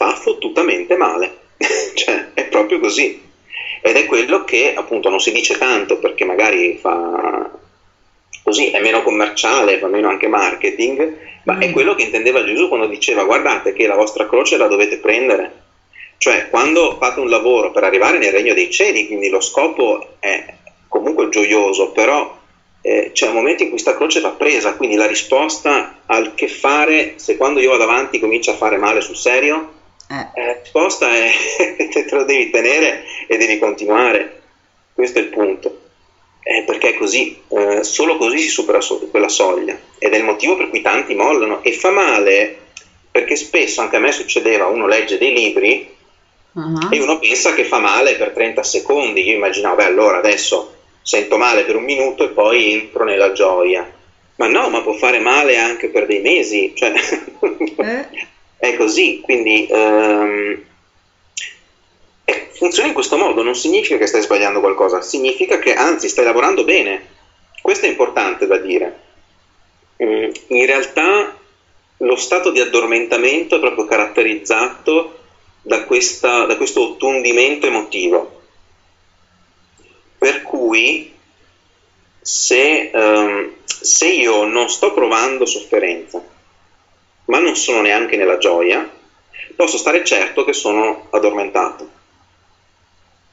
fa 0.00 0.14
fottutamente 0.14 0.96
male. 0.96 1.36
cioè, 1.94 2.28
è 2.32 2.46
proprio 2.46 2.78
così. 2.80 3.20
Ed 3.82 3.96
è 3.96 4.06
quello 4.06 4.44
che 4.44 4.72
appunto 4.74 5.10
non 5.10 5.20
si 5.20 5.30
dice 5.30 5.58
tanto 5.58 5.98
perché 5.98 6.24
magari 6.24 6.78
fa 6.80 7.50
così, 8.42 8.70
è 8.70 8.80
meno 8.80 9.02
commerciale, 9.02 9.78
fa 9.78 9.88
meno 9.88 10.08
anche 10.08 10.26
marketing, 10.26 11.16
ma 11.44 11.58
è 11.58 11.70
quello 11.70 11.94
che 11.94 12.04
intendeva 12.04 12.44
Gesù 12.44 12.68
quando 12.68 12.86
diceva 12.86 13.24
guardate 13.24 13.74
che 13.74 13.86
la 13.86 13.94
vostra 13.94 14.26
croce 14.26 14.56
la 14.56 14.68
dovete 14.68 14.96
prendere. 14.96 15.68
Cioè, 16.16 16.48
quando 16.48 16.96
fate 16.98 17.20
un 17.20 17.28
lavoro 17.28 17.70
per 17.70 17.84
arrivare 17.84 18.16
nel 18.16 18.32
regno 18.32 18.54
dei 18.54 18.70
cieli, 18.70 19.06
quindi 19.06 19.28
lo 19.28 19.40
scopo 19.40 20.16
è 20.18 20.54
comunque 20.88 21.28
gioioso, 21.28 21.90
però 21.90 22.38
eh, 22.80 23.10
c'è 23.12 23.28
un 23.28 23.34
momento 23.34 23.62
in 23.64 23.68
cui 23.68 23.78
sta 23.78 23.94
croce 23.94 24.20
va 24.20 24.30
presa, 24.30 24.74
quindi 24.74 24.96
la 24.96 25.06
risposta 25.06 26.00
al 26.06 26.34
che 26.34 26.48
fare 26.48 27.14
se 27.16 27.36
quando 27.36 27.60
io 27.60 27.70
vado 27.70 27.82
avanti 27.82 28.18
comincia 28.18 28.52
a 28.52 28.56
fare 28.56 28.78
male 28.78 29.02
sul 29.02 29.16
serio, 29.16 29.78
eh. 30.10 30.42
la 30.42 30.58
risposta 30.60 31.08
è 31.14 31.30
te 31.88 32.08
lo 32.10 32.24
devi 32.24 32.50
tenere 32.50 33.04
e 33.26 33.36
devi 33.36 33.58
continuare. 33.58 34.40
Questo 34.92 35.18
è 35.18 35.22
il 35.22 35.28
punto. 35.28 35.78
Eh, 36.42 36.64
perché 36.64 36.90
è 36.90 36.94
così, 36.94 37.40
eh, 37.48 37.84
solo 37.84 38.16
così 38.16 38.38
si 38.38 38.48
supera 38.48 38.80
so- 38.80 38.98
quella 39.10 39.28
soglia 39.28 39.78
ed 39.98 40.12
è 40.12 40.16
il 40.16 40.24
motivo 40.24 40.56
per 40.56 40.70
cui 40.70 40.80
tanti 40.80 41.14
mollano 41.14 41.62
e 41.62 41.72
fa 41.72 41.90
male 41.90 42.56
perché 43.10 43.36
spesso 43.36 43.82
anche 43.82 43.96
a 43.96 44.00
me 44.00 44.10
succedeva, 44.10 44.66
uno 44.66 44.86
legge 44.86 45.18
dei 45.18 45.32
libri 45.32 45.98
Uh-huh. 46.52 46.88
e 46.90 47.00
uno 47.00 47.20
pensa 47.20 47.54
che 47.54 47.62
fa 47.62 47.78
male 47.78 48.16
per 48.16 48.30
30 48.30 48.64
secondi, 48.64 49.22
io 49.22 49.36
immaginavo, 49.36 49.76
beh 49.76 49.84
allora 49.84 50.18
adesso 50.18 50.74
sento 51.00 51.36
male 51.38 51.62
per 51.62 51.76
un 51.76 51.84
minuto 51.84 52.24
e 52.24 52.30
poi 52.30 52.72
entro 52.72 53.04
nella 53.04 53.30
gioia, 53.30 53.88
ma 54.34 54.48
no, 54.48 54.68
ma 54.68 54.82
può 54.82 54.92
fare 54.94 55.20
male 55.20 55.58
anche 55.58 55.90
per 55.90 56.06
dei 56.06 56.20
mesi, 56.20 56.72
cioè 56.74 56.92
è 58.60 58.76
così, 58.76 59.20
quindi 59.22 59.66
ehm, 59.66 60.64
eh, 62.26 62.48
funziona 62.52 62.88
in 62.88 62.94
questo 62.94 63.16
modo, 63.16 63.42
non 63.42 63.54
significa 63.54 63.96
che 63.96 64.06
stai 64.06 64.20
sbagliando 64.20 64.60
qualcosa, 64.60 65.00
significa 65.00 65.58
che 65.58 65.72
anzi 65.72 66.10
stai 66.10 66.26
lavorando 66.26 66.62
bene, 66.62 67.06
questo 67.62 67.86
è 67.86 67.88
importante 67.88 68.46
da 68.46 68.58
dire. 68.58 69.00
Mm, 70.04 70.30
In 70.48 70.66
realtà 70.66 71.34
lo 71.96 72.16
stato 72.16 72.50
di 72.50 72.60
addormentamento 72.60 73.56
è 73.56 73.60
proprio 73.60 73.86
caratterizzato 73.86 75.18
da, 75.62 75.84
questa, 75.84 76.44
da 76.44 76.56
questo 76.58 76.82
ottundimento 76.82 77.66
emotivo. 77.66 78.42
Per 80.18 80.42
cui 80.42 81.14
se, 82.20 82.90
um, 82.92 83.52
se 83.64 84.08
io 84.08 84.44
non 84.44 84.68
sto 84.68 84.92
provando 84.92 85.46
sofferenza, 85.46 86.22
ma 87.30 87.38
non 87.38 87.56
sono 87.56 87.80
neanche 87.80 88.16
nella 88.16 88.38
gioia, 88.38 88.88
posso 89.54 89.78
stare 89.78 90.04
certo 90.04 90.44
che 90.44 90.52
sono 90.52 91.06
addormentato, 91.10 91.88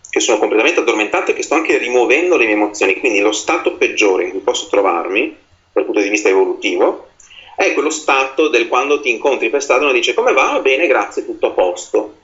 che 0.09 0.19
sono 0.19 0.37
completamente 0.37 0.79
addormentato 0.79 1.31
e 1.31 1.33
che 1.33 1.41
sto 1.41 1.55
anche 1.55 1.77
rimuovendo 1.77 2.37
le 2.37 2.45
mie 2.45 2.53
emozioni. 2.53 2.99
Quindi 2.99 3.19
lo 3.19 3.31
stato 3.31 3.73
peggiore 3.73 4.25
in 4.25 4.29
cui 4.29 4.39
posso 4.39 4.67
trovarmi, 4.67 5.35
dal 5.73 5.83
punto 5.83 5.99
di 5.99 6.09
vista 6.09 6.29
evolutivo, 6.29 7.09
è 7.55 7.73
quello 7.73 7.89
stato 7.89 8.49
del 8.49 8.67
quando 8.67 9.01
ti 9.01 9.09
incontri 9.09 9.49
per 9.49 9.63
strada 9.63 9.81
e 9.81 9.85
uno 9.85 9.93
dice 9.93 10.13
come 10.13 10.31
va? 10.31 10.59
Bene, 10.59 10.85
grazie, 10.85 11.25
tutto 11.25 11.47
a 11.47 11.51
posto. 11.51 12.15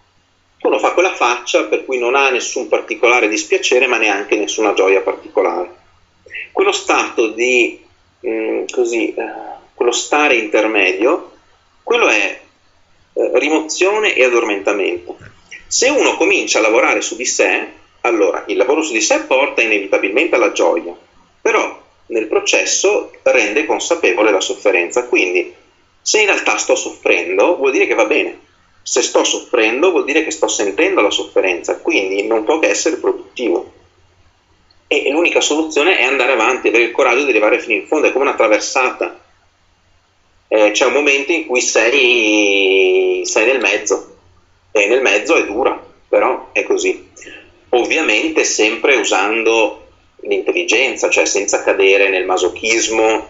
Uno 0.62 0.78
fa 0.78 0.91
quella 0.91 1.14
faccia 1.14 1.64
per 1.64 1.86
cui 1.86 1.98
non 1.98 2.16
ha 2.16 2.30
nessun 2.30 2.68
particolare 2.68 3.28
dispiacere 3.28 3.88
ma 3.88 3.98
neanche 3.98 4.36
nessuna 4.36 4.74
gioia 4.74 5.02
particolare. 5.02 5.82
Quello 6.52 6.72
stato 6.72 7.30
di, 7.30 7.84
mh, 8.20 8.30
mm, 8.30 8.64
così, 8.72 9.14
eh, 9.14 9.62
quello 9.74 9.91
stare 9.91 10.36
intermedio, 10.36 11.32
quello 11.94 12.07
è 12.07 12.40
eh, 13.14 13.32
rimozione 13.36 14.15
e 14.15 14.24
addormentamento. 14.24 15.15
Se 15.68 15.90
uno 15.90 16.18
comincia 16.18 16.57
a 16.57 16.64
lavorare 16.64 17.02
su 17.02 17.15
di 17.15 17.26
sé, 17.26 17.68
allora 18.02 18.45
il 18.48 18.57
lavoro 18.57 18.82
su 18.82 18.94
di 18.94 18.99
sé 18.99 19.20
porta 19.28 19.61
inevitabilmente 19.61 20.34
alla 20.34 20.52
gioia, 20.52 20.98
però 21.40 21.80
nel 22.07 22.26
processo 22.26 23.11
rende 23.22 23.68
consapevole 23.68 24.32
la 24.32 24.40
sofferenza. 24.40 25.06
Quindi, 25.06 25.53
se 26.02 26.22
in 26.22 26.26
realtà 26.26 26.57
sto 26.57 26.74
soffrendo, 26.74 27.57
vuol 27.57 27.72
dire 27.72 27.86
che 27.86 27.94
va 27.94 28.06
bene. 28.06 28.40
Se 28.82 29.03
sto 29.03 29.24
soffrendo, 29.24 29.91
vuol 29.91 30.06
dire 30.06 30.24
che 30.24 30.32
sto 30.32 30.48
sentendo 30.48 30.99
la 30.99 31.11
sofferenza, 31.11 31.78
quindi 31.78 32.26
non 32.26 32.44
può 32.44 32.57
che 32.57 32.70
essere 32.70 32.95
produttivo. 32.95 33.72
E 34.88 35.11
l'unica 35.11 35.41
soluzione 35.41 35.98
è 35.98 36.06
andare 36.06 36.32
avanti, 36.32 36.70
avere 36.70 36.86
il 36.86 36.91
coraggio 36.91 37.24
di 37.24 37.30
arrivare 37.30 37.60
fino 37.60 37.80
in 37.80 37.86
fondo, 37.86 38.07
è 38.07 38.11
come 38.11 38.26
una 38.26 38.34
traversata. 38.34 39.23
Eh, 40.56 40.70
c'è 40.70 40.86
un 40.86 40.94
momento 40.94 41.32
in 41.32 41.48
cui 41.48 41.62
sei, 41.62 43.24
sei 43.26 43.46
nel 43.48 43.60
mezzo, 43.60 44.06
e 44.72 44.86
nel 44.86 45.02
mezzo 45.02 45.36
è 45.36 45.44
dura, 45.46 45.84
però 46.08 46.50
è 46.52 46.62
così. 46.62 46.96
Ovviamente 47.70 48.44
sempre 48.44 48.94
usando 48.94 49.80
l'intelligenza, 50.18 51.10
cioè 51.10 51.26
senza 51.26 51.64
cadere 51.64 52.08
nel 52.08 52.24
masochismo 52.26 53.28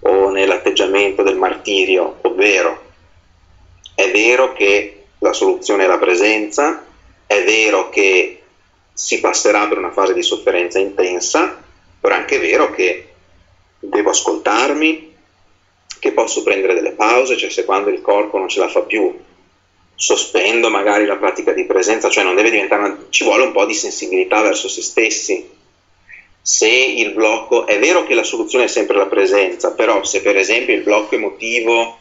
o 0.00 0.28
nell'atteggiamento 0.28 1.22
del 1.22 1.36
martirio, 1.36 2.18
ovvero 2.20 2.78
è 3.94 4.10
vero 4.10 4.52
che 4.52 5.04
la 5.20 5.32
soluzione 5.32 5.84
è 5.84 5.86
la 5.86 5.96
presenza, 5.96 6.84
è 7.26 7.42
vero 7.42 7.88
che 7.88 8.36
si 8.92 9.18
passerà 9.18 9.66
per 9.66 9.78
una 9.78 9.92
fase 9.92 10.12
di 10.12 10.22
sofferenza 10.22 10.78
intensa, 10.78 11.58
però 11.98 12.14
è 12.14 12.18
anche 12.18 12.36
vero 12.36 12.68
che 12.68 13.06
devo 13.78 14.10
ascoltarmi, 14.10 15.05
che 16.06 16.12
posso 16.12 16.42
prendere 16.42 16.74
delle 16.74 16.92
pause, 16.92 17.36
cioè 17.36 17.50
se 17.50 17.64
quando 17.64 17.90
il 17.90 18.00
corpo 18.00 18.38
non 18.38 18.48
ce 18.48 18.60
la 18.60 18.68
fa 18.68 18.82
più 18.82 19.12
sospendo 19.98 20.68
magari 20.68 21.06
la 21.06 21.16
pratica 21.16 21.52
di 21.52 21.64
presenza, 21.64 22.10
cioè 22.10 22.22
non 22.22 22.34
deve 22.34 22.50
diventare 22.50 22.82
una, 22.82 22.98
ci 23.08 23.24
vuole 23.24 23.44
un 23.44 23.52
po' 23.52 23.64
di 23.64 23.72
sensibilità 23.72 24.42
verso 24.42 24.68
se 24.68 24.82
stessi, 24.82 25.48
se 26.40 26.68
il 26.68 27.12
blocco, 27.12 27.66
è 27.66 27.78
vero 27.78 28.04
che 28.04 28.14
la 28.14 28.22
soluzione 28.22 28.64
è 28.64 28.68
sempre 28.68 28.96
la 28.96 29.06
presenza, 29.06 29.72
però 29.72 30.04
se 30.04 30.20
per 30.20 30.36
esempio 30.36 30.74
il 30.74 30.82
blocco 30.82 31.14
emotivo 31.14 31.96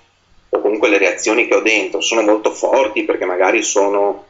o 0.50 0.60
comunque 0.60 0.90
le 0.90 0.98
reazioni 0.98 1.48
che 1.48 1.56
ho 1.56 1.62
dentro 1.62 2.02
sono 2.02 2.22
molto 2.22 2.52
forti 2.52 3.04
perché 3.04 3.26
magari 3.26 3.64
sono, 3.64 4.26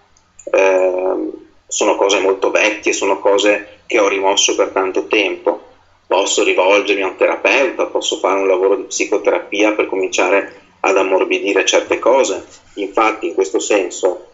eh, 0.52 1.32
sono 1.68 1.96
cose 1.96 2.20
molto 2.20 2.52
vecchie, 2.52 2.94
sono 2.94 3.20
cose 3.20 3.80
che 3.88 4.00
ho 4.00 4.08
rimosso 4.08 4.56
per 4.56 4.70
tanto 4.70 5.08
tempo, 5.08 5.62
posso 6.08 6.44
rivolgermi 6.44 7.02
a 7.02 7.08
un 7.08 7.16
terapeuta, 7.16 7.88
posso 7.88 8.18
fare 8.18 8.40
un 8.40 8.48
lavoro 8.48 8.76
di 8.76 8.84
psicoterapia 8.84 9.74
per 9.74 9.88
cominciare 9.88 10.62
ad 10.82 10.98
ammorbidire 10.98 11.66
certe 11.66 12.00
cose. 12.00 12.46
Infatti 12.76 13.28
in 13.28 13.34
questo 13.34 13.60
senso 13.60 14.28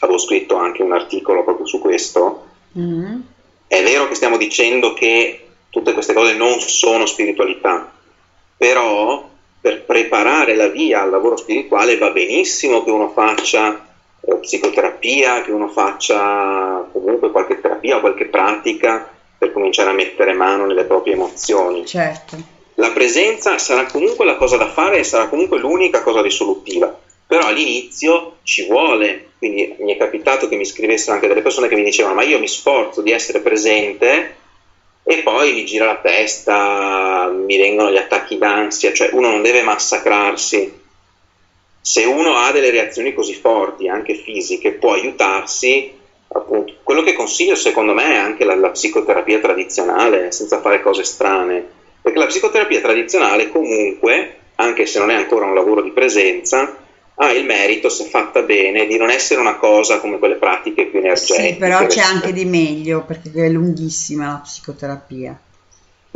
avevo 0.00 0.18
scritto 0.18 0.56
anche 0.56 0.82
un 0.82 0.92
articolo 0.92 1.44
proprio 1.44 1.66
su 1.66 1.78
questo. 1.78 2.44
Mm-hmm 2.78 3.20
è 3.68 3.82
vero 3.82 4.06
che 4.06 4.14
stiamo 4.14 4.36
dicendo 4.36 4.94
che 4.94 5.46
tutte 5.70 5.92
queste 5.92 6.12
cose 6.12 6.34
non 6.34 6.60
sono 6.60 7.04
spiritualità, 7.04 7.92
però 8.56 9.28
per 9.60 9.84
preparare 9.84 10.54
la 10.54 10.68
via 10.68 11.02
al 11.02 11.10
lavoro 11.10 11.36
spirituale 11.36 11.98
va 11.98 12.10
benissimo 12.10 12.84
che 12.84 12.90
uno 12.90 13.08
faccia 13.08 13.84
eh, 14.20 14.36
psicoterapia, 14.36 15.42
che 15.42 15.50
uno 15.50 15.68
faccia 15.68 16.88
comunque 16.92 17.30
qualche 17.30 17.60
terapia 17.60 17.96
o 17.96 18.00
qualche 18.00 18.26
pratica 18.26 19.10
per 19.38 19.52
cominciare 19.52 19.90
a 19.90 19.94
mettere 19.94 20.32
mano 20.32 20.66
nelle 20.66 20.84
proprie 20.84 21.14
emozioni. 21.14 21.84
Certo. 21.86 22.36
La 22.74 22.90
presenza 22.90 23.58
sarà 23.58 23.86
comunque 23.86 24.24
la 24.24 24.36
cosa 24.36 24.56
da 24.56 24.68
fare 24.68 24.98
e 24.98 25.04
sarà 25.04 25.28
comunque 25.28 25.58
l'unica 25.58 26.02
cosa 26.02 26.20
risolutiva, 26.20 26.94
però 27.26 27.46
all'inizio 27.46 28.36
ci 28.42 28.66
vuole 28.66 29.26
quindi 29.38 29.74
mi 29.78 29.94
è 29.94 29.96
capitato 29.98 30.48
che 30.48 30.56
mi 30.56 30.64
scrivessero 30.64 31.12
anche 31.12 31.28
delle 31.28 31.42
persone 31.42 31.68
che 31.68 31.74
mi 31.74 31.84
dicevano 31.84 32.14
ma 32.14 32.22
io 32.22 32.38
mi 32.38 32.48
sforzo 32.48 33.02
di 33.02 33.12
essere 33.12 33.40
presente 33.40 34.34
e 35.02 35.22
poi 35.22 35.52
mi 35.52 35.64
gira 35.64 35.86
la 35.86 35.98
testa, 35.98 37.30
mi 37.30 37.56
vengono 37.56 37.92
gli 37.92 37.96
attacchi 37.96 38.38
d'ansia, 38.38 38.92
cioè 38.92 39.10
uno 39.12 39.28
non 39.28 39.40
deve 39.40 39.62
massacrarsi. 39.62 40.80
Se 41.80 42.04
uno 42.04 42.34
ha 42.34 42.50
delle 42.50 42.70
reazioni 42.70 43.12
così 43.12 43.34
forti, 43.34 43.86
anche 43.86 44.14
fisiche, 44.14 44.72
può 44.72 44.94
aiutarsi, 44.94 45.92
appunto, 46.28 46.74
quello 46.82 47.02
che 47.02 47.14
consiglio 47.14 47.54
secondo 47.54 47.92
me 47.92 48.12
è 48.12 48.16
anche 48.16 48.44
la, 48.44 48.54
la 48.54 48.70
psicoterapia 48.70 49.38
tradizionale, 49.38 50.32
senza 50.32 50.60
fare 50.60 50.80
cose 50.80 51.04
strane, 51.04 51.64
perché 52.00 52.18
la 52.18 52.26
psicoterapia 52.26 52.80
tradizionale 52.80 53.48
comunque, 53.48 54.36
anche 54.56 54.86
se 54.86 54.98
non 54.98 55.10
è 55.10 55.14
ancora 55.14 55.46
un 55.46 55.54
lavoro 55.54 55.82
di 55.82 55.90
presenza, 55.90 56.76
ha 57.18 57.32
il 57.32 57.44
merito, 57.44 57.88
se 57.88 58.04
fatta 58.04 58.42
bene, 58.42 58.86
di 58.86 58.96
non 58.96 59.10
essere 59.10 59.40
una 59.40 59.56
cosa 59.56 59.98
come 59.98 60.18
quelle 60.18 60.36
pratiche 60.36 60.86
più 60.86 60.98
energetiche. 60.98 61.52
Sì, 61.52 61.56
però 61.56 61.86
c'è 61.86 62.00
anche 62.00 62.32
di 62.32 62.44
meglio, 62.44 63.04
perché 63.04 63.30
è 63.32 63.48
lunghissima 63.48 64.26
la 64.26 64.40
psicoterapia. 64.42 65.40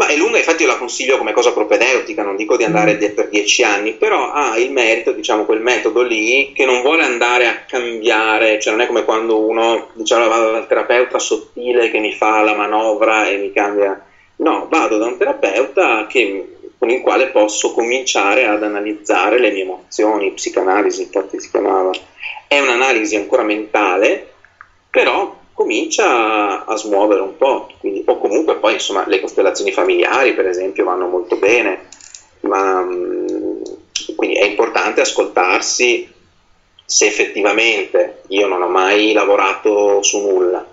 Ma 0.01 0.07
è 0.07 0.17
lunga, 0.17 0.39
infatti 0.39 0.63
io 0.63 0.69
la 0.69 0.79
consiglio 0.79 1.19
come 1.19 1.35
cosa 1.35 1.53
propedeutica, 1.53 2.23
non 2.23 2.35
dico 2.35 2.57
di 2.57 2.65
andare 2.65 2.95
mm. 2.95 3.15
per 3.15 3.29
dieci 3.29 3.63
anni, 3.63 3.93
però 3.93 4.31
ha 4.33 4.57
il 4.57 4.73
merito, 4.73 5.13
diciamo, 5.13 5.45
quel 5.45 5.61
metodo 5.61 6.01
lì 6.01 6.53
che 6.55 6.65
non 6.65 6.81
vuole 6.81 7.05
andare 7.05 7.47
a 7.47 7.65
cambiare, 7.67 8.59
cioè 8.59 8.73
non 8.73 8.81
è 8.81 8.87
come 8.87 9.05
quando 9.05 9.39
uno, 9.39 9.89
diciamo, 9.93 10.27
vado 10.27 10.53
dal 10.53 10.67
terapeuta 10.67 11.19
sottile 11.19 11.91
che 11.91 11.99
mi 11.99 12.15
fa 12.15 12.41
la 12.41 12.55
manovra 12.55 13.29
e 13.29 13.37
mi 13.37 13.53
cambia. 13.53 14.03
No, 14.37 14.69
vado 14.71 14.97
da 14.97 15.05
un 15.05 15.19
terapeuta 15.19 16.07
che 16.07 16.49
con 16.79 16.89
il 16.89 17.03
quale 17.03 17.27
posso 17.27 17.75
cominciare 17.75 18.47
ad 18.47 18.63
analizzare 18.63 19.39
le 19.39 19.51
mie 19.51 19.65
emozioni, 19.65 20.33
psicanalisi 20.33 21.03
infatti 21.03 21.39
si 21.39 21.51
chiamava. 21.51 21.91
È 22.49 22.59
un'analisi 22.59 23.17
ancora 23.17 23.43
mentale, 23.43 24.33
però 24.89 25.40
comincia 25.61 26.65
a 26.65 26.75
smuovere 26.75 27.21
un 27.21 27.37
po', 27.37 27.69
quindi, 27.81 28.03
o 28.07 28.17
comunque 28.17 28.57
poi 28.57 28.73
insomma 28.73 29.05
le 29.07 29.21
costellazioni 29.21 29.73
familiari 29.73 30.33
per 30.33 30.47
esempio 30.47 30.85
vanno 30.85 31.07
molto 31.07 31.37
bene, 31.37 31.81
ma 32.41 32.81
mm, 32.81 33.63
quindi 34.17 34.37
è 34.37 34.45
importante 34.45 35.03
ascoltarsi 35.03 36.09
se 36.83 37.07
effettivamente 37.07 38.23
io 38.29 38.47
non 38.47 38.63
ho 38.63 38.69
mai 38.69 39.13
lavorato 39.13 40.03
su 40.03 40.19
nulla, 40.21 40.65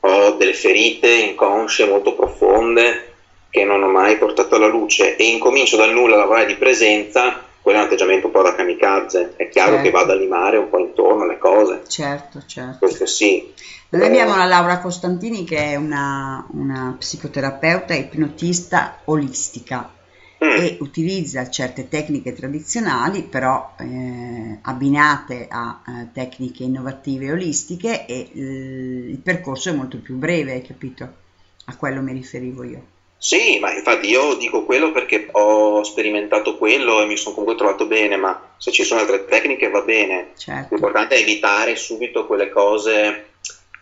ho 0.00 0.30
delle 0.30 0.54
ferite 0.54 1.12
inconsce 1.12 1.84
molto 1.84 2.14
profonde, 2.14 3.12
che 3.50 3.64
non 3.64 3.82
ho 3.82 3.88
mai 3.88 4.16
portato 4.16 4.54
alla 4.54 4.66
luce 4.66 5.14
e 5.14 5.24
incomincio 5.24 5.76
dal 5.76 5.92
nulla 5.92 6.14
a 6.14 6.20
lavorare 6.20 6.46
di 6.46 6.56
presenza, 6.56 7.38
quello 7.60 7.78
è 7.78 7.80
un 7.82 7.86
atteggiamento 7.86 8.26
un 8.26 8.32
po' 8.32 8.42
da 8.42 8.54
kamikaze. 8.54 9.34
È 9.36 9.48
chiaro 9.48 9.74
certo. 9.74 9.84
che 9.84 9.90
vado 9.90 10.12
a 10.12 10.16
limare 10.16 10.56
un 10.56 10.68
po' 10.68 10.78
intorno 10.78 11.22
alle 11.22 11.38
cose. 11.38 11.82
Certo, 11.86 12.42
certo. 12.44 12.78
Questo 12.78 13.06
sì. 13.06 13.52
Noi 13.92 14.06
abbiamo 14.06 14.34
la 14.36 14.46
Laura 14.46 14.78
Costantini 14.78 15.44
che 15.44 15.58
è 15.58 15.76
una, 15.76 16.46
una 16.52 16.96
psicoterapeuta 16.98 17.92
ipnotista 17.92 19.02
olistica 19.04 19.92
mm. 20.42 20.48
e 20.48 20.78
utilizza 20.80 21.50
certe 21.50 21.90
tecniche 21.90 22.32
tradizionali 22.32 23.22
però 23.22 23.74
eh, 23.78 24.58
abbinate 24.62 25.46
a 25.50 25.82
eh, 25.86 26.08
tecniche 26.10 26.62
innovative 26.62 27.32
olistiche 27.32 28.06
e 28.06 28.30
eh, 28.32 28.40
il 29.10 29.18
percorso 29.22 29.68
è 29.68 29.74
molto 29.74 29.98
più 29.98 30.16
breve, 30.16 30.52
hai 30.52 30.62
capito? 30.62 31.12
A 31.66 31.76
quello 31.76 32.00
mi 32.00 32.14
riferivo 32.14 32.64
io. 32.64 32.86
Sì, 33.18 33.58
ma 33.60 33.74
infatti 33.74 34.08
io 34.08 34.36
dico 34.36 34.64
quello 34.64 34.90
perché 34.90 35.28
ho 35.32 35.84
sperimentato 35.84 36.56
quello 36.56 37.02
e 37.02 37.06
mi 37.06 37.18
sono 37.18 37.34
comunque 37.34 37.58
trovato 37.58 37.86
bene, 37.86 38.16
ma 38.16 38.54
se 38.56 38.72
ci 38.72 38.84
sono 38.84 39.00
altre 39.00 39.26
tecniche 39.26 39.68
va 39.68 39.82
bene. 39.82 40.30
Certo. 40.34 40.68
L'importante 40.70 41.14
è 41.14 41.20
evitare 41.20 41.76
subito 41.76 42.26
quelle 42.26 42.48
cose, 42.48 43.31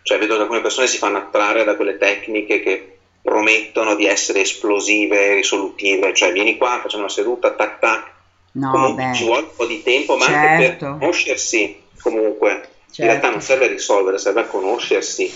cioè 0.03 0.17
vedo 0.17 0.35
che 0.35 0.41
alcune 0.41 0.61
persone 0.61 0.87
si 0.87 0.97
fanno 0.97 1.17
attrarre 1.17 1.63
da 1.63 1.75
quelle 1.75 1.97
tecniche 1.97 2.59
che 2.61 2.97
promettono 3.21 3.95
di 3.95 4.05
essere 4.05 4.41
esplosive, 4.41 5.35
risolutive, 5.35 6.13
cioè 6.13 6.31
vieni 6.31 6.57
qua, 6.57 6.79
facciamo 6.81 7.03
una 7.03 7.11
seduta, 7.11 7.51
tac 7.51 7.79
tac, 7.79 8.11
no, 8.53 8.71
comunque 8.71 9.05
beh. 9.05 9.13
ci 9.13 9.25
vuole 9.25 9.41
un 9.41 9.55
po' 9.55 9.65
di 9.65 9.83
tempo, 9.83 10.15
ma 10.15 10.25
certo. 10.25 10.39
anche 10.39 10.57
per 10.57 10.69
certo. 10.69 10.97
conoscersi 10.97 11.81
comunque 12.01 12.69
In 12.97 13.05
realtà 13.05 13.29
non 13.29 13.41
serve 13.41 13.65
a 13.65 13.69
risolvere, 13.69 14.17
serve 14.17 14.41
a 14.41 14.45
conoscersi, 14.45 15.31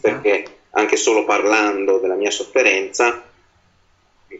perché 0.00 0.44
anche 0.70 0.96
solo 0.96 1.24
parlando 1.24 1.98
della 1.98 2.14
mia 2.14 2.30
sofferenza, 2.30 3.22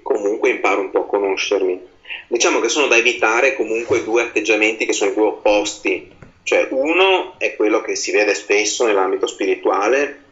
comunque 0.02 0.50
imparo 0.50 0.80
un 0.80 0.90
po' 0.90 1.02
a 1.02 1.06
conoscermi. 1.06 1.80
Diciamo 2.26 2.60
che 2.60 2.68
sono 2.68 2.86
da 2.86 2.96
evitare 2.96 3.54
comunque 3.54 4.02
due 4.02 4.22
atteggiamenti 4.22 4.86
che 4.86 4.92
sono 4.92 5.10
i 5.10 5.14
due 5.14 5.26
opposti, 5.26 6.10
cioè 6.48 6.66
uno 6.70 7.34
è 7.36 7.54
quello 7.56 7.82
che 7.82 7.94
si 7.94 8.10
vede 8.10 8.32
spesso 8.32 8.86
nell'ambito 8.86 9.26
spirituale, 9.26 10.22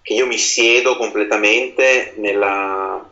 che 0.00 0.14
io 0.14 0.28
mi 0.28 0.38
siedo 0.38 0.96
completamente 0.96 2.12
nella, 2.18 3.04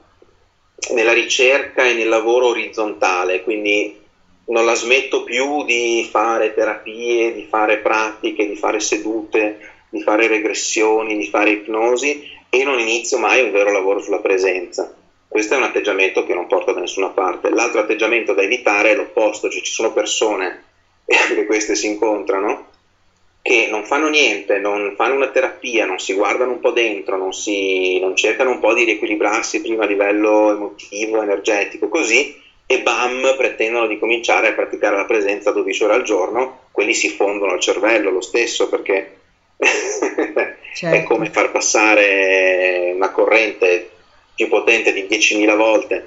nella 0.93 1.13
ricerca 1.13 1.85
e 1.85 1.95
nel 1.95 2.09
lavoro 2.09 2.47
orizzontale, 2.51 3.43
quindi 3.43 3.99
non 4.45 4.65
la 4.65 4.75
smetto 4.75 5.25
più 5.25 5.65
di 5.65 6.07
fare 6.09 6.55
terapie, 6.55 7.35
di 7.35 7.45
fare 7.51 7.79
pratiche, 7.79 8.47
di 8.47 8.55
fare 8.55 8.79
sedute, 8.79 9.59
di 9.89 10.01
fare 10.01 10.29
regressioni, 10.29 11.17
di 11.17 11.27
fare 11.27 11.51
ipnosi 11.51 12.23
e 12.49 12.63
non 12.63 12.79
inizio 12.79 13.19
mai 13.19 13.43
un 13.43 13.51
vero 13.51 13.73
lavoro 13.73 14.01
sulla 14.01 14.21
presenza. 14.21 14.95
Questo 15.27 15.55
è 15.55 15.57
un 15.57 15.65
atteggiamento 15.65 16.25
che 16.25 16.35
non 16.35 16.47
porta 16.47 16.71
da 16.71 16.79
nessuna 16.79 17.09
parte. 17.09 17.51
L'altro 17.51 17.81
atteggiamento 17.81 18.33
da 18.33 18.43
evitare 18.43 18.91
è 18.91 18.95
l'opposto, 18.95 19.51
cioè 19.51 19.61
ci 19.61 19.73
sono 19.73 19.93
persone, 19.93 20.71
e 21.13 21.17
anche 21.17 21.45
queste 21.45 21.75
si 21.75 21.89
incontrano, 21.89 22.69
che 23.43 23.67
non 23.69 23.85
fanno 23.85 24.09
niente, 24.09 24.59
non 24.59 24.95
fanno 24.97 25.15
una 25.15 25.29
terapia, 25.29 25.85
non 25.85 25.99
si 25.99 26.15
guardano 26.15 26.53
un 26.53 26.61
po' 26.61 26.71
dentro, 26.71 27.19
non, 27.19 27.35
si, 27.35 27.99
non 27.99 28.17
cercano 28.17 28.51
un 28.51 28.59
po' 28.59 28.73
di 28.73 28.85
riequilibrarsi 28.85 29.61
prima 29.61 29.85
a 29.85 29.87
livello 29.87 30.53
emotivo, 30.53 31.21
energetico, 31.21 31.89
così, 31.89 32.35
e 32.65 32.81
bam, 32.81 33.35
pretendono 33.37 33.87
di 33.87 33.99
cominciare 33.99 34.49
a 34.49 34.53
praticare 34.55 34.97
la 34.97 35.05
presenza 35.05 35.51
12 35.51 35.85
ore 35.85 35.95
al 35.95 36.03
giorno, 36.03 36.61
quelli 36.71 36.95
si 36.95 37.11
fondono 37.11 37.53
al 37.53 37.61
cervello 37.61 38.11
lo 38.11 38.23
stesso 38.23 38.71
perché 38.71 39.17
certo. 40.75 40.97
è 40.97 41.03
come 41.03 41.29
far 41.29 41.51
passare 41.51 42.91
una 42.95 43.11
corrente 43.11 43.91
più 44.35 44.49
potente 44.49 44.95
di 44.95 45.03
10.000 45.03 45.57
volte 45.57 46.07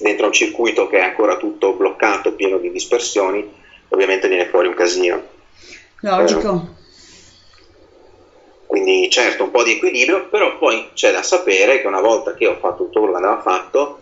dentro 0.00 0.26
un 0.26 0.32
circuito 0.32 0.86
che 0.86 0.98
è 0.98 1.02
ancora 1.02 1.38
tutto 1.38 1.72
bloccato, 1.72 2.34
pieno 2.34 2.58
di 2.58 2.70
dispersioni, 2.70 3.57
ovviamente 3.88 4.28
viene 4.28 4.46
fuori 4.46 4.68
un 4.68 4.74
casino. 4.74 5.22
Logico. 6.00 6.76
Quindi 8.66 9.08
certo 9.10 9.44
un 9.44 9.50
po' 9.50 9.62
di 9.62 9.72
equilibrio, 9.72 10.28
però 10.28 10.58
poi 10.58 10.90
c'è 10.92 11.10
da 11.10 11.22
sapere 11.22 11.80
che 11.80 11.86
una 11.86 12.02
volta 12.02 12.34
che 12.34 12.46
ho 12.46 12.56
fatto 12.56 12.84
tutto 12.84 13.00
quello 13.00 13.14
che 13.14 13.24
andava 13.24 13.40
fatto, 13.40 14.00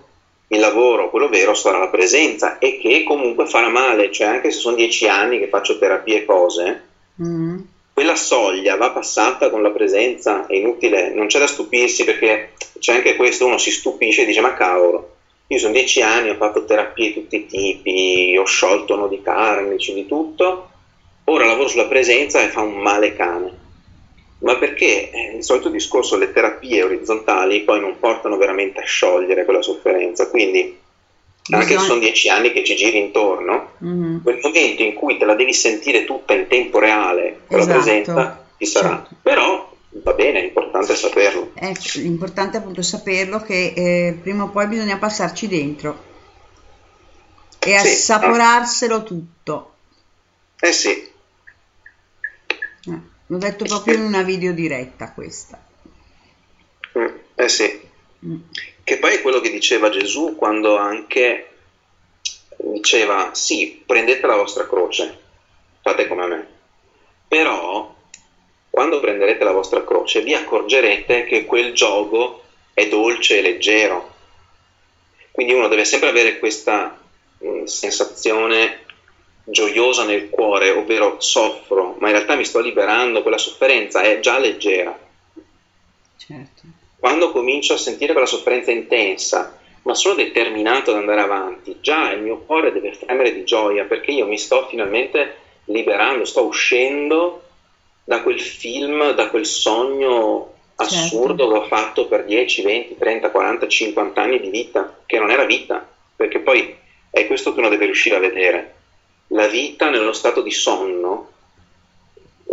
il 0.48 0.60
lavoro, 0.60 1.10
quello 1.10 1.28
vero, 1.28 1.54
sarà 1.54 1.78
la 1.78 1.88
presenza 1.88 2.58
e 2.58 2.78
che 2.78 3.04
comunque 3.04 3.46
farà 3.46 3.68
male, 3.68 4.12
cioè 4.12 4.26
anche 4.26 4.50
se 4.50 4.58
sono 4.58 4.76
dieci 4.76 5.08
anni 5.08 5.38
che 5.38 5.48
faccio 5.48 5.78
terapie 5.78 6.18
e 6.18 6.24
cose, 6.24 6.82
mm. 7.22 7.58
quella 7.92 8.16
soglia 8.16 8.76
va 8.76 8.90
passata 8.90 9.50
con 9.50 9.62
la 9.62 9.70
presenza, 9.70 10.46
è 10.46 10.54
inutile, 10.54 11.10
non 11.10 11.26
c'è 11.26 11.38
da 11.38 11.46
stupirsi 11.46 12.04
perché 12.04 12.52
c'è 12.78 12.94
anche 12.94 13.16
questo, 13.16 13.46
uno 13.46 13.58
si 13.58 13.70
stupisce 13.70 14.22
e 14.22 14.26
dice 14.26 14.40
ma 14.40 14.54
cavolo, 14.54 15.15
io 15.48 15.59
sono 15.59 15.73
dieci 15.73 16.02
anni, 16.02 16.31
ho 16.31 16.36
fatto 16.36 16.64
terapie 16.64 17.09
di 17.09 17.14
tutti 17.14 17.36
i 17.36 17.47
tipi, 17.47 18.36
ho 18.39 18.44
sciolto 18.44 18.97
nodi 18.97 19.23
karmici, 19.23 19.94
di 19.94 20.06
tutto, 20.06 20.70
ora 21.24 21.47
lavoro 21.47 21.68
sulla 21.68 21.86
presenza 21.86 22.43
e 22.43 22.48
fa 22.48 22.62
un 22.62 22.78
male 22.78 23.14
cane 23.14 23.64
ma 24.39 24.56
perché 24.56 25.10
eh, 25.10 25.36
il 25.36 25.44
solito 25.44 25.68
discorso, 25.70 26.16
le 26.16 26.32
terapie 26.32 26.82
orizzontali 26.82 27.62
poi 27.62 27.81
non 27.81 27.98
portano 27.98 28.36
veramente 28.36 28.81
a 28.81 28.85
sciogliere 28.85 29.44
quella 29.44 29.62
sofferenza, 29.62 30.28
quindi 30.28 30.78
anche 31.51 31.78
se 31.78 31.85
sono 31.85 32.01
dieci 32.01 32.28
anni 32.28 32.52
che 32.52 32.64
ci 32.64 32.74
giri 32.74 32.98
intorno, 32.98 33.70
mm-hmm. 33.82 34.23
quel 34.23 34.40
momento 34.43 34.82
in 34.82 34.94
cui 34.94 35.16
te 35.16 35.24
la 35.24 35.35
devi 35.35 35.52
sentire 35.52 36.05
tutta 36.05 36.35
in 36.35 36.48
tempo 36.48 36.78
reale, 36.78 37.40
con 37.47 37.60
esatto. 37.60 37.73
la 37.73 37.82
presenza, 37.82 38.47
ci 38.59 38.66
sarà. 38.66 38.89
Certo. 38.89 39.14
Però 39.23 39.65
va 40.06 40.12
bene, 40.12 40.40
è 40.40 40.44
importante 40.44 40.94
saperlo. 40.94 41.50
Eh, 41.54 41.74
l'importante 41.94 42.56
è 42.56 42.60
appunto 42.60 42.80
saperlo 42.82 43.40
che 43.40 43.72
eh, 43.74 44.18
prima 44.22 44.44
o 44.44 44.50
poi 44.50 44.68
bisogna 44.68 44.98
passarci 44.98 45.48
dentro 45.48 46.04
e 47.58 47.76
sì, 47.78 47.88
assaporarselo 47.88 48.94
ah. 48.94 49.02
tutto. 49.02 49.74
Eh 50.60 50.72
sì, 50.72 51.10
L'ho 53.28 53.38
detto 53.38 53.64
proprio 53.64 53.94
in 53.94 54.02
una 54.02 54.22
videodiretta 54.22 55.12
questa. 55.12 55.60
Mm, 56.96 57.06
eh 57.34 57.48
sì. 57.48 57.80
Mm. 58.24 58.36
Che 58.84 58.98
poi 58.98 59.14
è 59.14 59.22
quello 59.22 59.40
che 59.40 59.50
diceva 59.50 59.90
Gesù 59.90 60.36
quando 60.36 60.76
anche 60.76 61.50
diceva 62.58 63.30
sì, 63.34 63.82
prendete 63.84 64.24
la 64.26 64.36
vostra 64.36 64.68
croce, 64.68 65.18
fate 65.82 66.06
come 66.06 66.26
me. 66.28 66.46
Però 67.26 67.95
quando 68.77 69.01
prenderete 69.01 69.43
la 69.43 69.53
vostra 69.53 69.82
croce 69.85 70.20
vi 70.20 70.35
accorgerete 70.35 71.24
che 71.24 71.47
quel 71.47 71.73
gioco 71.73 72.43
è 72.74 72.86
dolce 72.89 73.39
e 73.39 73.40
leggero. 73.40 74.12
Quindi 75.31 75.55
uno 75.55 75.69
deve 75.69 75.86
sempre 75.86 76.11
avere 76.11 76.39
questa 76.39 77.01
mh, 77.39 77.48
mm, 77.48 77.65
sensazione 77.65 78.81
gioiosa 79.44 80.05
nel 80.05 80.28
cuore, 80.28 80.73
ovvero 80.73 81.19
soffro, 81.20 81.97
ma 82.01 82.09
in 82.09 82.16
realtà 82.16 82.35
mi 82.35 82.44
sto 82.44 82.61
liberando, 82.61 83.23
quella 83.23 83.39
sofferenza 83.39 84.03
è 84.03 84.20
già 84.20 84.39
leggera. 84.39 84.94
Certo. 86.19 86.62
Quando 86.98 87.32
comincio 87.32 87.73
a 87.73 87.78
sentire 87.78 88.12
quella 88.12 88.27
sofferenza 88.27 88.73
intensa, 88.73 89.59
ma 89.85 89.94
sono 89.94 90.16
determinato 90.16 90.90
ad 90.90 90.98
andare 90.98 91.23
avanti, 91.23 91.78
già 91.81 92.11
il 92.12 92.20
mio 92.20 92.40
cuore 92.40 92.73
deve 92.73 92.93
fremere 92.93 93.32
di 93.32 93.43
gioia 93.43 93.85
perché 93.85 94.11
io 94.11 94.27
mi 94.27 94.36
sto 94.36 94.66
finalmente 94.69 95.36
liberando, 95.65 96.27
sto 96.27 96.44
uscendo 96.44 97.40
da 98.06 98.22
quel 98.22 98.40
film, 98.40 99.10
da 99.14 99.28
quel 99.30 99.44
sogno 99.44 100.52
assurdo 100.76 101.44
certo. 101.44 101.52
che 101.52 101.58
ho 101.58 101.66
fatto 101.66 102.06
per 102.06 102.24
10, 102.24 102.62
20, 102.62 102.96
30, 102.96 103.30
40, 103.30 103.66
50 103.66 104.22
anni 104.22 104.40
di 104.40 104.48
vita, 104.48 104.96
che 105.04 105.18
non 105.18 105.32
era 105.32 105.44
vita, 105.44 105.84
perché 106.14 106.38
poi 106.38 106.72
è 107.10 107.26
questo 107.26 107.52
che 107.52 107.58
uno 107.58 107.68
deve 107.68 107.86
riuscire 107.86 108.14
a 108.14 108.20
vedere 108.20 108.74
la 109.28 109.48
vita 109.48 109.90
nello 109.90 110.12
stato 110.12 110.40
di 110.40 110.52
sonno, 110.52 111.32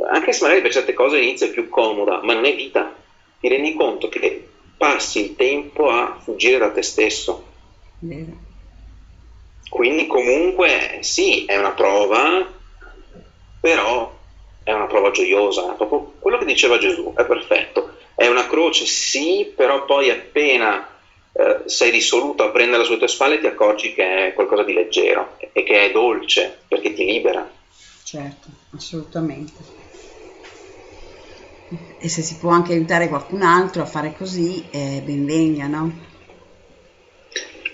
anche 0.10 0.34
se 0.34 0.42
magari 0.42 0.62
per 0.62 0.72
certe 0.72 0.94
cose 0.94 1.18
all'inizio 1.18 1.46
è 1.46 1.52
più 1.52 1.70
comoda, 1.70 2.22
ma 2.24 2.34
non 2.34 2.46
è 2.46 2.56
vita. 2.56 2.92
Ti 3.40 3.48
rendi 3.48 3.76
conto 3.76 4.10
che 4.10 4.48
passi 4.76 5.20
il 5.20 5.36
tempo 5.36 5.88
a 5.90 6.18
fuggire 6.20 6.58
da 6.58 6.72
te 6.72 6.82
stesso. 6.82 7.44
Vero. 8.00 8.42
Quindi 9.70 10.08
comunque 10.08 10.98
sì, 11.02 11.46
è 11.46 11.58
una 11.58 11.74
prova, 11.74 12.44
però 13.60 14.22
è 14.64 14.72
una 14.72 14.88
prova 14.88 15.12
gioiosa, 15.12 15.74
proprio 15.74 16.14
quello 16.20 16.38
che 16.38 16.46
diceva 16.46 16.78
Gesù, 16.78 17.14
è 17.16 17.26
perfetto. 17.26 17.98
È 18.16 18.28
una 18.28 18.48
croce, 18.48 18.86
sì, 18.86 19.52
però 19.56 19.86
poi 19.86 20.10
appena 20.10 20.88
eh, 21.34 21.64
sei 21.66 21.92
risoluto 21.92 22.44
a 22.44 22.50
prendere 22.50 22.84
sulle 22.84 23.00
tue 23.00 23.08
spalle 23.08 23.40
ti 23.40 23.48
accorgi 23.48 23.94
che 23.94 24.28
è 24.28 24.34
qualcosa 24.34 24.64
di 24.64 24.74
leggero 24.74 25.38
e 25.52 25.64
che 25.64 25.86
è 25.86 25.92
dolce 25.92 26.60
perché 26.68 26.94
ti 26.94 27.06
libera. 27.06 27.50
Certo, 28.04 28.48
assolutamente. 28.76 29.82
E 31.98 32.08
se 32.08 32.22
si 32.22 32.38
può 32.38 32.52
anche 32.52 32.74
aiutare 32.74 33.08
qualcun 33.08 33.42
altro 33.42 33.82
a 33.82 33.86
fare 33.86 34.14
così, 34.16 34.64
eh, 34.70 35.02
ben 35.04 35.26
venga, 35.26 35.66
no? 35.66 35.92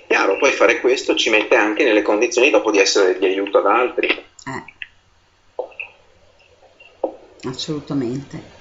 Chiaro, 0.07 0.37
poi 0.37 0.51
fare 0.51 0.79
questo 0.79 1.15
ci 1.15 1.29
mette 1.29 1.55
anche 1.55 1.83
nelle 1.83 2.01
condizioni 2.01 2.49
dopo 2.49 2.71
di 2.71 2.79
essere 2.79 3.19
di 3.19 3.25
aiuto 3.25 3.57
ad 3.57 3.65
altri. 3.65 4.07
Eh. 4.07 4.78
Assolutamente. 7.43 8.57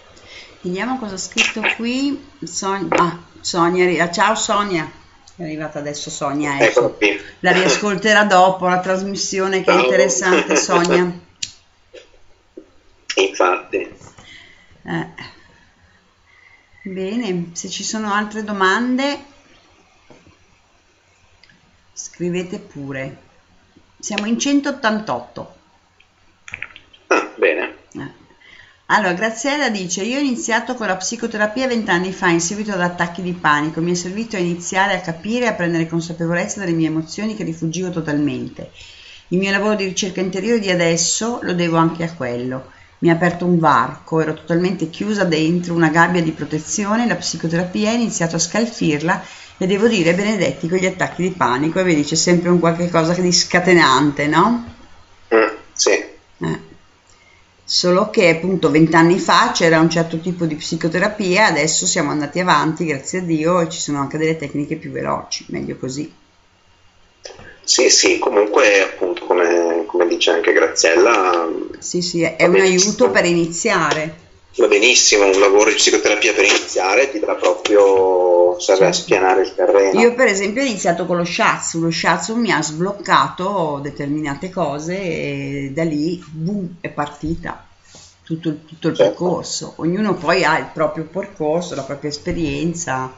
Vediamo 0.60 0.98
cosa 0.98 1.14
ha 1.14 1.18
scritto 1.18 1.60
qui. 1.76 2.30
Son- 2.44 2.88
ah, 2.90 3.22
Sonia, 3.40 4.10
ciao 4.10 4.34
Sonia, 4.34 4.90
è 5.36 5.42
arrivata 5.42 5.78
adesso 5.78 6.10
Sonia, 6.10 6.59
ecco. 6.59 6.98
la 7.40 7.52
riascolterà 7.52 8.24
dopo 8.24 8.66
la 8.66 8.80
trasmissione 8.80 9.62
che 9.62 9.70
è 9.70 9.82
interessante 9.82 10.56
Sonia. 10.56 11.10
Infatti. 13.16 13.94
Eh. 14.82 15.36
Bene, 16.82 17.50
se 17.52 17.68
ci 17.68 17.84
sono 17.84 18.12
altre 18.12 18.42
domande 18.44 19.36
scrivete 22.18 22.59
pure. 22.59 23.16
Siamo 23.98 24.26
in 24.26 24.38
188. 24.38 25.56
Ah, 27.09 27.32
bene. 27.36 27.76
Eh. 27.92 28.12
Allora, 28.90 29.12
Graziella 29.12 29.69
dice: 29.69 30.02
Io 30.02 30.16
ho 30.16 30.20
iniziato 30.20 30.74
con 30.74 30.86
la 30.86 30.97
psicoterapia 30.97 31.66
vent'anni 31.66 32.10
fa 32.10 32.28
in 32.28 32.40
seguito 32.40 32.73
ad 32.73 32.81
attacchi 32.81 33.20
di 33.20 33.35
panico. 33.35 33.82
Mi 33.82 33.93
è 33.93 33.94
servito 33.94 34.36
a 34.36 34.39
iniziare 34.39 34.94
a 34.94 35.01
capire 35.01 35.44
e 35.44 35.48
a 35.48 35.52
prendere 35.52 35.86
consapevolezza 35.86 36.60
delle 36.60 36.73
mie 36.73 36.86
emozioni 36.86 37.36
che 37.36 37.44
rifuggivo 37.44 37.90
totalmente. 37.90 38.70
Il 39.28 39.39
mio 39.39 39.51
lavoro 39.51 39.74
di 39.74 39.85
ricerca 39.85 40.23
interiore 40.23 40.59
di 40.59 40.70
adesso 40.70 41.39
lo 41.43 41.52
devo 41.52 41.77
anche 41.77 42.02
a 42.02 42.15
quello. 42.15 42.70
Mi 43.01 43.10
ha 43.10 43.12
aperto 43.12 43.44
un 43.44 43.59
varco, 43.59 44.23
ero 44.23 44.32
totalmente 44.32 44.89
chiusa 44.89 45.24
dentro 45.24 45.74
una 45.74 45.90
gabbia 45.90 46.23
di 46.23 46.32
protezione. 46.32 47.06
La 47.06 47.16
psicoterapia 47.16 47.90
ha 47.90 47.93
iniziato 47.93 48.36
a 48.36 48.39
scalfirla 48.39 49.23
e 49.59 49.66
devo 49.66 49.86
dire, 49.86 50.15
benedetti, 50.15 50.66
con 50.66 50.78
gli 50.78 50.86
attacchi 50.86 51.20
di 51.20 51.32
panico. 51.32 51.78
E 51.78 51.82
vedi, 51.82 52.05
c'è 52.05 52.15
sempre 52.15 52.48
un 52.48 52.59
qualche 52.59 52.89
cosa 52.89 53.12
di 53.12 53.32
scatenante, 53.32 54.27
no? 54.28 54.65
Mm, 55.35 55.56
sì. 55.74 55.90
Eh. 55.90 56.67
Solo 57.70 58.08
che 58.08 58.30
appunto 58.30 58.70
vent'anni 58.70 59.18
fa 59.18 59.50
c'era 59.52 59.78
un 59.78 59.90
certo 59.90 60.18
tipo 60.20 60.46
di 60.46 60.54
psicoterapia, 60.54 61.48
adesso 61.48 61.84
siamo 61.84 62.10
andati 62.10 62.40
avanti, 62.40 62.86
grazie 62.86 63.18
a 63.18 63.22
Dio, 63.22 63.60
e 63.60 63.68
ci 63.68 63.78
sono 63.78 64.00
anche 64.00 64.16
delle 64.16 64.38
tecniche 64.38 64.76
più 64.76 64.90
veloci, 64.90 65.44
meglio 65.50 65.76
così. 65.76 66.10
Sì, 67.62 67.90
sì, 67.90 68.18
comunque 68.18 68.80
appunto 68.80 69.26
come, 69.26 69.84
come 69.84 70.06
dice 70.08 70.30
anche 70.30 70.54
Graziella, 70.54 71.46
Sì, 71.78 72.00
sì, 72.00 72.22
è 72.22 72.46
un 72.46 72.58
aiuto 72.58 73.10
per 73.10 73.26
iniziare. 73.26 74.27
Va 74.56 74.66
benissimo, 74.66 75.26
un 75.26 75.38
lavoro 75.38 75.70
di 75.70 75.76
psicoterapia 75.76 76.32
per 76.32 76.44
iniziare 76.44 77.10
ti 77.10 77.18
dà 77.20 77.34
proprio, 77.34 78.58
serve 78.58 78.86
a 78.86 78.92
Certo. 78.92 79.00
spianare 79.06 79.42
il 79.42 79.54
terreno. 79.54 80.00
Io 80.00 80.14
per 80.14 80.26
esempio 80.26 80.62
ho 80.62 80.64
iniziato 80.66 81.06
con 81.06 81.16
lo 81.16 81.24
shiatsu, 81.24 81.80
lo 81.80 81.90
shiatsu 81.90 82.34
mi 82.34 82.50
ha 82.50 82.60
sbloccato 82.62 83.78
determinate 83.82 84.50
cose 84.50 84.96
e 85.00 85.70
da 85.72 85.84
lì 85.84 86.22
boom, 86.26 86.76
è 86.80 86.88
partita 86.90 87.62
tutto, 88.24 88.48
il- 88.48 88.64
tutto 88.64 88.88
il 88.88 88.96
percorso. 88.96 89.74
Ognuno 89.76 90.14
poi 90.14 90.44
ha 90.44 90.58
il 90.58 90.70
proprio 90.72 91.04
percorso, 91.04 91.74
la 91.74 91.82
propria 91.84 92.10
esperienza, 92.10 93.14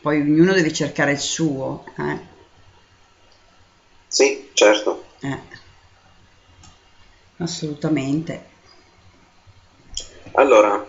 poi 0.00 0.20
ognuno 0.20 0.52
deve 0.54 0.72
cercare 0.72 1.12
il 1.12 1.18
suo. 1.18 1.84
eh. 1.98 2.30
Sì, 4.08 4.42
certo. 4.52 5.02
Eh. 5.20 5.38
Assolutamente. 7.38 8.50
Allora, 10.34 10.84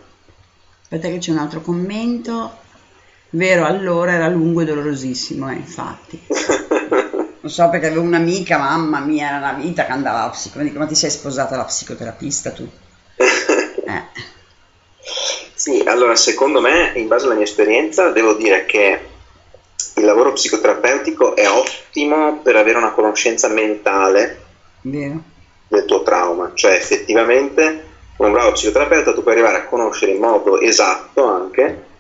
Aspetta 0.84 1.08
che 1.10 1.18
c'è 1.18 1.32
un 1.32 1.38
altro 1.40 1.62
commento. 1.62 2.58
Vero, 3.32 3.66
allora 3.66 4.14
era 4.14 4.28
lungo 4.28 4.62
e 4.62 4.66
dolorosissimo, 4.66 5.50
eh, 5.50 5.56
infatti. 5.56 6.22
Non 7.44 7.52
so 7.52 7.68
perché 7.68 7.88
avevo 7.88 8.04
un'amica, 8.04 8.58
mamma 8.58 9.00
mia, 9.02 9.28
era 9.28 9.38
una 9.38 9.52
vita 9.54 9.86
che 9.86 9.92
andava 9.92 10.22
alla 10.22 10.30
psicoterapia. 10.30 10.80
Ma 10.80 10.86
ti 10.86 10.96
sei 10.96 11.10
sposata 11.10 11.56
alla 11.56 11.66
psicoterapista 11.66 12.52
tu? 12.52 12.70
Eh, 13.86 14.04
Sì, 15.54 15.82
allora 15.86 16.16
secondo 16.16 16.62
me, 16.62 16.92
in 16.96 17.08
base 17.08 17.26
alla 17.26 17.36
mia 17.36 17.44
esperienza, 17.44 18.10
devo 18.12 18.34
dire 18.34 18.66
che 18.66 19.10
il 19.96 20.06
lavoro 20.06 20.34
psicoterapeutico 20.34 21.36
è 21.36 21.50
ottimo 21.50 22.40
per 22.42 22.56
avere 22.56 22.78
una 22.78 22.92
conoscenza 22.92 23.48
mentale 23.50 24.40
vero. 24.82 25.22
del 25.68 25.86
tuo 25.86 26.04
trauma, 26.04 26.52
cioè 26.54 26.74
effettivamente 26.74 27.93
un 28.18 28.32
bravo 28.32 28.52
psicoterapeuta 28.52 29.14
tu 29.14 29.22
puoi 29.22 29.34
arrivare 29.34 29.58
a 29.58 29.66
conoscere 29.66 30.12
in 30.12 30.20
modo 30.20 30.60
esatto 30.60 31.26
anche 31.26 31.92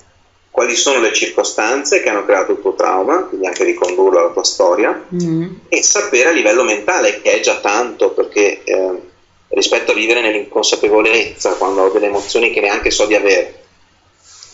quali 0.54 0.76
sono 0.76 1.00
le 1.00 1.12
circostanze 1.12 2.04
che 2.04 2.10
hanno 2.10 2.26
creato 2.26 2.52
il 2.52 2.62
tuo 2.62 2.76
trauma, 2.76 3.24
quindi 3.24 3.48
anche 3.48 3.64
ricondurlo 3.64 4.20
alla 4.20 4.30
tua 4.30 4.44
storia, 4.44 5.04
Mm, 5.12 5.50
e 5.68 5.82
sapere 5.82 6.30
a 6.30 6.32
livello 6.32 6.64
mentale, 6.64 7.22
che 7.22 7.32
è 7.32 7.40
già 7.40 7.56
tanto, 7.56 8.12
perché 8.12 8.62
eh, 8.64 9.02
rispetto 9.48 9.94
a 9.94 9.96
vivere 9.96 10.22
nell'inconsapevolezza, 10.22 11.56
quando 11.56 11.82
ho 11.82 11.90
delle 11.90 12.06
emozioni 12.06 12.52
che 12.52 12.62
neanche 12.62 12.92
so 12.92 13.08
di 13.08 13.16
avere, 13.16 13.64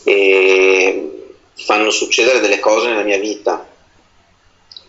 e 0.06 1.34
fanno 1.56 1.90
succedere 1.90 2.40
delle 2.40 2.60
cose 2.60 2.88
nella 2.88 3.03
mia 3.03 3.19
vita 3.19 3.68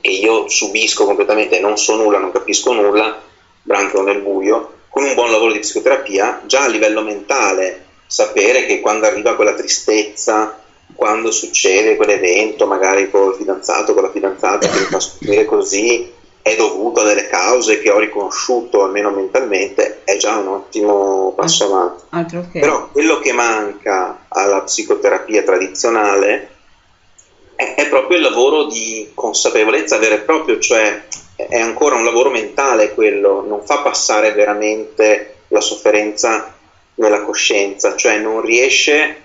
che 0.00 0.10
io 0.10 0.48
subisco 0.48 1.04
completamente, 1.06 1.58
non 1.58 1.76
so 1.76 1.96
nulla, 1.96 2.18
non 2.18 2.30
capisco 2.30 2.72
nulla, 2.72 3.20
branco 3.62 4.00
nel 4.02 4.20
buio, 4.20 4.74
con 4.90 5.04
un 5.04 5.14
buon 5.14 5.30
lavoro 5.30 5.52
di 5.52 5.60
psicoterapia, 5.60 6.42
già 6.44 6.64
a 6.64 6.68
livello 6.68 7.02
mentale, 7.02 7.84
sapere 8.06 8.66
che 8.66 8.80
quando 8.80 9.06
arriva 9.06 9.36
quella 9.36 9.54
tristezza, 9.54 10.58
quando 10.94 11.30
succede 11.30 11.94
quell'evento, 11.94 12.66
magari 12.66 13.08
col 13.08 13.34
fidanzato, 13.36 13.94
con 13.94 14.02
la 14.02 14.10
fidanzata 14.10 14.68
che 14.68 14.80
mi 14.80 14.86
fa 14.86 14.98
soffrire 14.98 15.44
così, 15.44 16.04
è 16.42 16.56
dovuto 16.56 17.00
a 17.00 17.04
delle 17.04 17.26
cause 17.26 17.78
che 17.78 17.90
ho 17.90 17.98
riconosciuto 17.98 18.82
almeno 18.82 19.10
mentalmente, 19.10 20.00
è 20.02 20.16
già 20.16 20.36
un 20.36 20.48
ottimo 20.48 21.32
passo 21.36 21.66
avanti. 21.66 22.02
altro 22.10 22.44
che. 22.50 22.58
Però 22.58 22.88
quello 22.90 23.18
che 23.18 23.32
manca 23.32 24.24
alla 24.26 24.62
psicoterapia 24.62 25.42
tradizionale 25.42 26.48
è, 27.54 27.74
è 27.74 27.88
proprio 27.88 28.16
il 28.16 28.24
lavoro 28.24 28.64
di 28.64 29.08
consapevolezza 29.14 29.98
vero 29.98 30.14
e 30.14 30.20
proprio, 30.20 30.58
cioè 30.58 31.02
è 31.48 31.58
ancora 31.58 31.96
un 31.96 32.04
lavoro 32.04 32.30
mentale 32.30 32.92
quello, 32.94 33.44
non 33.46 33.62
fa 33.64 33.78
passare 33.78 34.32
veramente 34.32 35.34
la 35.48 35.60
sofferenza 35.60 36.54
nella 36.94 37.22
coscienza, 37.22 37.96
cioè 37.96 38.18
non 38.18 38.40
riesce 38.40 39.16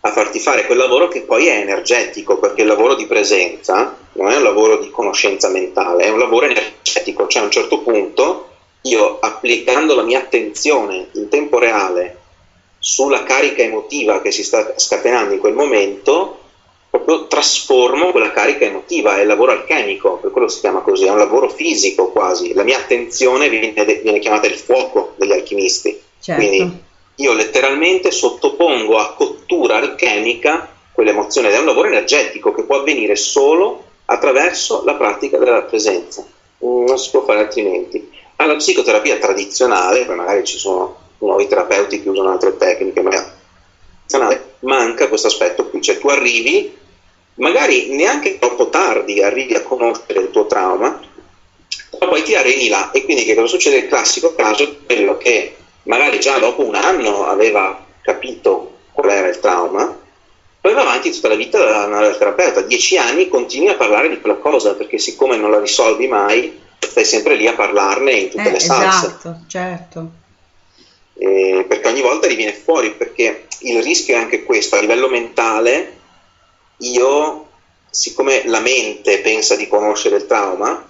a 0.00 0.10
farti 0.10 0.40
fare 0.40 0.66
quel 0.66 0.78
lavoro 0.78 1.08
che 1.08 1.22
poi 1.22 1.46
è 1.46 1.58
energetico, 1.58 2.38
perché 2.38 2.62
il 2.62 2.66
lavoro 2.66 2.94
di 2.94 3.06
presenza 3.06 3.96
non 4.12 4.30
è 4.30 4.36
un 4.36 4.42
lavoro 4.42 4.78
di 4.78 4.90
conoscenza 4.90 5.48
mentale, 5.48 6.04
è 6.04 6.08
un 6.08 6.18
lavoro 6.18 6.46
energetico, 6.46 7.28
cioè 7.28 7.42
a 7.42 7.44
un 7.44 7.50
certo 7.50 7.78
punto 7.80 8.48
io 8.82 9.18
applicando 9.20 9.94
la 9.94 10.02
mia 10.02 10.18
attenzione 10.18 11.06
in 11.12 11.28
tempo 11.28 11.58
reale 11.58 12.18
sulla 12.78 13.22
carica 13.22 13.62
emotiva 13.62 14.20
che 14.20 14.32
si 14.32 14.42
sta 14.42 14.72
scatenando 14.76 15.34
in 15.34 15.38
quel 15.38 15.54
momento, 15.54 16.40
proprio 16.92 17.26
trasformo 17.26 18.10
quella 18.10 18.32
carica 18.32 18.66
emotiva, 18.66 19.16
è 19.16 19.22
il 19.22 19.26
lavoro 19.26 19.52
alchemico, 19.52 20.18
per 20.18 20.30
quello 20.30 20.46
si 20.46 20.60
chiama 20.60 20.80
così, 20.80 21.06
è 21.06 21.10
un 21.10 21.16
lavoro 21.16 21.48
fisico 21.48 22.10
quasi, 22.10 22.52
la 22.52 22.64
mia 22.64 22.76
attenzione 22.76 23.48
viene, 23.48 23.72
viene 24.02 24.18
chiamata 24.18 24.46
il 24.46 24.56
fuoco 24.56 25.14
degli 25.16 25.32
alchimisti, 25.32 25.98
Certo. 26.20 26.38
quindi 26.38 26.82
io 27.16 27.32
letteralmente 27.32 28.10
sottopongo 28.10 28.98
a 28.98 29.14
cottura 29.14 29.76
alchemica 29.76 30.68
quell'emozione 30.92 31.48
ed 31.48 31.54
è 31.54 31.58
un 31.58 31.64
lavoro 31.64 31.88
energetico 31.88 32.52
che 32.52 32.64
può 32.64 32.80
avvenire 32.80 33.16
solo 33.16 33.84
attraverso 34.04 34.82
la 34.84 34.94
pratica 34.94 35.38
della 35.38 35.62
presenza, 35.62 36.22
non 36.58 36.98
si 36.98 37.08
può 37.08 37.24
fare 37.24 37.40
altrimenti. 37.40 38.10
Alla 38.36 38.56
psicoterapia 38.56 39.16
tradizionale, 39.16 40.04
poi 40.04 40.16
magari 40.16 40.44
ci 40.44 40.58
sono 40.58 40.96
nuovi 41.18 41.46
terapeuti 41.46 42.02
che 42.02 42.08
usano 42.10 42.32
altre 42.32 42.54
tecniche, 42.58 43.00
ma 43.00 43.40
manca 44.60 45.08
questo 45.08 45.28
aspetto 45.28 45.68
qui, 45.68 45.80
cioè 45.80 45.98
tu 45.98 46.08
arrivi, 46.08 46.80
magari 47.34 47.94
neanche 47.94 48.38
troppo 48.38 48.68
tardi 48.68 49.22
arrivi 49.22 49.54
a 49.54 49.62
conoscere 49.62 50.20
il 50.20 50.30
tuo 50.30 50.46
trauma, 50.46 51.00
ma 51.98 52.06
poi 52.06 52.22
ti 52.22 52.34
areni 52.34 52.68
là 52.68 52.90
e 52.90 53.04
quindi 53.04 53.24
che 53.24 53.34
cosa 53.34 53.46
succede? 53.46 53.78
Il 53.78 53.88
classico 53.88 54.34
caso 54.34 54.64
è 54.64 54.72
quello 54.84 55.16
che 55.16 55.54
magari 55.84 56.20
già 56.20 56.38
dopo 56.38 56.64
un 56.64 56.74
anno 56.74 57.26
aveva 57.26 57.84
capito 58.00 58.78
qual 58.92 59.10
era 59.10 59.28
il 59.28 59.38
trauma, 59.40 59.98
poi 60.60 60.74
va 60.74 60.82
avanti 60.82 61.10
tutta 61.10 61.28
la 61.28 61.34
vita 61.34 61.58
da 61.58 61.86
dal 61.86 62.16
terapeuta, 62.18 62.60
dieci 62.60 62.96
anni 62.96 63.28
continui 63.28 63.68
a 63.68 63.74
parlare 63.74 64.08
di 64.08 64.20
quella 64.20 64.36
cosa 64.36 64.74
perché 64.74 64.98
siccome 64.98 65.36
non 65.36 65.50
la 65.50 65.58
risolvi 65.60 66.06
mai, 66.06 66.60
stai 66.78 67.04
sempre 67.04 67.34
lì 67.34 67.46
a 67.46 67.54
parlarne 67.54 68.12
in 68.12 68.28
tutte 68.30 68.48
Eh, 68.48 68.52
le 68.52 68.60
salse 68.60 69.06
esatto, 69.06 69.40
certo. 69.48 70.10
eh, 71.14 71.64
perché 71.66 71.88
ogni 71.88 72.00
volta 72.00 72.26
riviene 72.26 72.52
fuori, 72.52 72.92
perché 72.92 73.46
il 73.60 73.82
rischio 73.82 74.14
è 74.14 74.18
anche 74.18 74.42
questo, 74.44 74.76
a 74.76 74.80
livello 74.80 75.08
mentale, 75.08 76.00
io, 76.78 77.46
siccome 77.90 78.42
la 78.46 78.60
mente 78.60 79.20
pensa 79.20 79.54
di 79.56 79.68
conoscere 79.68 80.16
il 80.16 80.26
trauma, 80.26 80.84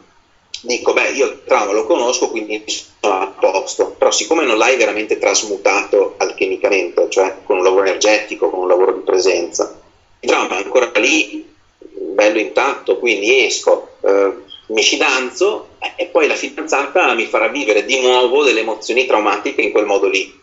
dico, 0.62 0.92
beh, 0.92 1.10
io 1.10 1.26
il 1.26 1.42
trauma 1.44 1.72
lo 1.72 1.84
conosco, 1.84 2.30
quindi 2.30 2.62
sono 2.66 3.20
a 3.20 3.26
posto, 3.26 3.94
però 3.98 4.10
siccome 4.10 4.44
non 4.44 4.58
l'hai 4.58 4.76
veramente 4.76 5.18
trasmutato 5.18 6.14
alchemicamente, 6.18 7.08
cioè 7.08 7.36
con 7.44 7.58
un 7.58 7.64
lavoro 7.64 7.82
energetico, 7.86 8.48
con 8.48 8.60
un 8.60 8.68
lavoro 8.68 8.92
di 8.92 9.00
presenza, 9.00 9.78
il 10.20 10.28
trauma 10.28 10.58
è 10.58 10.62
ancora 10.62 10.90
lì, 10.98 11.44
bello 11.78 12.38
intatto, 12.38 12.98
quindi 12.98 13.44
esco, 13.44 13.96
eh, 14.02 14.32
mi 14.68 14.82
fidanzo 14.82 15.68
eh, 15.78 15.92
e 15.96 16.06
poi 16.06 16.26
la 16.26 16.34
fidanzata 16.34 17.12
mi 17.14 17.26
farà 17.26 17.48
vivere 17.48 17.84
di 17.84 18.00
nuovo 18.00 18.44
delle 18.44 18.60
emozioni 18.60 19.04
traumatiche 19.04 19.62
in 19.62 19.72
quel 19.72 19.86
modo 19.86 20.08
lì. 20.08 20.40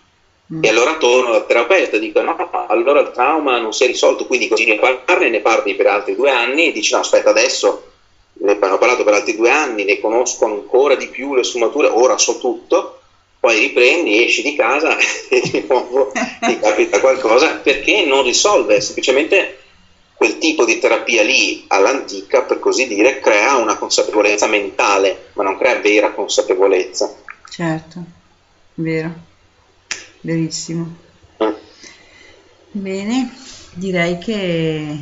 E 0.62 0.68
allora 0.68 0.98
torno 0.98 1.32
dal 1.32 1.46
terapeuta 1.46 1.98
e 1.98 2.00
dico: 2.00 2.22
No, 2.22 2.36
allora 2.68 3.02
il 3.02 3.12
trauma 3.12 3.60
non 3.60 3.72
si 3.72 3.84
è 3.84 3.88
risolto, 3.88 4.26
quindi 4.26 4.48
continui 4.48 4.78
a 4.78 4.80
parlarne, 4.80 5.30
ne 5.30 5.42
parli 5.42 5.76
per 5.76 5.86
altri 5.86 6.16
due 6.16 6.32
anni 6.32 6.68
e 6.68 6.72
dici: 6.72 6.94
No, 6.94 7.02
aspetta, 7.02 7.30
adesso 7.30 7.84
ne 8.34 8.58
hanno 8.60 8.80
parlato 8.80 9.04
per 9.04 9.14
altri 9.14 9.36
due 9.36 9.52
anni, 9.52 9.84
ne 9.84 10.00
conosco 10.00 10.46
ancora 10.46 10.96
di 10.96 11.08
più 11.08 11.36
le 11.36 11.44
sfumature, 11.44 11.88
ora 11.88 12.18
so 12.18 12.38
tutto. 12.38 12.96
Poi 13.40 13.60
riprendi, 13.60 14.24
esci 14.24 14.42
di 14.42 14.56
casa 14.56 14.98
e 15.30 15.40
di 15.40 15.64
nuovo 15.68 16.12
ti 16.40 16.58
capita 16.58 17.00
qualcosa 17.00 17.56
perché 17.58 18.04
non 18.04 18.24
risolve, 18.24 18.82
semplicemente 18.82 19.56
quel 20.16 20.38
tipo 20.40 20.66
di 20.66 20.80
terapia 20.80 21.22
lì 21.22 21.64
all'antica, 21.68 22.42
per 22.42 22.60
così 22.60 22.88
dire, 22.88 23.20
crea 23.20 23.56
una 23.56 23.78
consapevolezza 23.78 24.48
mentale, 24.48 25.28
ma 25.34 25.44
non 25.44 25.56
crea 25.56 25.76
vera 25.76 26.12
consapevolezza. 26.12 27.10
Certo, 27.50 28.04
vero, 28.74 29.14
verissimo. 30.22 30.96
Bene, 32.72 33.34
direi 33.74 34.18
che, 34.20 34.98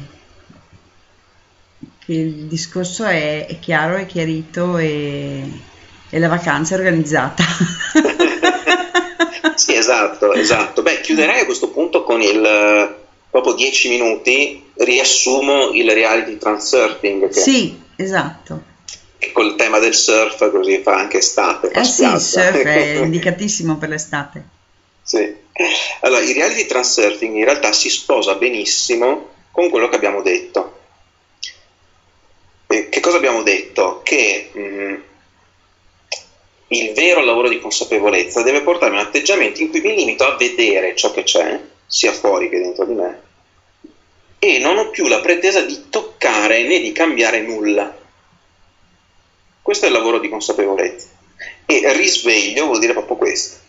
che 2.06 2.14
il 2.14 2.46
discorso 2.46 3.04
è, 3.06 3.46
è 3.46 3.60
chiaro, 3.60 3.98
è 3.98 4.06
chiarito 4.06 4.78
e, 4.78 5.44
e 6.10 6.20
la 6.20 6.28
vacanza 6.30 6.76
è 6.76 6.78
organizzata. 6.78 7.44
Sì, 9.56 9.76
esatto, 9.76 10.34
esatto. 10.34 10.84
Beh, 10.84 11.02
chiuderei 11.02 11.42
a 11.42 11.46
questo 11.46 11.70
punto 11.70 12.04
con 12.04 12.22
il 12.22 12.96
dopo 13.32 13.54
10 13.54 13.90
minuti 13.90 14.64
riassumo 14.76 15.72
il 15.72 15.90
reality 15.90 16.38
transurfing 16.38 17.28
che 17.30 17.40
Sì, 17.40 17.82
esatto. 17.96 18.62
che 19.18 19.32
col 19.32 19.56
tema 19.56 19.80
del 19.80 19.96
surf 19.96 20.52
così 20.52 20.82
fa 20.84 20.96
anche 20.98 21.18
estate. 21.18 21.72
Eh 21.72 21.84
sì, 21.84 22.04
il 22.04 22.20
surf 22.20 22.62
è 22.64 23.00
indicatissimo 23.02 23.78
per 23.78 23.90
l'estate. 23.90 24.44
Sì. 25.08 25.34
Allora, 26.02 26.22
il 26.22 26.34
reality 26.34 26.66
transurfing 26.66 27.34
in 27.34 27.46
realtà 27.46 27.72
si 27.72 27.90
sposa 27.90 28.36
benissimo 28.36 29.30
con 29.52 29.70
quello 29.70 29.88
che 29.88 29.96
abbiamo 29.96 30.22
detto. 30.22 30.74
E 32.68 32.90
che 32.90 33.00
cosa 33.00 33.16
abbiamo 33.16 33.42
detto? 33.42 34.02
Che 34.04 34.50
mh, 34.52 34.60
mm, 34.60 34.96
il 36.68 36.92
vero 36.92 37.22
lavoro 37.22 37.48
di 37.48 37.58
consapevolezza 37.58 38.42
deve 38.42 38.62
portarmi 38.62 38.98
a 38.98 39.00
un 39.00 39.06
atteggiamento 39.06 39.62
in 39.62 39.70
cui 39.70 39.80
mi 39.80 39.96
limito 39.96 40.26
a 40.26 40.36
vedere 40.36 40.94
ciò 40.94 41.10
che 41.12 41.24
c'è, 41.24 41.58
sia 41.86 42.12
fuori 42.12 42.50
che 42.50 42.60
dentro 42.60 42.84
di 42.84 42.94
me, 42.94 43.22
e 44.40 44.60
non 44.60 44.78
ho 44.78 44.90
più 44.90 45.08
la 45.08 45.22
pretesa 45.22 45.62
di 45.62 45.86
toccare 45.90 46.64
né 46.64 46.82
di 46.82 46.92
cambiare 46.92 47.40
nulla. 47.40 47.96
Questo 49.62 49.86
è 49.86 49.88
il 49.88 49.94
lavoro 49.94 50.20
di 50.20 50.28
consapevolezza. 50.28 51.08
E 51.66 51.94
risveglio 51.94 52.66
vuol 52.66 52.80
dire 52.80 52.92
proprio 52.92 53.16
questo. 53.16 53.67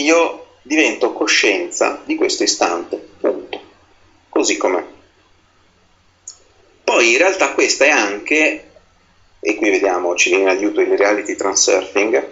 Io 0.00 0.46
divento 0.62 1.12
coscienza 1.12 2.00
di 2.04 2.16
questo 2.16 2.42
istante, 2.42 2.96
punto. 3.20 3.60
Così 4.28 4.56
com'è. 4.56 4.84
Poi 6.84 7.12
in 7.12 7.18
realtà 7.18 7.52
questa 7.52 7.84
è 7.84 7.90
anche 7.90 8.70
e 9.40 9.54
qui 9.54 9.70
vediamo, 9.70 10.14
ci 10.14 10.28
viene 10.28 10.44
in 10.44 10.56
aiuto 10.58 10.80
il 10.80 10.96
reality 10.96 11.34
transurfing, 11.34 12.28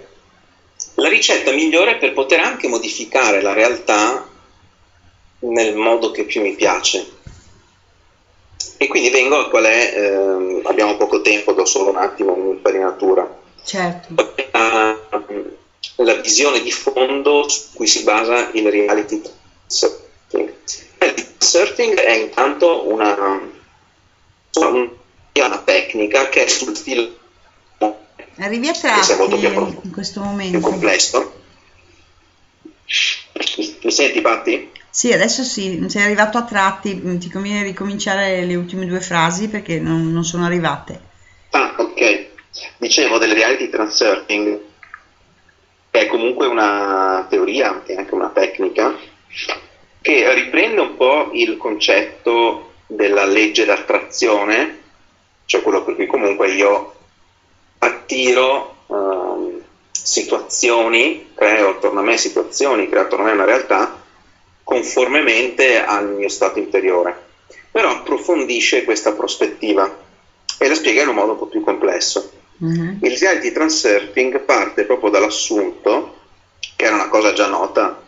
la 0.94 1.08
ricetta 1.08 1.52
migliore 1.52 1.96
per 1.96 2.12
poter 2.12 2.40
anche 2.40 2.68
modificare 2.68 3.40
la 3.40 3.54
realtà 3.54 4.28
nel 5.40 5.74
modo 5.74 6.10
che 6.10 6.24
più 6.24 6.42
mi 6.42 6.54
piace. 6.54 7.16
E 8.76 8.86
quindi 8.86 9.10
vengo 9.10 9.38
a 9.38 9.48
qual 9.48 9.64
è, 9.64 9.92
eh, 9.94 10.60
abbiamo 10.64 10.96
poco 10.96 11.22
tempo, 11.22 11.52
do 11.52 11.64
solo 11.64 11.90
un 11.90 11.96
attimo 11.96 12.34
un'infarinatura. 12.34 13.36
Certo. 13.64 14.14
La, 14.52 14.96
la 15.96 16.14
visione 16.14 16.60
di 16.60 16.70
fondo 16.70 17.48
su 17.48 17.72
cui 17.74 17.86
si 17.86 18.02
basa 18.02 18.50
il 18.52 18.70
reality 18.70 19.22
surfing. 19.66 20.54
Il 21.00 21.26
surfing 21.38 21.98
è 21.98 22.12
intanto 22.12 22.88
una, 22.88 23.50
una 24.54 24.96
una 25.40 25.58
tecnica 25.58 26.28
che 26.28 26.44
è 26.44 26.48
sul 26.48 26.76
filo 26.76 27.16
arrivi 28.38 28.66
a 28.66 28.72
tratti 28.72 29.12
in 29.82 29.92
questo 29.92 30.20
momento 30.20 30.58
più 30.58 30.66
complesso 30.66 31.32
mi 33.82 33.90
senti 33.90 34.20
Patti? 34.20 34.70
Sì, 34.90 35.12
adesso 35.12 35.44
sì, 35.44 35.84
sei 35.88 36.02
arrivato 36.02 36.38
a 36.38 36.44
tratti, 36.44 37.18
ti 37.18 37.30
conviene 37.30 37.62
ricominciare 37.62 38.44
le 38.44 38.54
ultime 38.54 38.86
due 38.86 39.00
frasi 39.00 39.48
perché 39.48 39.78
non, 39.78 40.12
non 40.12 40.24
sono 40.24 40.44
arrivate. 40.44 41.00
Ah, 41.50 41.74
ok. 41.76 42.26
Dicevo 42.78 43.18
del 43.18 43.32
reality 43.32 43.68
transurfing, 43.68 44.58
che 45.90 46.00
è 46.00 46.06
comunque 46.06 46.46
una 46.46 47.26
teoria 47.28 47.82
e 47.84 47.96
anche 47.96 48.14
una 48.14 48.30
tecnica 48.30 48.96
che 50.00 50.34
riprende 50.34 50.80
un 50.80 50.96
po' 50.96 51.30
il 51.32 51.56
concetto 51.56 52.72
della 52.86 53.24
legge 53.24 53.64
d'attrazione 53.64 54.78
cioè 55.48 55.62
quello 55.62 55.82
per 55.82 55.94
cui 55.94 56.06
comunque 56.06 56.50
io 56.50 56.92
attiro 57.78 58.74
um, 58.88 59.62
situazioni, 59.90 61.30
creo 61.34 61.70
attorno 61.70 62.00
a 62.00 62.02
me 62.02 62.18
situazioni, 62.18 62.86
creo 62.86 63.04
attorno 63.04 63.24
a 63.24 63.28
me 63.28 63.32
una 63.32 63.46
realtà 63.46 63.98
conformemente 64.62 65.82
al 65.82 66.10
mio 66.10 66.28
stato 66.28 66.58
interiore. 66.58 67.16
Però 67.70 67.88
approfondisce 67.88 68.84
questa 68.84 69.12
prospettiva 69.12 69.90
e 70.58 70.68
la 70.68 70.74
spiega 70.74 71.00
in 71.00 71.08
un 71.08 71.14
modo 71.14 71.32
un 71.32 71.38
po' 71.38 71.46
più 71.46 71.62
complesso. 71.62 72.30
Mm-hmm. 72.64 73.04
Il 73.04 73.16
reality 73.18 73.52
transurfing 73.52 74.40
parte 74.40 74.84
proprio 74.84 75.10
dall'assunto, 75.10 76.16
che 76.76 76.84
era 76.84 76.94
una 76.94 77.08
cosa 77.08 77.32
già 77.32 77.46
nota 77.46 78.06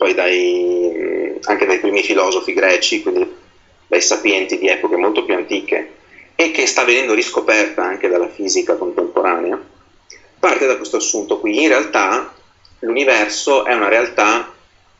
poi 0.00 0.14
dai, 0.14 1.38
anche 1.42 1.66
dai 1.66 1.78
primi 1.78 2.02
filosofi 2.02 2.54
greci, 2.54 3.02
quindi 3.02 3.36
dai 3.86 4.00
sapienti 4.00 4.58
di 4.58 4.66
epoche 4.66 4.96
molto 4.96 5.26
più 5.26 5.34
antiche, 5.34 5.92
e 6.36 6.50
che 6.52 6.66
sta 6.66 6.84
venendo 6.84 7.12
riscoperta 7.12 7.82
anche 7.82 8.08
dalla 8.08 8.30
fisica 8.30 8.76
contemporanea, 8.76 9.62
parte 10.38 10.66
da 10.66 10.76
questo 10.78 10.96
assunto 10.96 11.38
qui. 11.38 11.60
In 11.60 11.68
realtà 11.68 12.32
l'universo 12.78 13.66
è 13.66 13.74
una 13.74 13.88
realtà 13.88 14.50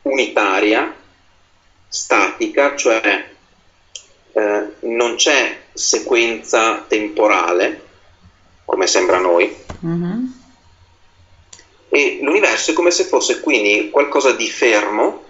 unitaria, 0.03 0.95
statica, 1.89 2.77
cioè 2.77 3.27
eh, 4.33 4.67
non 4.81 5.15
c'è 5.15 5.61
sequenza 5.73 6.85
temporale, 6.87 7.89
come 8.71 8.87
sembra 8.87 9.17
a 9.17 9.21
noi, 9.21 9.53
mm-hmm. 9.85 10.25
e 11.89 12.19
l'universo 12.23 12.71
è 12.71 12.75
come 12.75 12.93
se 12.93 13.03
fosse 13.03 13.41
quindi 13.41 13.91
qualcosa 13.91 14.31
di 14.31 14.49
fermo 14.49 15.25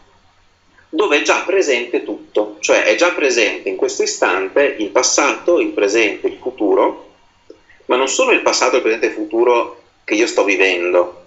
dove 0.90 1.20
è 1.20 1.22
già 1.22 1.40
presente 1.46 2.04
tutto, 2.04 2.58
cioè 2.60 2.82
è 2.82 2.96
già 2.96 3.12
presente 3.12 3.70
in 3.70 3.76
questo 3.76 4.02
istante 4.02 4.76
il 4.78 4.88
passato, 4.88 5.58
il 5.58 5.70
presente, 5.70 6.26
il 6.26 6.36
futuro, 6.38 7.12
ma 7.86 7.96
non 7.96 8.08
solo 8.08 8.32
il 8.32 8.42
passato, 8.42 8.76
il 8.76 8.82
presente 8.82 9.06
e 9.06 9.08
il 9.08 9.14
futuro 9.14 9.84
che 10.04 10.16
io 10.16 10.26
sto 10.26 10.44
vivendo, 10.44 11.24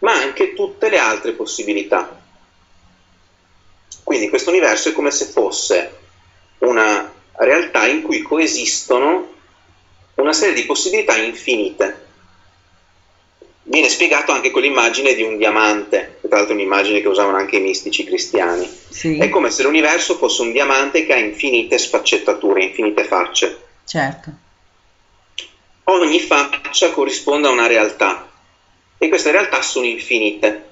ma 0.00 0.14
anche 0.14 0.52
tutte 0.52 0.88
le 0.88 0.98
altre 0.98 1.30
possibilità. 1.30 2.22
Quindi 4.02 4.28
questo 4.28 4.50
universo 4.50 4.88
è 4.88 4.92
come 4.92 5.12
se 5.12 5.26
fosse 5.26 5.96
una 6.58 7.12
realtà 7.34 7.86
in 7.86 8.02
cui 8.02 8.20
coesistono 8.22 9.34
una 10.22 10.32
serie 10.32 10.54
di 10.54 10.64
possibilità 10.64 11.16
infinite 11.16 12.04
viene 13.68 13.88
spiegato 13.88 14.32
anche 14.32 14.50
con 14.50 14.62
l'immagine 14.62 15.14
di 15.14 15.22
un 15.22 15.36
diamante, 15.36 16.18
tra 16.20 16.38
l'altro 16.38 16.54
un'immagine 16.54 17.00
che 17.00 17.08
usavano 17.08 17.36
anche 17.36 17.56
i 17.56 17.60
mistici 17.60 18.04
cristiani. 18.04 18.68
Sì. 18.88 19.18
È 19.18 19.28
come 19.28 19.50
se 19.50 19.62
l'universo 19.62 20.16
fosse 20.16 20.42
un 20.42 20.52
diamante 20.52 21.04
che 21.04 21.12
ha 21.12 21.18
infinite 21.18 21.78
sfaccettature, 21.78 22.64
infinite 22.64 23.04
facce. 23.04 23.58
Certo. 23.84 24.30
Ogni 25.84 26.20
faccia 26.20 26.90
corrisponde 26.90 27.48
a 27.48 27.52
una 27.52 27.66
realtà 27.66 28.28
e 28.98 29.08
queste 29.08 29.30
realtà 29.30 29.62
sono 29.62 29.86
infinite. 29.86 30.64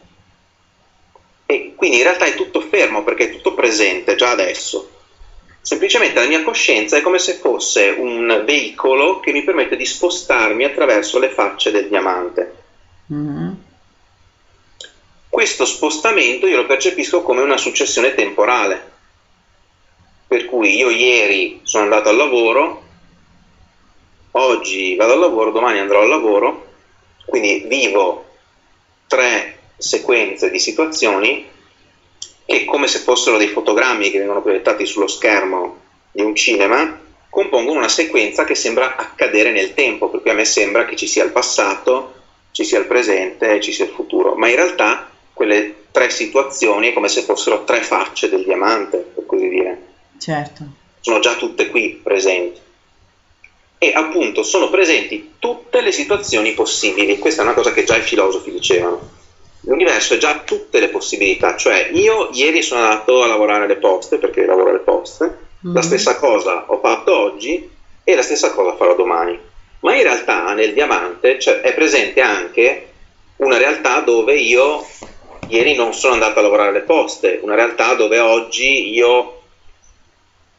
E 1.47 1.75
quindi 1.77 1.99
in 1.99 2.03
realtà 2.03 2.25
è 2.25 2.35
tutto 2.35 2.61
fermo 2.61 3.03
perché 3.03 3.25
è 3.25 3.31
tutto 3.31 3.55
presente 3.55 4.15
già 4.15 4.31
adesso. 4.31 4.94
Semplicemente 5.65 6.21
la 6.21 6.27
mia 6.27 6.43
coscienza 6.43 6.99
è 6.99 7.01
come 7.01 7.19
se 7.19 7.37
fosse 7.37 7.89
un 7.97 8.43
veicolo 8.45 9.21
che 9.21 9.33
mi 9.33 9.43
permette 9.43 9.77
di 9.77 9.87
spostarmi 9.87 10.63
attraverso 10.63 11.19
le 11.19 11.31
facce 11.31 11.71
del 11.71 11.89
diamante. 11.89 12.55
Mm-hmm. 13.11 13.53
Questo 15.27 15.65
spostamento 15.65 16.47
io 16.47 16.59
lo 16.59 16.67
percepisco 16.67 17.23
come 17.23 17.41
una 17.41 17.57
successione 17.57 18.15
temporale, 18.15 18.91
per 20.27 20.45
cui 20.45 20.77
io 20.77 20.91
ieri 20.91 21.61
sono 21.63 21.85
andato 21.85 22.11
al 22.11 22.17
lavoro, 22.17 22.83
oggi 24.33 24.97
vado 24.97 25.15
al 25.15 25.19
lavoro, 25.21 25.51
domani 25.51 25.79
andrò 25.79 26.03
al 26.03 26.11
lavoro, 26.11 26.73
quindi 27.25 27.65
vivo 27.67 28.27
tre 29.07 29.61
sequenze 29.79 30.51
di 30.51 30.59
situazioni 30.59 31.53
che 32.47 32.65
come 32.65 32.87
se 32.87 32.99
fossero 32.99 33.37
dei 33.37 33.49
fotogrammi 33.49 34.11
che 34.11 34.19
vengono 34.19 34.43
proiettati 34.43 34.87
sullo 34.87 35.07
schermo 35.07 35.79
di 36.13 36.23
un 36.23 36.35
cinema, 36.35 37.01
compongono 37.29 37.79
una 37.79 37.89
sequenza 37.89 38.45
che 38.45 38.55
sembra 38.55 38.97
accadere 38.97 39.51
nel 39.51 39.75
tempo, 39.75 40.09
per 40.09 40.21
cui 40.21 40.31
a 40.31 40.35
me 40.35 40.45
sembra 40.45 40.85
che 40.85 40.95
ci 40.95 41.07
sia 41.07 41.25
il 41.25 41.33
passato, 41.33 42.15
ci 42.53 42.65
sia 42.65 42.79
il 42.79 42.87
presente 42.87 43.55
e 43.57 43.61
ci 43.61 43.73
sia 43.73 43.87
il 43.87 43.91
futuro, 43.91 44.35
ma 44.37 44.49
in 44.49 44.55
realtà 44.55 45.11
quelle 45.33 45.75
tre 45.91 46.11
situazioni 46.11 46.91
è 46.91 46.93
come 46.93 47.09
se 47.09 47.23
fossero 47.23 47.65
tre 47.65 47.81
facce 47.83 48.29
del 48.29 48.45
diamante, 48.45 48.99
per 48.99 49.27
così 49.27 49.49
dire. 49.49 49.83
Certo. 50.19 50.65
Sono 51.01 51.19
già 51.19 51.35
tutte 51.35 51.69
qui 51.69 52.01
presenti. 52.03 52.61
E 53.79 53.93
appunto 53.93 54.43
sono 54.43 54.71
presenti 54.71 55.35
tutte 55.39 55.81
le 55.81 55.93
situazioni 55.93 56.53
possibili. 56.53 57.19
Questa 57.19 57.43
è 57.43 57.45
una 57.45 57.55
cosa 57.55 57.73
che 57.73 57.85
già 57.85 57.97
i 57.97 58.03
filosofi 58.03 58.51
dicevano. 58.51 59.14
L'universo 59.67 60.15
è 60.15 60.19
già 60.19 60.41
tutte 60.45 60.81
le 60.81 60.89
possibilità, 60.89 61.57
cioè 61.57 61.91
io 61.93 62.29
ieri 62.33 62.63
sono 62.63 62.83
andato 62.83 63.23
a 63.23 63.27
lavorare 63.27 63.65
alle 63.65 63.77
poste 63.77 64.19
perché 64.19 64.45
lavoro 64.45 64.71
alle 64.71 64.79
poste, 64.81 65.25
mm-hmm. 65.25 65.75
la 65.75 65.83
stessa 65.83 66.17
cosa 66.17 66.65
ho 66.67 66.79
fatto 66.79 67.17
oggi 67.17 67.71
e 68.05 68.15
la 68.15 68.23
stessa 68.23 68.53
cosa 68.53 68.77
farò 68.77 68.95
domani 68.95 69.53
ma 69.85 69.95
in 69.95 70.03
realtà 70.03 70.53
nel 70.55 70.73
diamante 70.73 71.39
cioè, 71.39 71.61
è 71.61 71.73
presente 71.75 72.21
anche 72.21 72.89
una 73.37 73.59
realtà 73.59 74.01
dove 74.01 74.35
io 74.35 74.85
ieri 75.49 75.75
non 75.75 75.93
sono 75.93 76.15
andato 76.15 76.39
a 76.39 76.43
lavorare 76.43 76.71
alle 76.71 76.81
poste, 76.81 77.39
una 77.43 77.55
realtà 77.55 77.95
dove 77.95 78.19
oggi 78.19 78.95
io 78.95 79.43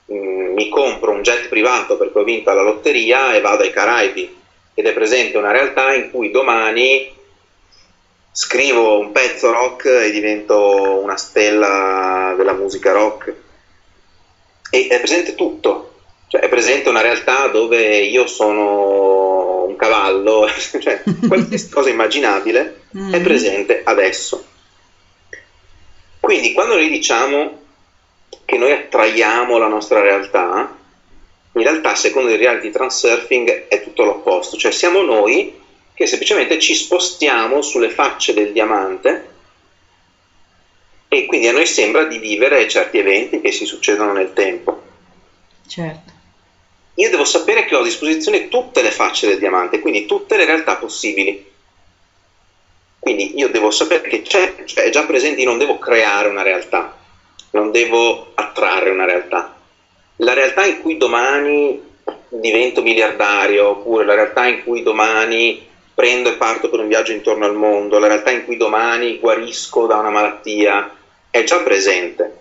mh, 0.05 0.15
mm, 0.15 0.53
mi 0.53 0.69
compro 0.69 1.11
un 1.11 1.23
jet 1.23 1.47
privato 1.47 1.97
perché 1.97 2.19
ho 2.19 2.23
vinto 2.23 2.51
alla 2.51 2.61
lotteria 2.61 3.33
e 3.33 3.41
vado 3.41 3.63
ai 3.63 3.71
Caraibi 3.71 4.43
ed 4.75 4.85
è 4.85 4.93
presente 4.93 5.37
una 5.37 5.51
realtà 5.51 5.93
in 5.95 6.11
cui 6.11 6.29
domani 6.29 7.11
scrivo 8.35 8.99
un 8.99 9.13
pezzo 9.13 9.49
rock 9.49 9.85
e 9.85 10.11
divento 10.11 10.99
una 11.01 11.15
stella 11.15 12.33
della 12.35 12.51
musica 12.51 12.91
rock. 12.91 13.33
E 14.69 14.87
è 14.87 14.99
presente 14.99 15.35
tutto. 15.35 15.93
Cioè 16.27 16.41
è 16.41 16.49
presente 16.49 16.89
una 16.89 16.99
realtà 16.99 17.47
dove 17.47 17.99
io 17.99 18.27
sono 18.27 19.63
un 19.63 19.77
cavallo 19.77 20.47
cioè 20.79 21.01
qualsiasi 21.27 21.69
cosa 21.69 21.89
immaginabile 21.89 22.81
è 23.11 23.21
presente 23.21 23.83
adesso. 23.85 24.43
Quindi 26.19 26.51
quando 26.51 26.75
noi 26.75 26.89
diciamo 26.89 27.61
che 28.43 28.57
noi 28.57 28.73
attraiamo 28.73 29.57
la 29.57 29.67
nostra 29.67 30.01
realtà, 30.01 30.75
in 31.53 31.61
realtà 31.61 31.95
secondo 31.95 32.31
il 32.31 32.37
reality 32.37 32.69
transurfing 32.69 33.67
è 33.69 33.81
tutto 33.81 34.03
l'opposto, 34.03 34.57
cioè 34.57 34.71
siamo 34.71 35.03
noi 35.03 35.63
che 35.95 36.05
semplicemente 36.05 36.59
ci 36.59 36.75
spostiamo 36.75 37.61
sulle 37.61 37.89
facce 37.89 38.33
del 38.33 38.51
diamante 38.51 39.33
e 41.07 41.25
quindi 41.25 41.47
a 41.47 41.53
noi 41.53 41.65
sembra 41.65 42.03
di 42.03 42.17
vivere 42.17 42.67
certi 42.67 42.97
eventi 42.97 43.39
che 43.39 43.53
si 43.53 43.65
succedono 43.65 44.11
nel 44.11 44.33
tempo. 44.33 44.81
Certo. 45.65 46.11
Io 46.95 47.09
devo 47.09 47.23
sapere 47.23 47.63
che 47.63 47.75
ho 47.75 47.79
a 47.79 47.83
disposizione 47.83 48.49
tutte 48.49 48.81
le 48.81 48.91
facce 48.91 49.27
del 49.27 49.39
diamante, 49.39 49.79
quindi 49.79 50.05
tutte 50.05 50.35
le 50.35 50.45
realtà 50.45 50.75
possibili. 50.75 51.53
Quindi 52.99 53.37
io 53.37 53.47
devo 53.47 53.69
sapere 53.71 54.01
che 54.09 54.21
c'è, 54.21 54.65
cioè 54.65 54.83
è 54.85 54.89
già 54.89 55.05
presente, 55.05 55.39
io 55.39 55.47
non 55.47 55.57
devo 55.57 55.77
creare 55.77 56.27
una 56.27 56.41
realtà, 56.41 56.97
non 57.51 57.71
devo 57.71 58.31
attrarre 58.33 58.89
una 58.89 59.05
realtà. 59.05 59.55
La 60.17 60.33
realtà 60.33 60.65
in 60.65 60.79
cui 60.81 60.97
domani 60.97 61.81
divento 62.27 62.81
miliardario, 62.81 63.69
oppure 63.69 64.03
la 64.03 64.15
realtà 64.15 64.47
in 64.47 64.63
cui 64.63 64.81
domani 64.81 65.73
prendo 65.95 66.29
e 66.29 66.33
parto 66.35 66.69
per 66.69 66.79
un 66.79 66.87
viaggio 66.87 67.13
intorno 67.13 67.45
al 67.45 67.55
mondo, 67.55 67.97
la 67.97 68.07
realtà 68.07 68.29
in 68.29 68.43
cui 68.43 68.57
domani 68.57 69.17
guarisco 69.17 69.87
da 69.87 69.95
una 69.95 70.09
malattia, 70.11 70.93
è 71.29 71.43
già 71.43 71.61
presente. 71.63 72.39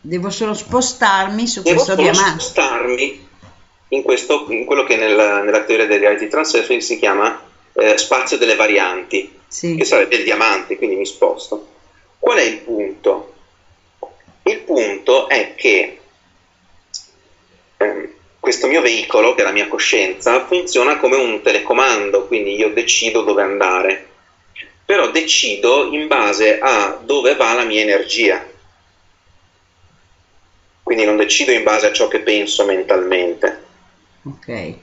Devo 0.00 0.28
solo 0.30 0.52
spostarmi 0.52 1.46
su 1.46 1.62
Devo 1.62 1.76
questo 1.76 1.94
diamante. 1.94 2.40
spostarmi 2.42 3.28
in, 3.88 4.02
questo, 4.02 4.46
in 4.48 4.64
quello 4.64 4.84
che 4.84 4.96
nella, 4.96 5.42
nella 5.42 5.62
teoria 5.62 5.86
del 5.86 6.00
reality 6.00 6.28
transurfing 6.28 6.80
si 6.80 6.98
chiama 6.98 7.40
eh, 7.72 7.96
spazio 7.96 8.36
delle 8.36 8.56
varianti, 8.56 9.38
che 9.48 9.84
sarebbe 9.84 10.16
il 10.16 10.24
diamante, 10.24 10.76
quindi 10.76 10.96
mi 10.96 11.06
sposto. 11.06 11.74
Qual 12.18 12.38
è 12.38 12.42
il 12.42 12.58
punto? 12.58 13.34
Il 14.42 14.58
punto 14.60 15.28
è 15.28 15.54
che 15.54 16.00
ehm, 17.76 18.08
questo 18.46 18.68
mio 18.68 18.80
veicolo, 18.80 19.34
che 19.34 19.40
è 19.40 19.44
la 19.44 19.50
mia 19.50 19.66
coscienza, 19.66 20.46
funziona 20.46 20.98
come 20.98 21.16
un 21.16 21.42
telecomando, 21.42 22.28
quindi 22.28 22.54
io 22.54 22.68
decido 22.68 23.22
dove 23.22 23.42
andare, 23.42 24.06
però 24.84 25.10
decido 25.10 25.86
in 25.86 26.06
base 26.06 26.56
a 26.60 26.96
dove 27.02 27.34
va 27.34 27.54
la 27.54 27.64
mia 27.64 27.80
energia. 27.80 28.46
Quindi 30.80 31.04
non 31.04 31.16
decido 31.16 31.50
in 31.50 31.64
base 31.64 31.86
a 31.86 31.92
ciò 31.92 32.06
che 32.06 32.20
penso 32.20 32.64
mentalmente. 32.64 33.64
Ok. 34.22 34.74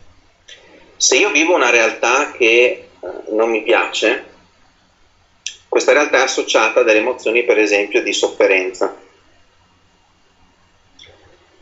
Se 0.98 1.16
io 1.16 1.32
vivo 1.32 1.56
una 1.56 1.70
realtà 1.70 2.32
che 2.32 2.44
eh, 2.46 2.88
non 3.30 3.50
mi 3.50 3.64
piace, 3.64 4.26
questa 5.70 5.94
realtà 5.94 6.18
è 6.18 6.24
associata 6.24 6.82
a 6.82 6.84
delle 6.84 7.00
emozioni, 7.00 7.46
per 7.46 7.60
esempio, 7.60 8.04
di 8.04 8.12
sofferenza. 8.12 8.94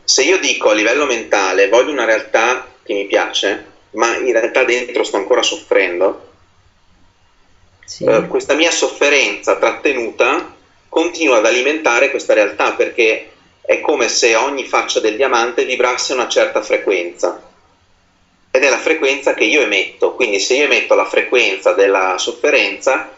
Se 0.04 0.22
io 0.22 0.38
dico 0.38 0.70
a 0.70 0.74
livello 0.74 1.06
mentale 1.06 1.68
voglio 1.68 1.92
una 1.92 2.04
realtà 2.04 2.66
che 2.82 2.92
mi 2.92 3.06
piace, 3.06 3.64
ma 3.92 4.16
in 4.16 4.32
realtà 4.32 4.64
dentro 4.64 5.04
sto 5.04 5.16
ancora 5.16 5.42
soffrendo, 5.42 6.30
eh, 8.00 8.26
questa 8.26 8.54
mia 8.54 8.70
sofferenza 8.70 9.56
trattenuta 9.56 10.54
continua 10.88 11.38
ad 11.38 11.46
alimentare 11.46 12.10
questa 12.10 12.34
realtà 12.34 12.72
perché 12.72 13.28
è 13.60 13.80
come 13.80 14.08
se 14.08 14.34
ogni 14.34 14.64
faccia 14.64 15.00
del 15.00 15.16
diamante 15.16 15.64
vibrasse 15.64 16.12
una 16.12 16.28
certa 16.28 16.62
frequenza. 16.62 17.40
Ed 18.50 18.62
è 18.62 18.68
la 18.68 18.78
frequenza 18.78 19.32
che 19.34 19.44
io 19.44 19.62
emetto, 19.62 20.14
quindi 20.14 20.38
se 20.38 20.54
io 20.54 20.64
emetto 20.64 20.94
la 20.94 21.06
frequenza 21.06 21.72
della 21.72 22.18
sofferenza 22.18 23.10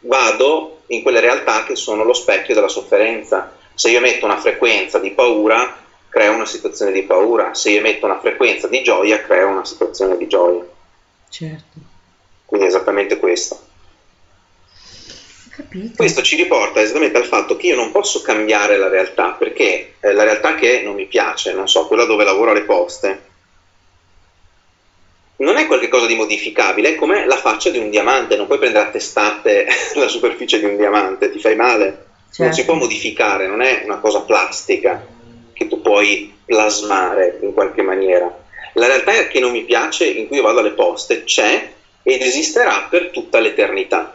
vado 0.00 0.82
in 0.88 1.02
quelle 1.02 1.18
realtà 1.18 1.64
che 1.64 1.74
sono 1.74 2.04
lo 2.04 2.12
specchio 2.12 2.54
della 2.54 2.68
sofferenza. 2.68 3.52
Se 3.74 3.90
io 3.90 3.98
emetto 3.98 4.24
una 4.24 4.38
frequenza 4.38 4.98
di 4.98 5.10
paura, 5.10 5.85
creo 6.16 6.32
una 6.32 6.46
situazione 6.46 6.92
di 6.92 7.02
paura, 7.02 7.52
se 7.52 7.72
io 7.72 7.80
emetto 7.80 8.06
una 8.06 8.18
frequenza 8.18 8.68
di 8.68 8.82
gioia, 8.82 9.20
creo 9.20 9.48
una 9.48 9.66
situazione 9.66 10.16
di 10.16 10.26
gioia. 10.26 10.64
Certo. 11.28 11.78
Quindi 12.46 12.64
è 12.64 12.70
esattamente 12.70 13.18
questo. 13.18 13.60
Capito. 15.54 15.92
Questo 15.94 16.22
ci 16.22 16.36
riporta 16.36 16.80
esattamente 16.80 17.18
al 17.18 17.26
fatto 17.26 17.58
che 17.58 17.66
io 17.66 17.76
non 17.76 17.92
posso 17.92 18.22
cambiare 18.22 18.78
la 18.78 18.88
realtà, 18.88 19.32
perché 19.32 19.96
eh, 20.00 20.12
la 20.14 20.22
realtà 20.22 20.54
che 20.54 20.80
non 20.80 20.94
mi 20.94 21.04
piace, 21.04 21.52
non 21.52 21.68
so, 21.68 21.86
quella 21.86 22.06
dove 22.06 22.24
lavoro 22.24 22.52
alle 22.52 22.64
poste, 22.64 23.22
non 25.36 25.58
è 25.58 25.66
qualcosa 25.66 26.06
di 26.06 26.14
modificabile, 26.14 26.94
è 26.94 26.94
come 26.94 27.26
la 27.26 27.36
faccia 27.36 27.68
di 27.68 27.76
un 27.76 27.90
diamante, 27.90 28.36
non 28.36 28.46
puoi 28.46 28.58
prendere 28.58 28.86
a 28.86 28.90
testate 28.90 29.66
la 29.96 30.08
superficie 30.08 30.60
di 30.60 30.64
un 30.64 30.78
diamante, 30.78 31.30
ti 31.30 31.40
fai 31.40 31.56
male. 31.56 32.04
Non 32.38 32.52
si 32.52 32.60
Certo. 32.60 32.64
può 32.64 32.74
modificare, 32.74 33.46
non 33.46 33.60
è 33.60 33.82
una 33.84 33.98
cosa 33.98 34.22
plastica 34.22 35.14
che 35.56 35.66
tu 35.68 35.80
puoi 35.80 36.34
plasmare 36.44 37.38
in 37.40 37.54
qualche 37.54 37.80
maniera. 37.80 38.44
La 38.74 38.86
realtà 38.86 39.26
che 39.28 39.40
non 39.40 39.52
mi 39.52 39.64
piace, 39.64 40.06
in 40.06 40.26
cui 40.26 40.36
io 40.36 40.42
vado 40.42 40.58
alle 40.58 40.72
poste, 40.72 41.24
c'è 41.24 41.72
ed 42.02 42.20
esisterà 42.20 42.86
per 42.90 43.08
tutta 43.08 43.40
l'eternità. 43.40 44.14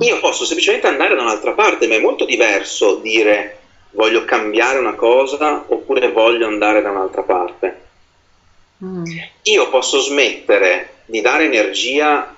Io 0.00 0.18
posso 0.18 0.44
semplicemente 0.44 0.88
andare 0.88 1.14
da 1.14 1.22
un'altra 1.22 1.52
parte, 1.52 1.86
ma 1.86 1.94
è 1.94 2.00
molto 2.00 2.24
diverso 2.24 2.96
dire 2.96 3.58
voglio 3.90 4.24
cambiare 4.24 4.78
una 4.78 4.94
cosa 4.94 5.64
oppure 5.68 6.10
voglio 6.10 6.48
andare 6.48 6.82
da 6.82 6.90
un'altra 6.90 7.22
parte. 7.22 7.80
Io 9.42 9.68
posso 9.70 10.00
smettere 10.00 10.94
di 11.04 11.20
dare 11.20 11.44
energia 11.44 12.34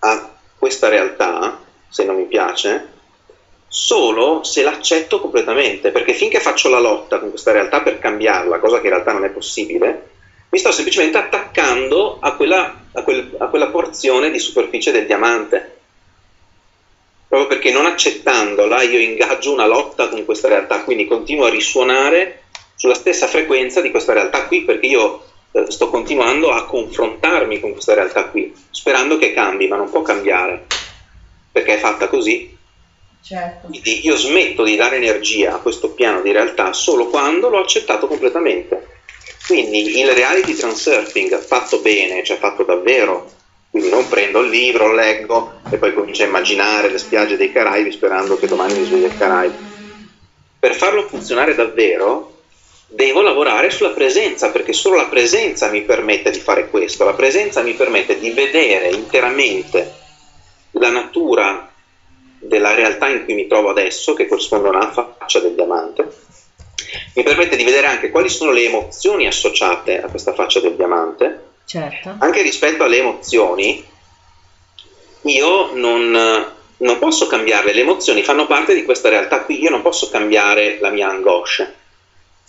a 0.00 0.30
questa 0.58 0.88
realtà, 0.88 1.60
se 1.88 2.04
non 2.04 2.16
mi 2.16 2.24
piace, 2.24 2.93
solo 3.74 4.44
se 4.44 4.62
l'accetto 4.62 5.18
completamente, 5.18 5.90
perché 5.90 6.12
finché 6.12 6.38
faccio 6.38 6.68
la 6.68 6.78
lotta 6.78 7.18
con 7.18 7.30
questa 7.30 7.50
realtà 7.50 7.80
per 7.82 7.98
cambiarla, 7.98 8.60
cosa 8.60 8.78
che 8.78 8.86
in 8.86 8.92
realtà 8.92 9.10
non 9.10 9.24
è 9.24 9.30
possibile, 9.30 10.10
mi 10.50 10.60
sto 10.60 10.70
semplicemente 10.70 11.18
attaccando 11.18 12.18
a 12.20 12.34
quella, 12.34 12.72
a 12.92 13.02
quel- 13.02 13.34
a 13.36 13.48
quella 13.48 13.66
porzione 13.66 14.30
di 14.30 14.38
superficie 14.38 14.92
del 14.92 15.06
diamante. 15.06 15.72
Proprio 17.26 17.48
perché 17.48 17.72
non 17.72 17.86
accettandola 17.86 18.82
io 18.82 19.00
ingaggio 19.00 19.50
una 19.50 19.66
lotta 19.66 20.06
con 20.06 20.24
questa 20.24 20.46
realtà, 20.46 20.84
quindi 20.84 21.04
continuo 21.04 21.46
a 21.46 21.50
risuonare 21.50 22.42
sulla 22.76 22.94
stessa 22.94 23.26
frequenza 23.26 23.80
di 23.80 23.90
questa 23.90 24.12
realtà 24.12 24.46
qui, 24.46 24.62
perché 24.62 24.86
io 24.86 25.20
eh, 25.50 25.68
sto 25.68 25.88
continuando 25.88 26.52
a 26.52 26.64
confrontarmi 26.64 27.58
con 27.58 27.72
questa 27.72 27.94
realtà 27.94 28.26
qui, 28.26 28.54
sperando 28.70 29.16
che 29.16 29.32
cambi, 29.32 29.66
ma 29.66 29.74
non 29.74 29.90
può 29.90 30.02
cambiare, 30.02 30.62
perché 31.50 31.74
è 31.74 31.78
fatta 31.78 32.06
così. 32.06 32.52
Certo. 33.26 33.68
Io 33.70 34.16
smetto 34.16 34.64
di 34.64 34.76
dare 34.76 34.96
energia 34.96 35.54
a 35.54 35.58
questo 35.58 35.92
piano 35.92 36.20
di 36.20 36.30
realtà 36.30 36.74
solo 36.74 37.06
quando 37.06 37.48
l'ho 37.48 37.60
accettato 37.60 38.06
completamente. 38.06 38.88
Quindi 39.46 39.98
il 39.98 40.10
reality 40.10 40.52
transurfing 40.52 41.38
fatto 41.38 41.78
bene, 41.78 42.22
cioè 42.22 42.36
fatto 42.36 42.64
davvero, 42.64 43.30
quindi 43.70 43.88
non 43.88 44.06
prendo 44.08 44.40
il 44.40 44.50
libro, 44.50 44.92
leggo 44.92 45.60
e 45.70 45.78
poi 45.78 45.94
comincio 45.94 46.22
a 46.22 46.26
immaginare 46.26 46.90
le 46.90 46.98
spiagge 46.98 47.38
dei 47.38 47.50
Caraibi 47.50 47.92
sperando 47.92 48.38
che 48.38 48.46
domani 48.46 48.78
mi 48.78 48.84
svegli 48.84 49.04
al 49.04 49.16
Caraibi. 49.16 49.56
Per 50.58 50.74
farlo 50.74 51.08
funzionare 51.08 51.54
davvero 51.54 52.42
devo 52.88 53.22
lavorare 53.22 53.70
sulla 53.70 53.90
presenza, 53.90 54.50
perché 54.50 54.74
solo 54.74 54.96
la 54.96 55.06
presenza 55.06 55.70
mi 55.70 55.80
permette 55.80 56.30
di 56.30 56.40
fare 56.40 56.68
questo, 56.68 57.04
la 57.04 57.14
presenza 57.14 57.62
mi 57.62 57.72
permette 57.72 58.18
di 58.18 58.30
vedere 58.32 58.90
interamente 58.90 59.92
la 60.72 60.90
natura 60.90 61.72
della 62.46 62.74
realtà 62.74 63.08
in 63.08 63.24
cui 63.24 63.34
mi 63.34 63.46
trovo 63.46 63.70
adesso, 63.70 64.14
che 64.14 64.26
corrisponde 64.26 64.68
a 64.68 64.70
una 64.72 64.90
faccia 64.90 65.40
del 65.40 65.54
diamante, 65.54 66.08
mi 67.14 67.22
permette 67.22 67.56
di 67.56 67.64
vedere 67.64 67.86
anche 67.86 68.10
quali 68.10 68.28
sono 68.28 68.52
le 68.52 68.64
emozioni 68.64 69.26
associate 69.26 70.00
a 70.00 70.08
questa 70.08 70.32
faccia 70.32 70.60
del 70.60 70.74
diamante, 70.74 71.42
Certo. 71.66 72.16
anche 72.18 72.42
rispetto 72.42 72.84
alle 72.84 72.98
emozioni, 72.98 73.84
io 75.22 75.74
non, 75.74 76.10
non 76.76 76.98
posso 76.98 77.26
cambiarle, 77.26 77.72
le 77.72 77.80
emozioni 77.80 78.22
fanno 78.22 78.46
parte 78.46 78.74
di 78.74 78.84
questa 78.84 79.08
realtà 79.08 79.42
qui, 79.42 79.60
io 79.60 79.70
non 79.70 79.82
posso 79.82 80.08
cambiare 80.10 80.78
la 80.80 80.90
mia 80.90 81.08
angoscia, 81.08 81.72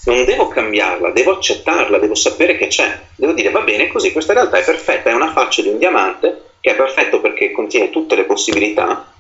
non 0.06 0.26
devo 0.26 0.48
cambiarla, 0.48 1.12
devo 1.12 1.32
accettarla, 1.32 1.98
devo 1.98 2.16
sapere 2.16 2.58
che 2.58 2.68
c'è, 2.68 3.00
devo 3.16 3.32
dire 3.32 3.50
va 3.50 3.62
bene 3.62 3.88
così, 3.88 4.12
questa 4.12 4.34
realtà 4.34 4.58
è 4.58 4.64
perfetta, 4.64 5.10
è 5.10 5.14
una 5.14 5.32
faccia 5.32 5.62
di 5.62 5.70
un 5.70 5.78
diamante 5.78 6.42
che 6.60 6.72
è 6.72 6.76
perfetto 6.76 7.22
perché 7.22 7.52
contiene 7.52 7.90
tutte 7.90 8.16
le 8.16 8.26
possibilità. 8.26 9.14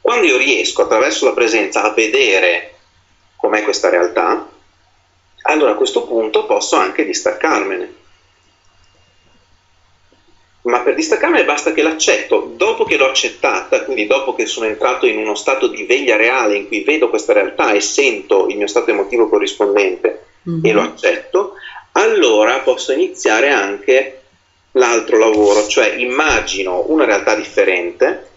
Quando 0.00 0.26
io 0.26 0.36
riesco 0.36 0.82
attraverso 0.82 1.24
la 1.26 1.32
presenza 1.32 1.82
a 1.82 1.92
vedere 1.92 2.74
com'è 3.36 3.62
questa 3.62 3.88
realtà, 3.88 4.48
allora 5.42 5.72
a 5.72 5.76
questo 5.76 6.04
punto 6.06 6.46
posso 6.46 6.76
anche 6.76 7.04
distaccarmene. 7.04 7.94
Ma 10.62 10.80
per 10.80 10.94
distaccarmene 10.94 11.44
basta 11.44 11.72
che 11.72 11.82
l'accetto. 11.82 12.52
Dopo 12.54 12.84
che 12.84 12.96
l'ho 12.96 13.08
accettata, 13.08 13.84
quindi 13.84 14.06
dopo 14.06 14.34
che 14.34 14.46
sono 14.46 14.66
entrato 14.66 15.06
in 15.06 15.16
uno 15.16 15.34
stato 15.34 15.68
di 15.68 15.84
veglia 15.84 16.16
reale 16.16 16.56
in 16.56 16.66
cui 16.66 16.82
vedo 16.82 17.08
questa 17.08 17.32
realtà 17.32 17.72
e 17.72 17.80
sento 17.80 18.48
il 18.48 18.56
mio 18.56 18.66
stato 18.66 18.90
emotivo 18.90 19.28
corrispondente 19.28 20.24
e 20.62 20.72
lo 20.72 20.82
accetto, 20.82 21.54
allora 21.92 22.60
posso 22.60 22.92
iniziare 22.92 23.50
anche 23.50 24.22
l'altro 24.72 25.18
lavoro, 25.18 25.66
cioè 25.66 25.94
immagino 25.96 26.84
una 26.88 27.04
realtà 27.04 27.34
differente, 27.34 28.28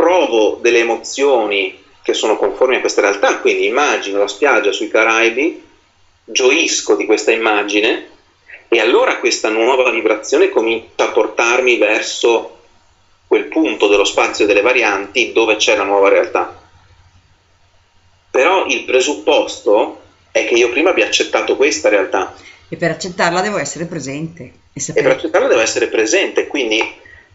provo 0.00 0.58
delle 0.62 0.78
emozioni 0.78 1.78
che 2.02 2.14
sono 2.14 2.38
conformi 2.38 2.76
a 2.76 2.80
questa 2.80 3.02
realtà, 3.02 3.38
quindi 3.40 3.66
immagino 3.66 4.18
la 4.18 4.28
spiaggia 4.28 4.72
sui 4.72 4.88
Caraibi, 4.88 5.62
gioisco 6.24 6.96
di 6.96 7.04
questa 7.04 7.32
immagine 7.32 8.08
e 8.68 8.80
allora 8.80 9.18
questa 9.18 9.50
nuova 9.50 9.90
vibrazione 9.90 10.48
comincia 10.48 11.04
a 11.04 11.08
portarmi 11.08 11.76
verso 11.76 12.56
quel 13.26 13.44
punto 13.44 13.88
dello 13.88 14.04
spazio 14.04 14.46
delle 14.46 14.62
varianti 14.62 15.32
dove 15.32 15.56
c'è 15.56 15.76
la 15.76 15.84
nuova 15.84 16.08
realtà. 16.08 16.58
Però 18.30 18.64
il 18.66 18.84
presupposto 18.84 20.00
è 20.32 20.46
che 20.46 20.54
io 20.54 20.70
prima 20.70 20.90
abbia 20.90 21.04
accettato 21.04 21.56
questa 21.56 21.90
realtà. 21.90 22.34
E 22.70 22.76
per 22.76 22.92
accettarla 22.92 23.42
devo 23.42 23.58
essere 23.58 23.84
presente. 23.84 24.52
E, 24.72 24.82
e 24.94 25.02
per 25.02 25.10
accettarla 25.10 25.48
devo 25.48 25.60
essere 25.60 25.88
presente, 25.88 26.46
quindi 26.46 26.80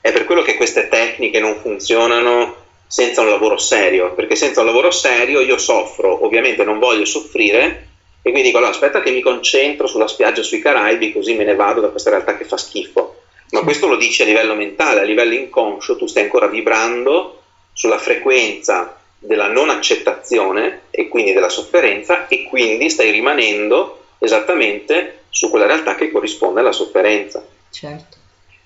è 0.05 0.11
per 0.11 0.25
quello 0.25 0.43
che 0.43 0.53
queste 0.53 0.87
tecniche 0.87 1.39
non 1.39 1.55
funzionano 1.55 2.57
senza 2.85 3.21
un 3.21 3.29
lavoro 3.29 3.57
serio, 3.57 4.13
perché 4.13 4.35
senza 4.35 4.59
un 4.59 4.67
lavoro 4.67 4.91
serio 4.91 5.39
io 5.39 5.57
soffro, 5.57 6.23
ovviamente 6.23 6.63
non 6.63 6.77
voglio 6.77 7.05
soffrire 7.05 7.87
e 8.21 8.29
quindi 8.29 8.43
dico 8.43 8.57
allora 8.57 8.71
aspetta 8.71 9.01
che 9.01 9.09
mi 9.09 9.21
concentro 9.21 9.87
sulla 9.87 10.05
spiaggia 10.05 10.43
sui 10.43 10.59
Caraibi 10.59 11.11
così 11.11 11.33
me 11.33 11.43
ne 11.43 11.55
vado 11.55 11.81
da 11.81 11.87
questa 11.87 12.11
realtà 12.11 12.37
che 12.37 12.43
fa 12.43 12.55
schifo. 12.55 13.21
Ma 13.49 13.61
questo 13.61 13.87
lo 13.87 13.95
dici 13.95 14.21
a 14.21 14.25
livello 14.25 14.53
mentale, 14.53 14.99
a 14.99 15.05
livello 15.05 15.33
inconscio 15.33 15.97
tu 15.97 16.05
stai 16.05 16.21
ancora 16.21 16.45
vibrando 16.45 17.41
sulla 17.73 17.97
frequenza 17.97 18.99
della 19.17 19.47
non 19.47 19.71
accettazione 19.71 20.81
e 20.91 21.07
quindi 21.07 21.33
della 21.33 21.49
sofferenza 21.49 22.27
e 22.27 22.43
quindi 22.43 22.91
stai 22.91 23.09
rimanendo 23.09 24.03
esattamente 24.19 25.21
su 25.29 25.49
quella 25.49 25.65
realtà 25.65 25.95
che 25.95 26.11
corrisponde 26.11 26.59
alla 26.59 26.71
sofferenza. 26.71 27.43
Certo. 27.71 28.17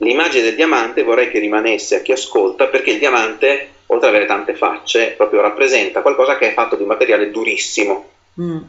L'immagine 0.02 0.44
del 0.44 0.56
diamante 0.56 1.04
vorrei 1.04 1.30
che 1.30 1.40
rimanesse 1.40 1.98
a 1.98 2.02
chi 2.02 2.12
ascolta 2.12 2.68
perché 2.68 2.92
il 2.92 3.00
diamante, 3.00 3.70
oltre 3.88 4.08
ad 4.08 4.14
avere 4.14 4.28
tante 4.28 4.54
facce, 4.54 5.14
proprio 5.18 5.42
rappresenta 5.42 6.02
qualcosa 6.02 6.38
che 6.38 6.50
è 6.50 6.54
fatto 6.54 6.76
di 6.76 6.84
un 6.84 6.88
materiale 6.88 7.32
durissimo. 7.32 8.10
Mm. 8.40 8.60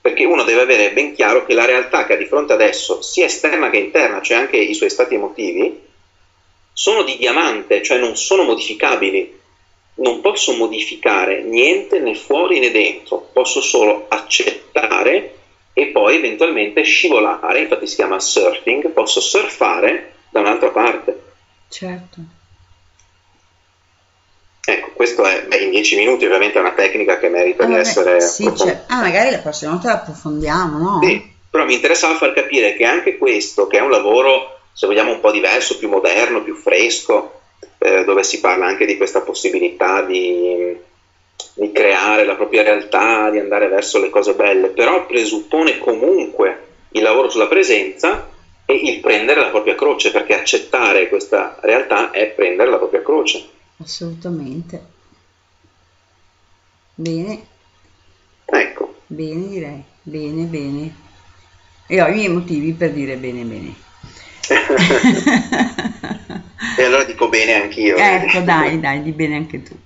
Perché 0.00 0.24
uno 0.24 0.44
deve 0.44 0.60
avere 0.62 0.92
ben 0.92 1.14
chiaro 1.14 1.44
che 1.44 1.54
la 1.54 1.64
realtà 1.64 2.04
che 2.04 2.12
ha 2.12 2.16
di 2.16 2.26
fronte 2.26 2.52
adesso, 2.52 3.02
sia 3.02 3.24
esterna 3.24 3.70
che 3.70 3.78
interna, 3.78 4.20
cioè 4.20 4.36
anche 4.36 4.56
i 4.56 4.74
suoi 4.74 4.90
stati 4.90 5.14
emotivi, 5.14 5.80
sono 6.72 7.02
di 7.02 7.16
diamante, 7.16 7.82
cioè 7.82 7.98
non 7.98 8.14
sono 8.16 8.44
modificabili 8.44 9.36
non 9.96 10.20
posso 10.20 10.52
modificare 10.52 11.42
niente 11.42 12.00
né 12.00 12.14
fuori 12.14 12.58
né 12.58 12.70
dentro, 12.70 13.28
posso 13.32 13.60
solo 13.60 14.06
accettare 14.08 15.34
e 15.72 15.86
poi 15.86 16.16
eventualmente 16.16 16.82
scivolare, 16.82 17.60
infatti 17.60 17.86
si 17.86 17.96
chiama 17.96 18.18
surfing, 18.18 18.90
posso 18.90 19.20
surfare 19.20 20.15
da 20.36 20.40
un'altra 20.40 20.70
parte. 20.70 21.22
Certo. 21.68 22.18
Ecco, 24.68 24.90
questo 24.94 25.24
è 25.24 25.44
beh, 25.44 25.56
in 25.58 25.70
dieci 25.70 25.96
minuti 25.96 26.24
ovviamente 26.24 26.58
è 26.58 26.60
una 26.60 26.72
tecnica 26.72 27.18
che 27.18 27.28
merita 27.28 27.64
ah, 27.64 27.66
di 27.66 27.74
essere... 27.74 28.20
Sì, 28.20 28.50
cioè, 28.56 28.84
ah, 28.88 29.00
magari 29.00 29.30
la 29.30 29.38
prossima 29.38 29.72
volta 29.72 29.88
la 29.88 29.94
approfondiamo, 29.94 30.78
no? 30.78 31.00
Sì, 31.02 31.34
però 31.48 31.64
mi 31.64 31.74
interessava 31.74 32.16
far 32.16 32.32
capire 32.32 32.74
che 32.74 32.84
anche 32.84 33.16
questo, 33.16 33.66
che 33.66 33.78
è 33.78 33.80
un 33.80 33.90
lavoro, 33.90 34.58
se 34.72 34.86
vogliamo, 34.86 35.12
un 35.12 35.20
po' 35.20 35.30
diverso, 35.30 35.78
più 35.78 35.88
moderno, 35.88 36.42
più 36.42 36.54
fresco, 36.54 37.40
eh, 37.78 38.04
dove 38.04 38.22
si 38.24 38.40
parla 38.40 38.66
anche 38.66 38.86
di 38.86 38.96
questa 38.96 39.20
possibilità 39.20 40.02
di, 40.02 40.76
di, 41.54 41.72
creare 41.72 42.24
la 42.24 42.34
propria 42.34 42.62
realtà, 42.62 43.30
di 43.30 43.38
andare 43.38 43.68
verso 43.68 44.00
le 44.00 44.10
cose 44.10 44.34
belle, 44.34 44.68
però 44.68 45.06
presuppone 45.06 45.78
comunque 45.78 46.64
il 46.90 47.02
lavoro 47.02 47.30
sulla 47.30 47.46
presenza 47.46 48.34
e 48.66 48.74
il 48.74 49.00
prendere 49.00 49.40
la 49.40 49.48
propria 49.48 49.76
croce, 49.76 50.10
perché 50.10 50.34
accettare 50.34 51.08
questa 51.08 51.58
realtà 51.62 52.10
è 52.10 52.26
prendere 52.26 52.68
la 52.68 52.78
propria 52.78 53.02
croce. 53.02 53.48
Assolutamente. 53.78 54.84
Bene. 56.94 57.46
Ecco. 58.44 58.96
Bene 59.06 59.48
direi, 59.48 59.84
bene, 60.02 60.42
bene. 60.44 60.94
E 61.86 62.02
ho 62.02 62.08
i 62.08 62.14
miei 62.14 62.28
motivi 62.28 62.72
per 62.72 62.90
dire 62.90 63.16
bene, 63.16 63.44
bene. 63.44 63.74
e 66.76 66.84
allora 66.84 67.04
dico 67.04 67.28
bene 67.28 67.62
anch'io. 67.62 67.96
Ecco, 67.96 68.40
dai, 68.40 68.80
dai, 68.80 69.02
di 69.02 69.12
bene 69.12 69.36
anche 69.36 69.62
tu. 69.62 69.78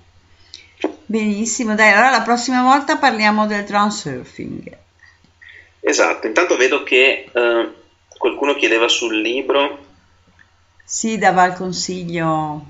Benissimo, 1.05 1.75
dai, 1.75 1.91
allora 1.91 2.09
la 2.09 2.21
prossima 2.21 2.63
volta 2.63 2.97
parliamo 2.97 3.45
del 3.45 3.63
transurfing. 3.65 4.77
Esatto, 5.81 6.25
intanto 6.25 6.57
vedo 6.57 6.81
che 6.83 7.29
eh, 7.31 7.69
qualcuno 8.21 8.53
chiedeva 8.53 8.87
sul 8.87 9.19
libro. 9.19 9.79
Sì, 10.85 11.17
dava 11.17 11.43
il 11.45 11.53
consiglio. 11.53 12.63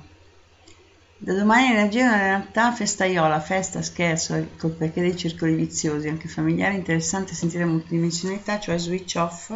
Da 1.17 1.33
domani 1.33 1.69
energia 1.69 2.05
nella 2.05 2.23
realtà 2.23 2.71
festaiola, 2.71 3.39
festa, 3.39 3.81
scherzo, 3.83 4.47
col 4.57 4.71
perché 4.71 5.01
dei 5.01 5.15
circoli 5.15 5.53
viziosi, 5.53 6.07
anche 6.07 6.27
familiari, 6.27 6.75
interessante 6.75 7.35
sentire 7.35 7.65
multidimensionalità, 7.65 8.59
cioè 8.59 8.77
switch 8.77 9.15
off 9.17 9.51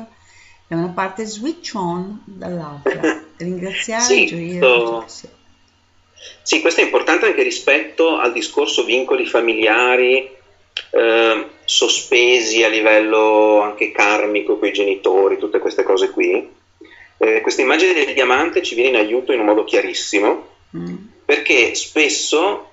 da 0.67 0.75
una 0.75 0.89
parte 0.89 1.25
switch 1.25 1.73
on 1.75 2.21
dall'altra 2.25 3.21
ringraziare 3.37 4.03
sì, 4.03 4.25
gioire 4.25 5.03
sì 6.41 6.59
questo 6.59 6.81
è 6.81 6.83
importante 6.83 7.27
anche 7.27 7.43
rispetto 7.43 8.17
al 8.17 8.31
discorso 8.31 8.83
vincoli 8.83 9.27
familiari 9.27 10.27
eh, 10.91 11.45
sospesi 11.63 12.63
a 12.63 12.67
livello 12.67 13.61
anche 13.61 13.91
karmico 13.91 14.57
con 14.57 14.67
i 14.67 14.73
genitori 14.73 15.37
tutte 15.37 15.59
queste 15.59 15.83
cose 15.83 16.09
qui 16.09 16.49
eh, 17.17 17.41
questa 17.41 17.61
immagine 17.61 17.93
del 17.93 18.13
diamante 18.13 18.61
ci 18.61 18.75
viene 18.75 18.89
in 18.89 18.95
aiuto 19.05 19.31
in 19.31 19.39
un 19.39 19.45
modo 19.45 19.63
chiarissimo 19.63 20.47
mm. 20.75 20.95
perché 21.25 21.75
spesso 21.75 22.69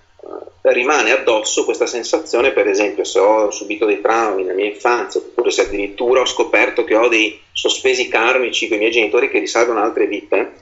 rimane 0.63 1.11
addosso 1.11 1.65
questa 1.65 1.87
sensazione, 1.87 2.53
per 2.53 2.69
esempio, 2.69 3.05
se 3.05 3.19
ho 3.19 3.51
subito 3.51 3.85
dei 3.85 4.01
traumi 4.01 4.43
nella 4.43 4.55
mia 4.55 4.67
infanzia, 4.67 5.21
oppure 5.21 5.51
se 5.51 5.63
addirittura 5.63 6.21
ho 6.21 6.27
scoperto 6.27 6.85
che 6.85 6.95
ho 6.95 7.09
dei 7.09 7.41
sospesi 7.53 8.09
karmici 8.09 8.69
con 8.69 8.77
i 8.77 8.81
miei 8.81 8.93
genitori 8.93 9.29
che 9.29 9.41
risalgono 9.41 9.81
a 9.81 9.85
altre 9.85 10.07
vite, 10.07 10.53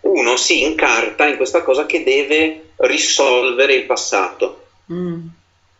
uno 0.00 0.36
si 0.36 0.62
incarta 0.62 1.26
in 1.26 1.36
questa 1.36 1.62
cosa 1.62 1.84
che 1.84 2.02
deve 2.02 2.70
risolvere 2.76 3.74
il 3.74 3.84
passato. 3.84 4.64
Mm. 4.92 5.26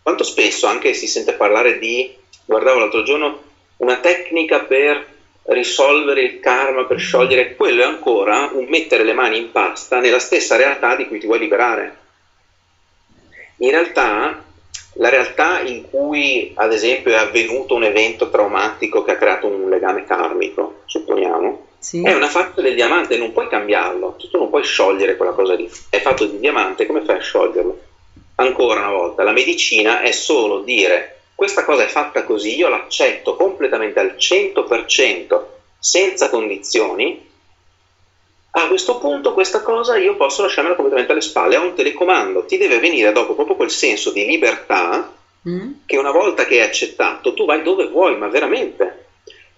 Quanto 0.08 0.24
spesso 0.24 0.66
anche 0.66 0.94
si 0.94 1.06
sente 1.06 1.34
parlare 1.34 1.78
di, 1.78 2.10
guardavo 2.46 2.78
l'altro 2.78 3.02
giorno, 3.02 3.42
una 3.76 3.98
tecnica 3.98 4.60
per 4.60 5.06
risolvere 5.42 6.22
il 6.22 6.40
karma, 6.40 6.86
per 6.86 6.98
sciogliere, 6.98 7.54
quello 7.54 7.82
è 7.82 7.84
ancora 7.84 8.48
un 8.54 8.64
mettere 8.68 9.04
le 9.04 9.12
mani 9.12 9.36
in 9.36 9.52
pasta 9.52 10.00
nella 10.00 10.18
stessa 10.18 10.56
realtà 10.56 10.96
di 10.96 11.06
cui 11.06 11.18
ti 11.18 11.26
vuoi 11.26 11.40
liberare 11.40 11.96
in 13.58 13.70
realtà 13.70 14.42
la 14.94 15.10
realtà 15.10 15.60
in 15.60 15.82
cui 15.90 16.52
ad 16.54 16.72
esempio 16.72 17.12
è 17.12 17.16
avvenuto 17.16 17.74
un 17.74 17.84
evento 17.84 18.30
traumatico 18.30 19.02
che 19.02 19.10
ha 19.10 19.16
creato 19.16 19.46
un 19.46 19.68
legame 19.68 20.04
karmico, 20.04 20.80
supponiamo, 20.86 21.66
sì. 21.78 22.02
è 22.02 22.14
una 22.14 22.28
faccia 22.28 22.62
del 22.62 22.74
diamante, 22.74 23.18
non 23.18 23.32
puoi 23.32 23.46
cambiarlo, 23.46 24.16
tu 24.16 24.38
non 24.38 24.48
puoi 24.48 24.64
sciogliere 24.64 25.16
quella 25.16 25.32
cosa 25.32 25.54
lì, 25.54 25.70
è 25.90 26.00
fatto 26.00 26.24
di 26.24 26.38
diamante, 26.38 26.86
come 26.86 27.02
fai 27.02 27.16
a 27.16 27.20
scioglierlo? 27.20 27.78
Ancora 28.40 28.80
una 28.80 28.92
volta, 28.92 29.24
la 29.24 29.32
medicina 29.32 30.00
è 30.00 30.12
solo 30.12 30.60
dire 30.60 31.22
questa 31.34 31.64
cosa 31.64 31.84
è 31.84 31.88
fatta 31.88 32.24
così, 32.24 32.56
io 32.56 32.68
l'accetto 32.68 33.34
completamente 33.34 33.98
al 33.98 34.14
100%, 34.16 35.40
senza 35.78 36.28
condizioni, 36.30 37.26
a 38.50 38.66
questo 38.66 38.98
punto 38.98 39.32
questa 39.32 39.62
cosa 39.62 39.96
io 39.96 40.16
posso 40.16 40.42
lasciarmela 40.42 40.74
completamente 40.74 41.12
alle 41.12 41.20
spalle, 41.20 41.54
è 41.56 41.58
un 41.58 41.74
telecomando, 41.74 42.44
ti 42.44 42.56
deve 42.58 42.78
venire 42.78 43.12
dopo 43.12 43.34
proprio 43.34 43.56
quel 43.56 43.70
senso 43.70 44.10
di 44.10 44.24
libertà 44.24 45.12
mm. 45.48 45.70
che 45.84 45.96
una 45.96 46.10
volta 46.10 46.44
che 46.44 46.60
hai 46.60 46.66
accettato 46.66 47.34
tu 47.34 47.44
vai 47.44 47.62
dove 47.62 47.86
vuoi, 47.86 48.16
ma 48.16 48.28
veramente. 48.28 49.06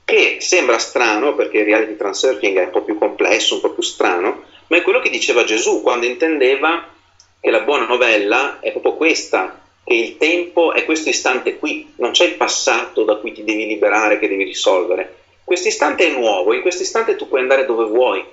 Che 0.05 0.39
sembra 0.41 0.79
strano 0.79 1.35
perché 1.35 1.59
il 1.59 1.67
reality 1.67 1.97
transurfing 1.97 2.59
è 2.59 2.65
un 2.65 2.71
po' 2.71 2.83
più 2.83 2.99
complesso, 2.99 3.55
un 3.55 3.61
po' 3.61 3.71
più 3.71 3.83
strano, 3.83 4.43
ma 4.67 4.77
è 4.77 4.83
quello 4.83 5.01
che 5.01 5.11
diceva 5.11 5.45
Gesù 5.45 5.83
quando 5.83 6.07
intendeva 6.07 6.99
che 7.41 7.51
la 7.51 7.61
buona 7.61 7.87
novella 7.87 8.59
è 8.61 8.71
proprio 8.71 8.95
questa, 8.95 9.61
che 9.83 9.95
il 9.95 10.17
tempo 10.17 10.73
è 10.73 10.85
questo 10.85 11.09
istante 11.09 11.59
qui, 11.59 11.93
non 11.97 12.11
c'è 12.11 12.25
il 12.25 12.35
passato 12.35 13.05
da 13.05 13.17
cui 13.17 13.33
ti 13.33 13.45
devi 13.45 13.67
liberare, 13.67 14.19
che 14.19 14.29
devi 14.29 14.45
risolvere. 14.45 15.17
Questo 15.43 15.69
istante 15.69 16.07
è 16.07 16.11
nuovo, 16.11 16.53
in 16.53 16.61
questo 16.61 16.83
istante 16.83 17.17
tu 17.17 17.27
puoi 17.29 17.41
andare 17.41 17.65
dove 17.65 17.85
vuoi 17.85 18.25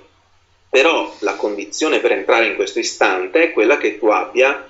però 0.70 1.14
la 1.20 1.34
condizione 1.34 1.98
per 1.98 2.12
entrare 2.12 2.46
in 2.46 2.54
questo 2.54 2.78
istante 2.78 3.42
è 3.42 3.52
quella 3.52 3.78
che 3.78 3.98
tu 3.98 4.06
abbia, 4.06 4.68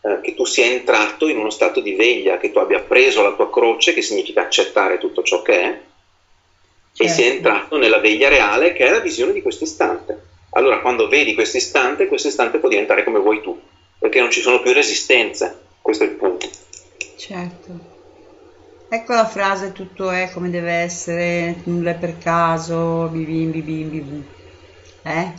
eh, 0.00 0.20
che 0.22 0.34
tu 0.34 0.46
sia 0.46 0.64
entrato 0.64 1.28
in 1.28 1.36
uno 1.36 1.50
stato 1.50 1.80
di 1.80 1.94
veglia, 1.94 2.38
che 2.38 2.50
tu 2.50 2.58
abbia 2.58 2.80
preso 2.80 3.22
la 3.22 3.34
tua 3.34 3.50
croce, 3.50 3.92
che 3.92 4.00
significa 4.00 4.42
accettare 4.42 4.96
tutto 4.98 5.22
ciò 5.22 5.42
che 5.42 5.60
è, 5.60 5.64
certo. 5.64 7.02
e 7.02 7.08
sia 7.08 7.24
Certo. 7.24 7.36
entrato 7.36 7.76
nella 7.76 7.98
veglia 7.98 8.28
reale 8.28 8.72
che 8.72 8.86
è 8.86 8.90
la 8.90 9.00
visione 9.00 9.32
di 9.32 9.42
questo 9.42 9.64
istante. 9.64 10.25
Allora 10.56 10.80
quando 10.80 11.06
vedi 11.06 11.34
questo 11.34 11.58
istante, 11.58 12.06
questo 12.06 12.28
istante 12.28 12.58
può 12.58 12.70
diventare 12.70 13.04
come 13.04 13.18
vuoi 13.18 13.42
tu, 13.42 13.60
perché 13.98 14.20
non 14.20 14.30
ci 14.30 14.40
sono 14.40 14.62
più 14.62 14.72
resistenze, 14.72 15.64
questo 15.82 16.04
è 16.04 16.06
il 16.06 16.14
punto. 16.14 16.48
Certo. 17.18 17.94
Ecco 18.88 19.12
la 19.12 19.26
frase 19.26 19.72
tutto 19.72 20.10
è 20.10 20.30
come 20.32 20.48
deve 20.48 20.72
essere, 20.72 21.60
nulla 21.64 21.90
è 21.90 21.96
per 21.96 22.16
caso, 22.16 23.08
bibim 23.08 23.50
bibim 23.50 23.90
bibim. 23.90 24.26
Eh? 25.02 25.32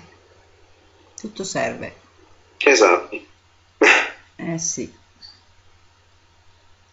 Tutto 1.19 1.43
serve. 1.43 1.95
Esatto. 2.59 3.19
Eh 4.35 4.59
sì. 4.59 4.93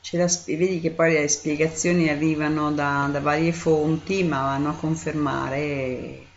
Sp- 0.01 0.57
vedi 0.57 0.81
che 0.81 0.93
poi 0.93 1.13
le 1.13 1.29
spiegazioni 1.29 2.09
arrivano 2.09 2.73
da, 2.73 3.07
da 3.13 3.21
varie 3.21 3.53
fonti, 3.53 4.23
ma 4.23 4.43
vanno 4.43 4.71
a 4.71 4.75
confermare 4.75 6.33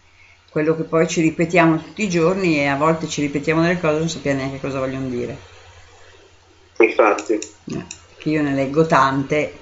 quello 0.58 0.76
che 0.76 0.86
poi 0.86 1.08
ci 1.08 1.22
ripetiamo 1.22 1.78
tutti 1.78 2.02
i 2.02 2.10
giorni 2.10 2.58
e 2.58 2.66
a 2.66 2.78
volte 2.78 3.08
ci 3.08 3.22
ripetiamo 3.22 3.62
delle 3.62 3.80
cose 3.80 3.98
e 3.98 4.00
non 4.00 4.10
sappiamo 4.10 4.40
neanche 4.40 4.60
cosa 4.60 4.80
vogliono 4.80 5.08
dire. 5.08 5.38
Infatti. 6.80 7.34
Eh, 7.34 7.86
che 8.18 8.30
io 8.30 8.42
ne 8.42 8.56
leggo 8.56 8.88
tante 8.88 9.54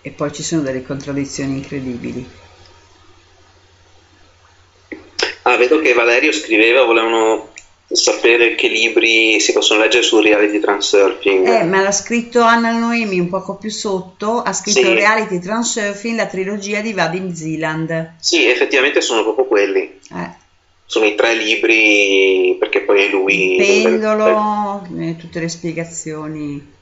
e 0.00 0.10
poi 0.10 0.32
ci 0.32 0.42
sono 0.42 0.62
delle 0.62 0.84
contraddizioni 0.84 1.58
incredibili. 1.58 2.28
Ah, 5.42 5.56
vedo 5.56 5.80
che 5.80 5.92
Valerio 5.92 6.32
scriveva, 6.32 6.82
volevano 6.82 7.52
sapere 7.88 8.54
che 8.56 8.68
libri 8.68 9.38
si 9.38 9.52
possono 9.52 9.80
leggere 9.80 10.02
sul 10.02 10.22
reality 10.22 10.58
transurfing. 10.58 11.46
Eh, 11.46 11.64
ma 11.64 11.82
l'ha 11.82 11.92
scritto 11.92 12.40
Anna 12.40 12.72
Noemi 12.72 13.20
un 13.20 13.28
poco 13.28 13.54
più 13.54 13.70
sotto, 13.70 14.42
ha 14.42 14.52
scritto 14.52 14.80
Sì. 14.80 14.92
Reality 14.92 15.38
Transurfing, 15.38 16.16
la 16.16 16.26
trilogia 16.26 16.80
di 16.80 16.92
Vadim 16.92 17.32
Zealand. 17.32 18.14
Sì, 18.18 18.44
effettivamente 18.48 19.00
sono 19.00 19.22
proprio 19.22 19.44
quelli. 19.46 20.00
Eh, 20.12 20.44
Sono 20.88 21.04
i 21.04 21.14
tre 21.16 21.34
libri 21.34 22.56
perché 22.58 22.80
poi 22.80 23.04
è 23.04 23.08
lui... 23.08 23.56
pendolo, 23.56 24.86
eh, 24.98 25.16
tutte 25.16 25.40
le 25.40 25.48
spiegazioni. 25.48 26.74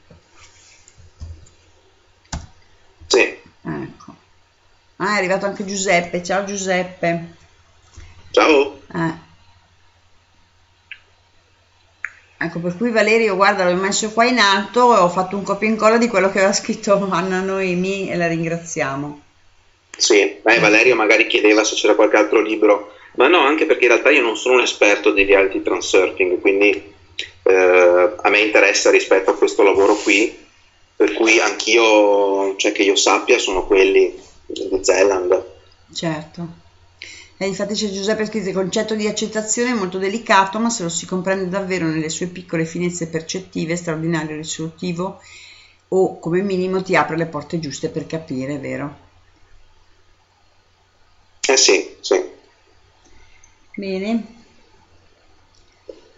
Sì. 3.07 3.19
Ecco. 3.21 4.15
Ah, 4.97 5.15
è 5.15 5.17
arrivato 5.17 5.45
anche 5.45 5.65
Giuseppe. 5.65 6.23
Ciao 6.23 6.45
Giuseppe. 6.45 7.33
Ciao. 8.31 8.79
Eh. 8.93 9.24
Ecco, 12.45 12.59
per 12.59 12.77
cui 12.77 12.91
Valerio, 12.91 13.35
guarda, 13.35 13.67
l'ho 13.67 13.75
messo 13.75 14.11
qua 14.11 14.25
in 14.25 14.37
alto 14.37 14.95
e 14.95 14.99
ho 14.99 15.09
fatto 15.09 15.35
un 15.35 15.43
copia 15.43 15.67
e 15.67 15.71
incolla 15.71 15.97
di 15.97 16.07
quello 16.07 16.29
che 16.29 16.37
aveva 16.37 16.53
scritto 16.53 17.07
Anna 17.09 17.41
Noemi 17.41 18.09
e 18.09 18.15
la 18.15 18.27
ringraziamo. 18.27 19.21
Sì, 19.97 20.19
eh, 20.19 20.59
Valerio 20.59 20.95
magari 20.95 21.25
chiedeva 21.25 21.63
se 21.63 21.75
c'era 21.75 21.95
qualche 21.95 22.17
altro 22.17 22.41
libro, 22.41 22.93
ma 23.15 23.27
no, 23.27 23.39
anche 23.39 23.65
perché 23.65 23.85
in 23.85 23.91
realtà 23.91 24.11
io 24.11 24.21
non 24.21 24.37
sono 24.37 24.55
un 24.55 24.61
esperto 24.61 25.11
di 25.11 25.23
reality 25.23 25.61
transurfing, 25.61 26.39
quindi 26.39 26.93
eh, 27.43 28.09
a 28.21 28.29
me 28.29 28.39
interessa 28.39 28.91
rispetto 28.91 29.31
a 29.31 29.35
questo 29.35 29.63
lavoro 29.63 29.95
qui, 29.95 30.37
per 30.95 31.13
cui 31.13 31.39
anch'io, 31.39 32.55
cioè 32.57 32.71
che 32.73 32.83
io 32.83 32.95
sappia, 32.95 33.39
sono 33.39 33.65
quelli 33.65 34.13
di 34.45 34.79
Zealand. 34.81 35.43
Certo. 35.93 36.63
E 37.37 37.45
infatti 37.45 37.73
c'è 37.75 37.89
Giuseppe 37.89 38.25
scritto 38.25 38.49
il 38.49 38.53
concetto 38.55 38.95
di 38.95 39.07
accettazione 39.07 39.71
è 39.71 39.73
molto 39.73 39.97
delicato, 39.97 40.59
ma 40.59 40.69
se 40.69 40.83
lo 40.83 40.89
si 40.89 41.05
comprende 41.05 41.49
davvero 41.49 41.85
nelle 41.87 42.09
sue 42.09 42.27
piccole 42.27 42.65
finezze 42.65 43.07
percettive, 43.07 43.75
straordinario, 43.75 44.35
risolutivo 44.35 45.19
o 45.89 46.19
come 46.19 46.41
minimo 46.41 46.81
ti 46.81 46.95
apre 46.95 47.17
le 47.17 47.27
porte 47.27 47.59
giuste 47.59 47.89
per 47.89 48.05
capire, 48.07 48.57
vero? 48.57 48.97
Eh 51.47 51.57
sì, 51.57 51.85
sì. 52.01 52.21
Bene, 53.77 54.23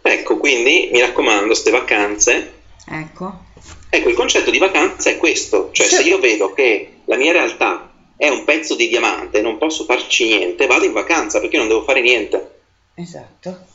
Ecco, 0.02 0.38
quindi 0.38 0.90
mi 0.92 1.00
raccomando, 1.02 1.54
ste 1.54 1.70
vacanze, 1.70 2.52
ecco. 2.86 3.44
ecco, 3.90 4.10
il 4.10 4.16
concetto 4.16 4.50
di 4.52 4.58
vacanza 4.58 5.10
è 5.10 5.18
questo, 5.18 5.70
cioè 5.72 5.88
se 5.88 6.04
io 6.04 6.18
vedo 6.20 6.54
che 6.54 7.02
la 7.06 7.18
mia 7.18 7.34
realtà 7.34 7.87
è 8.18 8.28
un 8.30 8.44
pezzo 8.44 8.76
di 8.76 8.88
diamante, 8.88 9.42
non 9.42 9.58
posso 9.58 9.86
farci 9.86 10.26
niente, 10.26 10.66
vado 10.66 10.86
in 10.86 10.92
vacanza 10.92 11.40
perché 11.40 11.58
non 11.58 11.68
devo 11.68 11.84
fare 11.84 12.02
niente. 12.02 12.56
Esatto. 12.96 13.66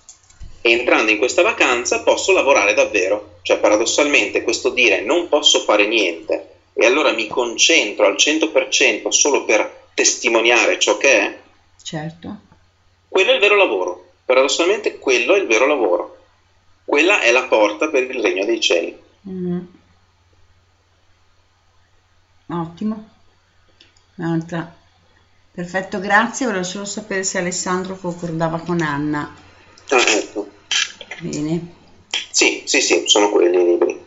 E 0.60 0.70
entrando 0.70 1.10
in 1.10 1.18
questa 1.18 1.42
vacanza 1.42 2.02
posso 2.02 2.32
lavorare 2.32 2.74
davvero. 2.74 3.38
Cioè, 3.42 3.58
paradossalmente, 3.58 4.42
questo 4.42 4.70
dire 4.70 5.00
non 5.00 5.28
posso 5.28 5.60
fare 5.60 5.86
niente 5.86 6.48
e 6.74 6.86
allora 6.86 7.12
mi 7.12 7.26
concentro 7.28 8.06
al 8.06 8.14
100% 8.14 9.08
solo 9.08 9.44
per 9.44 9.80
testimoniare 9.94 10.78
ciò 10.78 10.96
che 10.96 11.18
è, 11.20 11.38
Certo. 11.82 12.36
quello 13.08 13.30
è 13.30 13.34
il 13.34 13.40
vero 13.40 13.56
lavoro. 13.56 14.10
Paradossalmente, 14.24 14.98
quello 14.98 15.34
è 15.34 15.38
il 15.38 15.46
vero 15.46 15.66
lavoro. 15.66 16.16
Quella 16.84 17.20
è 17.20 17.30
la 17.30 17.44
porta 17.44 17.88
per 17.88 18.04
il 18.04 18.20
regno 18.20 18.44
dei 18.44 18.60
cieli. 18.60 18.96
Mm. 19.28 19.60
Ottimo. 22.48 23.08
Un'altra. 24.22 24.72
Perfetto, 25.50 25.98
grazie. 25.98 26.46
Volevo 26.46 26.62
solo 26.62 26.84
sapere 26.84 27.24
se 27.24 27.38
Alessandro 27.38 27.96
concordava 27.96 28.60
con 28.60 28.80
Anna. 28.80 29.34
Ecco. 29.88 30.48
Bene. 31.20 31.66
Sì, 32.30 32.62
sì, 32.64 32.80
sì, 32.80 33.02
sono 33.06 33.30
quelli 33.30 33.60
i 33.60 33.64
libri. 33.64 34.00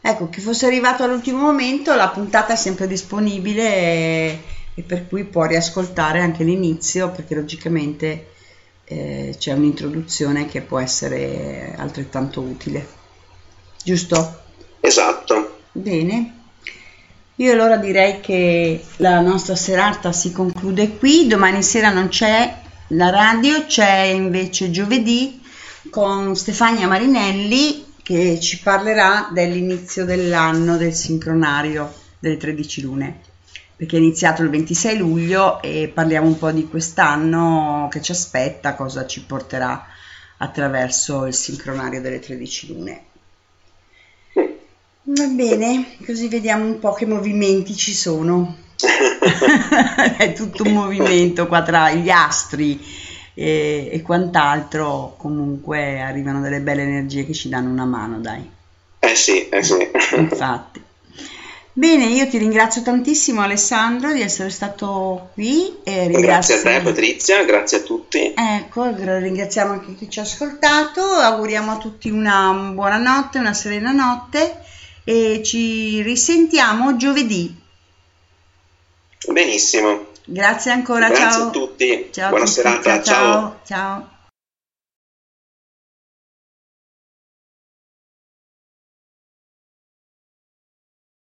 Ecco, 0.00 0.28
chi 0.30 0.40
fosse 0.40 0.66
arrivato 0.66 1.02
all'ultimo 1.02 1.40
momento, 1.40 1.92
la 1.94 2.08
puntata 2.08 2.52
è 2.52 2.56
sempre 2.56 2.86
disponibile 2.86 3.62
e, 3.64 4.38
e 4.74 4.82
per 4.82 5.08
cui 5.08 5.24
può 5.24 5.44
riascoltare 5.44 6.20
anche 6.20 6.44
l'inizio 6.44 7.10
perché 7.10 7.34
logicamente 7.34 8.28
eh, 8.84 9.34
c'è 9.36 9.52
un'introduzione 9.52 10.46
che 10.46 10.60
può 10.60 10.78
essere 10.78 11.74
altrettanto 11.76 12.40
utile. 12.40 12.86
Giusto? 13.82 14.40
Esatto. 14.80 15.58
Bene. 15.72 16.37
Io 17.40 17.52
allora 17.52 17.76
direi 17.76 18.18
che 18.18 18.84
la 18.96 19.20
nostra 19.20 19.54
serata 19.54 20.10
si 20.10 20.32
conclude 20.32 20.96
qui, 20.96 21.28
domani 21.28 21.62
sera 21.62 21.92
non 21.92 22.08
c'è 22.08 22.62
la 22.88 23.10
radio, 23.10 23.64
c'è 23.64 24.06
invece 24.06 24.72
giovedì 24.72 25.40
con 25.88 26.34
Stefania 26.34 26.88
Marinelli 26.88 27.94
che 28.02 28.40
ci 28.40 28.58
parlerà 28.58 29.30
dell'inizio 29.32 30.04
dell'anno 30.04 30.76
del 30.76 30.92
sincronario 30.92 31.94
delle 32.18 32.38
13 32.38 32.80
lune, 32.80 33.20
perché 33.76 33.94
è 33.94 34.00
iniziato 34.00 34.42
il 34.42 34.50
26 34.50 34.98
luglio 34.98 35.62
e 35.62 35.92
parliamo 35.94 36.26
un 36.26 36.38
po' 36.38 36.50
di 36.50 36.66
quest'anno 36.66 37.86
che 37.88 38.02
ci 38.02 38.10
aspetta, 38.10 38.74
cosa 38.74 39.06
ci 39.06 39.22
porterà 39.22 39.86
attraverso 40.38 41.24
il 41.26 41.34
sincronario 41.34 42.00
delle 42.00 42.18
13 42.18 42.66
lune. 42.72 43.02
Va 45.10 45.24
bene, 45.24 45.96
così 46.04 46.28
vediamo 46.28 46.66
un 46.66 46.78
po' 46.78 46.92
che 46.92 47.06
movimenti 47.06 47.74
ci 47.74 47.94
sono. 47.94 48.56
È 50.18 50.32
tutto 50.34 50.64
un 50.64 50.72
movimento 50.72 51.46
qua 51.46 51.62
tra 51.62 51.90
gli 51.92 52.10
astri 52.10 52.78
e, 53.32 53.88
e 53.90 54.02
quant'altro, 54.02 55.14
comunque 55.16 56.00
arrivano 56.00 56.42
delle 56.42 56.60
belle 56.60 56.82
energie 56.82 57.24
che 57.24 57.32
ci 57.32 57.48
danno 57.48 57.70
una 57.70 57.86
mano, 57.86 58.18
dai. 58.18 58.46
Eh 58.98 59.14
sì, 59.14 59.48
eh 59.48 59.62
sì. 59.62 59.90
Infatti. 60.14 60.82
Bene, 61.72 62.04
io 62.04 62.28
ti 62.28 62.36
ringrazio 62.36 62.82
tantissimo 62.82 63.40
Alessandro 63.40 64.12
di 64.12 64.20
essere 64.20 64.50
stato 64.50 65.30
qui 65.32 65.78
e 65.84 66.08
Grazie 66.10 66.56
a 66.56 66.60
te, 66.60 66.68
ringrazio... 66.68 66.82
Patrizia, 66.82 67.44
grazie 67.44 67.78
a 67.78 67.80
tutti. 67.80 68.34
Ecco, 68.36 68.92
ringraziamo 68.94 69.72
anche 69.72 69.94
chi 69.94 70.10
ci 70.10 70.18
ha 70.18 70.22
ascoltato, 70.22 71.00
auguriamo 71.00 71.72
a 71.72 71.78
tutti 71.78 72.10
una 72.10 72.72
buona 72.74 72.98
notte, 72.98 73.38
una 73.38 73.54
serena 73.54 73.92
notte 73.92 74.66
e 75.08 75.42
ci 75.42 76.02
risentiamo 76.02 76.96
giovedì. 76.96 77.56
Benissimo. 79.26 80.08
Grazie 80.26 80.72
ancora, 80.72 81.08
Grazie 81.08 81.30
ciao. 81.30 81.46
a 81.46 81.50
tutti. 81.50 82.08
Ciao 82.12 82.28
Buona 82.28 82.44
tutti, 82.44 82.56
serata, 82.56 83.02
ciao. 83.02 83.02
ciao. 83.02 83.60
ciao. 83.64 84.17